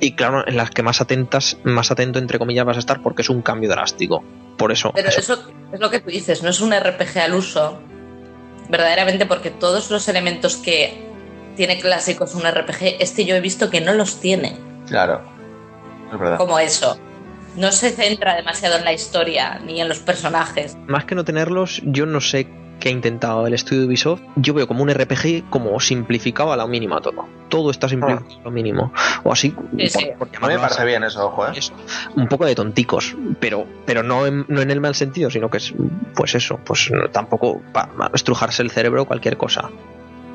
y 0.00 0.12
claro, 0.12 0.46
en 0.46 0.56
las 0.56 0.70
que 0.70 0.82
más 0.84 1.00
atentas, 1.00 1.58
más 1.64 1.90
atento 1.90 2.18
entre 2.20 2.38
comillas 2.38 2.64
vas 2.64 2.76
a 2.76 2.80
estar 2.80 3.02
porque 3.02 3.22
es 3.22 3.30
un 3.30 3.42
cambio 3.42 3.68
drástico. 3.68 4.22
Por 4.56 4.70
eso, 4.70 4.92
Pero 4.94 5.08
eso- 5.08 5.20
eso 5.20 5.48
es 5.72 5.80
lo 5.80 5.90
que 5.90 5.98
tú 6.00 6.10
dices, 6.10 6.42
no 6.44 6.50
es 6.50 6.60
un 6.60 6.72
RPG 6.72 7.18
al 7.18 7.34
uso, 7.34 7.80
verdaderamente 8.68 9.26
porque 9.26 9.50
todos 9.50 9.90
los 9.90 10.08
elementos 10.08 10.56
que 10.56 11.05
tiene 11.56 11.80
clásicos 11.80 12.34
un 12.34 12.42
RPG, 12.42 12.96
este 13.00 13.24
yo 13.24 13.34
he 13.34 13.40
visto 13.40 13.70
que 13.70 13.80
no 13.80 13.92
los 13.94 14.20
tiene, 14.20 14.56
Claro. 14.86 15.22
Es 16.12 16.18
verdad. 16.18 16.36
como 16.38 16.58
eso. 16.58 16.96
No 17.56 17.72
se 17.72 17.90
centra 17.90 18.34
demasiado 18.36 18.76
en 18.76 18.84
la 18.84 18.92
historia 18.92 19.58
ni 19.64 19.80
en 19.80 19.88
los 19.88 19.98
personajes. 19.98 20.76
más 20.86 21.04
que 21.06 21.14
no 21.14 21.24
tenerlos, 21.24 21.80
yo 21.84 22.04
no 22.06 22.20
sé 22.20 22.46
qué 22.78 22.90
ha 22.90 22.92
intentado 22.92 23.46
el 23.46 23.54
estudio 23.54 23.80
de 23.80 23.86
Ubisoft. 23.86 24.20
Yo 24.36 24.52
veo 24.52 24.68
como 24.68 24.82
un 24.82 24.90
RPG 24.92 25.48
como 25.48 25.80
simplificado 25.80 26.52
a 26.52 26.56
la 26.58 26.66
mínima 26.66 27.00
todo. 27.00 27.24
Todo 27.48 27.70
está 27.70 27.88
simplificado 27.88 28.40
a 28.40 28.44
lo 28.44 28.50
mínimo. 28.50 28.92
O 29.24 29.32
así, 29.32 29.54
Sí, 29.78 29.88
sí. 29.88 30.10
por 30.18 30.28
A 30.28 30.46
mí 30.46 30.52
me 30.54 30.58
parece 30.58 30.84
bien 30.84 31.02
eso, 31.02 31.26
ojo, 31.26 31.46
¿eh? 31.46 31.52
Eso, 31.56 31.72
un 32.14 32.28
poco 32.28 32.44
de 32.44 32.54
tonticos, 32.54 33.16
pero, 33.40 33.66
pero 33.86 34.02
no, 34.02 34.26
en, 34.26 34.44
no 34.48 34.60
en 34.60 34.70
el 34.70 34.82
mal 34.82 34.94
sentido, 34.94 35.30
sino 35.30 35.48
que 35.48 35.56
es, 35.56 35.72
pues 36.14 36.34
eso, 36.34 36.60
pues 36.62 36.90
no- 36.92 37.08
tampoco 37.08 37.62
para 37.72 37.88
estrujarse 38.12 38.60
el 38.62 38.70
cerebro 38.70 39.06
cualquier 39.06 39.38
cosa. 39.38 39.70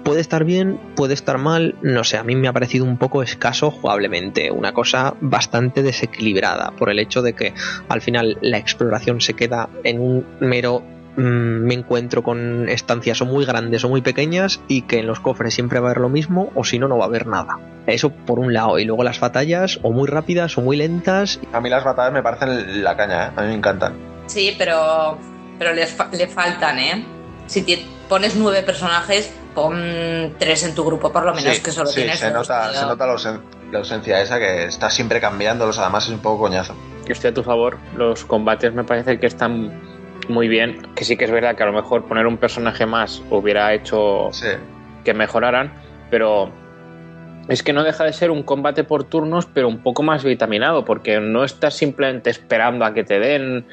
Puede 0.03 0.19
estar 0.21 0.43
bien, 0.45 0.79
puede 0.95 1.13
estar 1.13 1.37
mal, 1.37 1.75
no 1.81 2.03
sé, 2.03 2.17
a 2.17 2.23
mí 2.23 2.35
me 2.35 2.47
ha 2.47 2.53
parecido 2.53 2.85
un 2.85 2.97
poco 2.97 3.21
escaso 3.21 3.69
jugablemente, 3.71 4.51
una 4.51 4.73
cosa 4.73 5.13
bastante 5.21 5.83
desequilibrada 5.83 6.71
por 6.77 6.89
el 6.89 6.99
hecho 6.99 7.21
de 7.21 7.33
que 7.33 7.53
al 7.87 8.01
final 8.01 8.37
la 8.41 8.57
exploración 8.57 9.21
se 9.21 9.35
queda 9.35 9.69
en 9.83 9.99
un 10.01 10.25
mero 10.39 10.81
mm, 11.17 11.21
me 11.21 11.75
encuentro 11.75 12.23
con 12.23 12.67
estancias 12.67 13.21
o 13.21 13.25
muy 13.25 13.45
grandes 13.45 13.83
o 13.83 13.89
muy 13.89 14.01
pequeñas 14.01 14.59
y 14.67 14.81
que 14.83 14.99
en 14.99 15.07
los 15.07 15.19
cofres 15.19 15.53
siempre 15.53 15.79
va 15.79 15.89
a 15.89 15.91
haber 15.91 16.01
lo 16.01 16.09
mismo 16.09 16.51
o 16.55 16.63
si 16.63 16.79
no 16.79 16.87
no 16.87 16.97
va 16.97 17.05
a 17.05 17.07
haber 17.07 17.27
nada. 17.27 17.59
Eso 17.85 18.09
por 18.09 18.39
un 18.39 18.53
lado 18.53 18.79
y 18.79 18.85
luego 18.85 19.03
las 19.03 19.19
batallas 19.19 19.79
o 19.83 19.91
muy 19.91 20.07
rápidas 20.07 20.57
o 20.57 20.61
muy 20.61 20.77
lentas 20.77 21.39
A 21.53 21.61
mí 21.61 21.69
las 21.69 21.83
batallas 21.83 22.13
me 22.13 22.23
parecen 22.23 22.83
la 22.83 22.97
caña, 22.97 23.27
¿eh? 23.27 23.31
A 23.35 23.41
mí 23.41 23.47
me 23.49 23.55
encantan. 23.55 23.93
Sí, 24.25 24.55
pero, 24.57 25.17
pero 25.59 25.73
les 25.73 25.91
fa- 25.91 26.09
le 26.11 26.27
faltan, 26.27 26.79
¿eh? 26.79 27.05
Si 27.51 27.63
ti- 27.63 27.85
pones 28.07 28.37
nueve 28.37 28.63
personajes, 28.63 29.29
pon 29.53 30.33
tres 30.39 30.63
en 30.63 30.73
tu 30.73 30.85
grupo, 30.85 31.11
por 31.11 31.25
lo 31.25 31.33
menos, 31.33 31.55
Sí, 31.57 31.61
que 31.61 31.71
solo 31.71 31.89
sí, 31.89 31.95
tienes 32.01 32.17
se 32.19 32.31
nota, 32.31 32.73
se 32.73 32.85
nota 32.85 33.05
la, 33.05 33.13
ausen- 33.13 33.41
la 33.73 33.79
ausencia 33.79 34.21
esa 34.21 34.39
que 34.39 34.63
está 34.65 34.89
siempre 34.89 35.19
cambiándolos, 35.19 35.77
además 35.77 36.05
es 36.05 36.11
un 36.11 36.19
poco 36.19 36.43
coñazo. 36.43 36.73
Yo 37.05 37.11
estoy 37.11 37.31
a 37.31 37.33
tu 37.33 37.43
favor. 37.43 37.77
Los 37.97 38.23
combates 38.23 38.73
me 38.73 38.85
parece 38.85 39.19
que 39.19 39.27
están 39.27 39.69
muy 40.29 40.47
bien. 40.47 40.87
Que 40.95 41.03
sí 41.03 41.17
que 41.17 41.25
es 41.25 41.31
verdad 41.31 41.57
que 41.57 41.63
a 41.63 41.65
lo 41.65 41.73
mejor 41.73 42.05
poner 42.05 42.25
un 42.25 42.37
personaje 42.37 42.85
más 42.85 43.21
hubiera 43.29 43.73
hecho 43.73 44.29
Sí. 44.31 44.47
que 45.03 45.13
mejoraran, 45.13 45.73
pero 46.09 46.49
es 47.49 47.63
que 47.63 47.73
no 47.73 47.83
deja 47.83 48.05
de 48.05 48.13
ser 48.13 48.31
un 48.31 48.43
combate 48.43 48.85
por 48.85 49.03
turnos, 49.03 49.45
pero 49.45 49.67
un 49.67 49.79
poco 49.83 50.03
más 50.03 50.23
vitaminado, 50.23 50.85
porque 50.85 51.19
no 51.19 51.43
estás 51.43 51.73
simplemente 51.75 52.29
esperando 52.29 52.85
a 52.85 52.93
que 52.93 53.03
te 53.03 53.19
den, 53.19 53.65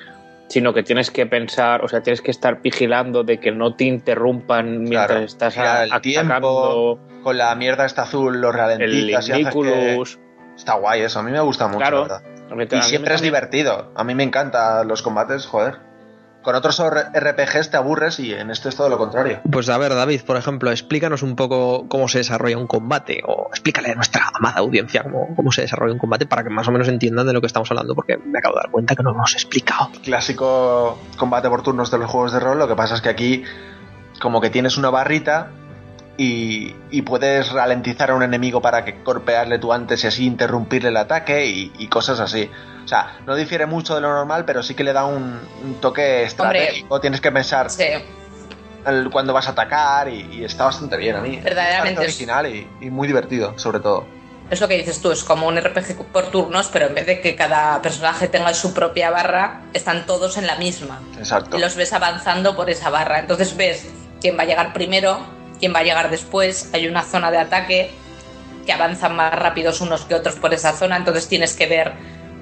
sino 0.49 0.73
que 0.73 0.83
tienes 0.83 1.11
que 1.11 1.27
pensar, 1.27 1.85
o 1.85 1.89
sea, 1.89 2.03
tienes 2.03 2.23
que 2.23 2.31
estar 2.31 2.61
vigilando 2.63 3.23
de 3.23 3.39
que 3.39 3.53
no 3.53 3.75
te 3.75 3.85
interrumpan 3.85 4.83
mientras 4.83 5.07
Claro, 5.09 5.25
estás 5.25 5.57
el 5.57 5.93
atacando 5.93 6.99
Con 7.23 7.39
la 7.39 7.55
mierda 7.55 7.85
esta 7.85 8.03
azul, 8.03 8.41
los 8.41 8.55
el 8.55 8.59
ralentizas 8.59 9.29
y 9.29 9.33
haces 9.33 9.55
que... 9.55 10.03
Está 10.57 10.75
guay 10.75 11.03
eso, 11.03 11.21
a 11.21 11.23
mí 11.23 11.31
me 11.31 11.41
gusta 11.41 11.69
mucho, 11.69 11.79
Claro. 11.79 12.07
la 12.09 12.55
verdad. 12.55 12.73
A 12.73 12.77
Y 12.77 12.83
siempre 12.83 13.15
es 13.15 13.21
divertido. 13.21 13.93
A 13.95 14.03
mí 14.05 14.15
me 14.15 14.25
encantan 14.25 14.89
los 14.89 15.03
combates, 15.03 15.47
joder. 15.47 15.88
Con 16.43 16.55
otros 16.55 16.81
RPGs 16.81 17.71
te 17.71 17.77
aburres 17.77 18.21
y 18.21 18.33
en 18.33 18.51
este 18.51 18.69
es 18.69 18.77
todo 18.77 18.89
lo 18.89 18.97
contrario. 18.97 19.41
Pues 19.51 19.69
a 19.69 19.77
ver, 19.77 19.95
David, 19.95 20.23
por 20.23 20.37
ejemplo, 20.37 20.71
explícanos 20.71 21.23
un 21.23 21.37
poco 21.37 21.87
cómo 21.89 22.09
se 22.09 22.19
desarrolla 22.19 22.57
un 22.57 22.67
combate, 22.67 23.23
o 23.27 23.49
explícale 23.51 23.91
a 23.91 23.95
nuestra 23.95 24.31
amada 24.33 24.59
audiencia 24.61 25.03
cómo, 25.03 25.35
cómo 25.35 25.53
se 25.53 25.63
desarrolla 25.63 25.93
un 25.93 25.99
combate 25.99 26.27
para 26.27 26.45
que 26.45 26.51
más 26.51 26.67
o 26.69 26.73
menos 26.73 26.89
entiendan 26.89 27.27
de 27.27 27.33
lo 27.33 27.41
que 27.41 27.49
estamos 27.49 27.71
hablando, 27.71 27.95
porque 27.95 28.17
me 28.17 28.39
acabo 28.39 28.55
de 28.55 28.61
dar 28.63 28.71
cuenta 28.71 28.95
que 28.95 29.03
no 29.03 29.11
lo 29.11 29.17
hemos 29.17 29.35
explicado. 29.35 29.91
Clásico 30.03 30.99
combate 31.17 31.49
por 31.49 31.63
turnos 31.63 31.91
de 31.91 31.99
los 31.99 32.11
juegos 32.11 32.33
de 32.33 32.41
rol, 32.41 32.59
lo 32.59 32.69
que 32.69 32.77
pasa 32.77 32.95
es 32.95 33.01
que 33.01 33.09
aquí 33.09 33.45
como 34.21 34.41
que 34.41 34.51
tienes 34.51 34.77
una 34.77 34.91
barrita 34.91 35.51
y, 36.19 36.75
y 36.91 37.03
puedes 37.03 37.51
ralentizar 37.53 38.11
a 38.11 38.15
un 38.15 38.23
enemigo 38.23 38.61
para 38.61 38.85
que 38.85 38.97
golpearle 39.05 39.59
tú 39.59 39.73
antes 39.73 40.05
y 40.05 40.09
así 40.09 40.27
interrumpirle 40.27 40.91
el 40.91 40.97
ataque 40.99 41.47
y, 41.47 41.73
y 41.79 41.87
cosas 41.87 42.21
así. 42.21 42.51
O 42.85 42.89
sea, 42.89 43.19
no 43.27 43.35
difiere 43.37 43.65
mucho 43.67 43.95
de 43.95 44.01
lo 44.01 44.09
normal, 44.09 44.45
pero 44.45 44.63
sí 44.63 44.75
que 44.75 44.83
le 44.85 44.93
da 44.93 45.05
un, 45.07 45.41
un 45.63 45.75
toque 45.81 46.25
estratégico. 46.25 47.01
Tienes 47.01 47.21
que 47.21 47.31
pensar 47.33 47.71
Sí, 47.71 47.85
el- 48.87 49.11
cuándo 49.11 49.33
vas 49.33 49.47
a 49.49 49.53
atacar 49.53 50.09
y, 50.09 50.29
y 50.33 50.45
está 50.45 50.65
bastante 50.65 50.97
bien 50.97 51.17
a 51.17 51.21
mí. 51.21 51.39
Verdaderamente 51.43 52.01
Me 52.01 52.07
es- 52.07 52.15
original 52.15 52.47
y, 52.47 52.69
y 52.81 52.91
muy 52.91 53.07
divertido, 53.07 53.59
sobre 53.59 53.81
todo. 53.81 54.07
es 54.51 54.61
lo 54.61 54.67
que 54.69 54.77
dices 54.79 55.01
tú, 55.01 55.13
es 55.13 55.23
como 55.23 55.47
un 55.47 55.57
RPG 55.61 56.03
por 56.11 56.27
turnos, 56.33 56.69
pero 56.73 56.87
en 56.87 56.95
vez 56.95 57.07
de 57.07 57.21
que 57.21 57.37
cada 57.37 57.81
personaje 57.83 58.27
tenga 58.29 58.53
su 58.55 58.73
propia 58.75 59.11
barra, 59.11 59.61
están 59.75 60.05
todos 60.07 60.37
en 60.39 60.47
la 60.47 60.57
misma. 60.57 60.99
Exacto. 61.19 61.57
Y 61.59 61.61
los 61.61 61.77
ves 61.77 61.93
avanzando 61.93 62.57
por 62.57 62.71
esa 62.71 62.89
barra. 62.91 63.21
Entonces 63.21 63.57
ves 63.57 63.87
quién 64.21 64.37
va 64.39 64.43
a 64.43 64.47
llegar 64.47 64.73
primero, 64.73 65.21
quién 65.59 65.75
va 65.75 65.81
a 65.81 65.83
llegar 65.83 66.11
después. 66.11 66.71
Hay 66.73 66.87
una 66.87 67.03
zona 67.03 67.31
de 67.31 67.39
ataque 67.39 67.91
que 68.67 68.73
avanzan 68.73 69.17
más 69.17 69.33
rápidos 69.33 69.81
unos 69.81 70.03
que 70.05 70.15
otros 70.15 70.37
por 70.37 70.53
esa 70.53 70.73
zona. 70.73 70.97
Entonces 70.97 71.29
tienes 71.29 71.55
que 71.55 71.67
ver 71.67 71.93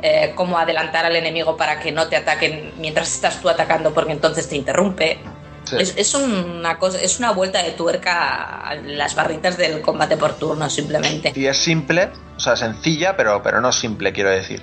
eh, 0.03 0.33
cómo 0.35 0.59
adelantar 0.59 1.07
al 1.07 1.17
enemigo 1.17 1.57
para 1.57 1.81
que 1.81 1.93
no 1.93 2.09
te 2.09 2.17
ataquen 2.17 2.73
mientras 2.79 3.13
estás 3.13 3.41
tú 3.41 3.49
atacando, 3.49 3.95
porque 3.95 4.13
entonces 4.13 4.49
te 4.49 4.57
interrumpe. 4.57 5.19
Sí. 5.65 5.77
Es, 5.79 5.95
es 5.97 6.15
una 6.15 6.79
cosa, 6.79 7.01
es 7.01 7.19
una 7.19 7.33
vuelta 7.33 7.63
de 7.63 7.73
tuerca 7.73 8.61
a 8.61 8.75
las 8.77 9.15
barritas 9.17 9.57
del 9.57 9.81
combate 9.81 10.17
por 10.17 10.35
turno, 10.35 10.71
simplemente. 10.71 11.33
Y 11.35 11.47
es 11.47 11.57
simple, 11.57 12.11
o 12.37 12.41
sea, 12.41 12.57
sencilla, 12.57 13.17
pero, 13.17 13.43
pero 13.43 13.61
no 13.61 13.73
simple, 13.73 14.13
quiero 14.13 14.31
decir. 14.31 14.63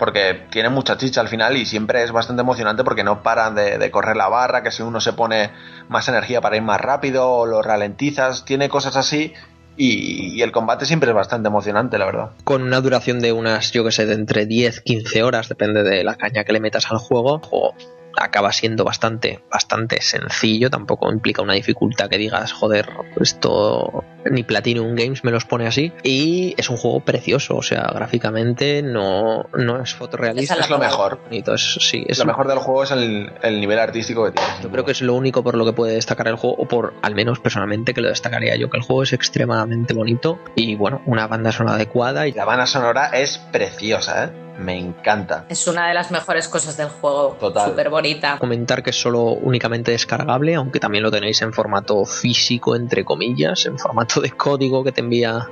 Porque 0.00 0.46
tiene 0.50 0.70
mucha 0.70 0.96
chicha 0.96 1.20
al 1.20 1.28
final 1.28 1.56
y 1.56 1.66
siempre 1.66 2.02
es 2.02 2.10
bastante 2.10 2.40
emocionante 2.40 2.82
porque 2.82 3.04
no 3.04 3.22
paran 3.22 3.54
de, 3.54 3.90
correr 3.92 4.16
la 4.16 4.28
barra, 4.28 4.62
que 4.62 4.72
si 4.72 4.82
uno 4.82 4.98
se 4.98 5.12
pone 5.12 5.50
más 5.88 6.08
energía 6.08 6.40
para 6.40 6.56
ir 6.56 6.62
más 6.62 6.80
rápido 6.80 7.30
o 7.30 7.46
lo 7.46 7.62
ralentizas, 7.62 8.44
tiene 8.44 8.68
cosas 8.68 8.96
así 8.96 9.34
y, 9.76 10.42
el 10.42 10.52
combate 10.52 10.86
siempre 10.86 11.10
es 11.10 11.14
bastante 11.14 11.48
emocionante, 11.48 11.98
la 11.98 12.06
verdad. 12.06 12.30
Con 12.44 12.62
una 12.62 12.80
duración 12.80 13.20
de 13.20 13.32
unas, 13.32 13.72
yo 13.72 13.84
que 13.84 13.92
sé, 13.92 14.06
de 14.06 14.14
entre 14.14 14.46
10, 14.46 14.80
15 14.80 15.22
horas, 15.22 15.48
depende 15.48 15.82
de 15.82 16.02
la 16.02 16.16
caña 16.16 16.44
que 16.44 16.52
le 16.52 16.60
metas 16.60 16.90
al 16.90 16.98
juego, 16.98 17.38
juego 17.40 17.74
acaba 18.16 18.52
siendo 18.52 18.84
bastante, 18.84 19.40
bastante 19.50 20.00
sencillo, 20.02 20.70
tampoco 20.70 21.10
implica 21.12 21.42
una 21.42 21.54
dificultad 21.54 22.08
que 22.08 22.18
digas, 22.18 22.52
joder, 22.52 22.88
esto 23.20 24.04
ni 24.30 24.42
Platinum 24.42 24.94
Games 24.94 25.24
me 25.24 25.30
los 25.30 25.44
pone 25.44 25.66
así, 25.66 25.92
y 26.02 26.54
es 26.58 26.68
un 26.68 26.76
juego 26.76 27.00
precioso, 27.00 27.56
o 27.56 27.62
sea, 27.62 27.90
gráficamente 27.94 28.82
no, 28.82 29.46
no 29.54 29.82
es 29.82 29.94
fotorrealista, 29.94 30.54
Esa 30.54 30.64
Es 30.64 30.70
lo 30.70 30.78
mejor. 30.78 31.20
bonito, 31.24 31.54
es, 31.54 31.78
sí, 31.80 32.04
es 32.06 32.18
lo 32.18 32.26
mejor 32.26 32.48
del 32.48 32.58
juego 32.58 32.84
es 32.84 32.90
el, 32.90 33.32
el 33.42 33.60
nivel 33.60 33.78
artístico 33.78 34.24
que 34.26 34.32
tiene. 34.32 34.50
Yo 34.62 34.70
creo 34.70 34.84
que 34.84 34.92
es 34.92 35.00
lo 35.00 35.14
único 35.14 35.42
por 35.42 35.56
lo 35.56 35.64
que 35.64 35.72
puede 35.72 35.94
destacar 35.94 36.28
el 36.28 36.36
juego, 36.36 36.56
o 36.56 36.68
por 36.68 36.94
al 37.02 37.14
menos 37.14 37.40
personalmente 37.40 37.94
que 37.94 38.00
lo 38.00 38.08
destacaría 38.08 38.56
yo, 38.56 38.68
que 38.68 38.76
el 38.76 38.82
juego 38.82 39.02
es 39.02 39.12
extremadamente 39.12 39.94
bonito 39.94 40.38
y 40.54 40.74
bueno, 40.74 41.00
una 41.06 41.26
banda 41.26 41.52
sonora 41.52 41.76
adecuada 41.76 42.26
y 42.26 42.32
La 42.32 42.44
banda 42.44 42.66
sonora 42.66 43.06
es 43.14 43.38
preciosa, 43.38 44.24
¿eh? 44.24 44.49
Me 44.58 44.78
encanta. 44.78 45.46
Es 45.48 45.66
una 45.66 45.88
de 45.88 45.94
las 45.94 46.10
mejores 46.10 46.48
cosas 46.48 46.76
del 46.76 46.88
juego. 46.88 47.36
Total. 47.40 47.70
Súper 47.70 47.90
bonita. 47.90 48.38
comentar 48.38 48.82
que 48.82 48.90
es 48.90 49.00
solo 49.00 49.22
únicamente 49.22 49.90
descargable, 49.90 50.54
aunque 50.54 50.80
también 50.80 51.02
lo 51.02 51.10
tenéis 51.10 51.40
en 51.42 51.52
formato 51.52 52.04
físico, 52.04 52.76
entre 52.76 53.04
comillas, 53.04 53.66
en 53.66 53.78
formato 53.78 54.20
de 54.20 54.30
código 54.30 54.84
que 54.84 54.92
te 54.92 55.00
envía, 55.00 55.48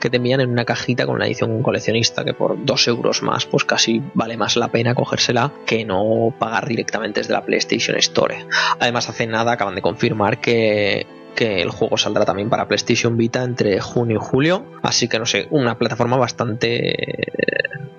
que 0.00 0.10
te 0.10 0.16
envían 0.18 0.40
en 0.40 0.50
una 0.50 0.64
cajita 0.64 1.06
con 1.06 1.18
la 1.18 1.26
edición 1.26 1.62
coleccionista, 1.62 2.24
que 2.24 2.34
por 2.34 2.64
dos 2.64 2.86
euros 2.88 3.22
más, 3.22 3.46
pues 3.46 3.64
casi 3.64 4.02
vale 4.14 4.36
más 4.36 4.56
la 4.56 4.68
pena 4.68 4.94
cogérsela 4.94 5.52
que 5.66 5.84
no 5.84 6.34
pagar 6.38 6.66
directamente 6.66 7.20
desde 7.20 7.32
la 7.32 7.44
PlayStation 7.44 7.96
Store. 7.96 8.46
Además, 8.78 9.08
hace 9.08 9.26
nada 9.26 9.52
acaban 9.52 9.74
de 9.74 9.82
confirmar 9.82 10.40
que 10.40 11.06
que 11.34 11.62
el 11.62 11.70
juego 11.70 11.96
saldrá 11.96 12.24
también 12.24 12.50
para 12.50 12.68
PlayStation 12.68 13.16
Vita 13.16 13.42
entre 13.42 13.80
junio 13.80 14.18
y 14.20 14.24
julio, 14.24 14.64
así 14.82 15.08
que 15.08 15.18
no 15.18 15.26
sé, 15.26 15.46
una 15.50 15.78
plataforma 15.78 16.16
bastante 16.16 16.94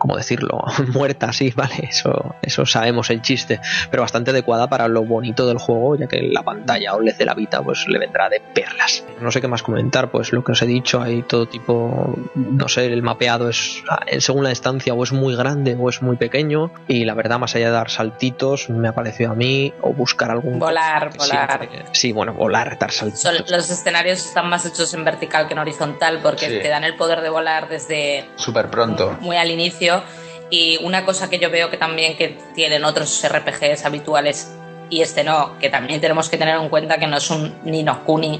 ¿cómo 0.04 0.18
decirlo? 0.18 0.62
Muerta, 0.94 1.32
sí, 1.32 1.54
vale, 1.56 1.88
eso, 1.90 2.36
eso 2.42 2.66
sabemos 2.66 3.10
el 3.10 3.22
chiste, 3.22 3.62
pero 3.90 4.04
bastante 4.04 4.32
adecuada 4.32 4.68
para 4.68 4.90
lo 4.90 5.06
bonito 5.06 5.48
del 5.48 5.60
juego, 5.60 5.96
ya 5.96 6.08
que 6.08 6.22
la 6.22 6.44
pantalla 6.44 6.94
OLED 6.94 7.16
de 7.16 7.26
la 7.26 7.34
Vita 7.34 7.64
pues 7.64 7.88
le 7.88 8.00
vendrá 8.00 8.28
de 8.28 8.42
perlas. 8.54 9.06
No 9.22 9.32
sé 9.32 9.40
qué 9.40 9.48
más 9.48 9.64
comentar, 9.64 10.12
pues 10.12 10.34
lo 10.34 10.44
que 10.44 10.52
os 10.52 10.62
he 10.62 10.66
dicho, 10.66 11.02
hay 11.02 11.22
todo 11.22 11.46
tipo, 11.46 12.18
no 12.36 12.68
sé, 12.68 12.88
el 12.88 13.02
mapeado 13.02 13.48
es 13.48 13.82
eh, 14.08 14.20
según 14.20 14.44
la 14.44 14.50
distancia 14.50 14.94
o 14.94 15.02
es 15.04 15.14
muy 15.14 15.38
grande 15.38 15.78
o 15.80 15.90
es 15.90 16.02
muy 16.02 16.18
pequeño 16.18 16.74
y 16.90 17.06
la 17.06 17.14
verdad 17.14 17.40
más 17.40 17.56
allá 17.56 17.68
de 17.68 17.72
dar 17.72 17.90
saltitos 17.90 18.70
me 18.70 18.90
ha 18.90 18.94
parecido 18.94 19.32
a 19.32 19.36
mí 19.36 19.74
o 19.82 19.94
buscar 19.94 20.32
algún 20.32 20.60
Volar, 20.60 21.12
Sí, 21.14 21.18
volar. 21.18 21.70
Sí, 21.94 22.12
bueno, 22.12 22.34
volar, 22.34 22.78
dar 22.78 22.92
saltitos. 22.92 23.23
Son- 23.24 23.38
los 23.48 23.70
escenarios 23.70 24.26
están 24.26 24.50
más 24.50 24.66
hechos 24.66 24.94
en 24.94 25.06
vertical 25.06 25.48
que 25.48 25.54
en 25.54 25.60
horizontal 25.60 26.20
porque 26.22 26.50
Sí. 26.50 26.60
te 26.62 26.68
dan 26.68 26.84
el 26.84 26.96
poder 26.96 27.22
de 27.22 27.30
volar 27.30 27.70
desde 27.70 28.30
Súper 28.36 28.70
pronto. 28.70 29.18
muy 29.22 29.38
al 29.38 29.50
inicio. 29.50 30.04
Y 30.50 30.78
una 30.84 31.06
cosa 31.06 31.30
que 31.30 31.40
yo 31.40 31.50
veo 31.50 31.70
que 31.72 31.78
también 31.78 32.16
que 32.18 32.38
tienen 32.54 32.84
otros 32.84 33.24
RPGs 33.24 33.86
habituales 33.86 34.52
y 34.90 35.02
este 35.02 35.24
no, 35.24 35.58
que 35.58 35.70
también 35.70 36.02
tenemos 36.02 36.30
que 36.30 36.38
tener 36.38 36.58
en 36.58 36.70
cuenta 36.70 36.98
que 36.98 37.08
no 37.08 37.18
es 37.18 37.30
un 37.30 37.56
Nino 37.64 38.04
Kuni, 38.04 38.40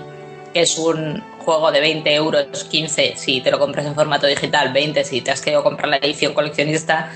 que 0.54 0.62
es 0.62 0.78
un 0.78 1.24
juego 1.40 1.72
de 1.72 1.80
20 1.80 2.14
euros, 2.14 2.66
15 2.66 3.14
si 3.16 3.42
te 3.42 3.50
lo 3.50 3.58
compras 3.60 3.86
en 3.86 3.96
formato 3.96 4.28
digital, 4.28 4.72
20 4.74 5.04
si 5.06 5.22
te 5.22 5.32
has 5.32 5.42
querido 5.42 5.64
comprar 5.64 5.88
la 5.88 5.98
edición 5.98 6.34
coleccionista, 6.34 7.10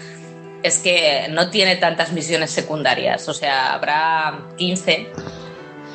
es 0.64 0.80
que 0.80 1.28
no 1.30 1.50
tiene 1.52 1.76
tantas 1.76 2.12
misiones 2.14 2.50
secundarias, 2.50 3.28
o 3.30 3.34
sea, 3.34 3.74
habrá 3.74 4.40
15 4.58 5.12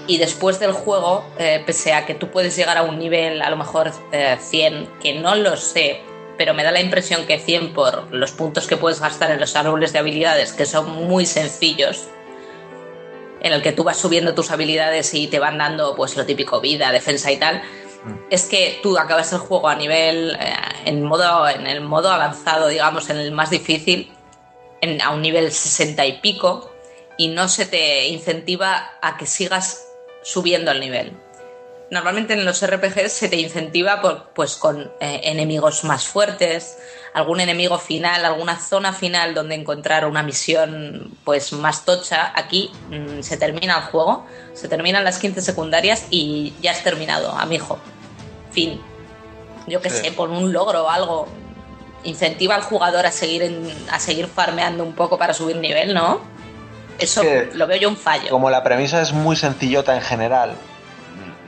y 0.06 0.18
después 0.18 0.58
del 0.58 0.72
juego, 0.72 1.24
eh, 1.38 1.62
pese 1.64 1.92
a 1.94 2.04
que 2.06 2.14
tú 2.14 2.28
puedes 2.30 2.56
llegar 2.56 2.76
a 2.76 2.82
un 2.82 2.98
nivel, 2.98 3.40
a 3.42 3.50
lo 3.50 3.56
mejor 3.56 3.92
eh, 4.12 4.36
100, 4.40 4.88
que 5.00 5.14
no 5.14 5.34
lo 5.36 5.56
sé, 5.56 6.00
pero 6.36 6.54
me 6.54 6.64
da 6.64 6.72
la 6.72 6.80
impresión 6.80 7.26
que 7.26 7.38
100 7.38 7.72
por 7.72 8.12
los 8.12 8.32
puntos 8.32 8.66
que 8.66 8.76
puedes 8.76 9.00
gastar 9.00 9.30
en 9.30 9.38
los 9.40 9.54
árboles 9.54 9.92
de 9.92 10.00
habilidades, 10.00 10.52
que 10.52 10.66
son 10.66 10.90
muy 11.06 11.24
sencillos, 11.26 12.08
en 13.40 13.52
el 13.52 13.62
que 13.62 13.72
tú 13.72 13.84
vas 13.84 13.96
subiendo 13.96 14.34
tus 14.34 14.50
habilidades 14.50 15.14
y 15.14 15.26
te 15.26 15.38
van 15.38 15.58
dando 15.58 15.94
pues 15.96 16.16
lo 16.16 16.24
típico 16.26 16.60
vida, 16.60 16.90
defensa 16.92 17.30
y 17.30 17.36
tal, 17.38 17.62
es 18.30 18.44
que 18.46 18.80
tú 18.82 18.98
acabas 18.98 19.32
el 19.32 19.38
juego 19.38 19.68
a 19.68 19.76
nivel, 19.76 20.36
eh, 20.40 20.54
en, 20.86 21.02
modo, 21.04 21.48
en 21.48 21.66
el 21.66 21.80
modo 21.80 22.10
avanzado, 22.10 22.68
digamos, 22.68 23.08
en 23.10 23.18
el 23.18 23.30
más 23.32 23.50
difícil, 23.50 24.12
en- 24.80 25.00
a 25.00 25.10
un 25.10 25.22
nivel 25.22 25.52
60 25.52 26.04
y 26.06 26.18
pico, 26.20 26.72
y 27.18 27.28
no 27.28 27.46
se 27.48 27.66
te 27.66 28.08
incentiva 28.08 28.92
a 29.02 29.16
que 29.16 29.26
sigas 29.26 29.86
subiendo 30.22 30.70
el 30.70 30.80
nivel. 30.80 31.12
Normalmente 31.90 32.32
en 32.32 32.46
los 32.46 32.64
RPGs 32.66 33.12
se 33.12 33.28
te 33.28 33.36
incentiva 33.36 34.00
por- 34.00 34.30
pues 34.30 34.56
con 34.56 34.90
eh, 35.00 35.20
enemigos 35.24 35.84
más 35.84 36.04
fuertes, 36.06 36.78
algún 37.12 37.40
enemigo 37.40 37.78
final, 37.78 38.24
alguna 38.24 38.58
zona 38.58 38.94
final 38.94 39.34
donde 39.34 39.54
encontrar 39.56 40.06
una 40.06 40.22
misión 40.22 41.12
pues 41.24 41.52
más 41.52 41.84
tocha. 41.84 42.32
Aquí 42.34 42.70
mm, 42.88 43.20
se 43.20 43.36
termina 43.36 43.76
el 43.76 43.82
juego, 43.84 44.24
se 44.54 44.68
terminan 44.68 45.04
las 45.04 45.18
15 45.18 45.42
secundarias 45.42 46.06
y 46.08 46.54
ya 46.62 46.70
has 46.70 46.82
terminado, 46.82 47.30
amigo. 47.32 47.78
Fin. 48.52 48.80
Yo 49.66 49.82
que 49.82 49.90
Sí. 49.90 49.96
sé, 50.04 50.12
por 50.12 50.30
un 50.30 50.50
logro 50.52 50.84
o 50.84 50.88
algo. 50.88 51.28
Incentiva 52.04 52.54
al 52.56 52.62
jugador 52.62 53.04
a 53.06 53.12
seguir 53.12 53.42
en- 53.42 53.70
a 53.90 54.00
seguir 54.00 54.26
farmeando 54.26 54.82
un 54.82 54.94
poco 54.94 55.18
para 55.18 55.34
subir 55.34 55.56
nivel, 55.56 55.92
¿no? 55.94 56.20
Eso 56.98 57.22
Que- 57.22 57.50
lo 57.54 57.66
veo 57.66 57.78
yo 57.78 57.88
un 57.88 57.96
fallo. 57.96 58.30
Como 58.30 58.50
la 58.50 58.62
premisa 58.62 59.00
es 59.02 59.12
muy 59.12 59.36
sencillota 59.36 59.94
en 59.96 60.02
general, 60.02 60.52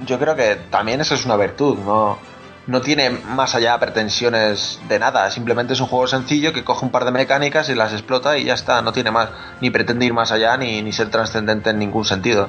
yo 0.06 0.18
creo 0.18 0.34
que 0.34 0.56
también 0.70 1.00
eso 1.00 1.14
es 1.14 1.24
una 1.24 1.36
virtud, 1.36 1.78
no, 1.78 2.18
no 2.66 2.80
tiene 2.80 3.10
más 3.10 3.54
allá 3.54 3.78
pretensiones 3.78 4.80
de 4.88 4.98
nada, 4.98 5.30
simplemente 5.30 5.74
es 5.74 5.80
un 5.80 5.86
juego 5.86 6.06
sencillo 6.06 6.52
que 6.52 6.64
coge 6.64 6.84
un 6.84 6.90
par 6.90 7.04
de 7.04 7.10
mecánicas 7.12 7.68
y 7.68 7.74
las 7.74 7.92
explota 7.92 8.36
y 8.38 8.44
ya 8.44 8.54
está, 8.54 8.82
no 8.82 8.92
tiene 8.92 9.10
más, 9.10 9.28
ni 9.60 9.70
pretende 9.70 10.06
ir 10.06 10.12
más 10.14 10.32
allá 10.32 10.56
ni, 10.56 10.82
ni 10.82 10.92
ser 10.92 11.10
trascendente 11.10 11.70
en 11.70 11.78
ningún 11.78 12.04
sentido. 12.04 12.48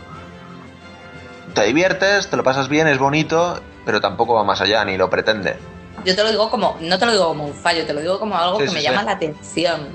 Te 1.54 1.64
diviertes, 1.66 2.30
te 2.30 2.38
lo 2.38 2.44
pasas 2.44 2.68
bien, 2.68 2.88
es 2.88 2.98
bonito, 2.98 3.62
pero 3.86 4.02
tampoco 4.02 4.34
va 4.34 4.44
más 4.44 4.62
allá, 4.62 4.84
ni 4.84 4.98
lo 4.98 5.10
pretende. 5.10 5.58
Yo 6.04 6.16
te 6.16 6.24
lo 6.24 6.30
digo 6.30 6.50
como, 6.50 6.78
no 6.82 7.00
te 7.00 7.06
lo 7.06 7.12
digo 7.14 7.28
como 7.28 7.46
un 7.46 7.54
fallo, 7.54 7.86
te 7.86 7.94
lo 7.94 8.02
digo 8.02 8.20
como 8.20 8.38
algo 8.38 8.58
Sí, 8.58 8.64
que 8.64 8.70
sí, 8.70 8.74
me 8.76 8.82
sí. 8.82 8.88
llama 8.88 9.04
la 9.04 9.12
atención. 9.14 9.88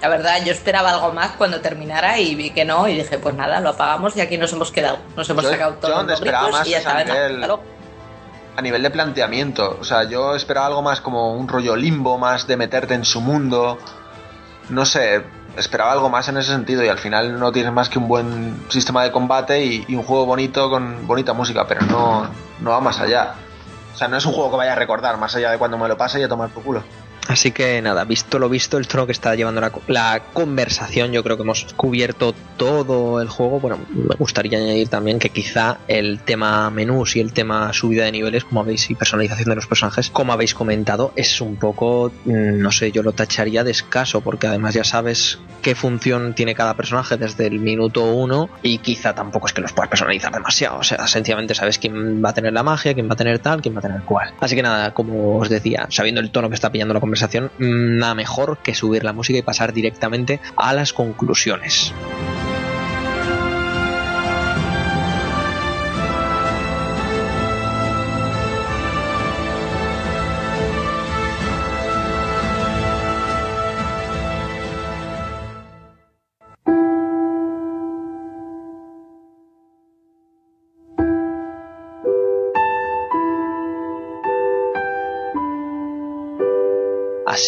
La 0.00 0.08
verdad, 0.08 0.42
yo 0.44 0.52
esperaba 0.52 0.90
algo 0.90 1.12
más 1.12 1.32
cuando 1.32 1.60
terminara 1.60 2.18
y 2.18 2.34
vi 2.34 2.50
que 2.50 2.64
no, 2.64 2.88
y 2.88 2.96
dije, 2.96 3.18
pues 3.18 3.34
nada, 3.34 3.60
lo 3.60 3.70
apagamos 3.70 4.16
y 4.16 4.20
aquí 4.22 4.38
nos 4.38 4.52
hemos 4.52 4.72
quedado. 4.72 4.98
Nos 5.16 5.28
hemos 5.28 5.44
Yo- 5.44 5.50
sacado 5.50 5.74
todos 5.74 6.04
los 6.06 6.14
esperaba 6.14 6.48
más 6.50 6.66
y 6.66 6.70
ya 6.70 6.78
a 6.78 7.04
nivel- 7.04 7.58
a 8.56 8.62
nivel 8.62 8.82
de 8.82 8.90
planteamiento. 8.90 9.76
O 9.80 9.84
sea, 9.84 10.04
yo 10.04 10.34
esperaba 10.34 10.66
algo 10.68 10.82
más 10.82 11.00
como 11.00 11.34
un 11.34 11.48
rollo 11.48 11.76
limbo, 11.76 12.16
más 12.18 12.46
de 12.46 12.56
meterte 12.56 12.94
en 12.94 13.04
su 13.04 13.20
mundo. 13.20 13.78
No 14.70 14.86
sé, 14.86 15.22
esperaba 15.56 15.92
algo 15.92 16.08
más 16.08 16.28
en 16.28 16.38
ese 16.38 16.50
sentido 16.52 16.82
y 16.82 16.88
al 16.88 16.98
final 16.98 17.38
no 17.38 17.52
tienes 17.52 17.72
más 17.72 17.88
que 17.90 17.98
un 17.98 18.08
buen 18.08 18.64
sistema 18.70 19.02
de 19.04 19.12
combate 19.12 19.62
y, 19.64 19.84
y 19.86 19.94
un 19.96 20.02
juego 20.02 20.24
bonito 20.26 20.70
con 20.70 21.06
bonita 21.06 21.32
música, 21.34 21.66
pero 21.66 21.82
no, 21.82 22.26
no 22.60 22.70
va 22.70 22.80
más 22.80 23.00
allá. 23.00 23.34
O 23.94 23.96
sea, 23.98 24.08
no 24.08 24.16
es 24.16 24.24
un 24.24 24.32
juego 24.32 24.50
que 24.52 24.56
vaya 24.56 24.72
a 24.72 24.76
recordar 24.76 25.18
más 25.18 25.34
allá 25.36 25.50
de 25.50 25.58
cuando 25.58 25.76
me 25.76 25.88
lo 25.88 25.96
pase 25.98 26.20
y 26.20 26.22
a 26.22 26.28
tomar 26.28 26.48
por 26.50 26.62
culo. 26.62 26.82
Así 27.28 27.52
que 27.52 27.80
nada, 27.80 28.04
visto 28.04 28.38
lo 28.38 28.48
visto, 28.48 28.78
el 28.78 28.88
tono 28.88 29.06
que 29.06 29.12
está 29.12 29.34
llevando 29.34 29.60
la, 29.60 29.72
la 29.86 30.22
conversación, 30.32 31.12
yo 31.12 31.22
creo 31.22 31.36
que 31.36 31.42
hemos 31.42 31.66
cubierto 31.76 32.34
todo 32.56 33.20
el 33.20 33.28
juego. 33.28 33.60
Bueno, 33.60 33.78
me 33.90 34.14
gustaría 34.16 34.58
añadir 34.58 34.88
también 34.88 35.18
que 35.18 35.30
quizá 35.30 35.78
el 35.86 36.20
tema 36.20 36.70
menús 36.70 37.16
y 37.16 37.20
el 37.20 37.32
tema 37.32 37.72
subida 37.72 38.04
de 38.04 38.12
niveles, 38.12 38.44
como 38.44 38.60
habéis, 38.60 38.90
y 38.90 38.94
personalización 38.94 39.48
de 39.48 39.54
los 39.54 39.66
personajes, 39.66 40.10
como 40.10 40.32
habéis 40.32 40.54
comentado, 40.54 41.12
es 41.14 41.40
un 41.40 41.56
poco, 41.56 42.10
mm, 42.24 42.60
no 42.60 42.72
sé, 42.72 42.90
yo 42.90 43.02
lo 43.02 43.12
tacharía 43.12 43.64
de 43.64 43.70
escaso, 43.70 44.22
porque 44.22 44.46
además 44.46 44.74
ya 44.74 44.84
sabes 44.84 45.38
qué 45.62 45.74
función 45.74 46.34
tiene 46.34 46.54
cada 46.54 46.74
personaje 46.74 47.16
desde 47.16 47.46
el 47.46 47.60
minuto 47.60 48.04
uno 48.04 48.48
y 48.62 48.78
quizá 48.78 49.14
tampoco 49.14 49.46
es 49.46 49.52
que 49.52 49.60
los 49.60 49.72
puedas 49.72 49.88
personalizar 49.88 50.32
demasiado. 50.32 50.78
O 50.78 50.82
sea, 50.82 51.06
sencillamente 51.06 51.54
sabes 51.54 51.78
quién 51.78 52.24
va 52.24 52.30
a 52.30 52.34
tener 52.34 52.52
la 52.52 52.62
magia, 52.62 52.94
quién 52.94 53.08
va 53.08 53.12
a 53.12 53.16
tener 53.16 53.38
tal, 53.38 53.62
quién 53.62 53.74
va 53.74 53.78
a 53.78 53.82
tener 53.82 54.02
cual. 54.02 54.34
Así 54.40 54.56
que 54.56 54.62
nada, 54.62 54.92
como 54.94 55.38
os 55.38 55.48
decía, 55.48 55.86
sabiendo 55.90 56.20
el 56.20 56.30
tono 56.30 56.48
que 56.48 56.54
está 56.54 56.72
pillando 56.72 56.94
la 56.94 57.00
conversación, 57.00 57.19
mm, 57.28 57.98
nada 57.98 58.14
mejor 58.14 58.58
que 58.58 58.74
subir 58.74 59.04
la 59.04 59.12
música 59.12 59.38
y 59.38 59.42
pasar 59.42 59.72
directamente 59.72 60.40
a 60.56 60.72
las 60.72 60.92
conclusiones. 60.92 61.92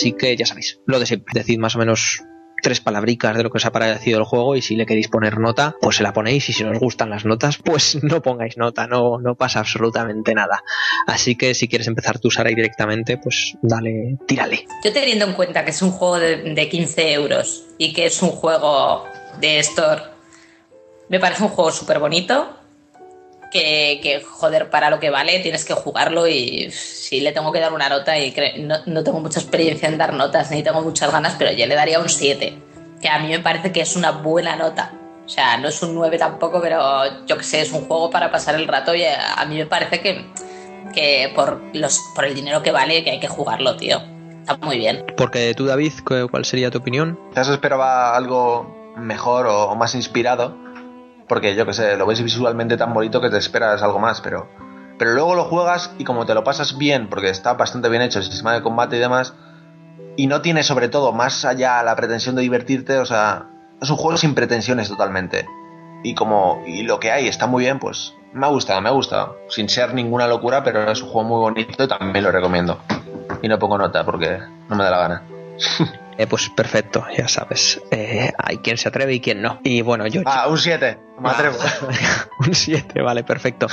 Así 0.03 0.15
que 0.15 0.37
ya 0.37 0.47
sabéis, 0.47 0.81
lo 0.85 0.99
de 0.99 1.07
siempre, 1.07 1.31
decid 1.33 1.61
más 1.61 1.77
o 1.77 1.79
menos 1.79 2.25
tres 2.61 2.81
palabricas 2.81 3.37
de 3.37 3.45
lo 3.45 3.51
que 3.51 3.59
os 3.59 3.67
ha 3.67 3.71
parecido 3.71 4.19
el 4.19 4.25
juego 4.25 4.57
y 4.57 4.63
si 4.63 4.75
le 4.75 4.85
queréis 4.85 5.07
poner 5.07 5.39
nota, 5.39 5.77
pues 5.81 5.95
se 5.95 6.03
la 6.03 6.13
ponéis 6.13 6.49
y 6.49 6.53
si 6.53 6.65
no 6.65 6.73
os 6.73 6.81
gustan 6.81 7.09
las 7.09 7.25
notas, 7.25 7.59
pues 7.59 7.99
no 8.03 8.21
pongáis 8.21 8.57
nota, 8.57 8.89
no, 8.89 9.21
no 9.21 9.37
pasa 9.37 9.61
absolutamente 9.61 10.35
nada. 10.35 10.65
Así 11.07 11.37
que 11.37 11.55
si 11.55 11.69
quieres 11.69 11.87
empezar 11.87 12.19
tú, 12.19 12.33
Sara, 12.33 12.51
y 12.51 12.57
directamente, 12.57 13.17
pues 13.17 13.57
dale, 13.63 14.19
tírale. 14.27 14.67
Yo 14.83 14.93
teniendo 14.93 15.25
en 15.25 15.35
cuenta 15.35 15.65
que 15.65 15.71
es 15.71 15.81
un 15.83 15.93
juego 15.93 16.19
de, 16.19 16.53
de 16.53 16.69
15 16.69 17.13
euros 17.13 17.63
y 17.79 17.93
que 17.93 18.07
es 18.07 18.21
un 18.23 18.31
juego 18.31 19.05
de 19.41 19.61
Store, 19.61 20.03
me 21.11 21.21
parece 21.21 21.45
un 21.45 21.51
juego 21.51 21.71
súper 21.71 22.01
bonito. 22.01 22.57
Que, 23.53 24.01
que, 24.03 24.23
joder, 24.23 24.71
para 24.71 24.89
lo 24.89 24.99
que 24.99 25.11
vale, 25.11 25.39
tienes 25.41 25.65
que 25.67 25.75
jugarlo 25.75 26.27
y 26.27 26.71
sí 26.71 27.21
le 27.21 27.33
tengo 27.33 27.53
que 27.53 27.61
dar 27.61 27.73
una 27.75 27.91
nota 27.91 28.19
y 28.19 28.35
no, 28.61 28.77
no 28.87 29.05
tengo 29.05 29.21
mucha 29.21 29.41
experiencia 29.41 29.89
en 29.91 29.99
dar 29.99 30.15
notas, 30.15 30.51
ni 30.51 30.63
tengo 30.63 30.81
muchas 30.81 31.13
ganas, 31.13 31.35
pero 31.39 31.53
yo 31.53 31.67
le 31.67 31.75
daría 31.75 31.99
un 32.01 32.09
7, 32.09 32.57
que 33.03 33.09
a 33.11 33.19
mí 33.19 33.29
me 33.29 33.41
parece 33.41 33.71
que 33.71 33.83
es 33.83 33.95
una 33.95 34.11
buena 34.13 34.57
nota. 34.57 34.93
O 35.27 35.29
sea, 35.29 35.59
no 35.59 35.69
es 35.69 35.83
un 35.83 35.95
9 35.95 36.17
tampoco, 36.17 36.61
pero 36.63 37.27
yo 37.27 37.37
que 37.37 37.45
sé, 37.45 37.61
es 37.61 37.73
un 37.73 37.85
juego 37.87 38.09
para 38.11 38.31
pasar 38.33 38.55
el 38.55 38.67
rato 38.67 38.95
y 38.95 39.05
a, 39.05 39.35
a 39.35 39.45
mí 39.45 39.57
me 39.57 39.67
parece 39.67 40.01
que, 40.01 40.25
que 40.95 41.31
por, 41.35 41.61
los, 41.75 42.01
por 42.15 42.25
el 42.25 42.35
dinero 42.35 42.63
que 42.63 42.73
vale, 42.73 43.05
que 43.05 43.11
hay 43.11 43.21
que 43.21 43.29
jugarlo, 43.29 43.77
tío. 43.77 44.01
Está 44.41 44.57
muy 44.57 44.79
bien. 44.79 45.05
Porque 45.17 45.55
tú, 45.55 45.67
David, 45.67 45.93
¿cu- 46.05 46.29
¿cuál 46.31 46.45
sería 46.47 46.71
tu 46.71 46.79
opinión? 46.79 47.19
Quizás 47.31 47.49
esperaba 47.51 48.17
algo 48.17 48.93
mejor 48.97 49.47
o 49.47 49.75
más 49.77 49.95
inspirado, 49.95 50.57
porque 51.33 51.55
yo 51.57 51.65
que 51.65 51.73
sé, 51.73 51.97
lo 51.97 52.05
ves 52.05 52.23
visualmente 52.23 52.77
tan 52.77 52.93
bonito 52.93 53.23
que 53.23 53.31
te 53.31 53.39
esperas 53.39 53.83
algo 53.83 53.99
más, 53.99 54.21
pero, 54.21 54.51
pero 54.99 55.15
luego 55.15 55.35
lo 55.35 55.45
juegas 55.45 55.95
y 55.97 56.05
como 56.05 56.27
te 56.27 56.35
lo 56.35 56.45
pasas 56.45 56.77
bien, 56.77 57.09
porque 57.09 57.31
está 57.31 57.55
bastante 57.55 57.89
bien 57.89 58.03
hecho 58.03 58.19
el 58.19 58.27
sistema 58.27 58.53
de 58.53 58.61
combate 58.61 58.99
y 58.99 58.99
demás, 58.99 59.33
y 60.19 60.27
no 60.27 60.43
tiene 60.43 60.63
sobre 60.63 60.91
todo 60.91 61.15
más 61.15 61.47
allá 61.47 61.83
la 61.85 61.97
pretensión 61.97 62.37
de 62.37 62.43
divertirte, 62.43 62.99
o 62.99 63.07
sea, 63.07 63.47
es 63.81 63.89
un 63.89 63.97
juego 63.97 64.19
sin 64.19 64.35
pretensiones 64.35 64.91
totalmente. 64.91 65.47
Y 66.03 66.15
como 66.15 66.63
y 66.67 66.83
lo 66.83 67.01
que 67.01 67.11
hay 67.11 67.29
está 67.29 67.47
muy 67.47 67.63
bien, 67.63 67.79
pues 67.79 68.13
me 68.35 68.45
ha 68.45 68.51
gustado, 68.51 68.83
me 68.83 68.91
ha 68.91 68.93
gustado. 68.93 69.39
Sin 69.49 69.71
ser 69.71 69.95
ninguna 69.95 70.27
locura, 70.27 70.63
pero 70.63 70.93
es 70.93 71.01
un 71.01 71.09
juego 71.09 71.29
muy 71.29 71.39
bonito 71.39 71.85
y 71.85 71.89
también 71.89 72.27
lo 72.27 72.31
recomiendo. 72.31 72.79
Y 73.41 73.49
no 73.49 73.59
pongo 73.59 73.79
nota 73.79 74.05
porque 74.05 74.39
no 74.69 74.77
me 74.77 74.85
da 74.85 74.91
la 74.91 74.99
gana. 74.99 75.23
Eh, 76.19 76.27
pues 76.27 76.51
perfecto, 76.51 77.05
ya 77.17 77.29
sabes. 77.29 77.81
Eh, 77.91 78.33
hay 78.37 78.59
quien 78.59 78.77
se 78.77 78.89
atreve 78.89 79.15
y 79.15 79.21
quien 79.21 79.43
no. 79.43 79.61
Y 79.65 79.83
bueno, 79.83 80.07
yo... 80.07 80.23
Ah, 80.27 80.47
un 80.49 80.59
7, 80.59 80.99
me 81.21 81.31
atrevo. 81.31 81.57
un 82.47 82.55
7, 82.55 83.01
vale, 83.03 83.25
perfecto. 83.25 83.67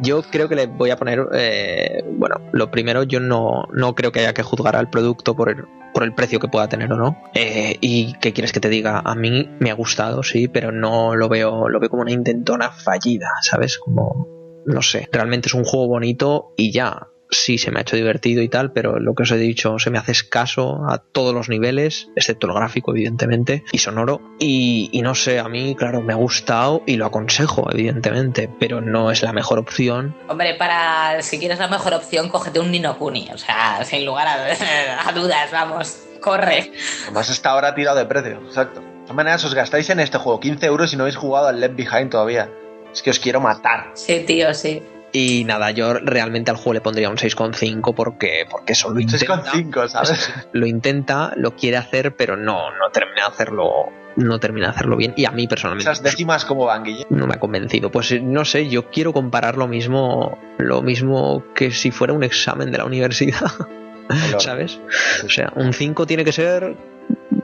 Yo 0.00 0.22
creo 0.22 0.48
que 0.48 0.56
le 0.56 0.66
voy 0.66 0.90
a 0.90 0.96
poner, 0.96 1.26
eh, 1.34 2.04
bueno, 2.18 2.36
lo 2.52 2.70
primero, 2.70 3.04
yo 3.04 3.20
no, 3.20 3.64
no 3.72 3.94
creo 3.94 4.12
que 4.12 4.20
haya 4.20 4.34
que 4.34 4.42
juzgar 4.42 4.76
al 4.76 4.90
producto 4.90 5.34
por 5.36 5.50
el, 5.50 5.64
por 5.92 6.02
el 6.02 6.14
precio 6.14 6.40
que 6.40 6.48
pueda 6.48 6.68
tener 6.68 6.92
o 6.92 6.96
no. 6.96 7.22
Eh, 7.34 7.78
y 7.80 8.14
qué 8.14 8.32
quieres 8.32 8.52
que 8.52 8.60
te 8.60 8.68
diga, 8.68 9.00
a 9.04 9.14
mí 9.14 9.48
me 9.60 9.70
ha 9.70 9.74
gustado, 9.74 10.22
sí, 10.22 10.48
pero 10.48 10.72
no 10.72 11.14
lo 11.14 11.28
veo, 11.28 11.68
lo 11.68 11.80
veo 11.80 11.88
como 11.88 12.02
una 12.02 12.12
intentona 12.12 12.70
fallida, 12.70 13.28
¿sabes? 13.42 13.78
Como, 13.78 14.62
no 14.66 14.82
sé, 14.82 15.08
realmente 15.12 15.48
es 15.48 15.54
un 15.54 15.64
juego 15.64 15.86
bonito 15.86 16.52
y 16.56 16.72
ya. 16.72 17.08
Sí, 17.30 17.58
se 17.58 17.70
me 17.70 17.78
ha 17.78 17.82
hecho 17.82 17.96
divertido 17.96 18.42
y 18.42 18.48
tal, 18.48 18.72
pero 18.72 18.98
lo 18.98 19.14
que 19.14 19.24
os 19.24 19.30
he 19.30 19.36
dicho, 19.36 19.78
se 19.78 19.90
me 19.90 19.98
hace 19.98 20.12
escaso 20.12 20.82
a 20.88 20.98
todos 20.98 21.34
los 21.34 21.48
niveles, 21.48 22.08
excepto 22.16 22.46
el 22.46 22.54
gráfico, 22.54 22.92
evidentemente, 22.92 23.64
y 23.72 23.78
sonoro. 23.78 24.20
Y, 24.38 24.90
y 24.92 25.02
no 25.02 25.14
sé, 25.14 25.38
a 25.38 25.48
mí, 25.48 25.74
claro, 25.74 26.00
me 26.00 26.12
ha 26.12 26.16
gustado 26.16 26.82
y 26.86 26.96
lo 26.96 27.06
aconsejo, 27.06 27.68
evidentemente, 27.72 28.50
pero 28.60 28.80
no 28.80 29.10
es 29.10 29.22
la 29.22 29.32
mejor 29.32 29.58
opción. 29.58 30.16
Hombre, 30.28 30.54
para 30.54 31.22
si 31.22 31.38
quieres 31.38 31.58
la 31.58 31.68
mejor 31.68 31.94
opción, 31.94 32.28
cógete 32.28 32.60
un 32.60 32.70
Nino 32.70 32.96
Kuni. 32.98 33.28
O 33.32 33.38
sea, 33.38 33.84
sin 33.84 34.04
lugar 34.04 34.26
a, 34.28 35.08
a 35.08 35.12
dudas, 35.12 35.50
vamos, 35.50 35.98
corre. 36.20 36.72
Además 37.04 37.30
está 37.30 37.50
ahora 37.50 37.74
tirado 37.74 37.98
de 37.98 38.06
precio, 38.06 38.40
exacto. 38.46 38.80
De 38.80 39.08
todas 39.08 39.16
maneras, 39.16 39.44
os 39.44 39.54
gastáis 39.54 39.90
en 39.90 40.00
este 40.00 40.18
juego 40.18 40.40
15 40.40 40.64
euros 40.66 40.92
y 40.92 40.96
no 40.96 41.02
habéis 41.02 41.16
jugado 41.16 41.48
al 41.48 41.60
Left 41.60 41.76
Behind 41.76 42.10
todavía. 42.10 42.50
Es 42.92 43.02
que 43.02 43.10
os 43.10 43.18
quiero 43.18 43.40
matar. 43.40 43.90
Sí, 43.94 44.24
tío, 44.26 44.54
sí. 44.54 44.82
Y 45.16 45.44
nada, 45.44 45.70
yo 45.70 45.94
realmente 45.94 46.50
al 46.50 46.56
juego 46.56 46.72
le 46.72 46.80
pondría 46.80 47.08
un 47.08 47.16
6,5 47.16 47.94
porque, 47.94 48.48
porque 48.50 48.72
eso 48.72 48.90
lo 48.90 48.98
intenta. 48.98 49.44
6,5, 49.44 49.88
¿sabes? 49.88 50.34
Lo 50.50 50.66
intenta, 50.66 51.32
lo 51.36 51.54
quiere 51.54 51.76
hacer, 51.76 52.16
pero 52.16 52.36
no, 52.36 52.72
no 52.72 52.90
termina 52.92 53.22
de 53.22 53.28
hacerlo. 53.28 53.92
No 54.16 54.40
termina 54.40 54.66
de 54.66 54.72
hacerlo 54.72 54.96
bien. 54.96 55.14
Y 55.16 55.24
a 55.24 55.30
mí 55.30 55.46
personalmente. 55.46 55.88
Esas 55.88 56.02
décimas 56.02 56.44
como 56.44 56.64
van, 56.64 56.82
Guille. 56.82 57.06
no 57.10 57.28
me 57.28 57.34
ha 57.34 57.38
convencido. 57.38 57.92
Pues 57.92 58.10
eh, 58.10 58.20
no 58.20 58.44
sé, 58.44 58.68
yo 58.68 58.90
quiero 58.90 59.12
comparar 59.12 59.56
lo 59.56 59.68
mismo, 59.68 60.36
lo 60.58 60.82
mismo 60.82 61.44
que 61.54 61.70
si 61.70 61.92
fuera 61.92 62.12
un 62.12 62.24
examen 62.24 62.72
de 62.72 62.78
la 62.78 62.84
universidad, 62.84 63.52
¿sabes? 64.38 64.80
O 65.24 65.28
sea, 65.28 65.52
un 65.54 65.72
5 65.72 66.06
tiene 66.06 66.24
que 66.24 66.32
ser 66.32 66.76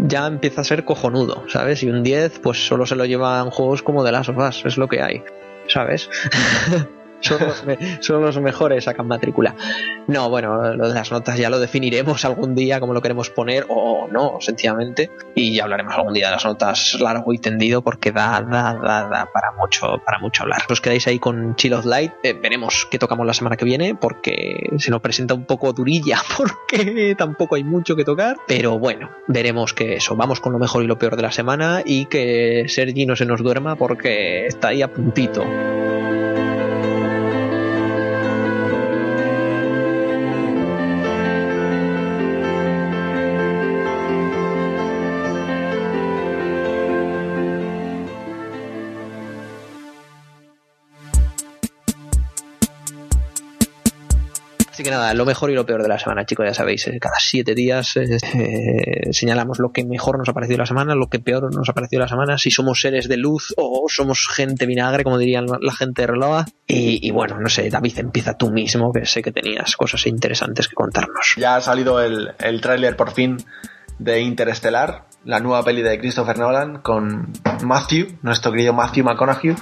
ya 0.01 0.27
empieza 0.27 0.63
a 0.63 0.65
ser 0.65 0.85
cojonudo, 0.85 1.45
¿sabes? 1.47 1.85
Y 1.85 1.89
un 1.89 2.03
10 2.03 2.41
pues 2.41 2.67
solo 2.67 2.85
se 2.85 2.97
lo 2.97 3.05
llevan 3.05 3.51
juegos 3.51 3.85
como 3.85 4.03
de 4.03 4.11
las 4.11 4.27
sofás, 4.27 4.65
es 4.65 4.77
lo 4.77 4.89
que 4.89 5.03
hay, 5.03 5.23
¿sabes? 5.69 6.11
son, 7.21 7.41
los 7.41 7.65
me- 7.65 8.03
son 8.03 8.23
los 8.23 8.39
mejores, 8.41 8.85
sacan 8.85 9.07
matrícula. 9.07 9.55
No, 10.07 10.29
bueno, 10.29 10.75
lo 10.75 10.89
de 10.89 10.95
las 10.95 11.11
notas 11.13 11.39
ya 11.39 11.51
lo 11.51 11.59
definiremos 11.59 12.25
algún 12.25 12.55
día 12.55 12.81
como 12.81 12.95
lo 12.95 13.01
queremos 13.03 13.31
poner 13.31 13.67
o 13.69 14.09
no, 14.11 14.39
sencillamente. 14.41 15.11
Y 15.35 15.55
ya 15.55 15.65
hablaremos 15.65 15.95
algún 15.95 16.13
día 16.15 16.27
de 16.27 16.33
las 16.33 16.45
notas 16.45 16.97
largo 17.01 17.33
y 17.33 17.39
tendido 17.39 17.83
porque 17.83 18.11
da, 18.13 18.41
da, 18.43 18.75
da, 18.75 19.09
da 19.09 19.29
para 19.33 19.53
mucho, 19.53 20.01
para 20.05 20.19
mucho 20.19 20.43
hablar. 20.43 20.63
Os 20.69 20.81
quedáis 20.81 21.07
ahí 21.07 21.19
con 21.19 21.55
Chill 21.57 21.75
of 21.75 21.85
Light, 21.85 22.13
eh, 22.23 22.33
veremos 22.33 22.87
qué 22.91 22.99
tocamos 22.99 23.27
la 23.27 23.35
semana 23.35 23.57
que 23.57 23.65
viene 23.65 23.95
porque 23.95 24.69
se 24.79 24.91
nos 24.91 25.01
presenta 25.01 25.35
un 25.35 25.45
poco 25.45 25.73
durilla 25.73 26.19
porque 26.37 27.15
tampoco 27.17 27.55
hay 27.57 27.65
mucho 27.65 27.95
que 27.97 28.05
tocar. 28.05 28.37
Pero 28.47 28.79
bueno, 28.79 29.11
veremos 29.29 29.75
que 29.75 29.95
eso, 29.95 30.17
vamos 30.17 30.41
con 30.41 30.53
lo 30.53 30.59
mejor 30.59 30.83
y 30.83 30.87
lo 30.87 30.99
peor 30.99 31.17
de 31.17 31.23
la 31.23 31.33
semana 31.33 31.83
y 31.85 32.07
que 32.07 32.65
Sergi 32.69 33.07
no 33.07 33.15
se 33.17 33.27
nos 33.27 33.43
duerma 33.43 33.77
porque 33.77 34.47
está 34.47 34.69
ahí 34.69 34.83
a 34.83 34.89
puntito. 34.93 35.45
Así 54.81 54.85
que 54.87 54.93
nada, 54.93 55.13
lo 55.13 55.27
mejor 55.27 55.51
y 55.51 55.55
lo 55.55 55.67
peor 55.67 55.83
de 55.83 55.89
la 55.91 55.99
semana, 55.99 56.25
chicos, 56.25 56.47
ya 56.47 56.55
sabéis, 56.55 56.87
eh, 56.89 56.99
cada 56.99 57.17
siete 57.19 57.55
días 57.55 57.99
eh, 57.99 58.17
eh, 58.33 59.13
señalamos 59.13 59.59
lo 59.59 59.73
que 59.73 59.85
mejor 59.85 60.17
nos 60.17 60.27
ha 60.31 60.33
parecido 60.33 60.57
la 60.57 60.65
semana, 60.65 60.95
lo 60.95 61.11
que 61.11 61.19
peor 61.19 61.55
nos 61.55 61.69
ha 61.69 61.75
parecido 61.75 62.01
la 62.01 62.09
semana, 62.09 62.39
si 62.39 62.51
somos 62.51 62.81
seres 62.81 63.07
de 63.07 63.19
luz 63.19 63.53
o 63.59 63.85
somos 63.91 64.27
gente 64.35 64.65
vinagre, 64.65 65.05
como 65.05 65.19
dirían 65.19 65.45
la- 65.45 65.73
gente 65.75 66.01
de 66.01 66.07
Reloa. 66.07 66.47
Y, 66.67 67.07
y 67.07 67.11
bueno, 67.11 67.39
no 67.39 67.51
sé, 67.51 67.69
David, 67.69 67.99
empieza 67.99 68.39
tú 68.39 68.51
mismo, 68.51 68.91
que 68.91 69.05
sé 69.05 69.21
que 69.23 69.33
tenías 69.33 69.77
cosas 69.77 70.07
interesantes 70.07 70.67
que 70.67 70.75
contarnos. 70.75 71.35
Ya 71.37 71.57
ha 71.57 71.61
salido 71.61 72.01
el, 72.01 72.33
el 72.39 72.63
tráiler 72.63 72.97
por 72.97 73.13
fin 73.13 73.37
de 73.99 74.21
Interestelar, 74.21 75.05
la 75.27 75.41
nueva 75.41 75.63
peli 75.63 75.83
de 75.83 75.99
Christopher 75.99 76.39
Nolan 76.39 76.81
con 76.81 77.31
Matthew, 77.63 78.17
nuestro 78.23 78.51
querido 78.51 78.73
Matthew 78.73 79.05
McConaughey, 79.05 79.55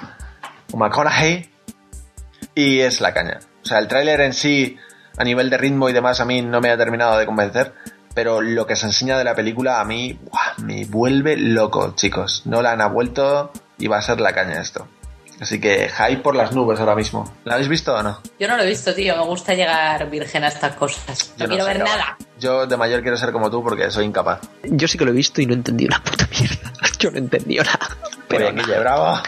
o 0.72 0.76
McConaughey, 0.76 1.50
y 2.54 2.78
es 2.78 3.00
la 3.00 3.12
caña. 3.12 3.40
O 3.64 3.66
sea, 3.66 3.80
el 3.80 3.88
tráiler 3.88 4.20
en 4.20 4.32
sí, 4.32 4.76
a 5.18 5.24
nivel 5.24 5.50
de 5.50 5.58
ritmo 5.58 5.88
y 5.88 5.92
demás, 5.92 6.20
a 6.20 6.24
mí 6.24 6.42
no 6.42 6.60
me 6.60 6.70
ha 6.70 6.76
terminado 6.76 7.18
de 7.18 7.26
convencer, 7.26 7.74
pero 8.14 8.40
lo 8.40 8.66
que 8.66 8.76
se 8.76 8.86
enseña 8.86 9.18
de 9.18 9.24
la 9.24 9.34
película 9.34 9.80
a 9.80 9.84
mí 9.84 10.18
me 10.58 10.84
vuelve 10.84 11.36
loco, 11.36 11.94
chicos. 11.94 12.42
Nolan 12.46 12.80
ha 12.80 12.86
vuelto 12.86 13.52
y 13.78 13.86
va 13.86 13.98
a 13.98 14.02
ser 14.02 14.20
la 14.20 14.32
caña 14.32 14.60
esto. 14.60 14.88
Así 15.40 15.60
que 15.60 15.88
hype 15.88 16.22
por 16.22 16.34
las 16.34 16.52
nubes 16.52 16.80
ahora 16.80 16.96
mismo. 16.96 17.32
¿La 17.44 17.54
habéis 17.54 17.68
visto 17.68 17.94
o 17.94 18.02
no? 18.02 18.20
Yo 18.40 18.48
no 18.48 18.56
lo 18.56 18.64
he 18.64 18.66
visto, 18.66 18.92
tío. 18.92 19.16
Me 19.16 19.24
gusta 19.24 19.54
llegar 19.54 20.10
virgen 20.10 20.42
a 20.42 20.48
estas 20.48 20.74
cosas. 20.74 21.32
No, 21.38 21.46
quiero 21.46 21.64
ver 21.64 21.78
nada. 21.78 22.16
Yo 22.38 22.66
de 22.66 22.76
mayor 22.76 23.02
quiero 23.02 23.16
ser 23.16 23.32
como 23.32 23.50
tú 23.50 23.62
porque 23.62 23.90
soy 23.90 24.04
incapaz. 24.04 24.40
Yo 24.64 24.86
sí 24.88 24.96
que 24.98 25.04
lo 25.04 25.10
he 25.10 25.14
visto 25.14 25.40
y 25.42 25.46
no 25.46 25.54
entendí 25.54 25.86
una 25.86 26.02
puta 26.02 26.28
mierda. 26.38 26.72
Yo 26.98 27.10
no 27.12 27.18
entendí 27.18 27.56
nada. 27.56 27.78
Pero 28.26 28.48
Oye, 28.48 28.56
Guille, 28.60 28.78
bravo. 28.80 29.20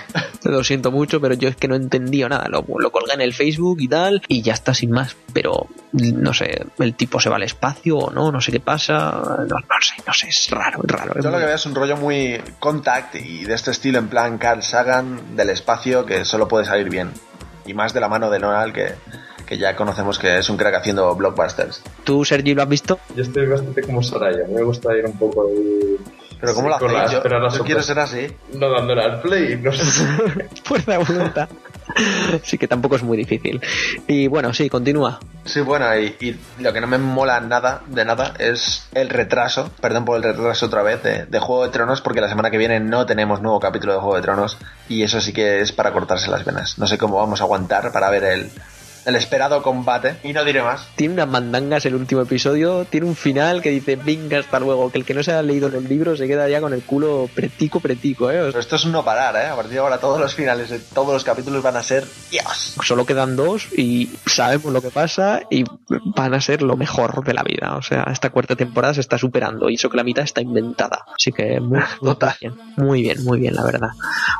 Lo 0.42 0.64
siento 0.64 0.90
mucho, 0.90 1.20
pero 1.20 1.34
yo 1.34 1.48
es 1.48 1.54
que 1.56 1.68
no 1.68 1.76
entendí 1.76 2.22
nada. 2.24 2.48
Lo, 2.48 2.64
lo 2.78 2.90
colgué 2.90 3.14
en 3.14 3.20
el 3.20 3.32
Facebook 3.32 3.80
y 3.80 3.86
tal, 3.88 4.20
y 4.26 4.42
ya 4.42 4.52
está 4.54 4.74
sin 4.74 4.90
más. 4.90 5.16
Pero 5.32 5.68
no 5.92 6.34
sé, 6.34 6.66
el 6.80 6.94
tipo 6.94 7.20
se 7.20 7.28
va 7.30 7.36
al 7.36 7.44
espacio 7.44 7.96
o 7.96 8.10
no, 8.10 8.32
no 8.32 8.40
sé 8.40 8.50
qué 8.50 8.58
pasa. 8.60 9.10
No, 9.12 9.44
no 9.46 9.80
sé, 9.80 9.94
no 10.06 10.12
sé, 10.12 10.28
es 10.28 10.50
raro, 10.50 10.80
es 10.84 10.90
raro. 10.90 11.12
es 11.16 11.24
Yo 11.24 11.30
lo 11.30 11.36
muy- 11.36 11.40
que 11.40 11.46
veo 11.46 11.54
es 11.54 11.66
un 11.66 11.74
rollo 11.76 11.96
muy 11.96 12.40
contact 12.58 13.14
y 13.16 13.44
de 13.44 13.54
este 13.54 13.70
estilo 13.70 13.98
en 14.00 14.08
plan 14.08 14.36
Carl 14.36 14.62
Sagan 14.64 15.36
del 15.36 15.50
espacio 15.50 16.04
que 16.04 16.24
solo 16.24 16.48
puede 16.48 16.64
salir 16.64 16.90
bien. 16.90 17.12
Y 17.66 17.72
más 17.74 17.92
de 17.94 18.00
la 18.00 18.08
mano 18.08 18.30
de 18.30 18.40
Nolan 18.40 18.72
que, 18.72 18.94
que 19.50 19.58
ya 19.58 19.74
conocemos 19.74 20.16
que 20.16 20.38
es 20.38 20.48
un 20.48 20.56
crack 20.56 20.76
haciendo 20.76 21.12
blockbusters. 21.16 21.82
¿Tú, 22.04 22.24
Sergi, 22.24 22.54
lo 22.54 22.62
has 22.62 22.68
visto? 22.68 23.00
Yo 23.16 23.24
estoy 23.24 23.46
bastante 23.48 23.82
como 23.82 24.00
Soraya, 24.00 24.46
me 24.48 24.62
gusta 24.62 24.96
ir 24.96 25.04
un 25.04 25.18
poco 25.18 25.48
ahí. 25.48 25.96
Pero 26.40 26.54
¿cómo 26.54 26.68
sí, 26.68 26.84
lo 26.84 26.98
hacéis? 26.98 27.22
Yo, 27.24 27.58
yo 27.58 27.64
quiero 27.64 27.82
ser 27.82 27.98
así. 27.98 28.28
No 28.54 28.70
dándole 28.70 29.02
al 29.02 29.20
play, 29.20 29.56
no 29.56 29.72
sé. 29.72 29.82
Fuerza 30.64 30.92
de 30.92 30.98
voluntad. 30.98 31.48
sí 32.44 32.58
que 32.58 32.68
tampoco 32.68 32.94
es 32.94 33.02
muy 33.02 33.18
difícil. 33.18 33.60
Y 34.06 34.28
bueno, 34.28 34.54
sí, 34.54 34.70
continúa. 34.70 35.18
Sí, 35.44 35.62
bueno, 35.62 35.98
y, 35.98 36.14
y 36.20 36.40
lo 36.62 36.72
que 36.72 36.80
no 36.80 36.86
me 36.86 36.98
mola 36.98 37.40
nada, 37.40 37.82
de 37.88 38.04
nada, 38.04 38.34
es 38.38 38.88
el 38.94 39.08
retraso, 39.08 39.72
perdón 39.80 40.04
por 40.04 40.16
el 40.16 40.22
retraso 40.22 40.66
otra 40.66 40.84
vez, 40.84 41.02
de, 41.02 41.26
de 41.26 41.38
Juego 41.40 41.64
de 41.64 41.70
Tronos, 41.70 42.00
porque 42.02 42.20
la 42.20 42.28
semana 42.28 42.52
que 42.52 42.58
viene 42.58 42.78
no 42.78 43.04
tenemos 43.04 43.42
nuevo 43.42 43.58
capítulo 43.58 43.94
de 43.94 43.98
Juego 43.98 44.14
de 44.14 44.22
Tronos, 44.22 44.58
y 44.88 45.02
eso 45.02 45.20
sí 45.20 45.32
que 45.32 45.60
es 45.60 45.72
para 45.72 45.92
cortarse 45.92 46.30
las 46.30 46.44
venas. 46.44 46.78
No 46.78 46.86
sé 46.86 46.98
cómo 46.98 47.16
vamos 47.16 47.40
a 47.40 47.44
aguantar 47.44 47.90
para 47.90 48.10
ver 48.10 48.22
el, 48.22 48.50
el 49.04 49.16
esperado 49.16 49.62
combate, 49.62 50.16
y 50.22 50.32
no 50.32 50.44
diré 50.44 50.62
más. 50.62 50.86
Tiene 50.96 51.14
unas 51.14 51.28
mandangas 51.28 51.86
el 51.86 51.94
último 51.94 52.22
episodio, 52.22 52.84
tiene 52.84 53.06
un 53.06 53.16
final 53.16 53.62
que 53.62 53.70
dice, 53.70 53.96
venga, 53.96 54.38
hasta 54.38 54.58
luego, 54.58 54.90
que 54.90 54.98
el 54.98 55.04
que 55.04 55.14
no 55.14 55.22
se 55.22 55.32
ha 55.32 55.42
leído 55.42 55.68
los 55.68 55.84
libros 55.84 56.18
se 56.18 56.26
queda 56.26 56.48
ya 56.48 56.60
con 56.60 56.72
el 56.72 56.82
culo 56.82 57.28
pretico, 57.34 57.80
pretico, 57.80 58.30
¿eh? 58.30 58.40
Pero 58.46 58.58
esto 58.58 58.76
es 58.76 58.86
no 58.86 59.04
parar, 59.04 59.36
¿eh? 59.36 59.48
A 59.48 59.56
partir 59.56 59.74
de 59.74 59.78
ahora 59.78 59.98
todos 59.98 60.20
los 60.20 60.34
finales 60.34 60.70
de 60.70 60.78
todos 60.78 61.12
los 61.12 61.24
capítulos 61.24 61.62
van 61.62 61.76
a 61.76 61.82
ser 61.82 62.06
Dios. 62.30 62.74
solo 62.82 63.06
quedan 63.06 63.36
dos 63.36 63.68
y 63.76 64.10
sabemos 64.26 64.72
lo 64.72 64.82
que 64.82 64.90
pasa 64.90 65.42
y 65.50 65.64
van 66.16 66.34
a 66.34 66.40
ser 66.40 66.62
lo 66.62 66.76
mejor 66.76 67.24
de 67.24 67.34
la 67.34 67.42
vida. 67.42 67.76
O 67.76 67.82
sea, 67.82 68.04
esta 68.12 68.30
cuarta 68.30 68.56
temporada 68.56 68.94
se 68.94 69.00
está 69.00 69.18
superando 69.18 69.68
y 69.68 69.74
eso 69.74 69.90
que 69.90 69.96
la 69.96 70.04
mitad 70.04 70.24
está 70.24 70.40
inventada. 70.40 71.04
Así 71.14 71.32
que 71.32 71.60
muy, 71.60 71.80
muy 72.00 72.16
bien, 72.40 72.54
muy 72.76 73.02
bien, 73.02 73.24
muy 73.24 73.40
bien, 73.40 73.54
la 73.54 73.64
verdad. 73.64 73.90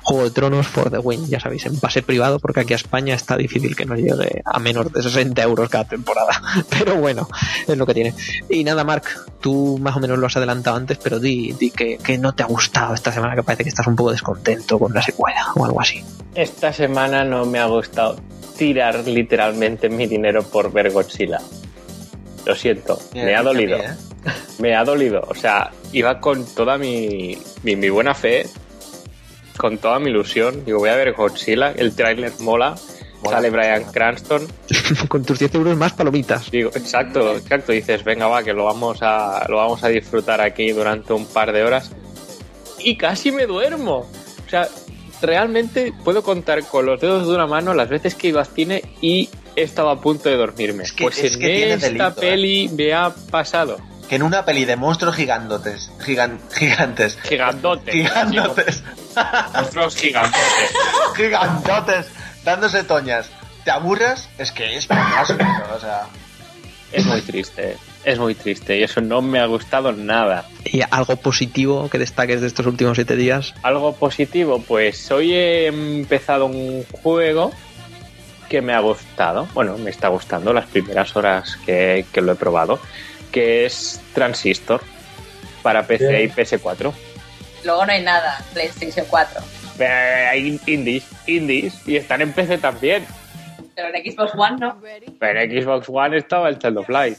Juego 0.03 0.25
de 0.25 0.31
Tronos 0.31 0.67
for 0.67 0.91
the 0.91 0.99
win, 0.99 1.27
ya 1.29 1.41
sabéis, 1.41 1.67
en 1.67 1.79
pase 1.79 2.03
privado 2.03 2.39
porque 2.39 2.61
aquí 2.61 2.73
a 2.73 2.77
España 2.77 3.15
está 3.15 3.37
difícil 3.37 3.77
que 3.77 3.87
nos 3.87 3.99
llegue 3.99 4.43
a 4.53 4.59
menos 4.59 4.93
de 4.93 5.03
60 5.03 5.43
euros 5.43 5.69
cada 5.69 5.85
temporada. 5.85 6.43
Pero 6.71 6.97
bueno, 6.97 7.29
es 7.67 7.77
lo 7.77 7.87
que 7.87 7.95
tiene. 7.95 8.15
Y 8.49 8.65
nada, 8.65 8.85
Mark, 8.85 9.05
tú 9.41 9.79
más 9.81 9.97
o 9.97 10.01
menos 10.01 10.19
lo 10.19 10.27
has 10.27 10.37
adelantado 10.37 10.77
antes, 10.77 10.99
pero 10.99 11.19
di, 11.19 11.53
di 11.53 11.71
que, 11.71 11.99
que 11.99 12.19
no 12.19 12.35
te 12.35 12.43
ha 12.43 12.47
gustado 12.47 12.95
esta 12.95 13.13
semana, 13.13 13.35
que 13.35 13.43
parece 13.43 13.63
que 13.63 13.71
estás 13.71 13.87
un 13.87 13.97
poco 13.97 14.11
descontento 14.11 14.79
con 14.79 14.93
la 14.93 15.03
secuela 15.03 15.53
o 15.55 15.65
algo 15.65 15.81
así. 15.81 16.05
Esta 16.35 16.73
semana 16.73 17.25
no 17.25 17.47
me 17.47 17.59
ha 17.59 17.67
gustado 17.67 18.17
tirar 18.57 19.07
literalmente 19.07 19.89
mi 19.89 20.07
dinero 20.07 20.43
por 20.43 20.71
ver 20.73 20.91
Godzilla. 20.91 21.41
Lo 22.45 22.55
siento, 22.55 22.99
me 23.15 23.35
ha 23.35 23.43
dolido. 23.43 23.79
¿eh? 23.79 23.95
Me 24.59 24.77
ha 24.77 24.85
dolido. 24.85 25.23
O 25.29 25.35
sea, 25.35 25.71
iba 25.93 26.21
con 26.21 26.45
toda 26.45 26.77
mi, 26.77 27.39
mi, 27.63 27.77
mi 27.77 27.89
buena 27.89 28.15
fe, 28.15 28.47
con 29.57 29.79
toda 29.79 29.99
mi 29.99 30.11
ilusión. 30.11 30.65
Digo, 30.67 30.79
voy 30.79 30.91
a 30.91 30.95
ver 30.95 31.15
Godzilla, 31.15 31.73
el 31.73 31.95
tráiler 31.95 32.33
mola. 32.41 32.75
Mola. 33.23 33.37
Sale 33.37 33.51
Brian 33.51 33.85
Cranston. 33.93 34.47
Con 35.09 35.25
tus 35.25 35.39
10 35.39 35.55
euros 35.57 35.77
más 35.77 35.93
palomitas. 35.93 36.51
Digo, 36.51 36.71
exacto, 36.75 37.37
exacto. 37.37 37.73
Dices, 37.73 38.03
venga, 38.05 38.27
va, 38.29 38.43
que 38.43 38.53
lo 38.53 38.65
vamos 38.65 38.99
a, 39.03 39.45
lo 39.49 39.57
vamos 39.57 39.83
a 39.85 39.89
disfrutar 39.89 40.41
aquí 40.41 40.71
durante 40.73 41.13
un 41.13 41.27
par 41.27 41.53
de 41.53 41.63
horas. 41.63 41.91
Y 42.79 42.97
casi 42.97 43.31
me 43.31 43.47
duermo. 43.47 43.99
O 44.47 44.49
sea, 44.51 44.69
realmente 45.21 45.93
puedo 46.03 46.23
contar 46.23 46.65
con 46.65 46.87
los 46.87 47.01
dedos 47.01 47.29
de 47.29 47.35
una 47.35 47.47
mano 47.47 47.75
las 47.75 47.89
veces 47.91 48.15
que 48.15 48.29
iba 48.29 48.41
al 48.41 48.47
cine 48.47 48.83
y 49.03 49.29
he 49.55 49.63
estado 49.63 49.91
a 49.91 50.01
punto 50.01 50.29
de 50.31 50.37
dormirme. 50.37 50.85
Es 50.85 50.93
que- 50.93 51.05
pues 51.05 51.19
es 51.19 51.35
en 51.35 51.41
que 51.41 51.73
esta 51.75 51.87
delito, 51.89 52.09
¿eh? 52.09 52.13
peli 52.17 52.69
me 52.71 52.93
ha 52.95 53.11
pasado. 53.31 53.79
Que 54.09 54.17
en 54.17 54.23
una 54.25 54.45
peli 54.45 54.65
de 54.65 54.75
monstruos 54.77 55.15
gigantotes, 55.15 55.91
gigan- 56.01 56.41
gigantes, 56.53 57.17
Gigantote. 57.23 57.93
gigantotes, 57.93 58.83
Monstruos 59.55 59.95
gigantes. 59.95 60.41
gigantotes, 61.17 62.07
dándose 62.51 62.85
toñas, 62.85 63.31
te 63.65 63.71
aburras, 63.71 64.29
es 64.39 64.51
que 64.53 64.77
es 64.77 64.85
eso, 64.85 65.37
o 65.75 65.81
sea... 65.81 66.03
Es 66.93 67.07
muy 67.07 67.21
triste. 67.23 67.77
Es 68.05 68.19
muy 68.19 68.35
triste 68.35 68.79
y 68.79 68.83
eso 68.83 69.01
no 69.01 69.23
me 69.23 69.39
ha 69.39 69.47
gustado 69.47 69.93
nada. 69.93 70.45
¿Y 70.65 70.81
algo 70.91 71.15
positivo 71.17 71.89
que 71.89 71.99
destaques 71.99 72.41
de 72.41 72.49
estos 72.49 72.67
últimos 72.67 72.97
7 72.97 73.15
días? 73.15 73.55
Algo 73.63 73.95
positivo, 73.95 74.61
pues 74.67 75.11
hoy 75.13 75.35
he 75.35 75.67
empezado 75.67 76.47
un 76.47 76.85
juego 77.03 77.53
que 78.49 78.61
me 78.61 78.73
ha 78.73 78.81
gustado. 78.81 79.47
Bueno, 79.55 79.79
me 79.79 79.91
está 79.91 80.09
gustando 80.09 80.53
las 80.53 80.67
primeras 80.67 81.15
horas 81.15 81.57
que, 81.65 82.05
que 82.13 82.21
lo 82.21 82.33
he 82.33 82.37
probado, 82.37 82.81
que 83.31 83.67
es 83.67 84.01
Transistor 84.13 84.83
para 85.63 85.87
PC 85.87 86.09
Bien. 86.09 86.23
y 86.25 86.29
PS4. 86.29 86.93
Luego 87.65 87.87
no 87.87 87.93
hay 87.93 88.03
nada, 88.03 88.43
PlayStation 88.53 89.07
4. 89.09 89.60
Hay 89.87 90.61
indies, 90.67 91.05
indies, 91.27 91.75
y 91.87 91.97
están 91.97 92.23
en 92.23 92.33
PC 92.33 92.59
también. 92.59 93.05
Pero 93.75 93.89
en 93.95 94.13
Xbox 94.13 94.33
One 94.35 94.57
no. 94.59 94.81
Pero 95.19 95.41
en 95.41 95.63
Xbox 95.63 95.89
One 95.89 96.17
estaba 96.17 96.49
el 96.49 96.59
Child 96.59 96.79
of 96.79 96.89
Light. 96.89 97.19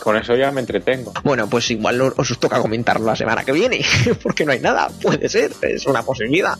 Con 0.00 0.16
eso 0.16 0.34
ya 0.34 0.50
me 0.50 0.60
entretengo. 0.60 1.12
Bueno, 1.22 1.46
pues 1.48 1.70
igual 1.70 2.00
os 2.00 2.38
toca 2.38 2.58
comentarlo 2.58 3.06
la 3.06 3.16
semana 3.16 3.44
que 3.44 3.52
viene, 3.52 3.84
porque 4.22 4.46
no 4.46 4.52
hay 4.52 4.60
nada, 4.60 4.88
puede 5.02 5.28
ser, 5.28 5.52
es 5.60 5.86
una 5.86 6.02
posibilidad. 6.02 6.56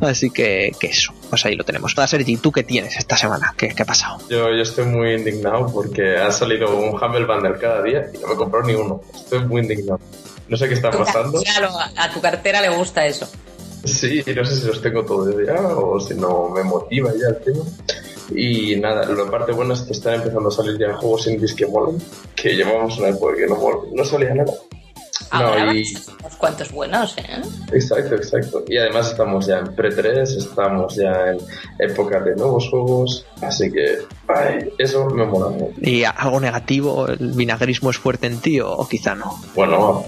Así 0.00 0.30
que, 0.30 0.72
que 0.80 0.86
eso, 0.86 1.12
pues 1.28 1.44
ahí 1.44 1.54
lo 1.54 1.64
tenemos. 1.64 1.94
Para 1.94 2.08
Sergi, 2.08 2.38
¿tú 2.38 2.50
qué 2.50 2.62
tienes 2.62 2.96
esta 2.96 3.16
semana? 3.16 3.54
¿Qué, 3.58 3.68
qué 3.68 3.82
ha 3.82 3.86
pasado? 3.86 4.18
Yo, 4.30 4.54
yo 4.54 4.62
estoy 4.62 4.86
muy 4.86 5.14
indignado 5.14 5.70
porque 5.72 6.16
ha 6.16 6.30
salido 6.30 6.74
un 6.74 6.94
Humble 6.94 7.26
Bundle 7.26 7.58
cada 7.60 7.82
día 7.82 8.06
y 8.14 8.18
no 8.18 8.28
me 8.28 8.36
compró 8.36 8.62
ni 8.62 8.74
uno. 8.74 9.02
Estoy 9.14 9.40
muy 9.44 9.62
indignado. 9.62 10.00
No 10.48 10.56
sé 10.56 10.66
qué 10.68 10.74
está 10.74 10.90
pasando. 10.90 11.42
Claro, 11.42 11.70
a 11.96 12.10
tu 12.10 12.20
cartera 12.22 12.62
le 12.62 12.70
gusta 12.70 13.06
eso. 13.06 13.28
Sí, 13.84 14.22
no 14.34 14.44
sé 14.44 14.56
si 14.56 14.66
los 14.66 14.82
tengo 14.82 15.04
todos 15.04 15.34
ya 15.46 15.60
o 15.76 16.00
si 16.00 16.14
no 16.14 16.48
me 16.48 16.62
motiva 16.62 17.12
ya 17.12 17.28
el 17.28 17.38
tema. 17.38 17.64
Y 18.34 18.76
nada, 18.76 19.06
la 19.06 19.30
parte 19.30 19.52
buena 19.52 19.74
es 19.74 19.80
que 19.82 19.92
están 19.92 20.14
empezando 20.14 20.48
a 20.48 20.52
salir 20.52 20.78
ya 20.78 20.94
juegos 20.94 21.26
indies 21.26 21.54
que 21.54 21.66
molan, 21.66 21.98
que 22.34 22.54
llevamos 22.54 22.98
una 22.98 23.08
época 23.08 23.36
que 23.36 23.46
no, 23.46 23.58
no 23.92 24.04
salía 24.04 24.34
nada. 24.34 24.52
Ahora 25.30 25.66
No, 25.66 25.74
y, 25.74 25.84
unos 26.20 26.36
cuantos 26.36 26.72
buenos, 26.72 27.16
¿eh? 27.18 27.42
exacto, 27.72 28.14
exacto. 28.14 28.64
Y 28.68 28.78
además 28.78 29.10
estamos 29.10 29.46
ya 29.46 29.58
en 29.58 29.74
pre-3, 29.74 30.22
estamos 30.22 30.96
ya 30.96 31.32
en 31.32 31.38
época 31.78 32.20
de 32.20 32.34
nuevos 32.36 32.68
juegos, 32.70 33.26
así 33.42 33.70
que 33.70 33.98
ay, 34.28 34.70
eso 34.78 35.06
me 35.06 35.26
mola 35.26 35.48
mucho. 35.50 35.74
¿Y 35.80 36.04
algo 36.04 36.40
negativo? 36.40 37.08
¿El 37.08 37.32
vinagrismo 37.32 37.90
es 37.90 37.98
fuerte 37.98 38.26
en 38.26 38.40
ti 38.40 38.60
o, 38.60 38.70
o 38.70 38.88
quizá 38.88 39.14
no? 39.14 39.38
Bueno, 39.54 40.04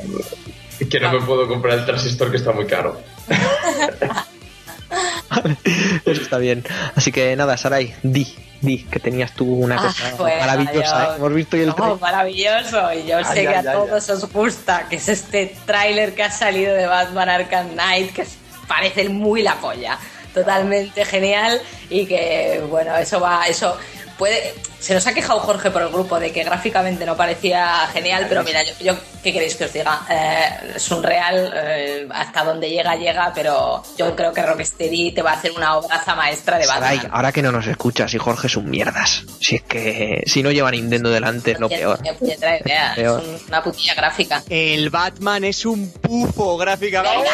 que 0.89 1.01
no 1.01 1.13
me 1.13 1.21
puedo 1.21 1.47
comprar 1.47 1.79
el 1.79 1.85
transistor 1.85 2.31
que 2.31 2.39
está 2.39 2.53
muy 2.53 2.67
caro. 2.67 2.97
Eso 6.05 6.23
está 6.23 6.39
bien. 6.39 6.65
Así 6.97 7.13
que 7.13 7.37
nada, 7.37 7.57
Sarai, 7.57 7.95
di, 8.03 8.27
di 8.61 8.85
que 8.85 8.99
tenías 8.99 9.33
tú 9.33 9.45
una 9.47 9.77
Ah, 9.77 9.83
cosa 9.83 10.15
pues, 10.17 10.41
maravillosa. 10.41 11.05
¿eh? 11.05 11.09
Hemos 11.17 11.35
visto 11.35 11.57
hoy 11.57 11.63
el 11.63 11.69
No, 11.69 11.97
maravilloso. 11.97 12.93
Y 12.93 13.07
yo 13.07 13.19
Ay, 13.19 13.25
sé 13.25 13.43
que 13.43 13.49
a 13.57 13.73
todos 13.73 14.11
os 14.11 14.33
gusta, 14.33 14.87
que 14.89 14.97
es 14.97 15.09
este 15.09 15.55
tráiler 15.67 16.15
que 16.15 16.25
ha 16.25 16.31
salido 16.31 16.75
de 16.75 16.87
Batman 16.87 17.29
Arkham 17.29 17.69
Knight, 17.71 18.13
que 18.13 18.27
parece 18.67 19.09
muy 19.09 19.43
la 19.43 19.55
polla. 19.57 19.99
Totalmente 20.35 21.05
genial 21.05 21.61
y 21.89 22.07
que, 22.07 22.63
bueno, 22.71 22.97
eso 22.97 23.21
va, 23.21 23.47
eso 23.49 23.77
puede... 24.21 24.55
Se 24.79 24.95
nos 24.95 25.07
ha 25.07 25.13
quejado 25.15 25.41
Jorge 25.41 25.71
por 25.71 25.83
el 25.83 25.89
grupo 25.89 26.19
de 26.21 26.31
que 26.33 26.43
gráficamente 26.45 27.05
no 27.05 27.17
parecía 27.17 27.87
genial, 27.93 28.27
pero 28.29 28.43
mira, 28.45 28.63
yo, 28.63 28.73
yo- 28.81 28.97
¿qué 29.23 29.31
queréis 29.33 29.55
que 29.57 29.65
os 29.65 29.73
diga? 29.73 30.01
Eh, 30.09 30.73
es 30.77 30.91
un 30.91 31.03
real, 31.03 31.53
eh, 31.55 32.07
hasta 32.11 32.45
donde 32.45 32.71
llega, 32.71 32.97
llega, 32.97 33.33
pero 33.35 33.83
yo 33.99 34.15
creo 34.17 34.33
que 34.33 34.43
Rocksteady 34.43 35.13
te 35.13 35.21
va 35.23 35.33
a 35.33 35.35
hacer 35.35 35.53
una 35.53 35.77
obraza 35.77 36.15
maestra 36.15 36.57
de 36.59 36.65
Sarai, 36.65 36.97
Batman. 36.97 37.13
ahora 37.15 37.33
que 37.33 37.43
no 37.43 37.53
nos 37.53 37.67
escuchas 37.67 38.13
y 38.15 38.19
Jorge 38.19 38.47
es 38.47 38.57
un 38.57 38.71
mierdas. 38.71 39.25
Si 39.41 39.57
es 39.57 39.63
que 39.63 40.23
si 40.27 40.43
no 40.43 40.51
lleva 40.51 40.71
Nintendo 40.71 41.11
delante 41.11 41.51
es 41.53 41.61
lo 41.61 41.69
peor. 41.69 41.99
es 42.05 43.49
una 43.49 43.63
putilla 43.63 43.95
gráfica. 43.95 44.43
El 44.49 44.89
Batman 44.91 45.45
es 45.45 45.65
un 45.67 45.91
pufo 45.93 46.57
gráficamente. 46.57 47.29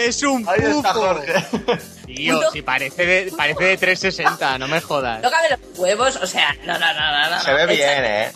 Es 0.00 0.22
un 0.22 0.46
Ahí 0.48 0.60
pufo. 0.60 0.76
está 0.78 0.92
Jorge. 0.92 1.44
Tío, 2.06 2.40
si 2.52 2.62
parece 2.62 3.06
de, 3.06 3.32
parece 3.36 3.64
de 3.64 3.76
360, 3.76 4.58
no 4.58 4.68
me 4.68 4.80
jodas. 4.80 5.22
Tócame 5.22 5.48
los 5.50 5.78
huevos, 5.78 6.16
o 6.16 6.26
sea, 6.26 6.54
no, 6.64 6.78
no, 6.78 6.94
no, 6.94 7.12
no. 7.12 7.30
no 7.30 7.40
Se 7.40 7.52
ve 7.54 7.62
no, 7.62 7.72
bien, 7.72 8.04
eh. 8.04 8.32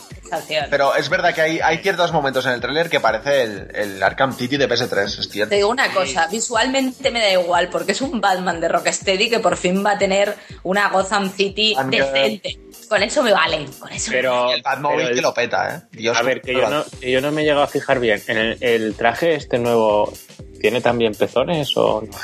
Pero 0.70 0.94
es 0.94 1.08
verdad 1.08 1.34
que 1.34 1.40
hay, 1.40 1.60
hay 1.60 1.78
ciertos 1.78 2.12
momentos 2.12 2.44
en 2.46 2.52
el 2.52 2.60
tráiler 2.60 2.90
que 2.90 3.00
parece 3.00 3.42
el, 3.42 3.70
el 3.74 4.02
Arkham 4.02 4.34
City 4.36 4.56
de 4.56 4.68
PS3, 4.68 5.18
es 5.20 5.28
cierto. 5.28 5.50
Te 5.50 5.56
digo 5.56 5.68
una 5.70 5.90
cosa, 5.92 6.26
visualmente 6.26 7.10
me 7.10 7.20
da 7.20 7.30
igual, 7.30 7.68
porque 7.70 7.92
es 7.92 8.00
un 8.00 8.20
Batman 8.20 8.60
de 8.60 8.68
Rocksteady 8.68 9.30
que 9.30 9.38
por 9.38 9.56
fin 9.56 9.84
va 9.84 9.92
a 9.92 9.98
tener 9.98 10.36
una 10.64 10.88
Gotham 10.88 11.30
City 11.32 11.74
decente. 11.86 12.58
Con 12.88 13.02
eso 13.02 13.22
me 13.22 13.32
vale, 13.32 13.66
con 13.78 13.90
eso 13.92 14.10
me 14.10 14.16
Pero, 14.16 14.52
el 14.52 14.62
Batmóvil 14.62 14.96
pero 14.98 15.08
el- 15.10 15.14
que 15.16 15.22
lo 15.22 15.34
peta, 15.34 15.74
¿eh? 15.76 15.88
Dios, 15.92 16.16
a 16.16 16.22
ver, 16.22 16.40
que 16.40 16.52
yo, 16.54 16.68
no, 16.70 16.84
que 17.00 17.10
yo 17.10 17.20
no 17.20 17.30
me 17.32 17.42
he 17.42 17.44
llegado 17.44 17.62
a 17.62 17.66
fijar 17.66 18.00
bien. 18.00 18.22
¿En 18.26 18.38
el, 18.38 18.58
el 18.62 18.94
traje 18.94 19.34
este 19.34 19.58
nuevo 19.58 20.12
tiene 20.60 20.80
también 20.80 21.14
pezones 21.14 21.76
o 21.76 22.02
no? 22.02 22.08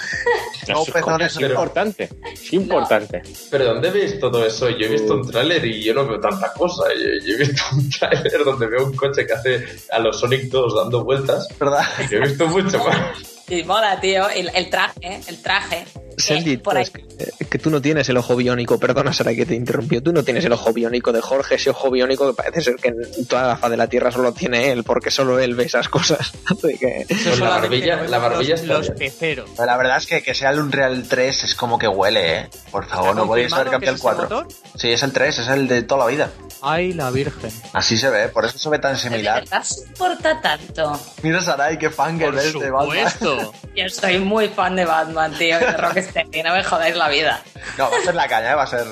No, 0.67 0.83
es, 0.83 0.91
pezones, 0.93 1.33
es 1.33 1.37
pero- 1.39 1.51
importante. 1.51 2.09
Es 2.33 2.53
importante. 2.55 3.23
Pero 3.51 3.67
¿dónde 3.67 3.91
veis 3.91 4.19
todo 4.19 4.47
eso? 4.47 4.71
Yo 4.71 4.87
he 4.87 4.89
visto 4.89 5.13
un 5.13 5.31
tráiler 5.31 5.63
y 5.67 5.83
yo 5.85 5.93
no 5.93 6.07
veo 6.07 6.19
tanta 6.19 6.55
cosa. 6.55 6.85
Yo, 6.95 7.03
yo 7.23 7.35
he 7.35 7.37
visto 7.37 7.63
un 7.73 7.91
tráiler 7.91 8.43
donde 8.45 8.67
veo 8.69 8.87
un 8.87 8.97
coche 8.97 9.27
que 9.27 9.33
hace 9.35 9.67
a 9.93 9.99
los 9.99 10.19
Sonic 10.19 10.45
2 10.45 10.75
dando 10.75 11.05
vueltas. 11.05 11.47
¿verdad? 11.61 11.83
Yo 12.11 12.17
he 12.17 12.21
visto 12.23 12.47
mucho 12.47 12.79
más. 12.85 13.43
Y 13.47 13.63
mola, 13.65 14.01
tío, 14.01 14.27
el, 14.31 14.51
el 14.55 14.71
traje, 14.71 15.21
el 15.27 15.43
traje. 15.43 15.85
Sergi, 16.17 16.53
Eh, 16.55 16.59
pues, 16.59 16.91
que, 16.91 17.05
que 17.51 17.59
tú 17.59 17.71
no 17.71 17.81
tienes 17.81 18.09
el 18.09 18.17
ojo 18.17 18.37
biónico, 18.37 18.79
perdona 18.79 19.13
Sarai 19.13 19.37
que 19.37 19.47
te 19.47 19.55
interrumpió, 19.55 20.03
tú 20.03 20.13
no 20.13 20.23
tienes 20.23 20.45
el 20.45 20.53
ojo 20.53 20.73
biónico 20.73 21.13
de 21.13 21.21
Jorge, 21.21 21.57
ese 21.57 21.71
ojo 21.71 21.91
biónico 21.91 22.29
que 22.31 22.35
parece 22.43 22.61
ser 22.63 22.77
que 22.77 22.89
en 22.89 23.27
toda 23.27 23.47
la 23.49 23.57
faz 23.57 23.71
de 23.71 23.77
la 23.77 23.87
Tierra 23.89 24.11
solo 24.11 24.33
tiene 24.33 24.71
él, 24.73 24.85
porque 24.85 25.11
solo 25.11 25.39
él 25.39 25.55
ve 25.55 25.65
esas 25.65 25.89
cosas. 25.89 26.33
Así 26.47 26.79
que... 26.79 27.07
Pues 27.09 27.39
la 27.41 27.51
barbilla- 27.61 28.03
la 28.09 28.19
barbilla 28.19 28.57
los, 28.65 28.91
peceros. 28.91 29.51
Pero 29.57 29.67
la 29.67 29.77
verdad 29.77 29.97
es 29.99 30.07
que 30.07 30.23
que 30.23 30.35
sea 30.35 30.51
el 30.51 30.59
Unreal 30.61 31.05
3 31.09 31.45
es 31.45 31.55
como 31.55 31.79
que 31.79 31.89
huele, 31.89 32.39
¿eh? 32.41 32.49
Por 32.71 32.87
favor, 32.87 33.15
no 33.15 33.27
podéis 33.27 33.53
haber 33.53 33.71
cambiado 33.71 33.97
el 33.97 34.01
4. 34.03 34.23
motor? 34.25 34.49
Sí, 34.77 34.91
es 34.91 35.03
el 35.03 35.13
3, 35.13 35.39
es 35.41 35.49
el 35.49 35.69
de 35.69 35.83
toda 35.83 36.05
la 36.07 36.11
vida. 36.11 36.31
Ay, 36.63 36.93
la 36.95 37.11
virgen. 37.11 37.51
Así 37.75 37.99
se 37.99 38.09
ve, 38.09 38.29
por 38.29 38.45
eso 38.47 38.57
se 38.59 38.69
ve 38.71 38.79
tan 38.79 38.95
¿De 38.95 38.99
similar. 39.01 39.43
verdad 39.43 39.63
soporta 39.65 40.41
tanto? 40.41 40.99
Mira 41.23 41.43
Sarai, 41.43 41.79
qué 41.79 41.91
fangirl 41.91 42.31
Por 42.35 42.39
es 42.43 42.53
de 42.55 42.71
Batman. 42.71 43.13
Yo 43.77 43.89
soy 43.89 44.19
muy 44.19 44.49
fan 44.49 44.77
de 44.77 44.85
Batman, 44.87 45.35
tío, 45.37 45.59
y 45.61 45.65
Rocksteady, 46.05 46.43
no 46.43 46.55
me 46.55 46.65
jodáis 46.65 46.97
la 46.97 47.09
vida. 47.09 47.43
No, 47.79 47.91
va 47.91 47.97
a 47.99 48.03
ser 48.03 48.15
la 48.15 48.29
caña, 48.29 48.53
¿eh? 48.53 48.55
va 48.55 48.63
a 48.65 48.67
ser... 48.67 48.85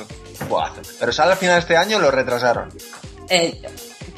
Buah. 0.48 0.70
Pero 0.98 1.12
sale 1.12 1.32
al 1.32 1.38
final 1.38 1.54
de 1.56 1.60
este 1.60 1.76
año 1.76 1.98
lo 1.98 2.10
retrasaron. 2.10 2.68
Eh, 3.28 3.60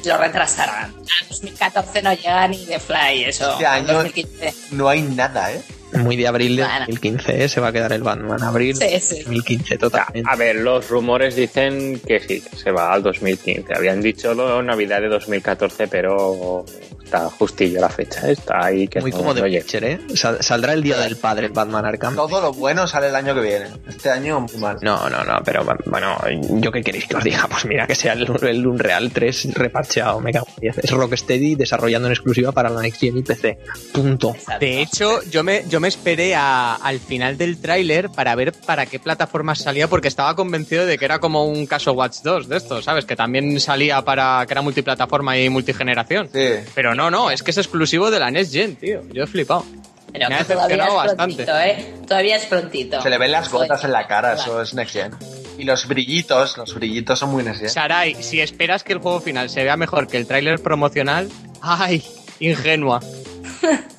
lo 0.05 0.17
retrasarán. 0.17 0.91
A 0.95 1.25
2014 1.29 2.01
no 2.01 2.13
llega 2.13 2.47
ni 2.47 2.65
de 2.65 2.79
Fly, 2.79 3.25
eso. 3.25 3.51
Este 3.53 3.65
año- 3.65 3.93
2015. 3.93 4.53
No 4.71 4.89
hay 4.89 5.01
nada, 5.01 5.51
¿eh? 5.51 5.61
Muy 5.93 6.17
de 6.17 6.27
abril 6.27 6.57
de 6.57 6.63
Bueno. 6.63 6.79
2015 6.79 7.43
¿eh? 7.43 7.47
se 7.47 7.61
va 7.61 7.67
a 7.69 7.71
quedar 7.71 7.93
el 7.93 8.03
Batman. 8.03 8.41
Abril 8.43 8.75
Sí, 8.75 8.99
sí. 8.99 9.19
2015, 9.23 9.77
totalmente. 9.77 10.29
A 10.29 10.35
ver, 10.35 10.57
los 10.57 10.89
rumores 10.89 11.35
dicen 11.35 12.01
que 12.05 12.19
sí, 12.19 12.41
que 12.41 12.57
se 12.57 12.71
va 12.71 12.91
al 12.91 13.01
2015. 13.03 13.73
Habían 13.73 14.01
dicho 14.01 14.33
lo- 14.33 14.61
Navidad 14.61 14.99
de 15.01 15.07
2014, 15.07 15.87
pero 15.87 16.65
está 17.05 17.29
justillo 17.29 17.79
la 17.79 17.89
fecha. 17.89 18.29
Está 18.29 18.65
ahí 18.65 18.87
que 18.87 18.99
Muy 18.99 19.11
no, 19.11 19.17
como 19.17 19.33
de 19.33 19.41
no. 19.41 19.47
Witcher, 19.47 19.83
¿eh? 19.83 19.99
Sal- 20.15 20.37
saldrá 20.41 20.73
el 20.73 20.83
día 20.83 20.97
del 20.97 21.15
padre 21.17 21.47
Batman 21.49 21.85
Arkham. 21.85 22.15
Todo 22.15 22.41
lo 22.41 22.51
bueno 22.53 22.87
sale 22.87 23.07
el 23.07 23.15
año 23.15 23.33
que 23.35 23.41
viene. 23.41 23.67
Este 23.87 24.09
año 24.09 24.41
muy 24.41 24.57
mal. 24.57 24.77
No, 24.81 25.09
no, 25.09 25.23
no, 25.23 25.37
pero 25.45 25.63
bueno, 25.85 26.17
¿yo 26.61 26.71
qué 26.71 26.81
queréis 26.81 27.05
que 27.07 27.15
os 27.15 27.23
diga? 27.23 27.47
Pues 27.55 27.65
mira, 27.65 27.87
que 27.87 27.95
sea 27.95 28.13
el, 28.13 28.27
el 28.41 28.67
Unreal 28.67 29.11
3 29.11 29.53
reparcheado, 29.53 30.19
me 30.19 30.33
cago 30.33 30.47
en 30.57 30.61
10. 30.61 30.77
Es 30.79 30.91
Rocksteady 30.91 31.55
desarrollando 31.55 32.07
en 32.07 32.13
exclusiva 32.13 32.51
para 32.51 32.69
la 32.69 32.81
Next 32.81 32.99
Gen 32.99 33.17
y 33.17 33.21
PC. 33.21 33.59
Punto. 33.93 34.31
Exacto. 34.35 34.65
De 34.65 34.81
hecho, 34.81 35.21
yo 35.29 35.43
me, 35.43 35.63
yo 35.69 35.79
me 35.79 35.87
esperé 35.87 36.35
a- 36.35 36.75
al 36.75 36.99
final 36.99 37.37
del 37.37 37.59
tráiler 37.61 38.09
para 38.09 38.35
ver 38.35 38.51
para 38.65 38.85
qué 38.87 38.99
plataformas 38.99 39.59
salía, 39.59 39.87
porque 39.87 40.07
estaba 40.07 40.35
convencido 40.35 40.85
de 40.85 40.97
que 40.97 41.05
era 41.05 41.19
como 41.19 41.45
un 41.45 41.65
caso 41.67 41.93
Watch 41.93 42.17
2 42.23 42.49
de 42.49 42.57
estos, 42.57 42.83
¿sabes? 42.83 43.05
Que 43.05 43.15
también 43.15 43.59
salía 43.59 44.01
para 44.01 44.43
que 44.47 44.53
era 44.53 44.61
multiplataforma 44.61 45.37
y 45.37 45.47
multigeneración. 45.49 46.29
Sí. 46.33 46.49
Pero 46.73 46.94
no, 46.95 47.11
no, 47.11 47.31
es 47.31 47.43
que 47.43 47.51
es 47.51 47.57
exclusivo 47.57 48.09
de 48.11 48.19
la 48.19 48.31
Next 48.31 48.53
Gen, 48.53 48.75
tío. 48.75 49.01
Yo 49.11 49.23
he 49.23 49.27
flipado. 49.27 49.65
Pero 50.11 50.29
Me 50.29 50.35
ha 50.35 50.37
que 50.39 50.43
todavía 50.45 50.45
es 50.45 50.47
decepcionado 50.69 50.95
bastante. 50.95 51.43
prontito, 51.45 51.59
¿eh? 51.59 51.93
Todavía 52.07 52.35
es 52.37 52.45
prontito. 52.45 53.01
Se 53.01 53.09
le 53.09 53.17
ven 53.17 53.31
las 53.31 53.49
gotas 53.51 53.83
en 53.83 53.91
la 53.91 54.07
cara, 54.07 54.33
eso 54.33 54.61
es 54.61 54.73
Next 54.73 54.93
Gen. 54.93 55.11
Y 55.57 55.63
los 55.63 55.87
brillitos, 55.87 56.57
los 56.57 56.73
brillitos 56.73 57.19
son 57.19 57.31
muy 57.31 57.43
Next 57.43 57.59
Gen. 57.61 57.69
Sarai, 57.69 58.15
si 58.23 58.39
esperas 58.39 58.83
que 58.83 58.93
el 58.93 58.99
juego 58.99 59.19
final 59.19 59.49
se 59.49 59.63
vea 59.63 59.75
mejor 59.77 60.07
que 60.07 60.17
el 60.17 60.25
tráiler 60.27 60.59
promocional, 60.61 61.29
¡ay! 61.61 62.03
Ingenua. 62.39 62.99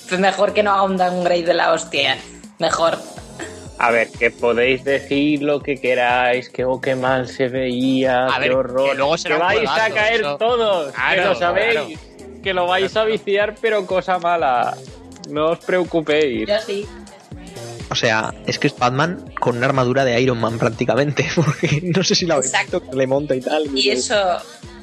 Pues 0.09 0.21
mejor 0.21 0.53
que 0.55 0.63
no 0.63 0.71
haga 0.73 0.85
un 0.85 0.97
downgrade 0.97 1.43
de 1.43 1.55
la 1.55 1.73
hostia. 1.73 2.17
Mejor. 2.61 2.97
A 3.79 3.91
ver, 3.91 4.09
que 4.09 4.31
podéis 4.31 4.85
decir 4.85 5.43
lo 5.43 5.61
que 5.61 5.75
queráis, 5.81 6.49
que 6.49 6.65
oh, 6.65 6.81
qué 6.81 6.95
mal 6.95 7.27
se 7.27 7.49
veía, 7.49 8.27
A 8.27 8.35
qué 8.35 8.41
ver, 8.49 8.53
horror. 8.53 8.91
que 8.91 8.95
luego 8.97 9.19
será 9.19 9.35
un 9.37 9.43
vais 9.43 9.69
a 9.69 9.91
caer 9.91 10.21
eso. 10.21 10.37
todos, 10.37 10.87
que 10.93 10.93
Claro, 10.95 11.25
lo 11.31 11.35
sabéis, 11.35 11.99
que 12.47 12.55
lo 12.55 12.69
vais 12.69 12.97
a 12.97 13.03
viciar, 13.03 13.57
pero 13.61 13.85
cosa 13.89 14.21
mala. 14.21 14.77
No 15.29 15.47
os 15.47 15.59
preocupéis. 15.59 16.47
Yo 16.47 16.55
sí. 16.65 16.87
O 17.91 17.97
sea, 17.97 18.33
es 18.47 18.61
que 18.61 18.69
es 18.69 18.79
Batman 18.79 19.35
con 19.41 19.57
una 19.57 19.67
armadura 19.67 20.05
de 20.05 20.21
Iron 20.21 20.39
Man 20.39 20.57
prácticamente, 20.57 21.27
porque 21.35 21.81
no 21.83 22.05
sé 22.05 22.15
si 22.15 22.25
la 22.25 22.35
habéis 22.35 22.53
Exacto. 22.53 22.79
visto 22.79 22.93
que 22.93 22.97
le 22.99 23.09
monta 23.09 23.35
y 23.35 23.41
tal. 23.41 23.67
Y 23.77 23.91
eso, 23.91 24.15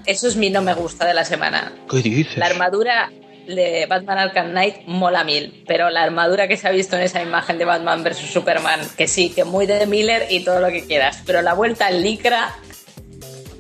eso 0.06 0.28
es 0.28 0.36
mi 0.36 0.50
no 0.50 0.62
me 0.62 0.74
gusta 0.74 1.06
de 1.08 1.14
la 1.14 1.24
semana. 1.24 1.72
¿Qué 1.90 2.02
dices? 2.02 2.36
La 2.36 2.48
armadura 2.48 3.14
de 3.48 3.86
Batman 3.90 4.18
Arkham 4.18 4.50
Knight 4.50 4.86
mola 4.86 5.24
mil, 5.24 5.64
pero 5.66 5.90
la 5.90 6.04
armadura 6.04 6.50
que 6.50 6.58
se 6.58 6.68
ha 6.68 6.72
visto 6.72 6.98
en 6.98 7.04
esa 7.04 7.22
imagen 7.22 7.58
de 7.60 7.64
Batman 7.64 8.04
vs 8.04 8.18
Superman, 8.18 8.82
que 8.98 9.08
sí, 9.08 9.30
que 9.30 9.46
muy 9.46 9.68
de 9.68 9.86
Miller 9.86 10.28
y 10.30 10.44
todo 10.44 10.60
lo 10.60 10.68
que 10.68 10.86
quieras, 10.86 11.24
pero 11.26 11.42
la 11.42 11.54
vuelta 11.54 11.88
al 11.88 12.04
Lycra 12.04 12.58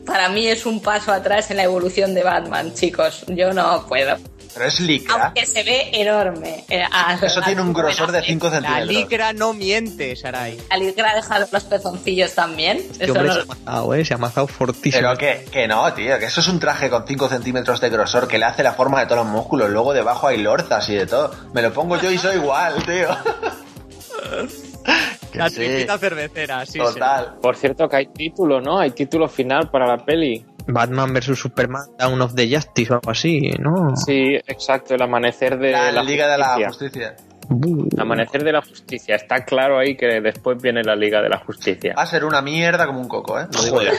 para 0.05 0.29
mí 0.29 0.47
es 0.47 0.65
un 0.65 0.81
paso 0.81 1.11
atrás 1.11 1.49
en 1.51 1.57
la 1.57 1.63
evolución 1.63 2.13
de 2.13 2.23
Batman, 2.23 2.73
chicos. 2.73 3.25
Yo 3.27 3.53
no 3.53 3.85
puedo. 3.87 4.17
Pero 4.55 4.65
es 4.67 4.79
licra. 4.81 5.15
Aunque 5.15 5.47
se 5.47 5.63
ve 5.63 5.89
enorme. 5.93 6.63
Eh, 6.69 6.83
a- 6.91 7.17
Eso 7.19 7.41
tiene 7.41 7.59
un 7.63 7.73
grosor 7.73 8.11
de 8.11 8.19
bueno, 8.19 8.25
5 8.27 8.45
La 8.45 8.51
centímetros. 8.51 8.87
licra 8.87 9.33
no 9.33 9.53
miente, 9.53 10.15
Sarai. 10.15 10.59
La 10.69 10.77
Lycra 10.77 11.15
deja 11.15 11.39
los 11.39 11.49
pezoncillos 11.63 12.35
también. 12.35 12.77
Este 12.77 13.05
Eso 13.05 13.13
hombre 13.13 13.29
no- 13.29 13.33
se 13.33 13.41
ha 13.41 13.45
matado, 13.45 13.93
¿eh? 13.95 14.05
Se 14.05 14.13
ha 14.13 14.17
matado 14.19 14.45
fortísimo. 14.45 15.01
Pero 15.01 15.17
que, 15.17 15.45
que 15.51 15.67
no, 15.67 15.91
tío, 15.95 16.19
que 16.19 16.25
eso 16.25 16.39
es 16.41 16.47
un 16.47 16.59
traje 16.59 16.91
con 16.91 17.07
5 17.07 17.29
centímetros 17.29 17.81
de 17.81 17.89
grosor 17.89 18.27
que 18.27 18.37
le 18.37 18.45
hace 18.45 18.61
la 18.61 18.73
forma 18.73 18.99
de 18.99 19.07
todos 19.07 19.25
los 19.25 19.33
músculos. 19.33 19.71
Luego 19.71 19.91
debajo 19.91 20.27
hay 20.27 20.37
lorzas 20.37 20.87
y 20.89 20.93
de 20.95 21.07
todo. 21.07 21.33
Me 21.53 21.63
lo 21.63 21.73
pongo 21.73 21.99
yo 21.99 22.11
y 22.11 22.19
soy 22.19 22.35
igual, 22.35 22.75
tío. 22.85 23.07
La 25.33 25.49
sí, 25.49 25.55
tripita 25.55 25.97
cervecera, 25.97 26.65
sí, 26.65 26.79
Total. 26.79 27.35
Por 27.41 27.55
cierto, 27.55 27.87
que 27.87 27.95
hay 27.95 28.07
título, 28.07 28.61
¿no? 28.61 28.79
Hay 28.79 28.91
título 28.91 29.27
final 29.27 29.69
para 29.69 29.87
la 29.87 29.97
peli. 29.97 30.45
Batman 30.67 31.13
vs 31.13 31.37
Superman, 31.37 31.83
Down 31.99 32.21
of 32.21 32.35
the 32.35 32.47
Justice 32.47 32.93
o 32.93 32.95
algo 32.95 33.11
así, 33.11 33.51
¿no? 33.59 33.95
Sí, 33.95 34.35
exacto, 34.47 34.95
el 34.95 35.01
amanecer 35.01 35.57
de 35.57 35.71
La, 35.71 35.91
la, 35.91 36.03
Liga 36.03 36.29
de 36.29 36.37
la 36.37 36.47
Justicia. 36.47 36.69
Justicia. 36.69 37.33
Uh, 37.49 37.87
El 37.91 37.99
amanecer 37.99 38.43
de 38.43 38.51
la 38.51 38.61
justicia. 38.61 39.15
Está 39.15 39.43
claro 39.43 39.77
ahí 39.77 39.95
que 39.95 40.21
después 40.21 40.61
viene 40.61 40.81
la 40.83 40.95
Liga 40.95 41.21
de 41.21 41.29
la 41.29 41.39
Justicia. 41.39 41.93
Va 41.97 42.03
a 42.03 42.07
ser 42.07 42.25
una 42.25 42.41
mierda 42.41 42.85
como 42.85 42.99
un 42.99 43.07
coco, 43.07 43.39
¿eh? 43.39 43.47
Lo 43.51 43.61
digo 43.63 43.81
ya. 43.81 43.91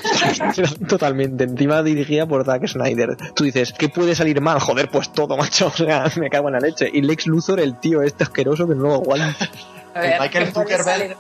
totalmente. 0.89 1.45
Encima 1.45 1.83
dirigida 1.83 2.27
por 2.27 2.45
Zack 2.45 2.67
Snyder. 2.67 3.17
Tú 3.35 3.45
dices, 3.45 3.73
¿qué 3.73 3.89
puede 3.89 4.15
salir 4.15 4.41
mal? 4.41 4.61
Joder, 4.61 4.89
pues 4.89 5.13
todo, 5.13 5.37
macho. 5.37 5.67
O 5.67 5.71
sea, 5.71 6.05
me 6.19 6.31
cago 6.31 6.49
en 6.49 6.55
la 6.55 6.61
leche. 6.61 6.89
Y 6.93 7.03
Lex 7.03 7.27
Luthor, 7.27 7.61
el 7.61 7.79
tío 7.79 8.03
este 8.03 8.25
asqueroso 8.25 8.67
que 8.67 8.75
no 8.75 8.85
lo 8.85 8.95
aguanta. 8.95 9.51
A 9.95 10.01
ver, 10.01 10.21
Michael 10.21 10.47
¿qué 10.47 10.53
puede 10.53 10.77
Zuckerberg. 10.77 10.85
salir- 11.01 11.17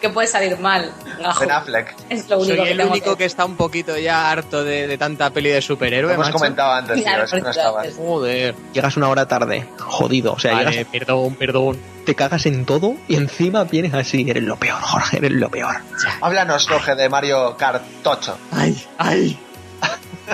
¿Qué 0.00 0.08
puede 0.08 0.26
salir 0.28 0.58
mal? 0.58 0.90
Gajo. 1.18 1.40
Ben 1.40 1.50
Affleck. 1.50 1.94
Es 2.08 2.28
lo 2.30 2.38
único 2.38 2.56
Soy 2.56 2.64
que 2.64 2.70
el 2.70 2.78
tengo 2.78 2.90
único 2.92 3.16
que 3.16 3.24
está 3.26 3.44
un 3.44 3.56
poquito 3.56 3.98
ya 3.98 4.30
harto 4.30 4.64
de, 4.64 4.86
de 4.86 4.96
tanta 4.96 5.28
peli 5.30 5.50
de 5.50 5.56
Lo 5.56 5.62
superhéroe, 5.62 6.14
hemos 6.14 6.26
macho. 6.28 6.38
comentado 6.38 6.72
antes, 6.72 6.94
tío, 6.94 7.04
Claro, 7.04 7.24
es 7.24 7.30
que 7.30 7.40
no 7.42 7.50
estabas. 7.50 7.86
es- 7.88 7.96
Joder. 7.96 8.54
Llegas 8.72 8.96
una 8.96 9.08
hora 9.08 9.26
tarde, 9.28 9.66
jodido. 9.78 10.32
O 10.32 10.38
sea, 10.38 10.52
Vale, 10.54 10.70
llegas, 10.70 10.86
perdón, 10.90 11.34
perdón. 11.34 11.78
te 12.06 12.14
cagas 12.14 12.46
en 12.46 12.64
todo 12.64 12.94
y 13.06 13.16
encima 13.16 13.64
vienes 13.64 13.92
así. 13.92 14.24
Eres 14.30 14.44
lo 14.44 14.56
peor, 14.56 14.80
Jorge, 14.80 15.18
eres 15.18 15.32
lo 15.32 15.50
peor. 15.50 15.76
Háblanos, 16.22 16.66
Jorge, 16.66 16.94
de 16.94 17.08
Mario 17.10 17.56
Kart 17.58 17.82
Tocho. 18.02 18.38
Ay, 18.52 18.82
ay. 18.96 19.38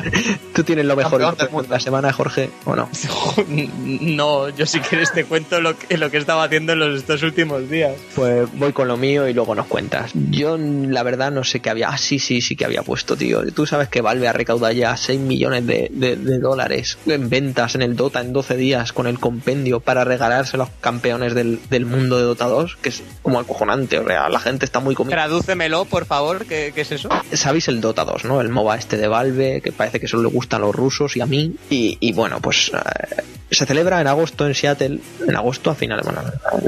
Tú 0.54 0.62
tienes 0.64 0.84
lo 0.86 0.96
mejor 0.96 1.36
de 1.36 1.68
la 1.68 1.80
semana, 1.80 2.12
Jorge, 2.12 2.50
¿o 2.64 2.74
no? 2.76 2.88
No, 3.78 4.48
yo 4.50 4.66
si 4.66 4.80
quieres 4.80 5.12
te 5.12 5.24
cuento 5.24 5.60
lo 5.60 5.76
que, 5.78 5.96
lo 5.96 6.10
que 6.10 6.16
estaba 6.18 6.44
haciendo 6.44 6.72
en 6.72 6.78
los 6.80 6.98
estos 6.98 7.22
últimos 7.22 7.68
días. 7.68 7.94
Pues 8.14 8.48
voy 8.58 8.72
con 8.72 8.88
lo 8.88 8.96
mío 8.96 9.28
y 9.28 9.32
luego 9.34 9.54
nos 9.54 9.66
cuentas. 9.66 10.10
Yo, 10.30 10.56
la 10.58 11.02
verdad, 11.02 11.30
no 11.32 11.44
sé 11.44 11.60
qué 11.60 11.70
había. 11.70 11.88
Ah, 11.90 11.98
sí, 11.98 12.18
sí, 12.18 12.40
sí 12.40 12.56
que 12.56 12.64
había 12.64 12.82
puesto, 12.82 13.16
tío. 13.16 13.42
Tú 13.52 13.66
sabes 13.66 13.88
que 13.88 14.00
Valve 14.00 14.28
ha 14.28 14.32
recaudado 14.32 14.72
ya 14.72 14.96
6 14.96 15.20
millones 15.20 15.66
de, 15.66 15.88
de- 15.92 16.16
de 16.16 16.38
dólares 16.38 16.98
en 17.06 17.28
ventas 17.28 17.74
en 17.74 17.82
el 17.82 17.96
Dota 17.96 18.20
en 18.20 18.32
12 18.32 18.56
días 18.56 18.92
con 18.92 19.06
el 19.06 19.18
compendio 19.18 19.80
para 19.80 20.04
regalarse 20.04 20.56
a 20.56 20.58
los 20.58 20.68
campeones 20.80 21.34
del, 21.34 21.60
del 21.70 21.86
mundo 21.86 22.16
de 22.16 22.22
Dota 22.24 22.46
2, 22.46 22.76
que 22.80 22.88
es 22.90 23.02
como 23.22 23.38
acojonante. 23.38 23.98
O 23.98 24.06
sea, 24.06 24.28
la 24.28 24.40
gente 24.40 24.64
está 24.64 24.80
muy 24.80 24.94
comida. 24.94 25.16
Tradúcemelo, 25.16 25.84
por 25.84 26.06
favor, 26.06 26.46
¿qué, 26.46 26.72
qué 26.74 26.80
es 26.82 26.92
eso? 26.92 27.08
Sabéis 27.32 27.68
el 27.68 27.80
Dota 27.80 28.04
2, 28.04 28.24
¿no? 28.24 28.40
El 28.40 28.48
MOBA 28.48 28.76
este 28.76 28.96
de 28.96 29.08
Valve, 29.08 29.60
que 29.62 29.72
parece 29.72 29.85
que 29.90 30.08
solo 30.08 30.24
le 30.24 30.28
gustan 30.28 30.62
a 30.62 30.66
los 30.66 30.74
rusos 30.74 31.16
y 31.16 31.20
a 31.20 31.26
mí. 31.26 31.56
Y, 31.70 31.96
y 32.00 32.12
bueno, 32.12 32.40
pues 32.40 32.70
eh, 32.74 33.22
se 33.50 33.64
celebra 33.64 34.00
en 34.00 34.06
agosto 34.06 34.46
en 34.46 34.54
Seattle, 34.54 34.98
en 35.26 35.36
agosto 35.36 35.70
a 35.70 35.74
finales, 35.74 36.04
bueno, 36.04 36.20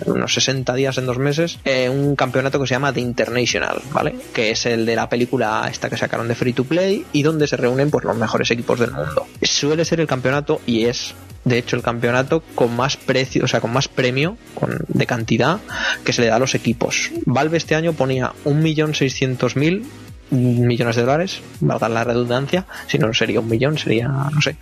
unos 0.06 0.32
60 0.34 0.74
días 0.74 0.96
en 0.98 1.06
dos 1.06 1.18
meses, 1.18 1.58
eh, 1.64 1.88
un 1.88 2.14
campeonato 2.14 2.60
que 2.60 2.66
se 2.66 2.74
llama 2.74 2.92
The 2.92 3.00
International, 3.00 3.80
¿vale? 3.92 4.14
Que 4.32 4.50
es 4.50 4.64
el 4.66 4.86
de 4.86 4.94
la 4.94 5.08
película 5.08 5.66
esta 5.70 5.90
que 5.90 5.96
sacaron 5.96 6.28
de 6.28 6.34
Free 6.34 6.52
to 6.52 6.64
Play 6.64 7.04
y 7.12 7.22
donde 7.22 7.46
se 7.46 7.56
reúnen 7.56 7.90
pues 7.90 8.04
los 8.04 8.16
mejores 8.16 8.50
equipos 8.50 8.78
del 8.78 8.92
mundo. 8.92 9.26
Suele 9.42 9.84
ser 9.84 10.00
el 10.00 10.06
campeonato 10.06 10.60
y 10.66 10.84
es 10.84 11.14
de 11.44 11.58
hecho 11.58 11.76
el 11.76 11.82
campeonato 11.82 12.42
con 12.54 12.74
más 12.76 12.96
precio, 12.96 13.44
o 13.44 13.48
sea, 13.48 13.60
con 13.60 13.72
más 13.72 13.88
premio 13.88 14.36
con, 14.54 14.78
de 14.86 15.06
cantidad 15.06 15.58
que 16.04 16.12
se 16.12 16.22
le 16.22 16.28
da 16.28 16.36
a 16.36 16.38
los 16.38 16.54
equipos. 16.54 17.10
Valve 17.24 17.56
este 17.56 17.74
año 17.74 17.92
ponía 17.92 18.32
1.600.000 18.44 19.84
millones 20.30 20.96
de 20.96 21.02
dólares, 21.02 21.40
valga 21.60 21.88
la 21.88 22.04
redundancia, 22.04 22.66
si 22.86 22.98
no 22.98 23.12
sería 23.14 23.40
un 23.40 23.48
millón, 23.48 23.78
sería, 23.78 24.08
no 24.08 24.40
sé. 24.40 24.56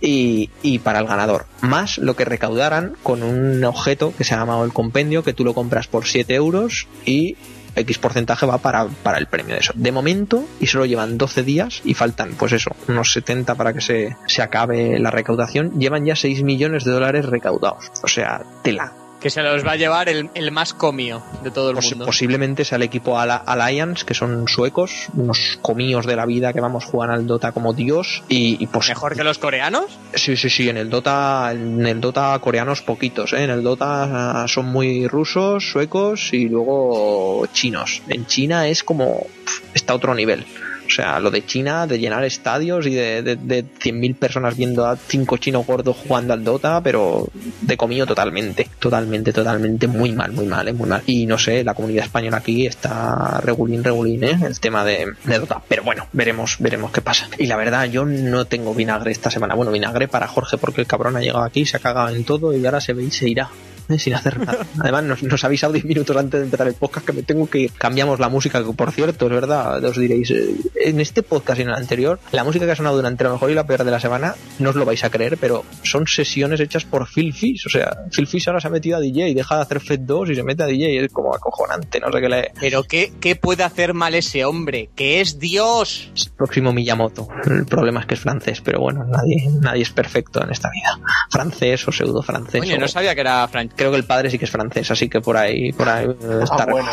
Y, 0.00 0.48
y 0.62 0.78
para 0.78 1.00
el 1.00 1.06
ganador, 1.06 1.46
más 1.60 1.98
lo 1.98 2.16
que 2.16 2.24
recaudaran 2.24 2.96
con 3.02 3.22
un 3.22 3.62
objeto 3.64 4.14
que 4.16 4.24
se 4.24 4.34
ha 4.34 4.38
llamado 4.38 4.64
el 4.64 4.72
compendio, 4.72 5.22
que 5.22 5.34
tú 5.34 5.44
lo 5.44 5.52
compras 5.52 5.88
por 5.88 6.06
7 6.06 6.34
euros 6.34 6.86
y 7.04 7.36
X 7.76 7.98
porcentaje 7.98 8.46
va 8.46 8.58
para, 8.58 8.86
para 8.86 9.18
el 9.18 9.26
premio 9.26 9.54
de 9.54 9.60
eso. 9.60 9.72
De 9.76 9.92
momento, 9.92 10.44
y 10.60 10.66
solo 10.66 10.86
llevan 10.86 11.18
12 11.18 11.42
días 11.42 11.82
y 11.84 11.94
faltan, 11.94 12.34
pues 12.38 12.52
eso, 12.52 12.70
unos 12.88 13.12
70 13.12 13.54
para 13.54 13.72
que 13.72 13.80
se, 13.80 14.16
se 14.26 14.42
acabe 14.42 14.98
la 14.98 15.10
recaudación, 15.10 15.78
llevan 15.78 16.04
ya 16.04 16.16
6 16.16 16.42
millones 16.42 16.84
de 16.84 16.92
dólares 16.92 17.26
recaudados. 17.26 17.90
O 18.02 18.08
sea, 18.08 18.42
tela. 18.62 18.92
Que 19.20 19.30
se 19.30 19.42
los 19.42 19.66
va 19.66 19.72
a 19.72 19.76
llevar 19.76 20.08
el, 20.08 20.30
el 20.34 20.50
más 20.50 20.72
comio 20.72 21.22
de 21.42 21.50
todo 21.50 21.70
el 21.70 21.76
mundo. 21.76 22.06
posiblemente 22.06 22.64
sea 22.64 22.76
el 22.76 22.82
equipo 22.82 23.18
Alliance, 23.18 24.04
que 24.04 24.14
son 24.14 24.48
suecos, 24.48 25.08
unos 25.14 25.58
comíos 25.60 26.06
de 26.06 26.16
la 26.16 26.26
vida 26.26 26.52
que 26.52 26.60
vamos 26.60 26.84
jugar 26.84 27.10
al 27.10 27.26
Dota 27.26 27.52
como 27.52 27.72
Dios 27.72 28.22
y, 28.28 28.56
y 28.62 28.66
pues 28.66 28.88
¿Mejor 28.88 29.14
que 29.14 29.24
los 29.24 29.38
coreanos? 29.38 29.84
sí 30.14 30.36
sí 30.36 30.48
sí 30.50 30.68
en 30.68 30.76
el 30.76 30.88
Dota 30.90 31.52
en 31.52 31.86
el 31.86 32.00
Dota 32.00 32.38
coreanos 32.40 32.82
poquitos 32.82 33.32
¿eh? 33.32 33.44
en 33.44 33.50
el 33.50 33.62
Dota 33.62 34.42
ah, 34.42 34.48
son 34.48 34.66
muy 34.66 35.06
rusos 35.06 35.70
suecos 35.70 36.32
y 36.32 36.48
luego 36.48 37.46
chinos 37.52 38.02
en 38.08 38.26
China 38.26 38.68
es 38.68 38.82
como 38.82 39.26
está 39.74 39.92
a 39.92 39.96
otro 39.96 40.14
nivel 40.14 40.44
o 40.90 40.92
sea, 40.92 41.20
lo 41.20 41.30
de 41.30 41.46
China, 41.46 41.86
de 41.86 41.98
llenar 41.98 42.24
estadios 42.24 42.86
y 42.86 42.94
de, 42.94 43.22
de, 43.22 43.36
de 43.36 43.64
100.000 43.64 44.16
personas 44.16 44.56
viendo 44.56 44.86
a 44.86 44.96
cinco 44.96 45.36
chinos 45.36 45.64
gordos 45.66 45.96
jugando 45.96 46.32
al 46.32 46.42
Dota, 46.42 46.82
pero 46.82 47.28
de 47.60 47.76
comido 47.76 48.06
totalmente, 48.06 48.68
totalmente, 48.78 49.32
totalmente, 49.32 49.86
muy 49.86 50.12
mal, 50.12 50.32
muy 50.32 50.46
mal, 50.46 50.66
¿eh? 50.66 50.72
muy 50.72 50.88
mal. 50.88 51.02
Y 51.06 51.26
no 51.26 51.38
sé, 51.38 51.62
la 51.62 51.74
comunidad 51.74 52.06
española 52.06 52.38
aquí 52.38 52.66
está 52.66 53.40
regulín, 53.40 53.84
regulín, 53.84 54.24
¿eh? 54.24 54.38
el 54.44 54.58
tema 54.58 54.84
de, 54.84 55.12
de 55.24 55.38
Dota. 55.38 55.62
Pero 55.68 55.84
bueno, 55.84 56.08
veremos, 56.12 56.56
veremos 56.58 56.90
qué 56.90 57.00
pasa. 57.00 57.28
Y 57.38 57.46
la 57.46 57.56
verdad, 57.56 57.84
yo 57.84 58.04
no 58.04 58.46
tengo 58.46 58.74
vinagre 58.74 59.12
esta 59.12 59.30
semana. 59.30 59.54
Bueno, 59.54 59.70
vinagre 59.70 60.08
para 60.08 60.26
Jorge, 60.26 60.58
porque 60.58 60.80
el 60.80 60.88
cabrón 60.88 61.16
ha 61.16 61.20
llegado 61.20 61.44
aquí, 61.44 61.64
se 61.64 61.76
ha 61.76 61.80
cagado 61.80 62.14
en 62.14 62.24
todo 62.24 62.56
y 62.56 62.64
ahora 62.66 62.80
se 62.80 62.92
ve 62.92 63.04
y 63.04 63.10
se 63.10 63.28
irá. 63.28 63.48
¿Eh? 63.90 63.98
sin 63.98 64.14
hacer 64.14 64.38
nada. 64.38 64.66
Además, 64.80 65.04
nos, 65.04 65.22
nos 65.22 65.44
ha 65.44 65.46
avisado 65.46 65.72
10 65.72 65.84
minutos 65.84 66.16
antes 66.16 66.40
de 66.40 66.44
empezar 66.46 66.66
el 66.68 66.74
podcast 66.74 67.06
que 67.06 67.12
me 67.12 67.22
tengo 67.22 67.48
que 67.48 67.58
ir. 67.60 67.72
Cambiamos 67.72 68.18
la 68.20 68.28
música, 68.28 68.62
que 68.64 68.72
por 68.72 68.92
cierto, 68.92 69.26
es 69.26 69.32
verdad, 69.32 69.82
os 69.84 69.98
diréis, 69.98 70.30
eh, 70.30 70.54
en 70.84 71.00
este 71.00 71.22
podcast 71.22 71.58
y 71.58 71.62
en 71.62 71.68
el 71.68 71.74
anterior, 71.74 72.18
la 72.32 72.44
música 72.44 72.66
que 72.66 72.72
ha 72.72 72.76
sonado 72.76 72.96
durante 72.96 73.24
la 73.24 73.30
mejor 73.30 73.50
y 73.50 73.54
la 73.54 73.66
peor 73.66 73.84
de 73.84 73.90
la 73.90 74.00
semana, 74.00 74.34
no 74.58 74.70
os 74.70 74.76
lo 74.76 74.84
vais 74.84 75.02
a 75.04 75.10
creer, 75.10 75.36
pero 75.38 75.64
son 75.82 76.06
sesiones 76.06 76.60
hechas 76.60 76.84
por 76.84 77.06
Phil 77.08 77.32
Fish. 77.32 77.66
O 77.66 77.70
sea, 77.70 78.04
Phil 78.10 78.26
Fish 78.26 78.48
ahora 78.48 78.60
se 78.60 78.68
ha 78.68 78.70
metido 78.70 78.96
a 78.96 79.00
DJ, 79.00 79.34
deja 79.34 79.56
de 79.56 79.62
hacer 79.62 79.80
Fed 79.80 80.00
2 80.00 80.30
y 80.30 80.34
se 80.34 80.42
mete 80.42 80.62
a 80.62 80.66
DJ. 80.66 81.04
Es 81.04 81.12
como 81.12 81.34
acojonante, 81.34 82.00
no 82.00 82.10
sé 82.12 82.20
qué 82.20 82.28
le. 82.28 82.52
Pero 82.60 82.82
¿qué, 82.84 83.12
¿qué 83.20 83.36
puede 83.36 83.62
hacer 83.64 83.94
mal 83.94 84.14
ese 84.14 84.44
hombre? 84.44 84.90
¡Que 84.94 85.20
es 85.20 85.38
Dios! 85.38 86.10
Es 86.14 86.26
el 86.26 86.32
próximo 86.32 86.72
Miyamoto. 86.72 87.28
El 87.46 87.66
problema 87.66 88.00
es 88.00 88.06
que 88.06 88.14
es 88.14 88.20
francés, 88.20 88.60
pero 88.60 88.80
bueno, 88.80 89.04
nadie, 89.04 89.48
nadie 89.60 89.82
es 89.82 89.90
perfecto 89.90 90.42
en 90.42 90.50
esta 90.50 90.70
vida. 90.70 90.98
Francés 91.30 91.86
o 91.88 91.92
pseudo 91.92 92.22
francés. 92.22 92.60
Oye, 92.62 92.74
o- 92.74 92.78
no 92.78 92.88
sabía 92.88 93.14
que 93.14 93.20
era 93.20 93.46
francés. 93.48 93.76
Creo 93.80 93.90
que 93.92 93.96
el 93.96 94.04
padre 94.04 94.28
sí 94.28 94.38
que 94.38 94.44
es 94.44 94.50
francés, 94.50 94.90
así 94.90 95.08
que 95.08 95.22
por 95.22 95.38
ahí, 95.38 95.72
por 95.72 95.88
ahí 95.88 96.04
eh, 96.04 96.40
está, 96.42 96.64
Ah, 96.64 96.66
bueno. 96.70 96.90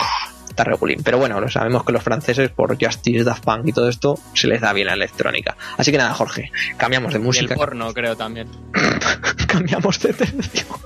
está 0.50 0.64
regulín. 0.64 1.02
Pero 1.04 1.18
bueno, 1.18 1.42
lo 1.42 1.50
sabemos 1.50 1.84
que 1.84 1.92
los 1.92 2.02
franceses, 2.02 2.50
por 2.50 2.82
Justice, 2.82 3.26
Daft 3.26 3.44
Punk 3.44 3.68
y 3.68 3.74
todo 3.74 3.90
esto, 3.90 4.18
se 4.34 4.48
les 4.48 4.62
da 4.62 4.72
bien 4.72 4.88
la 4.88 4.94
electrónica. 4.94 5.58
Así 5.78 5.92
que 5.92 5.98
nada, 5.98 6.14
Jorge, 6.14 6.50
cambiamos 6.78 7.12
de 7.12 7.20
Y 7.20 7.22
el 7.22 7.26
música. 7.26 7.56
porno, 7.56 7.94
creo 7.94 8.16
también. 8.16 8.48
cambiamos 9.60 10.00
de 10.00 10.14
tercio. 10.14 10.66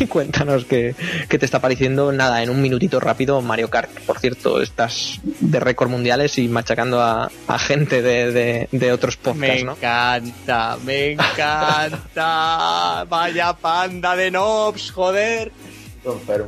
Y 0.00 0.06
cuéntanos 0.06 0.64
qué, 0.64 0.96
qué 1.28 1.38
te 1.38 1.44
está 1.44 1.60
pareciendo. 1.60 2.10
Nada, 2.10 2.42
en 2.42 2.50
un 2.50 2.60
minutito 2.60 2.98
rápido, 2.98 3.40
Mario 3.40 3.70
Kart. 3.70 3.88
Por 4.00 4.18
cierto, 4.18 4.60
estás 4.60 5.20
de 5.22 5.60
récord 5.60 5.88
mundiales 5.88 6.38
y 6.38 6.48
machacando 6.48 7.00
a, 7.00 7.30
a 7.46 7.58
gente 7.58 8.02
de, 8.02 8.32
de- 8.32 8.68
de 8.72 8.92
otros 8.92 9.16
Me 9.18 9.30
podcasts, 9.32 9.64
¿no? 9.64 9.72
encanta, 9.74 10.76
me 10.84 11.12
encanta. 11.12 13.04
Vaya 13.08 13.52
panda 13.52 14.16
de 14.16 14.30
nobs, 14.32 14.90
joder. 14.90 15.52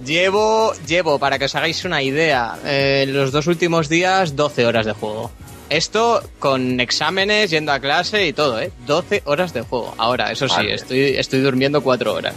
Llevo, 0.05 0.73
llevo, 0.87 1.19
para 1.19 1.39
que 1.39 1.45
os 1.45 1.55
hagáis 1.55 1.85
una 1.85 2.03
idea, 2.03 2.57
eh, 2.65 3.05
los 3.09 3.31
dos 3.33 3.47
últimos 3.47 3.89
días 3.89 4.35
12 4.35 4.67
horas 4.67 4.87
de 4.87 4.93
juego. 4.93 5.31
Esto 5.71 6.23
con 6.39 6.81
exámenes, 6.81 7.51
yendo 7.51 7.73
a 7.73 7.81
clase 7.81 8.27
y 8.27 8.33
todo, 8.33 8.61
¿eh? 8.61 8.71
12 8.87 9.23
horas 9.25 9.53
de 9.55 9.63
juego. 9.63 9.95
Ahora, 9.97 10.31
eso 10.31 10.49
sí, 10.49 10.57
Vale. 10.57 10.75
estoy, 10.75 11.01
estoy 11.17 11.41
durmiendo 11.41 11.83
4 11.83 12.13
horas. 12.13 12.35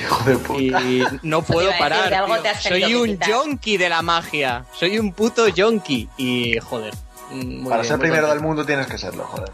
Hijo 0.00 0.30
de 0.30 0.36
puta. 0.36 0.60
Y 0.82 1.02
no 1.22 1.42
puedo 1.42 1.70
parar. 1.78 2.12
algo 2.14 2.38
te 2.38 2.48
has 2.50 2.62
Soy 2.62 2.94
un 2.94 3.18
yonki 3.18 3.76
de 3.78 3.88
la 3.88 4.02
magia. 4.02 4.64
Soy 4.78 4.98
un 4.98 5.12
puto 5.12 5.48
yonki. 5.48 6.08
Y 6.18 6.58
joder. 6.60 6.94
mm, 7.32 7.62
muy 7.62 7.70
Para 7.70 7.82
bien, 7.82 7.88
ser 7.88 7.96
muy 7.98 8.06
primero 8.08 8.28
del 8.28 8.40
mundo 8.40 8.64
tienes 8.64 8.86
que 8.86 8.98
serlo, 8.98 9.24
joder. 9.24 9.50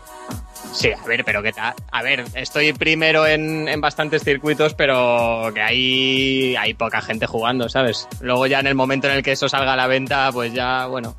Sí, 0.72 0.90
a 0.90 1.06
ver, 1.06 1.24
pero 1.24 1.40
que 1.40 1.52
tal. 1.52 1.72
A 1.92 2.02
ver, 2.02 2.24
estoy 2.34 2.72
primero 2.72 3.26
en, 3.28 3.68
en 3.68 3.80
bastantes 3.80 4.24
circuitos, 4.24 4.74
pero 4.74 5.50
que 5.54 5.62
hay, 5.62 6.56
hay 6.56 6.74
poca 6.74 7.00
gente 7.00 7.26
jugando, 7.26 7.68
¿sabes? 7.68 8.08
Luego 8.20 8.46
ya 8.48 8.58
en 8.58 8.66
el 8.66 8.74
momento 8.74 9.06
en 9.06 9.14
el 9.14 9.22
que 9.22 9.32
eso 9.32 9.48
salga 9.48 9.74
a 9.74 9.76
la 9.76 9.86
venta, 9.86 10.30
pues 10.32 10.52
ya, 10.52 10.86
bueno, 10.86 11.14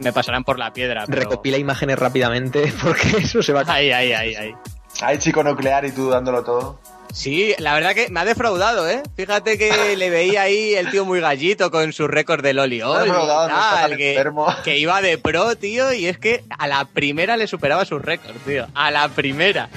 me 0.00 0.12
pasarán 0.12 0.44
por 0.44 0.58
la 0.58 0.72
piedra. 0.72 1.04
Pero... 1.06 1.22
Recopila 1.22 1.58
imágenes 1.58 1.98
rápidamente 1.98 2.72
porque 2.82 3.18
eso 3.18 3.42
se 3.42 3.52
va 3.52 3.62
a 3.62 3.72
Ahí, 3.72 3.90
ahí, 3.92 4.12
ahí, 4.12 4.34
ahí. 4.34 4.54
Hay 5.02 5.18
chico 5.18 5.42
nuclear 5.42 5.84
y 5.84 5.92
tú 5.92 6.10
dándolo 6.10 6.42
todo. 6.42 6.80
Sí, 7.12 7.54
la 7.58 7.74
verdad 7.74 7.94
que 7.94 8.08
me 8.08 8.20
ha 8.20 8.24
defraudado, 8.24 8.88
¿eh? 8.88 9.02
Fíjate 9.16 9.58
que 9.58 9.96
le 9.96 10.10
veía 10.10 10.42
ahí 10.42 10.74
el 10.74 10.90
tío 10.90 11.04
muy 11.04 11.20
gallito 11.20 11.70
con 11.70 11.92
su 11.92 12.06
récord 12.06 12.42
del 12.42 12.58
Oli 12.58 12.78
Me 12.78 12.82
ha 12.82 12.88
Oli 12.88 13.00
y 13.00 13.04
defraudado, 13.06 13.48
no 13.48 13.54
está 13.54 13.80
tal, 13.80 13.96
que, 13.96 14.24
que 14.64 14.78
iba 14.78 15.02
de 15.02 15.18
pro, 15.18 15.56
tío, 15.56 15.92
y 15.92 16.06
es 16.06 16.18
que 16.18 16.44
a 16.58 16.66
la 16.66 16.84
primera 16.84 17.36
le 17.36 17.46
superaba 17.46 17.84
sus 17.84 18.02
récords, 18.02 18.38
tío. 18.44 18.66
A 18.74 18.90
la 18.90 19.08
primera. 19.08 19.68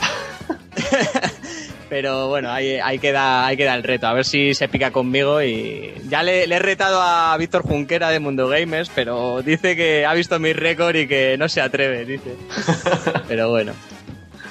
Pero 1.94 2.28
bueno, 2.28 2.52
ahí, 2.52 2.80
ahí, 2.84 2.98
queda, 2.98 3.46
ahí 3.46 3.56
queda 3.56 3.76
el 3.76 3.84
reto. 3.84 4.08
A 4.08 4.14
ver 4.14 4.26
si 4.26 4.56
se 4.56 4.68
pica 4.68 4.90
conmigo 4.90 5.44
y 5.44 5.94
ya 6.10 6.24
le, 6.24 6.48
le 6.48 6.56
he 6.56 6.60
retado 6.60 7.00
a 7.00 7.38
Víctor 7.38 7.62
Junquera 7.62 8.10
de 8.10 8.20
Mundo 8.20 8.48
Gamers, 8.48 8.90
pero 8.96 9.44
dice 9.44 9.76
que 9.76 10.04
ha 10.04 10.16
visto 10.16 10.40
mi 10.40 10.54
récord 10.54 10.96
y 10.96 11.08
que 11.08 11.38
no 11.38 11.48
se 11.48 11.62
atreve, 11.62 12.04
dice. 12.04 12.36
Pero 13.28 13.52
bueno. 13.52 13.74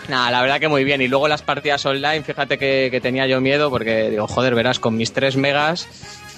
Nada, 0.08 0.30
la 0.30 0.40
verdad 0.40 0.60
que 0.60 0.68
muy 0.68 0.84
bien. 0.84 1.02
Y 1.02 1.08
luego 1.08 1.26
las 1.26 1.42
partidas 1.42 1.84
online, 1.84 2.22
fíjate 2.22 2.58
que, 2.58 2.90
que 2.92 3.00
tenía 3.00 3.26
yo 3.26 3.40
miedo 3.40 3.70
porque 3.70 4.10
digo, 4.10 4.28
joder, 4.28 4.54
verás, 4.54 4.78
con 4.78 4.96
mis 4.96 5.12
3 5.12 5.36
megas, 5.36 5.88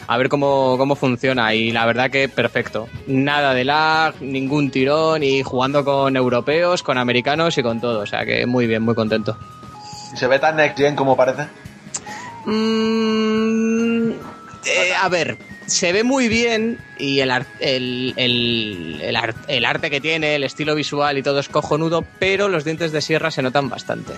a 0.07 0.17
ver 0.17 0.31
cómo, 0.31 0.77
cómo 0.79 0.97
funciona. 0.97 1.55
Y 1.55 1.71
la 1.71 1.85
verdad 1.85 2.11
que 2.11 2.31
perfecto. 2.31 2.89
Nada 3.07 3.53
de 3.53 3.65
lag, 3.65 4.15
ningún 4.23 4.71
tirón 4.71 5.23
y 5.23 5.43
jugando 5.43 5.85
con 5.85 6.17
europeos, 6.17 6.83
con 6.83 6.97
americanos 6.97 7.59
y 7.59 7.63
con 7.63 7.79
todo. 7.79 8.01
O 8.01 8.07
sea 8.07 8.25
que 8.25 8.47
muy 8.47 8.67
bien, 8.67 8.83
muy 8.83 8.95
contento. 8.95 9.37
¿Y 10.15 10.17
se 10.17 10.29
ve 10.29 10.39
tan 10.39 10.55
next 10.55 10.79
gen 10.79 10.95
como 10.95 11.17
parece? 11.17 11.49
Mm, 12.47 14.13
eh, 14.65 14.95
a 15.03 15.09
ver, 15.09 15.37
se 15.67 15.93
ve 15.93 16.05
muy 16.05 16.29
bien 16.29 16.79
y 16.99 17.21
el, 17.21 17.31
ar- 17.31 17.47
el, 17.61 18.15
el, 18.17 19.01
el 19.03 19.17
ar- 19.17 19.35
el 19.49 19.65
arte 19.65 19.91
que 19.91 20.01
tiene, 20.01 20.37
el 20.37 20.45
estilo 20.45 20.75
visual 20.75 21.19
y 21.19 21.23
todo 21.23 21.41
es 21.41 21.49
cojonudo, 21.49 22.05
pero 22.19 22.49
los 22.49 22.65
dientes 22.65 22.93
de 22.93 23.01
sierra 23.01 23.31
se 23.31 23.43
notan 23.43 23.69
bastante. 23.69 24.13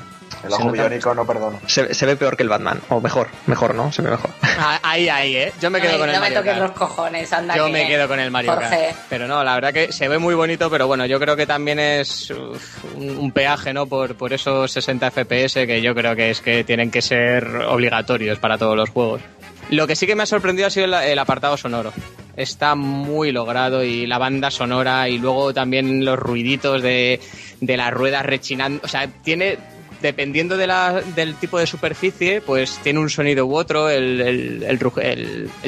El 0.44 0.52
ojo 0.52 0.70
biónico 0.70 1.14
no 1.14 1.27
perdono. 1.27 1.59
Se, 1.66 1.93
se 1.94 2.06
ve 2.06 2.14
peor 2.16 2.36
que 2.36 2.43
el 2.43 2.48
Batman, 2.48 2.81
o 2.90 3.01
mejor, 3.01 3.28
mejor, 3.47 3.74
¿no? 3.74 3.90
Se 3.93 4.02
ve 4.02 4.10
mejor. 4.10 4.31
Ah, 4.43 4.78
Ahí, 4.82 5.09
ahí, 5.09 5.35
¿eh? 5.36 5.52
Yo 5.60 5.70
me 5.70 5.81
quedo 5.81 5.93
no 5.93 5.98
con 5.98 6.06
me, 6.09 6.12
el 6.14 6.20
no 6.20 6.24
me 6.24 6.31
Mario 6.35 6.39
toques 6.39 6.52
Kart. 6.59 6.62
los 6.68 6.70
cojones, 6.78 7.32
anda. 7.32 7.56
Yo 7.56 7.66
que- 7.66 7.73
me 7.73 7.86
quedo 7.89 8.06
con 8.06 8.20
el 8.20 8.31
Mario 8.31 8.52
Jorge. 8.52 8.68
Kart. 8.90 8.97
Pero 9.09 9.27
no, 9.27 9.43
la 9.43 9.55
verdad 9.55 9.73
que 9.73 9.93
se 9.93 10.09
ve 10.09 10.18
muy 10.18 10.35
bonito, 10.35 10.70
pero 10.70 10.86
bueno, 10.86 11.06
yo 11.06 11.18
creo 11.18 11.35
que 11.36 11.47
también 11.47 11.78
es 11.78 12.31
uf, 12.31 12.85
un, 12.94 13.10
un 13.16 13.32
peaje, 13.32 13.73
¿no? 13.73 13.86
Por, 13.86 14.14
por 14.16 14.32
esos 14.35 14.70
60 14.70 15.10
FPS 15.10 15.66
que 15.66 15.81
yo 15.81 15.94
creo 15.94 16.14
que 16.14 16.31
es 16.31 16.40
que 16.43 16.62
tienen 16.64 16.90
que 16.90 17.01
ser 17.02 17.47
obligatorios 17.68 18.39
para 18.39 18.59
todos 18.59 18.77
los 18.77 18.90
juegos. 18.90 19.23
Lo 19.70 19.86
que 19.86 19.97
sí 19.97 20.06
que 20.06 20.14
me 20.14 20.22
ha 20.22 20.26
sorprendido 20.26 20.68
ha 20.68 20.70
sido 20.70 20.86
el, 20.86 21.18
apartado 21.18 21.56
sonoro. 21.56 21.93
Está 22.36 22.74
muy 22.74 23.32
logrado 23.32 23.82
y 23.82 24.06
la 24.06 24.18
banda 24.18 24.51
sonora 24.51 25.09
y 25.09 25.18
luego 25.18 25.52
también 25.52 26.05
los 26.05 26.18
ruiditos 26.18 26.82
de, 26.82 27.20
de 27.60 27.76
las 27.76 27.93
ruedas 27.93 28.24
rechinando. 28.24 28.80
O 28.84 28.88
sea, 28.88 29.09
tiene, 29.09 29.59
dependiendo 30.06 30.56
de 30.56 30.66
la- 30.66 31.02
del 31.14 31.34
tipo 31.34 31.58
de 31.58 31.66
superficie, 31.66 32.40
pues 32.40 32.78
tiene 32.82 32.98
un 33.00 33.10
sonido 33.10 33.44
u 33.46 33.56
otro, 33.56 33.90
el, 33.90 34.64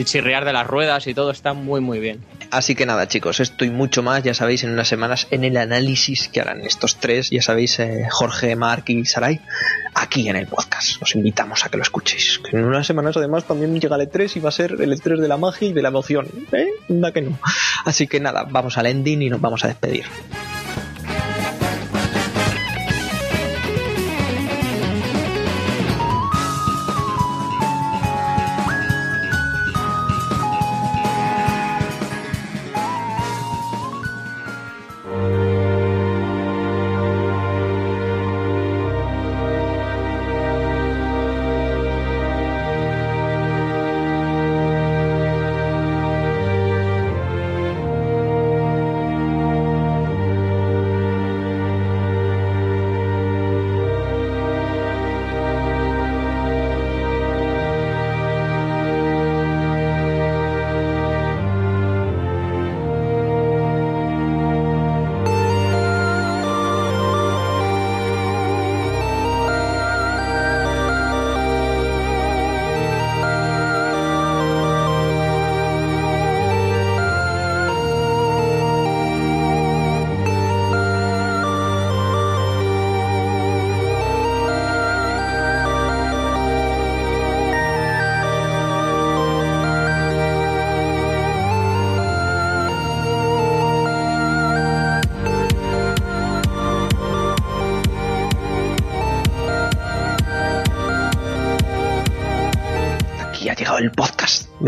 chirriar 0.04 0.44
de 0.44 0.52
las 0.52 0.66
ruedas 0.66 1.06
y 1.06 1.14
todo 1.14 1.30
está 1.30 1.52
muy, 1.52 1.80
muy 1.80 1.98
bien. 1.98 2.24
Así 2.50 2.74
que 2.74 2.86
nada, 2.86 3.08
chicos, 3.08 3.40
esto 3.40 3.64
y 3.64 3.70
mucho 3.70 4.02
más, 4.02 4.22
ya 4.22 4.32
sabéis, 4.32 4.64
en 4.64 4.70
unas 4.70 4.88
semanas 4.88 5.26
en 5.30 5.44
el 5.44 5.56
análisis 5.56 6.28
que 6.28 6.40
harán 6.40 6.60
estos 6.62 6.96
tres, 6.96 7.30
ya 7.30 7.42
sabéis, 7.42 7.78
eh, 7.80 8.06
Jorge, 8.10 8.56
Mark 8.56 8.84
y 8.86 9.04
Sarai, 9.04 9.40
aquí 9.94 10.28
en 10.28 10.36
el 10.36 10.46
podcast. 10.46 11.02
Os 11.02 11.14
invitamos 11.14 11.64
a 11.64 11.68
que 11.68 11.76
lo 11.76 11.82
escuchéis. 11.82 12.40
En 12.52 12.64
unas 12.64 12.86
semanas, 12.86 13.16
además, 13.16 13.44
también 13.44 13.78
llega 13.78 13.96
el 13.96 14.02
E3 14.08 14.36
y 14.36 14.40
va 14.40 14.48
a 14.48 14.52
ser 14.52 14.72
el 14.80 14.92
E3 14.92 15.18
de 15.20 15.28
la 15.28 15.36
magia 15.36 15.68
y 15.68 15.72
de 15.72 15.82
la 15.82 15.88
emoción. 15.88 16.26
¿Eh? 16.52 16.68
Que 17.12 17.20
no. 17.22 17.38
Así 17.84 18.06
que 18.06 18.20
nada, 18.20 18.44
vamos 18.48 18.78
al 18.78 18.86
ending 18.86 19.22
y 19.22 19.30
nos 19.30 19.40
vamos 19.40 19.64
a 19.64 19.68
despedir. 19.68 20.04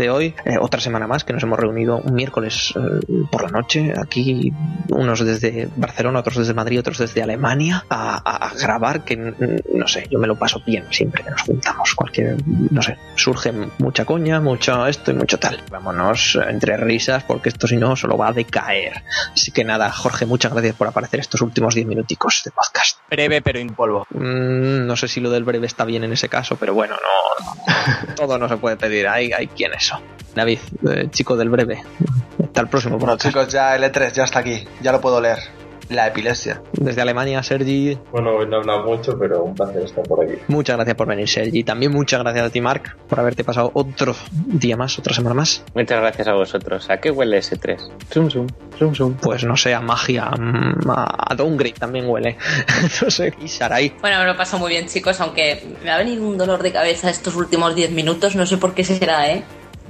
De 0.01 0.09
hoy. 0.09 0.33
Eh, 0.45 0.57
otra 0.59 0.81
semana 0.81 1.07
más 1.07 1.23
que 1.23 1.33
nos 1.33 1.43
hemos 1.43 1.59
reunido 1.59 1.97
un 1.97 2.13
miércoles 2.13 2.73
eh, 2.75 3.23
por 3.31 3.43
la 3.43 3.49
noche. 3.49 3.93
Aquí 3.97 4.51
unos 4.91 5.25
desde 5.25 5.67
Barcelona, 5.75 6.19
otros 6.19 6.37
desde 6.37 6.53
Madrid, 6.53 6.79
otros 6.79 6.97
desde 6.97 7.23
Alemania 7.23 7.85
a, 7.89 8.51
grabar. 8.59 9.03
Que 9.03 9.15
no 9.17 9.87
sé, 9.87 10.07
yo 10.09 10.19
me 10.19 10.27
lo 10.27 10.37
paso 10.37 10.61
bien 10.65 10.85
siempre 10.91 11.23
que 11.23 11.31
nos 11.31 11.41
juntamos. 11.41 11.95
Cualquier, 11.95 12.37
no 12.45 12.81
sé, 12.81 12.97
surge 13.15 13.51
mucha 13.79 14.05
coña, 14.05 14.39
mucho 14.39 14.85
esto 14.85 15.11
y 15.11 15.13
mucho 15.15 15.39
tal. 15.39 15.61
Vámonos 15.69 16.37
entre 16.47 16.77
risas 16.77 17.23
porque 17.23 17.49
esto 17.49 17.67
si 17.67 17.77
no 17.77 17.95
solo 17.95 18.17
va 18.17 18.29
a 18.29 18.33
decaer. 18.33 19.03
Así 19.33 19.51
que 19.51 19.63
nada, 19.63 19.91
Jorge, 19.91 20.25
muchas 20.25 20.51
gracias 20.51 20.75
por 20.75 20.87
aparecer 20.87 21.19
estos 21.19 21.41
últimos 21.41 21.75
10 21.75 21.87
minuticos 21.87 22.41
de 22.45 22.51
podcast. 22.51 22.99
Breve 23.09 23.41
pero 23.41 23.59
in- 23.59 23.71
Polvo. 23.71 24.05
Mm, 24.09 24.85
no 24.85 24.95
sé 24.95 25.07
si 25.07 25.21
lo 25.21 25.29
del 25.29 25.43
breve 25.43 25.65
está 25.65 25.85
bien 25.85 26.03
en 26.03 26.11
ese 26.13 26.27
caso, 26.29 26.57
pero 26.57 26.73
bueno, 26.73 26.95
no, 26.95 27.45
no. 27.45 28.15
todo 28.15 28.37
no 28.37 28.49
se 28.49 28.57
puede 28.57 28.75
pedir. 28.77 29.07
Hay, 29.07 29.31
hay 29.31 29.47
quien 29.47 29.73
eso. 29.73 29.99
David, 30.35 30.59
eh, 30.89 31.07
chico 31.11 31.35
del 31.37 31.49
breve. 31.49 31.83
Hasta 32.43 32.61
el 32.61 32.67
próximo 32.67 32.97
Bueno, 32.97 33.13
podcast. 33.13 33.27
chicos, 33.35 33.47
ya 33.53 33.75
el 33.75 33.83
E3 33.83 34.11
ya 34.13 34.23
está 34.23 34.39
aquí. 34.39 34.65
Ya 34.81 34.91
lo 34.91 35.01
puedo 35.01 35.19
leer. 35.21 35.39
La 35.89 36.07
epilepsia. 36.07 36.61
Desde 36.71 37.01
Alemania, 37.01 37.43
Sergi, 37.43 37.97
Bueno, 38.13 38.37
hoy 38.37 38.47
no 38.47 38.55
he 38.55 38.59
hablado 38.61 38.85
mucho, 38.85 39.19
pero 39.19 39.43
un 39.43 39.53
placer 39.53 39.83
estar 39.83 40.05
por 40.05 40.23
aquí. 40.23 40.35
muchas 40.47 40.77
gracias 40.77 40.95
por 40.95 41.05
venir, 41.05 41.27
Sergi. 41.27 41.65
También 41.65 41.91
muchas 41.91 42.21
gracias 42.21 42.45
a 42.45 42.49
ti, 42.49 42.61
Mark, 42.61 42.95
por 43.09 43.19
haberte 43.19 43.43
pasado 43.43 43.71
otro 43.73 44.15
día 44.47 44.77
más, 44.77 44.97
otra 44.99 45.13
semana 45.13 45.33
más. 45.35 45.65
Muchas 45.75 45.99
gracias 45.99 46.29
a 46.29 46.33
vosotros. 46.33 46.89
¿A 46.89 47.01
qué 47.01 47.11
huele 47.11 47.39
ese 47.39 47.57
3? 47.57 47.91
Zoom, 48.09 48.29
zoom, 48.29 48.47
zoom, 48.79 48.95
zoom. 48.95 49.13
Pues 49.15 49.43
no 49.43 49.57
sé, 49.57 49.73
a 49.73 49.81
magia, 49.81 50.29
mm, 50.29 50.89
a, 50.91 51.25
a 51.33 51.35
downgrade 51.35 51.73
también 51.73 52.07
huele. 52.07 52.37
no 53.01 53.11
sé, 53.11 53.33
y 53.41 53.49
Sarai. 53.49 53.93
Bueno, 53.99 54.19
me 54.19 54.27
lo 54.27 54.37
paso 54.37 54.57
muy 54.59 54.69
bien, 54.69 54.87
chicos, 54.87 55.19
aunque 55.19 55.61
me 55.83 55.91
ha 55.91 55.97
venido 55.97 56.25
un 56.25 56.37
dolor 56.37 56.63
de 56.63 56.71
cabeza 56.71 57.09
estos 57.09 57.35
últimos 57.35 57.75
10 57.75 57.91
minutos, 57.91 58.37
no 58.37 58.45
sé 58.45 58.55
por 58.57 58.73
qué 58.73 58.85
será, 58.85 59.29
¿eh? 59.29 59.43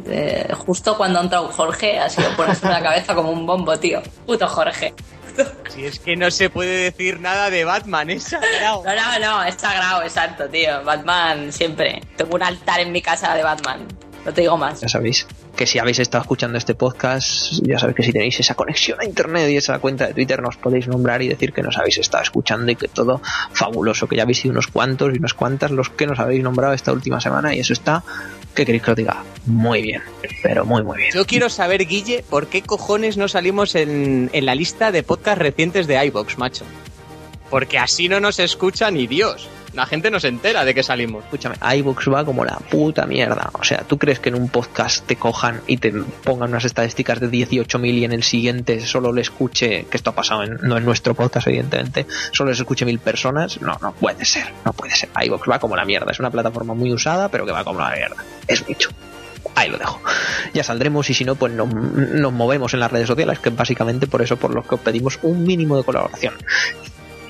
Eh, 0.08 0.54
justo 0.66 0.98
cuando 0.98 1.20
ha 1.20 1.24
entrado 1.24 1.48
Jorge, 1.50 2.00
ha 2.00 2.10
sido 2.10 2.30
ponerse 2.36 2.68
la 2.68 2.82
cabeza 2.82 3.16
como 3.16 3.32
un 3.32 3.46
bombo, 3.46 3.78
tío. 3.78 4.02
Puto 4.26 4.48
Jorge. 4.48 4.94
Si 5.70 5.86
es 5.86 6.00
que 6.00 6.16
no 6.16 6.30
se 6.30 6.50
puede 6.50 6.92
decir 6.92 7.20
nada 7.20 7.50
de 7.50 7.64
Batman, 7.64 8.10
es 8.10 8.24
sagrado. 8.24 8.84
No, 8.84 8.96
no, 8.96 9.20
no, 9.20 9.44
es 9.44 9.56
sagrado, 9.56 10.04
exacto, 10.04 10.50
tío. 10.50 10.84
Batman 10.84 11.52
siempre. 11.52 12.02
Tengo 12.18 12.36
un 12.36 12.44
altar 12.44 12.82
en 12.82 12.92
mi 12.92 13.02
casa 13.02 13.34
de 13.34 13.44
Batman. 13.44 13.88
No 14.26 14.34
te 14.34 14.42
digo 14.42 14.58
más. 14.58 14.82
Ya 14.82 14.90
sabéis 14.90 15.26
que 15.56 15.66
si 15.66 15.80
habéis 15.80 16.00
estado 16.00 16.22
escuchando 16.22 16.58
este 16.58 16.76
podcast, 16.76 17.54
ya 17.64 17.80
sabéis 17.80 17.96
que 17.96 18.04
si 18.04 18.12
tenéis 18.12 18.40
esa 18.40 18.56
conexión 18.56 19.00
a 19.02 19.06
internet 19.06 19.50
y 19.50 19.58
esa 19.58 19.80
cuenta 19.80 20.08
de 20.08 20.14
Twitter, 20.14 20.42
nos 20.42 20.58
podéis 20.58 20.88
nombrar 20.88 21.22
y 21.22 21.28
decir 21.28 21.54
que 21.54 21.64
nos 21.64 21.78
habéis 21.78 21.98
estado 21.98 22.24
escuchando 22.24 22.72
y 22.72 22.76
que 22.76 22.88
todo 22.88 23.22
fabuloso, 23.52 24.08
que 24.08 24.18
ya 24.18 24.24
habéis 24.24 24.40
sido 24.40 24.52
unos 24.52 24.68
cuantos 24.68 25.14
y 25.14 25.18
unas 25.18 25.34
cuantas 25.34 25.72
los 25.72 25.90
que 25.90 26.06
nos 26.06 26.20
habéis 26.20 26.44
nombrado 26.44 26.74
esta 26.74 26.92
última 26.92 27.20
semana 27.20 27.56
y 27.56 27.60
eso 27.60 27.74
está, 27.74 28.04
¿qué 28.56 28.66
queréis 28.66 28.84
que 28.84 28.92
os 28.92 28.98
diga? 28.98 29.24
Muy 29.46 29.82
bien, 29.82 30.02
pero 30.44 30.66
muy, 30.66 30.84
muy 30.84 30.98
bien. 30.98 31.12
Yo 31.14 31.26
quiero 31.26 31.50
saber, 31.50 31.86
Guille, 31.86 32.24
¿por 32.30 32.48
qué 32.48 32.62
cojones 32.62 33.18
no 33.18 33.28
salimos 33.28 33.76
en, 33.76 34.30
en 34.34 34.46
la 34.46 34.56
lista 34.56 34.92
de 34.92 35.04
podcast 35.04 35.40
recientes 35.40 35.88
de 35.88 36.06
iBox, 36.06 36.38
macho? 36.38 36.66
Porque 37.52 37.78
así 37.78 38.10
no 38.10 38.20
nos 38.20 38.40
escucha 38.40 38.90
ni 38.90 39.06
Dios. 39.06 39.48
La 39.74 39.86
gente 39.86 40.10
no 40.12 40.20
se 40.20 40.28
entera 40.28 40.66
de 40.66 40.74
que 40.74 40.84
salimos. 40.84 41.24
Escúchame, 41.24 41.56
iVoox 41.78 42.10
va 42.12 42.26
como 42.26 42.44
la 42.44 42.56
puta 42.58 43.06
mierda. 43.06 43.52
O 43.54 43.64
sea, 43.64 43.84
¿tú 43.88 43.98
crees 43.98 44.20
que 44.20 44.28
en 44.30 44.36
un 44.36 44.50
podcast 44.50 45.06
te 45.06 45.16
cojan 45.16 45.62
y 45.68 45.78
te 45.78 45.92
pongan 46.24 46.50
unas 46.50 46.66
estadísticas 46.66 47.20
de 47.22 47.30
18.000 47.30 47.86
y 47.94 48.04
en 48.04 48.12
el 48.12 48.24
siguiente 48.24 48.82
solo 48.86 49.14
le 49.14 49.22
escuche, 49.22 49.86
que 49.90 49.96
esto 49.98 50.10
ha 50.10 50.16
pasado 50.16 50.44
en- 50.44 50.58
no 50.62 50.76
en 50.78 50.84
nuestro 50.84 51.14
podcast, 51.14 51.48
evidentemente, 51.48 52.06
solo 52.34 52.50
les 52.50 52.60
escuche 52.60 52.84
mil 52.86 53.00
personas? 53.00 53.62
No, 53.62 53.78
no 53.82 53.94
puede 53.94 54.26
ser, 54.26 54.52
no 54.66 54.74
puede 54.74 54.94
ser. 54.96 55.10
iVoox 55.24 55.50
va 55.50 55.60
como 55.60 55.76
la 55.78 55.86
mierda. 55.86 56.12
Es 56.12 56.20
una 56.20 56.32
plataforma 56.32 56.74
muy 56.74 56.92
usada, 56.92 57.30
pero 57.30 57.46
que 57.46 57.52
va 57.54 57.64
como 57.64 57.80
la 57.80 57.92
mierda. 57.92 58.18
Es 58.48 58.68
mucho. 58.68 58.90
Ahí 59.56 59.70
lo 59.70 59.78
dejo. 59.78 60.02
Ya 60.54 60.64
saldremos 60.66 61.10
y 61.10 61.14
si 61.14 61.24
no, 61.26 61.36
pues 61.36 61.54
nos, 61.54 61.74
nos 61.74 62.34
movemos 62.34 62.74
en 62.74 62.80
las 62.82 62.92
redes 62.92 63.08
sociales, 63.08 63.40
que 63.40 63.50
básicamente 63.52 64.08
por 64.08 64.22
eso 64.22 64.36
por 64.38 64.54
lo 64.54 64.64
que 64.64 64.76
os 64.76 64.82
pedimos 64.82 65.20
un 65.24 65.44
mínimo 65.44 65.78
de 65.78 65.84
colaboración 65.84 66.34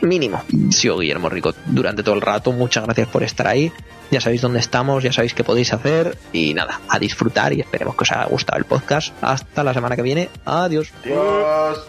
mínimo. 0.02 0.42
Sigo 0.70 1.00
Guillermo 1.00 1.30
Rico 1.30 1.54
durante 1.66 2.04
todo 2.04 2.16
el 2.16 2.22
rato. 2.22 2.52
Muchas 2.52 2.84
gracias 2.86 3.08
por 3.08 3.24
estar 3.24 3.48
ahí. 3.48 3.72
Ya 4.12 4.20
sabéis 4.20 4.42
dónde 4.42 4.60
estamos, 4.60 5.04
ya 5.04 5.14
sabéis 5.14 5.34
qué 5.34 5.44
podéis 5.44 5.74
hacer. 5.74 6.18
Y 6.34 6.54
nada, 6.54 6.82
a 6.90 7.00
disfrutar 7.00 7.54
y 7.54 7.62
esperemos 7.62 7.96
que 7.96 8.04
os 8.04 8.12
haya 8.12 8.26
gustado 8.26 8.60
el 8.60 8.66
podcast. 8.66 9.14
Hasta 9.22 9.64
la 9.64 9.74
semana 9.74 9.96
que 9.96 10.02
viene. 10.02 10.30
Adiós. 10.46 10.92
Adiós. 11.06 11.80